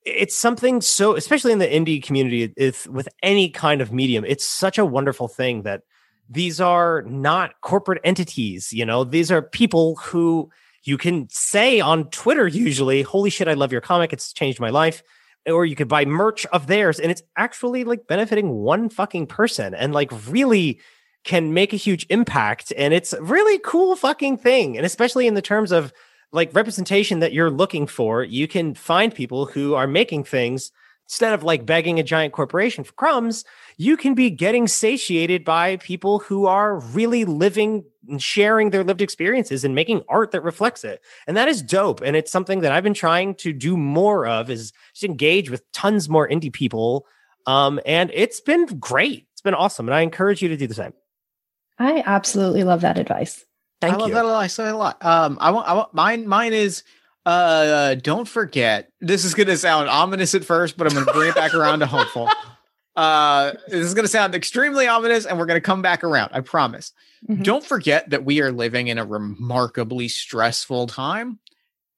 it's 0.06 0.36
something 0.36 0.82
so, 0.82 1.16
especially 1.16 1.54
in 1.54 1.60
the 1.60 1.68
indie 1.68 2.04
community, 2.04 2.54
if 2.56 2.86
with 2.88 3.08
any 3.24 3.50
kind 3.50 3.82
of 3.82 3.92
medium, 3.94 4.26
it's 4.28 4.46
such 4.46 4.78
a 4.78 4.86
wonderful 4.86 5.30
thing 5.30 5.64
that 5.64 5.84
these 6.30 6.62
are 6.62 7.02
not 7.04 7.62
corporate 7.62 8.02
entities. 8.04 8.74
You 8.74 8.86
know, 8.86 9.06
these 9.06 9.32
are 9.32 9.42
people 9.42 9.96
who 9.96 10.52
you 10.84 10.98
can 10.98 11.28
say 11.30 11.80
on 11.80 12.10
Twitter 12.10 12.48
usually, 12.48 13.02
"Holy 13.02 13.30
shit, 13.30 13.48
I 13.48 13.54
love 13.54 13.72
your 13.72 13.82
comic! 13.82 14.14
It's 14.14 14.34
changed 14.34 14.60
my 14.60 14.70
life." 14.70 15.04
or 15.46 15.66
you 15.66 15.76
could 15.76 15.88
buy 15.88 16.06
merch 16.06 16.46
of 16.48 16.68
theirs 16.68 17.00
and 17.00 17.12
it's 17.12 17.24
actually 17.38 17.84
like 17.84 18.08
benefiting 18.08 18.50
one 18.50 18.90
fucking 18.90 19.28
person 19.28 19.74
and 19.74 19.94
like 19.94 20.12
really 20.28 20.80
can 21.24 21.54
make 21.54 21.74
a 21.74 21.78
huge 21.78 22.06
impact 22.10 22.72
and 22.78 22.94
it's 22.94 23.14
really 23.20 23.60
cool 23.60 23.96
fucking 23.96 24.38
thing 24.38 24.78
and 24.78 24.86
especially 24.86 25.28
in 25.28 25.34
the 25.34 25.42
terms 25.42 25.72
of 25.72 25.94
like 26.32 26.54
representation 26.54 27.20
that 27.20 27.34
you're 27.34 27.52
looking 27.52 27.88
for 27.88 28.24
you 28.24 28.48
can 28.48 28.74
find 28.74 29.14
people 29.14 29.46
who 29.46 29.74
are 29.74 29.88
making 29.88 30.24
things 30.24 30.72
instead 31.06 31.34
of 31.34 31.44
like 31.44 31.66
begging 31.66 32.00
a 32.00 32.04
giant 32.04 32.34
corporation 32.34 32.84
for 32.84 32.94
crumbs 32.94 33.46
you 33.78 33.98
can 33.98 34.14
be 34.14 34.30
getting 34.30 34.68
satiated 34.68 35.44
by 35.44 35.78
people 35.78 36.20
who 36.20 36.46
are 36.46 36.80
really 36.80 37.26
living 37.26 37.86
and 38.08 38.22
sharing 38.22 38.70
their 38.70 38.84
lived 38.84 39.02
experiences 39.02 39.64
and 39.64 39.76
making 39.76 40.04
art 40.10 40.32
that 40.32 40.44
reflects 40.44 40.84
it. 40.84 41.02
And 41.28 41.38
that 41.38 41.48
is 41.48 41.62
dope. 41.62 42.02
And 42.02 42.16
it's 42.16 42.32
something 42.32 42.62
that 42.62 42.72
I've 42.72 42.84
been 42.84 42.94
trying 42.94 43.36
to 43.36 43.54
do 43.54 43.78
more 43.78 44.28
of 44.28 44.50
is 44.50 44.74
just 44.94 45.04
engage 45.04 45.50
with 45.50 45.70
tons 45.72 46.10
more 46.10 46.28
indie 46.28 46.52
people. 46.52 47.06
Um, 47.46 47.80
and 47.86 48.12
it's 48.14 48.42
been 48.42 48.66
great. 48.66 49.28
It's 49.34 49.42
been 49.42 49.54
awesome. 49.54 49.88
And 49.88 49.96
I 49.96 50.02
encourage 50.02 50.42
you 50.42 50.50
to 50.50 50.58
do 50.58 50.68
the 50.68 50.74
same. 50.74 50.94
I 51.80 52.04
absolutely 52.06 52.64
love 52.64 52.82
that 52.82 52.98
advice. 52.98 53.46
Thank 53.82 53.94
you. 53.94 53.98
I 53.98 54.02
love 54.02 54.12
that 54.12 54.26
a 54.26 54.28
lot. 54.28 54.40
I 54.40 54.48
say 54.48 54.70
a 54.70 54.76
lot. 54.76 55.04
Um, 55.04 55.38
I 55.42 55.52
want, 55.52 55.68
I 55.68 55.74
want 55.74 55.94
mine, 55.94 56.28
mine 56.28 56.54
is, 56.54 56.84
uh, 57.26 57.96
don't 57.96 58.28
forget, 58.28 58.90
this 59.02 59.26
is 59.26 59.34
going 59.34 59.48
to 59.48 59.58
sound 59.58 59.90
ominous 59.90 60.36
at 60.36 60.46
first, 60.46 60.78
but 60.78 60.88
I'm 60.88 60.94
going 60.94 61.06
to 61.06 61.14
bring 61.14 61.30
it 61.30 61.36
back 61.36 61.54
around 61.54 61.80
to 61.80 61.86
hopeful. 61.86 62.30
Uh, 62.96 63.54
this 63.68 63.86
is 63.86 63.94
going 63.94 64.04
to 64.04 64.10
sound 64.10 64.36
extremely 64.36 64.88
ominous, 64.88 65.26
and 65.26 65.38
we're 65.38 65.46
going 65.46 65.60
to 65.60 65.66
come 65.66 65.82
back 65.82 66.04
around. 66.04 66.32
I 66.34 66.42
promise. 66.42 66.92
Mm-hmm. 67.28 67.44
Don't 67.44 67.66
forget 67.66 68.10
that 68.12 68.26
we 68.26 68.42
are 68.42 68.52
living 68.52 68.88
in 68.88 68.98
a 68.98 69.06
remarkably 69.06 70.08
stressful 70.08 70.88
time, 70.88 71.40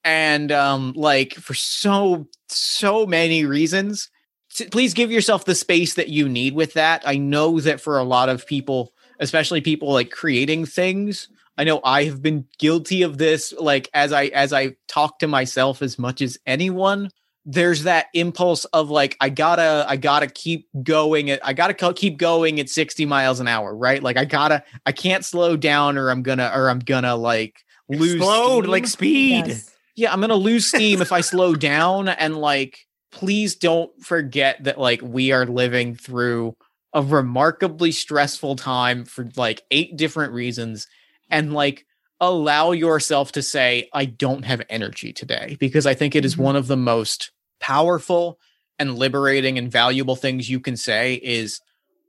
and 0.03 0.51
um, 0.51 0.93
like 0.95 1.33
for 1.33 1.53
so 1.53 2.27
so 2.47 3.05
many 3.05 3.45
reasons. 3.45 4.09
T- 4.53 4.67
please 4.67 4.93
give 4.93 5.11
yourself 5.11 5.43
the 5.43 5.55
space 5.55 5.95
that 5.95 6.07
you 6.07 6.29
need 6.29 6.53
with 6.53 6.73
that. 6.73 7.03
I 7.05 7.17
know 7.17 7.59
that 7.59 7.81
for 7.81 7.97
a 7.97 8.03
lot 8.03 8.29
of 8.29 8.47
people, 8.47 8.93
especially 9.19 9.59
people 9.59 9.91
like 9.91 10.11
creating 10.11 10.65
things, 10.65 11.27
I 11.57 11.63
know 11.63 11.81
I 11.83 12.05
have 12.05 12.21
been 12.21 12.45
guilty 12.57 13.01
of 13.01 13.17
this. 13.17 13.53
Like 13.53 13.89
as 13.93 14.13
I 14.13 14.25
as 14.27 14.53
I 14.53 14.75
talk 14.87 15.19
to 15.19 15.27
myself 15.27 15.81
as 15.81 15.99
much 15.99 16.21
as 16.21 16.37
anyone 16.45 17.09
there's 17.45 17.83
that 17.83 18.07
impulse 18.13 18.65
of 18.65 18.89
like 18.89 19.15
i 19.21 19.29
gotta 19.29 19.85
i 19.87 19.95
gotta 19.95 20.27
keep 20.27 20.67
going 20.83 21.29
at 21.29 21.39
i 21.45 21.53
gotta 21.53 21.93
keep 21.93 22.17
going 22.17 22.59
at 22.59 22.69
60 22.69 23.05
miles 23.05 23.39
an 23.39 23.47
hour 23.47 23.75
right 23.75 24.01
like 24.01 24.17
i 24.17 24.25
gotta 24.25 24.63
i 24.85 24.91
can't 24.91 25.23
slow 25.23 25.55
down 25.55 25.97
or 25.97 26.09
i'm 26.09 26.23
gonna 26.23 26.51
or 26.53 26.69
i'm 26.69 26.79
gonna 26.79 27.15
like 27.15 27.63
lose 27.87 28.15
Explode, 28.15 28.65
like 28.65 28.87
speed 28.87 29.47
yes. 29.47 29.71
yeah 29.95 30.11
i'm 30.11 30.21
gonna 30.21 30.35
lose 30.35 30.65
steam 30.73 31.01
if 31.01 31.11
i 31.11 31.21
slow 31.21 31.55
down 31.55 32.09
and 32.09 32.35
like 32.35 32.87
please 33.11 33.55
don't 33.55 33.91
forget 34.03 34.61
that 34.63 34.79
like 34.79 35.01
we 35.01 35.31
are 35.31 35.45
living 35.45 35.95
through 35.95 36.55
a 36.93 37.01
remarkably 37.01 37.91
stressful 37.91 38.55
time 38.55 39.05
for 39.05 39.29
like 39.35 39.61
eight 39.69 39.95
different 39.95 40.33
reasons 40.33 40.87
and 41.29 41.53
like 41.53 41.85
allow 42.21 42.71
yourself 42.71 43.33
to 43.33 43.41
say 43.41 43.87
i 43.93 44.05
don't 44.05 44.45
have 44.45 44.61
energy 44.69 45.13
today 45.13 45.57
because 45.59 45.85
i 45.85 45.93
think 45.93 46.15
it 46.15 46.25
is 46.25 46.33
mm-hmm. 46.33 46.43
one 46.43 46.55
of 46.55 46.67
the 46.67 46.77
most 46.77 47.31
powerful 47.59 48.39
and 48.79 48.97
liberating 48.97 49.57
and 49.57 49.71
valuable 49.71 50.15
things 50.15 50.49
you 50.49 50.59
can 50.59 50.77
say 50.77 51.15
is 51.15 51.61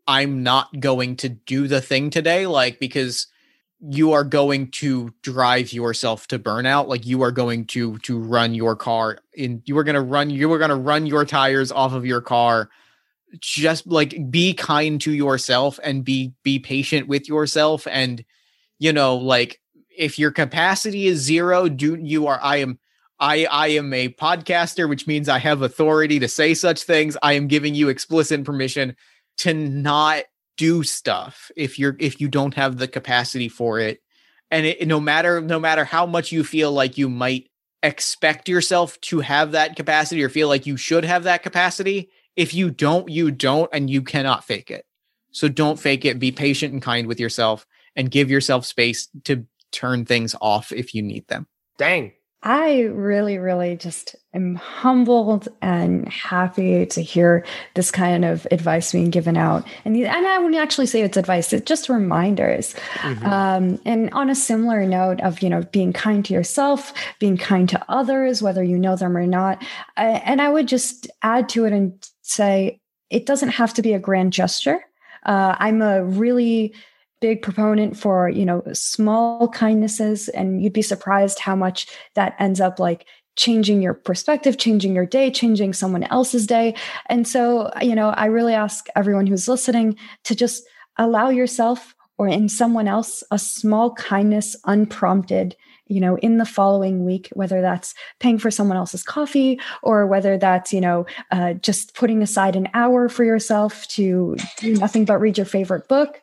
I'm 0.06 0.42
not 0.42 0.80
going 0.80 1.16
to 1.16 1.28
do 1.28 1.66
the 1.68 1.80
thing 1.80 2.10
today 2.10 2.46
like 2.46 2.78
because 2.78 3.26
you 3.80 4.12
are 4.12 4.24
going 4.24 4.70
to 4.70 5.12
drive 5.22 5.72
yourself 5.72 6.26
to 6.28 6.38
burnout 6.38 6.88
like 6.88 7.04
you 7.04 7.22
are 7.22 7.30
going 7.30 7.66
to 7.66 7.98
to 7.98 8.18
run 8.18 8.54
your 8.54 8.74
car 8.74 9.18
in 9.34 9.62
you 9.66 9.76
are 9.76 9.84
going 9.84 9.94
to 9.94 10.00
run 10.00 10.30
you 10.30 10.50
are 10.50 10.58
going 10.58 10.70
to 10.70 10.76
run 10.76 11.06
your 11.06 11.24
tires 11.24 11.70
off 11.70 11.92
of 11.92 12.06
your 12.06 12.20
car. 12.20 12.70
Just 13.40 13.86
like 13.86 14.30
be 14.30 14.54
kind 14.54 15.00
to 15.02 15.12
yourself 15.12 15.78
and 15.82 16.04
be 16.04 16.32
be 16.42 16.58
patient 16.58 17.06
with 17.06 17.28
yourself 17.28 17.86
and 17.90 18.24
you 18.78 18.92
know 18.92 19.16
like 19.16 19.60
if 19.96 20.18
your 20.18 20.30
capacity 20.30 21.06
is 21.06 21.18
zero 21.20 21.68
do 21.68 21.96
you 21.96 22.26
are 22.26 22.38
i 22.42 22.58
am 22.58 22.78
I 23.18 23.46
I 23.46 23.68
am 23.68 23.92
a 23.92 24.08
podcaster, 24.08 24.88
which 24.88 25.06
means 25.06 25.28
I 25.28 25.38
have 25.38 25.62
authority 25.62 26.18
to 26.18 26.28
say 26.28 26.54
such 26.54 26.82
things. 26.82 27.16
I 27.22 27.34
am 27.34 27.48
giving 27.48 27.74
you 27.74 27.88
explicit 27.88 28.44
permission 28.44 28.96
to 29.38 29.54
not 29.54 30.24
do 30.56 30.82
stuff 30.82 31.50
if 31.56 31.78
you're 31.78 31.96
if 31.98 32.20
you 32.20 32.28
don't 32.28 32.54
have 32.54 32.78
the 32.78 32.88
capacity 32.88 33.48
for 33.48 33.78
it. 33.78 34.00
And 34.50 34.66
it, 34.66 34.86
no 34.86 35.00
matter 35.00 35.40
no 35.40 35.58
matter 35.58 35.84
how 35.84 36.06
much 36.06 36.32
you 36.32 36.44
feel 36.44 36.72
like 36.72 36.98
you 36.98 37.08
might 37.08 37.48
expect 37.82 38.48
yourself 38.48 39.00
to 39.00 39.20
have 39.20 39.52
that 39.52 39.76
capacity 39.76 40.22
or 40.22 40.28
feel 40.28 40.48
like 40.48 40.66
you 40.66 40.76
should 40.76 41.04
have 41.04 41.24
that 41.24 41.42
capacity, 41.42 42.10
if 42.34 42.52
you 42.52 42.70
don't, 42.70 43.08
you 43.08 43.30
don't, 43.30 43.70
and 43.72 43.88
you 43.88 44.02
cannot 44.02 44.44
fake 44.44 44.70
it. 44.70 44.84
So 45.30 45.48
don't 45.48 45.78
fake 45.78 46.04
it. 46.04 46.18
Be 46.18 46.32
patient 46.32 46.72
and 46.72 46.82
kind 46.82 47.06
with 47.06 47.20
yourself 47.20 47.66
and 47.94 48.10
give 48.10 48.30
yourself 48.30 48.64
space 48.64 49.08
to 49.24 49.46
turn 49.72 50.04
things 50.04 50.34
off 50.40 50.72
if 50.72 50.94
you 50.94 51.02
need 51.02 51.26
them. 51.28 51.46
Dang. 51.78 52.12
I 52.46 52.82
really, 52.82 53.38
really 53.38 53.76
just 53.76 54.14
am 54.32 54.54
humbled 54.54 55.48
and 55.62 56.08
happy 56.08 56.86
to 56.86 57.02
hear 57.02 57.44
this 57.74 57.90
kind 57.90 58.24
of 58.24 58.46
advice 58.52 58.92
being 58.92 59.10
given 59.10 59.36
out. 59.36 59.66
And, 59.84 59.96
and 59.96 60.26
I 60.28 60.38
wouldn't 60.38 60.62
actually 60.62 60.86
say 60.86 61.02
it's 61.02 61.16
advice, 61.16 61.52
it's 61.52 61.66
just 61.66 61.88
reminders. 61.88 62.76
Mm-hmm. 62.98 63.26
Um, 63.26 63.80
and 63.84 64.10
on 64.12 64.30
a 64.30 64.36
similar 64.36 64.86
note 64.86 65.20
of, 65.22 65.42
you 65.42 65.50
know, 65.50 65.64
being 65.72 65.92
kind 65.92 66.24
to 66.26 66.34
yourself, 66.34 66.92
being 67.18 67.36
kind 67.36 67.68
to 67.70 67.84
others, 67.88 68.42
whether 68.42 68.62
you 68.62 68.78
know 68.78 68.94
them 68.94 69.16
or 69.16 69.26
not. 69.26 69.60
I, 69.96 70.06
and 70.06 70.40
I 70.40 70.48
would 70.48 70.68
just 70.68 71.10
add 71.22 71.48
to 71.48 71.64
it 71.64 71.72
and 71.72 71.94
say, 72.22 72.80
it 73.10 73.26
doesn't 73.26 73.48
have 73.48 73.74
to 73.74 73.82
be 73.82 73.92
a 73.92 73.98
grand 73.98 74.32
gesture. 74.32 74.84
Uh, 75.24 75.56
I'm 75.58 75.82
a 75.82 76.04
really 76.04 76.76
big 77.20 77.42
proponent 77.42 77.96
for 77.96 78.28
you 78.28 78.44
know 78.44 78.62
small 78.72 79.48
kindnesses 79.48 80.28
and 80.28 80.62
you'd 80.62 80.72
be 80.72 80.82
surprised 80.82 81.38
how 81.38 81.56
much 81.56 81.86
that 82.14 82.34
ends 82.38 82.60
up 82.60 82.78
like 82.78 83.06
changing 83.36 83.82
your 83.82 83.94
perspective 83.94 84.58
changing 84.58 84.94
your 84.94 85.06
day 85.06 85.30
changing 85.30 85.72
someone 85.72 86.04
else's 86.04 86.46
day. 86.46 86.74
And 87.08 87.26
so 87.26 87.70
you 87.80 87.94
know 87.94 88.10
i 88.10 88.26
really 88.26 88.54
ask 88.54 88.86
everyone 88.96 89.26
who's 89.26 89.48
listening 89.48 89.96
to 90.24 90.34
just 90.34 90.64
allow 90.98 91.28
yourself 91.28 91.94
or 92.18 92.28
in 92.28 92.48
someone 92.48 92.88
else 92.88 93.22
a 93.30 93.38
small 93.38 93.92
kindness 93.94 94.56
unprompted 94.64 95.56
you 95.86 96.00
know 96.00 96.16
in 96.18 96.38
the 96.38 96.44
following 96.44 97.04
week 97.04 97.28
whether 97.34 97.60
that's 97.60 97.94
paying 98.20 98.38
for 98.38 98.50
someone 98.50 98.76
else's 98.76 99.02
coffee 99.02 99.60
or 99.82 100.06
whether 100.06 100.36
that's 100.36 100.72
you 100.72 100.80
know 100.80 101.06
uh, 101.30 101.52
just 101.54 101.94
putting 101.94 102.22
aside 102.22 102.56
an 102.56 102.68
hour 102.74 103.08
for 103.08 103.24
yourself 103.24 103.86
to 103.88 104.36
do 104.58 104.74
nothing 104.74 105.04
but 105.04 105.18
read 105.18 105.38
your 105.38 105.46
favorite 105.46 105.88
book 105.88 106.22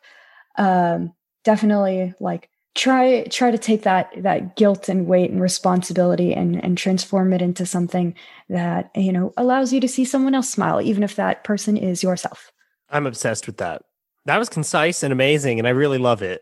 um, 0.58 1.14
definitely 1.44 2.14
like 2.20 2.50
try 2.76 3.24
try 3.26 3.52
to 3.52 3.58
take 3.58 3.84
that 3.84 4.12
that 4.18 4.56
guilt 4.56 4.90
and 4.90 5.06
weight 5.06 5.30
and 5.30 5.42
responsibility 5.42 6.34
and 6.34 6.64
and 6.64 6.78
transform 6.78 7.34
it 7.34 7.42
into 7.42 7.66
something 7.66 8.16
that 8.50 8.90
you 8.96 9.12
know 9.12 9.34
allows 9.38 9.72
you 9.72 9.80
to 9.80 9.88
see 9.88 10.06
someone 10.06 10.34
else 10.34 10.50
smile 10.50 10.82
even 10.82 11.04
if 11.04 11.16
that 11.16 11.44
person 11.44 11.78
is 11.78 12.02
yourself. 12.02 12.52
I'm 12.90 13.06
obsessed 13.06 13.48
with 13.48 13.58
that. 13.58 13.84
That 14.26 14.38
was 14.38 14.50
concise 14.50 15.04
and 15.04 15.14
amazing 15.14 15.60
and 15.60 15.68
i 15.68 15.72
really 15.72 16.00
love 16.00 16.22
it. 16.22 16.42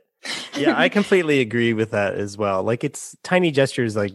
Yeah 0.57 0.77
i 0.77 0.88
completely 0.99 1.41
agree 1.41 1.73
with 1.73 1.91
that 1.91 2.13
as 2.13 2.38
well. 2.38 2.63
Like 2.63 2.83
it's 2.83 3.15
tiny 3.23 3.51
gestures 3.51 3.95
like 3.95 4.13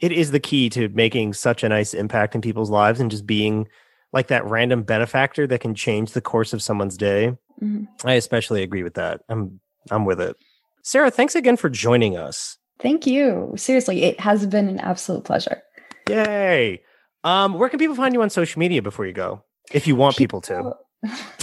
it 0.00 0.12
is 0.12 0.30
the 0.30 0.40
key 0.40 0.68
to 0.70 0.88
making 0.90 1.32
such 1.34 1.64
a 1.64 1.68
nice 1.68 1.92
impact 1.92 2.34
in 2.34 2.40
people's 2.40 2.70
lives 2.70 3.00
and 3.00 3.10
just 3.10 3.26
being 3.26 3.66
like 4.12 4.28
that 4.28 4.44
random 4.44 4.84
benefactor 4.84 5.46
that 5.48 5.60
can 5.60 5.74
change 5.74 6.12
the 6.12 6.20
course 6.20 6.52
of 6.52 6.62
someone's 6.62 6.96
day 6.96 7.36
Mm-hmm. 7.62 7.84
I 8.06 8.14
especially 8.14 8.62
agree 8.62 8.82
with 8.82 8.94
that. 8.94 9.20
I'm 9.28 9.60
I'm 9.90 10.04
with 10.04 10.20
it. 10.20 10.36
Sara, 10.82 11.10
thanks 11.10 11.34
again 11.34 11.56
for 11.56 11.68
joining 11.68 12.16
us. 12.16 12.56
Thank 12.80 13.06
you. 13.06 13.52
Seriously, 13.56 14.04
it 14.04 14.20
has 14.20 14.46
been 14.46 14.68
an 14.68 14.78
absolute 14.78 15.24
pleasure. 15.24 15.62
Yay. 16.08 16.80
Um, 17.24 17.54
where 17.54 17.68
can 17.68 17.78
people 17.78 17.96
find 17.96 18.14
you 18.14 18.22
on 18.22 18.30
social 18.30 18.58
media 18.60 18.82
before 18.82 19.06
you 19.06 19.12
go? 19.12 19.42
If 19.72 19.86
you 19.86 19.96
want 19.96 20.16
people, 20.16 20.40
people 20.40 20.72
to. 20.72 20.76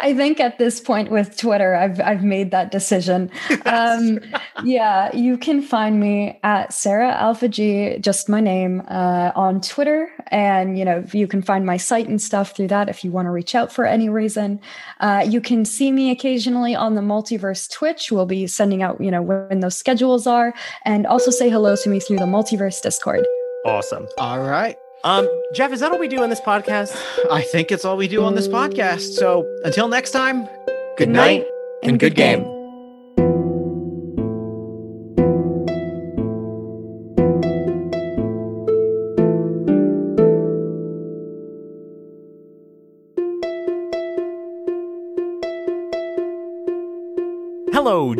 I 0.00 0.14
think 0.16 0.40
at 0.40 0.58
this 0.58 0.80
point 0.80 1.12
with 1.12 1.36
Twitter, 1.36 1.76
I've 1.76 2.00
I've 2.00 2.24
made 2.24 2.50
that 2.50 2.72
decision. 2.72 3.30
Um, 3.64 4.18
yeah, 4.64 5.14
you 5.14 5.38
can 5.38 5.62
find 5.62 6.00
me 6.00 6.40
at 6.42 6.72
Sara 6.72 7.12
Alfageeh, 7.12 8.00
just 8.00 8.28
my 8.28 8.40
name, 8.40 8.82
uh, 8.88 9.30
on 9.36 9.60
Twitter, 9.60 10.10
and 10.32 10.76
you 10.76 10.84
know 10.84 11.04
you 11.12 11.28
can 11.28 11.40
find 11.40 11.64
my 11.64 11.76
site 11.76 12.08
and 12.08 12.20
stuff 12.20 12.56
through 12.56 12.66
that 12.68 12.88
if 12.88 13.04
you 13.04 13.12
want 13.12 13.26
to 13.26 13.30
reach 13.30 13.54
out 13.54 13.72
for 13.72 13.84
any 13.84 14.08
reason. 14.08 14.60
Uh, 14.98 15.24
you 15.24 15.40
can 15.40 15.64
see 15.64 15.92
me 15.92 16.10
occasionally 16.10 16.74
on 16.74 16.96
the 16.96 17.00
Multiverse 17.00 17.70
Twitch. 17.70 18.10
We'll 18.10 18.26
be 18.26 18.48
sending 18.48 18.82
out 18.82 19.00
you 19.00 19.12
know 19.12 19.22
when 19.22 19.60
those 19.60 19.76
schedules 19.76 20.26
are, 20.26 20.52
and 20.84 21.06
also 21.06 21.30
say 21.30 21.48
hello 21.48 21.76
to 21.76 21.88
me 21.88 22.00
through 22.00 22.18
the 22.18 22.24
Multiverse 22.24 22.82
Discord. 22.82 23.24
Awesome. 23.64 24.08
All 24.18 24.40
right. 24.40 24.76
Um, 25.04 25.28
Jeff, 25.52 25.72
is 25.72 25.80
that 25.80 25.90
all 25.90 25.98
we 25.98 26.08
do 26.08 26.22
on 26.22 26.30
this 26.30 26.40
podcast? 26.40 26.96
I 27.30 27.42
think 27.42 27.72
it's 27.72 27.84
all 27.84 27.96
we 27.96 28.06
do 28.06 28.22
on 28.22 28.36
this 28.36 28.46
podcast. 28.46 29.14
So 29.14 29.48
until 29.64 29.88
next 29.88 30.12
time, 30.12 30.48
good, 30.96 31.08
night 31.08 31.40
night 31.40 31.46
and 31.82 31.98
good 31.98 32.14
game. 32.14 32.42
Hello, 32.42 32.61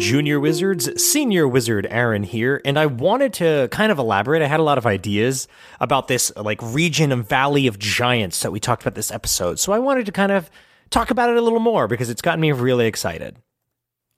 Junior 0.03 0.41
Wizards. 0.41 1.03
Senior 1.03 1.47
Wizard 1.47 1.87
Aaron 1.89 2.25
here, 2.25 2.61
and 2.65 2.77
I 2.77 2.87
wanted 2.87 3.33
to 3.35 3.69
kind 3.71 3.93
of 3.93 3.99
elaborate. 3.99 4.43
I 4.43 4.47
had 4.47 4.59
a 4.59 4.65
lot 4.65 4.77
of 4.77 4.85
ideas 4.85 5.47
about 5.79 6.09
this 6.09 6.33
like 6.35 6.61
region 6.61 7.13
and 7.13 7.27
valley 7.27 7.69
of 7.69 7.79
giants 7.79 8.41
that 8.41 8.51
we 8.51 8.59
talked 8.59 8.83
about 8.83 8.97
this 8.97 9.13
episode. 9.13 9.61
So 9.61 9.73
I 9.73 9.79
wanted 9.79 10.07
to 10.07 10.13
kind 10.13 10.33
of 10.33 10.51
talk 10.91 11.11
about 11.13 11.31
it 11.31 11.37
a 11.37 11.41
little 11.41 11.61
more 11.61 11.87
because 11.87 12.11
it's 12.11 12.21
gotten 12.21 12.41
me 12.41 12.51
really 12.51 12.87
excited. 12.87 13.37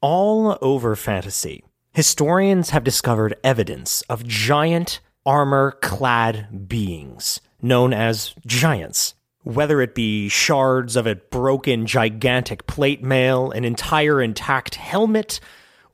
All 0.01 0.56
over 0.62 0.97
fantasy, 0.97 1.65
historians 1.93 2.70
have 2.70 2.82
discovered 2.82 3.36
evidence 3.44 4.02
of 4.09 4.27
giant 4.27 5.01
armor 5.27 5.73
clad 5.82 6.66
beings 6.66 7.40
known 7.61 7.93
as 7.93 8.35
giants 8.47 9.15
whether 9.44 9.82
it 9.82 9.94
be 9.94 10.27
shards 10.31 10.97
of 10.97 11.06
a 11.06 11.16
broken 11.16 11.86
gigantic 11.86 12.66
plate 12.66 13.02
mail, 13.02 13.51
an 13.51 13.62
entire 13.62 14.23
intact 14.23 14.74
helmet, 14.77 15.39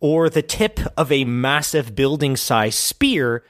or 0.01 0.28
the 0.28 0.43
tip 0.43 0.81
of 0.97 1.12
a 1.12 1.24
massive 1.24 1.94
building 1.94 2.36
sized 2.36 2.78
spear, 2.78 3.44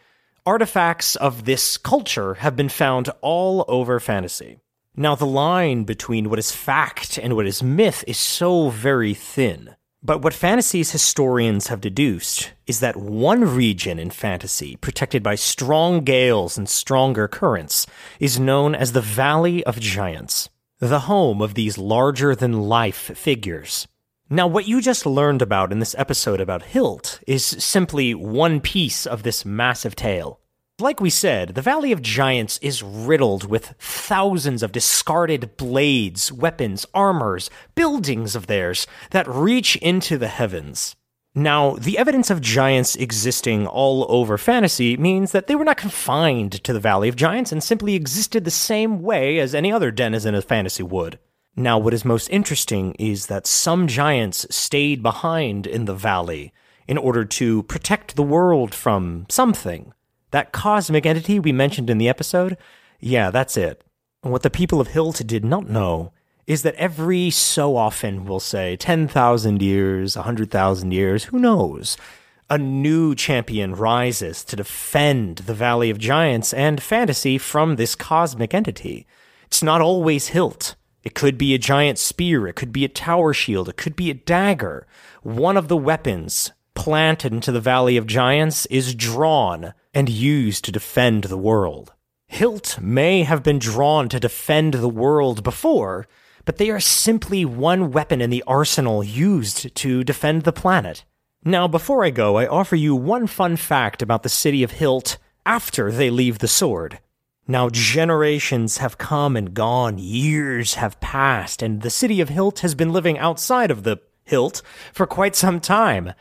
artifacts 0.45 1.17
of 1.17 1.45
this 1.45 1.77
culture 1.77 2.35
have 2.35 2.57
been 2.57 2.69
found 2.69 3.09
all 3.21 3.65
over 3.69 3.99
fantasy. 4.01 4.59
Now, 4.97 5.15
the 5.15 5.27
line 5.27 5.85
between 5.85 6.29
what 6.29 6.39
is 6.39 6.53
fact 6.53 7.17
and 7.17 7.37
what 7.37 7.47
is 7.47 7.63
myth 7.63 8.05
is 8.07 8.19
so 8.19 8.69
very 8.69 9.15
thin. 9.15 9.77
But 10.03 10.23
what 10.23 10.33
fantasy's 10.33 10.93
historians 10.93 11.67
have 11.67 11.81
deduced 11.81 12.53
is 12.67 12.81
that 12.81 12.97
one 12.97 13.45
region 13.45 13.99
in 13.99 14.11
fantasy, 14.11 14.77
protected 14.77 15.23
by 15.23 15.35
strong 15.35 16.05
gales 16.05 16.57
and 16.57 16.69
stronger 16.69 17.29
currents, 17.29 17.87
is 18.19 18.41
known 18.41 18.75
as 18.75 18.93
the 18.93 19.03
Valley 19.03 19.63
of 19.65 19.79
Giants, 19.79 20.49
the 20.79 21.01
home 21.01 21.43
of 21.43 21.53
these 21.53 21.77
larger 21.77 22.35
than 22.35 22.63
life 22.63 23.17
figures. 23.17 23.87
Now, 24.33 24.47
what 24.47 24.69
you 24.69 24.81
just 24.81 25.07
learned 25.07 25.43
about 25.43 25.73
in 25.73 25.81
this 25.81 25.97
episode 25.99 26.41
about 26.41 26.63
Hilt 26.63 27.19
is 27.27 27.45
simply 27.45 28.15
one 28.15 28.61
piece 28.61 29.05
of 29.05 29.25
this 29.25 29.45
massive 29.45 29.97
tale. 29.97 30.39
Like 30.79 31.01
we 31.01 31.11
said, 31.11 31.57
the 31.57 31.63
Valley 31.63 31.91
of 31.91 32.01
Giants 32.01 32.57
is 32.63 32.81
riddled 32.81 33.51
with 33.51 33.75
thousands 33.81 34.63
of 34.63 34.71
discarded 34.71 35.57
blades, 35.57 36.31
weapons, 36.31 36.87
armors, 36.95 37.51
buildings 37.75 38.37
of 38.37 38.47
theirs 38.47 38.87
that 39.11 39.27
reach 39.27 39.75
into 39.79 40.17
the 40.17 40.29
heavens. 40.29 40.95
Now, 41.35 41.75
the 41.75 41.99
evidence 41.99 42.31
of 42.31 42.41
giants 42.41 42.95
existing 42.95 43.67
all 43.67 44.07
over 44.09 44.39
fantasy 44.39 44.97
means 44.97 45.33
that 45.33 45.49
they 45.49 45.57
were 45.57 45.65
not 45.65 45.77
confined 45.77 46.63
to 46.63 46.73
the 46.73 46.79
Valley 46.79 47.09
of 47.09 47.17
Giants 47.17 47.51
and 47.51 47.65
simply 47.65 47.97
existed 47.97 48.45
the 48.45 48.53
same 48.53 49.03
way 49.03 49.41
as 49.41 49.57
any 49.57 49.73
other 49.73 49.91
denizen 49.91 50.37
of 50.37 50.45
fantasy 50.45 50.85
would. 50.85 51.19
Now, 51.57 51.79
what 51.79 51.95
is 51.95 52.05
most 52.05 52.29
interesting 52.29 52.95
is 52.99 53.27
that 53.27 53.47
some 53.47 53.87
giants 53.87 54.47
stayed 54.51 55.03
behind 55.03 55.67
in 55.67 55.85
the 55.85 55.95
valley 55.95 56.53
in 56.87 56.97
order 56.97 57.25
to 57.25 57.63
protect 57.65 58.17
the 58.17 58.23
world 58.23 58.75
from 58.75 59.27
something. 59.29 59.93
That 60.31 60.53
cosmic 60.53 61.07
entity 61.07 61.39
we 61.39 61.53
mentioned 61.53 61.91
in 61.91 61.99
the 61.99 62.09
episode? 62.09 62.57
Yeah, 63.01 63.31
that's 63.31 63.57
it. 63.57 63.83
What 64.23 64.43
the 64.43 64.51
people 64.51 64.81
of 64.81 64.89
Hilt 64.89 65.23
did 65.27 65.45
not 65.45 65.69
know 65.69 66.13
is 66.47 66.63
that 66.63 66.75
every 66.75 67.31
so 67.31 67.77
often, 67.77 68.25
we'll 68.25 68.41
say 68.41 68.77
10,000 68.77 69.63
years, 69.63 70.17
100,000 70.17 70.93
years, 70.93 71.25
who 71.25 71.39
knows, 71.39 71.97
a 72.49 72.59
new 72.59 73.15
champion 73.15 73.75
rises 73.75 74.45
to 74.45 74.57
defend 74.57 75.39
the 75.39 75.55
Valley 75.55 75.91
of 75.91 75.99
Giants 75.99 76.53
and 76.53 76.83
fantasy 76.83 77.39
from 77.39 77.77
this 77.77 77.95
cosmic 77.95 78.53
entity. 78.53 79.07
It's 79.47 79.63
not 79.63 79.81
always 79.81 80.29
Hilt. 80.29 80.75
It 81.03 81.15
could 81.15 81.39
be 81.39 81.55
a 81.55 81.59
giant 81.59 81.99
spear, 81.99 82.47
it 82.47 82.55
could 82.55 82.73
be 82.73 82.85
a 82.85 82.89
tower 82.89 83.33
shield, 83.33 83.69
it 83.69 83.77
could 83.77 83.97
be 83.97 84.11
a 84.11 84.15
dagger. 84.15 84.87
One 85.23 85.57
of 85.57 85.69
the 85.69 85.77
weapons 85.77 86.53
planted 86.75 87.33
into 87.33 87.53
the 87.53 87.61
Valley 87.61 87.97
of 87.97 88.07
Giants 88.07 88.67
is 88.67 88.95
drawn 88.95 89.75
and 89.95 90.09
used 90.09 90.65
to 90.65 90.73
defend 90.73 91.25
the 91.25 91.39
world. 91.39 91.93
Hilt 92.27 92.79
may 92.81 93.25
have 93.25 93.43
been 93.43 93.59
drawn 93.59 94.09
to 94.09 94.21
defend 94.21 94.75
the 94.75 94.89
world 94.89 95.43
before, 95.43 96.07
but 96.45 96.59
they 96.59 96.71
are 96.71 96.81
simply 96.81 97.45
one 97.45 97.91
weapon 97.91 98.21
in 98.21 98.31
the 98.31 98.45
arsenal 98.47 99.03
used 99.03 99.75
to 99.75 100.05
defend 100.05 100.43
the 100.43 100.53
planet. 100.53 101.05
Now, 101.45 101.67
before 101.67 102.05
I 102.05 102.11
go, 102.11 102.37
I 102.37 102.47
offer 102.47 102.77
you 102.77 102.95
one 102.95 103.27
fun 103.27 103.57
fact 103.57 104.03
about 104.03 104.23
the 104.23 104.29
city 104.29 104.63
of 104.63 104.73
Hilt 104.73 105.17
after 105.45 105.91
they 105.91 106.11
leave 106.11 106.39
the 106.39 106.49
sword. 106.49 107.01
Now, 107.51 107.69
generations 107.69 108.77
have 108.77 108.97
come 108.97 109.37
and 109.37 109.53
gone, 109.53 109.99
years 109.99 110.75
have 110.75 111.01
passed, 111.01 111.63
and 111.63 111.83
the 111.83 111.91
city 111.91 112.21
of 112.21 112.29
Hilt 112.29 112.61
has 112.61 112.77
been 112.77 112.93
living 112.93 113.19
outside 113.19 113.73
of 113.73 113.83
the 113.83 113.97
Hilt 114.23 114.63
for 114.93 115.05
quite 115.05 115.35
some 115.35 115.59
time. 115.59 116.13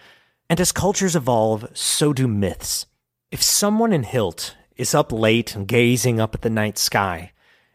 And 0.49 0.59
as 0.59 0.71
cultures 0.71 1.15
evolve, 1.15 1.69
so 1.75 2.13
do 2.13 2.27
myths. 2.27 2.87
If 3.29 3.43
someone 3.43 3.93
in 3.93 4.01
Hilt 4.01 4.55
is 4.75 4.95
up 4.95 5.11
late 5.11 5.55
and 5.55 5.67
gazing 5.67 6.19
up 6.19 6.33
at 6.33 6.41
the 6.41 6.49
night 6.49 6.79
sky 6.79 7.31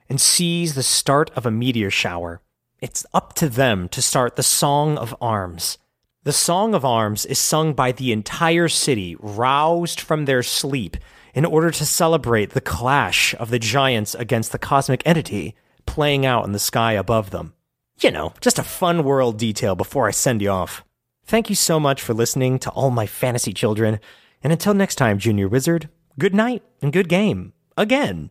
and 0.09 0.21
sees 0.21 0.75
the 0.75 0.83
start 0.83 1.31
of 1.37 1.47
a 1.47 1.53
meteor 1.53 1.93
shower, 1.93 2.41
it's 2.81 3.07
up 3.15 3.35
to 3.35 3.49
them 3.49 3.89
to 3.91 4.03
start 4.03 4.35
the 4.35 4.43
Song 4.43 4.99
of 4.99 5.15
Arms. 5.21 5.79
The 6.25 6.33
Song 6.33 6.75
of 6.75 6.85
Arms 6.85 7.25
is 7.25 7.39
sung 7.39 7.73
by 7.73 7.93
the 7.93 8.11
entire 8.11 8.67
city, 8.67 9.15
roused 9.21 10.01
from 10.01 10.25
their 10.25 10.43
sleep, 10.43 10.97
in 11.35 11.45
order 11.45 11.71
to 11.71 11.85
celebrate 11.85 12.51
the 12.51 12.61
clash 12.61 13.35
of 13.35 13.51
the 13.51 13.59
giants 13.59 14.15
against 14.15 14.53
the 14.53 14.59
cosmic 14.59 15.03
entity 15.05 15.55
playing 15.85 16.25
out 16.25 16.45
in 16.47 16.53
the 16.53 16.59
sky 16.59 16.93
above 16.93 17.31
them. 17.31 17.53
You 18.01 18.11
know, 18.11 18.33
just 18.41 18.59
a 18.59 18.63
fun 18.63 19.05
world 19.05 19.39
detail 19.39 19.75
before 19.75 20.09
I 20.09 20.13
send 20.13 20.41
you 20.41 20.51
off. 20.51 20.85
Thank 21.27 21.49
you 21.49 21.57
so 21.57 21.79
much 21.79 22.01
for 22.01 22.15
listening 22.15 22.59
to 22.61 22.71
all 22.71 22.91
my 22.91 23.07
fantasy 23.07 23.53
children. 23.53 24.01
And 24.43 24.53
until 24.53 24.75
next 24.75 24.97
time, 24.97 25.19
Junior 25.19 25.49
Wizard, 25.49 25.89
good 26.19 26.35
night 26.35 26.63
and 26.83 26.93
good 26.93 27.09
game. 27.09 27.53
Again. 27.77 28.31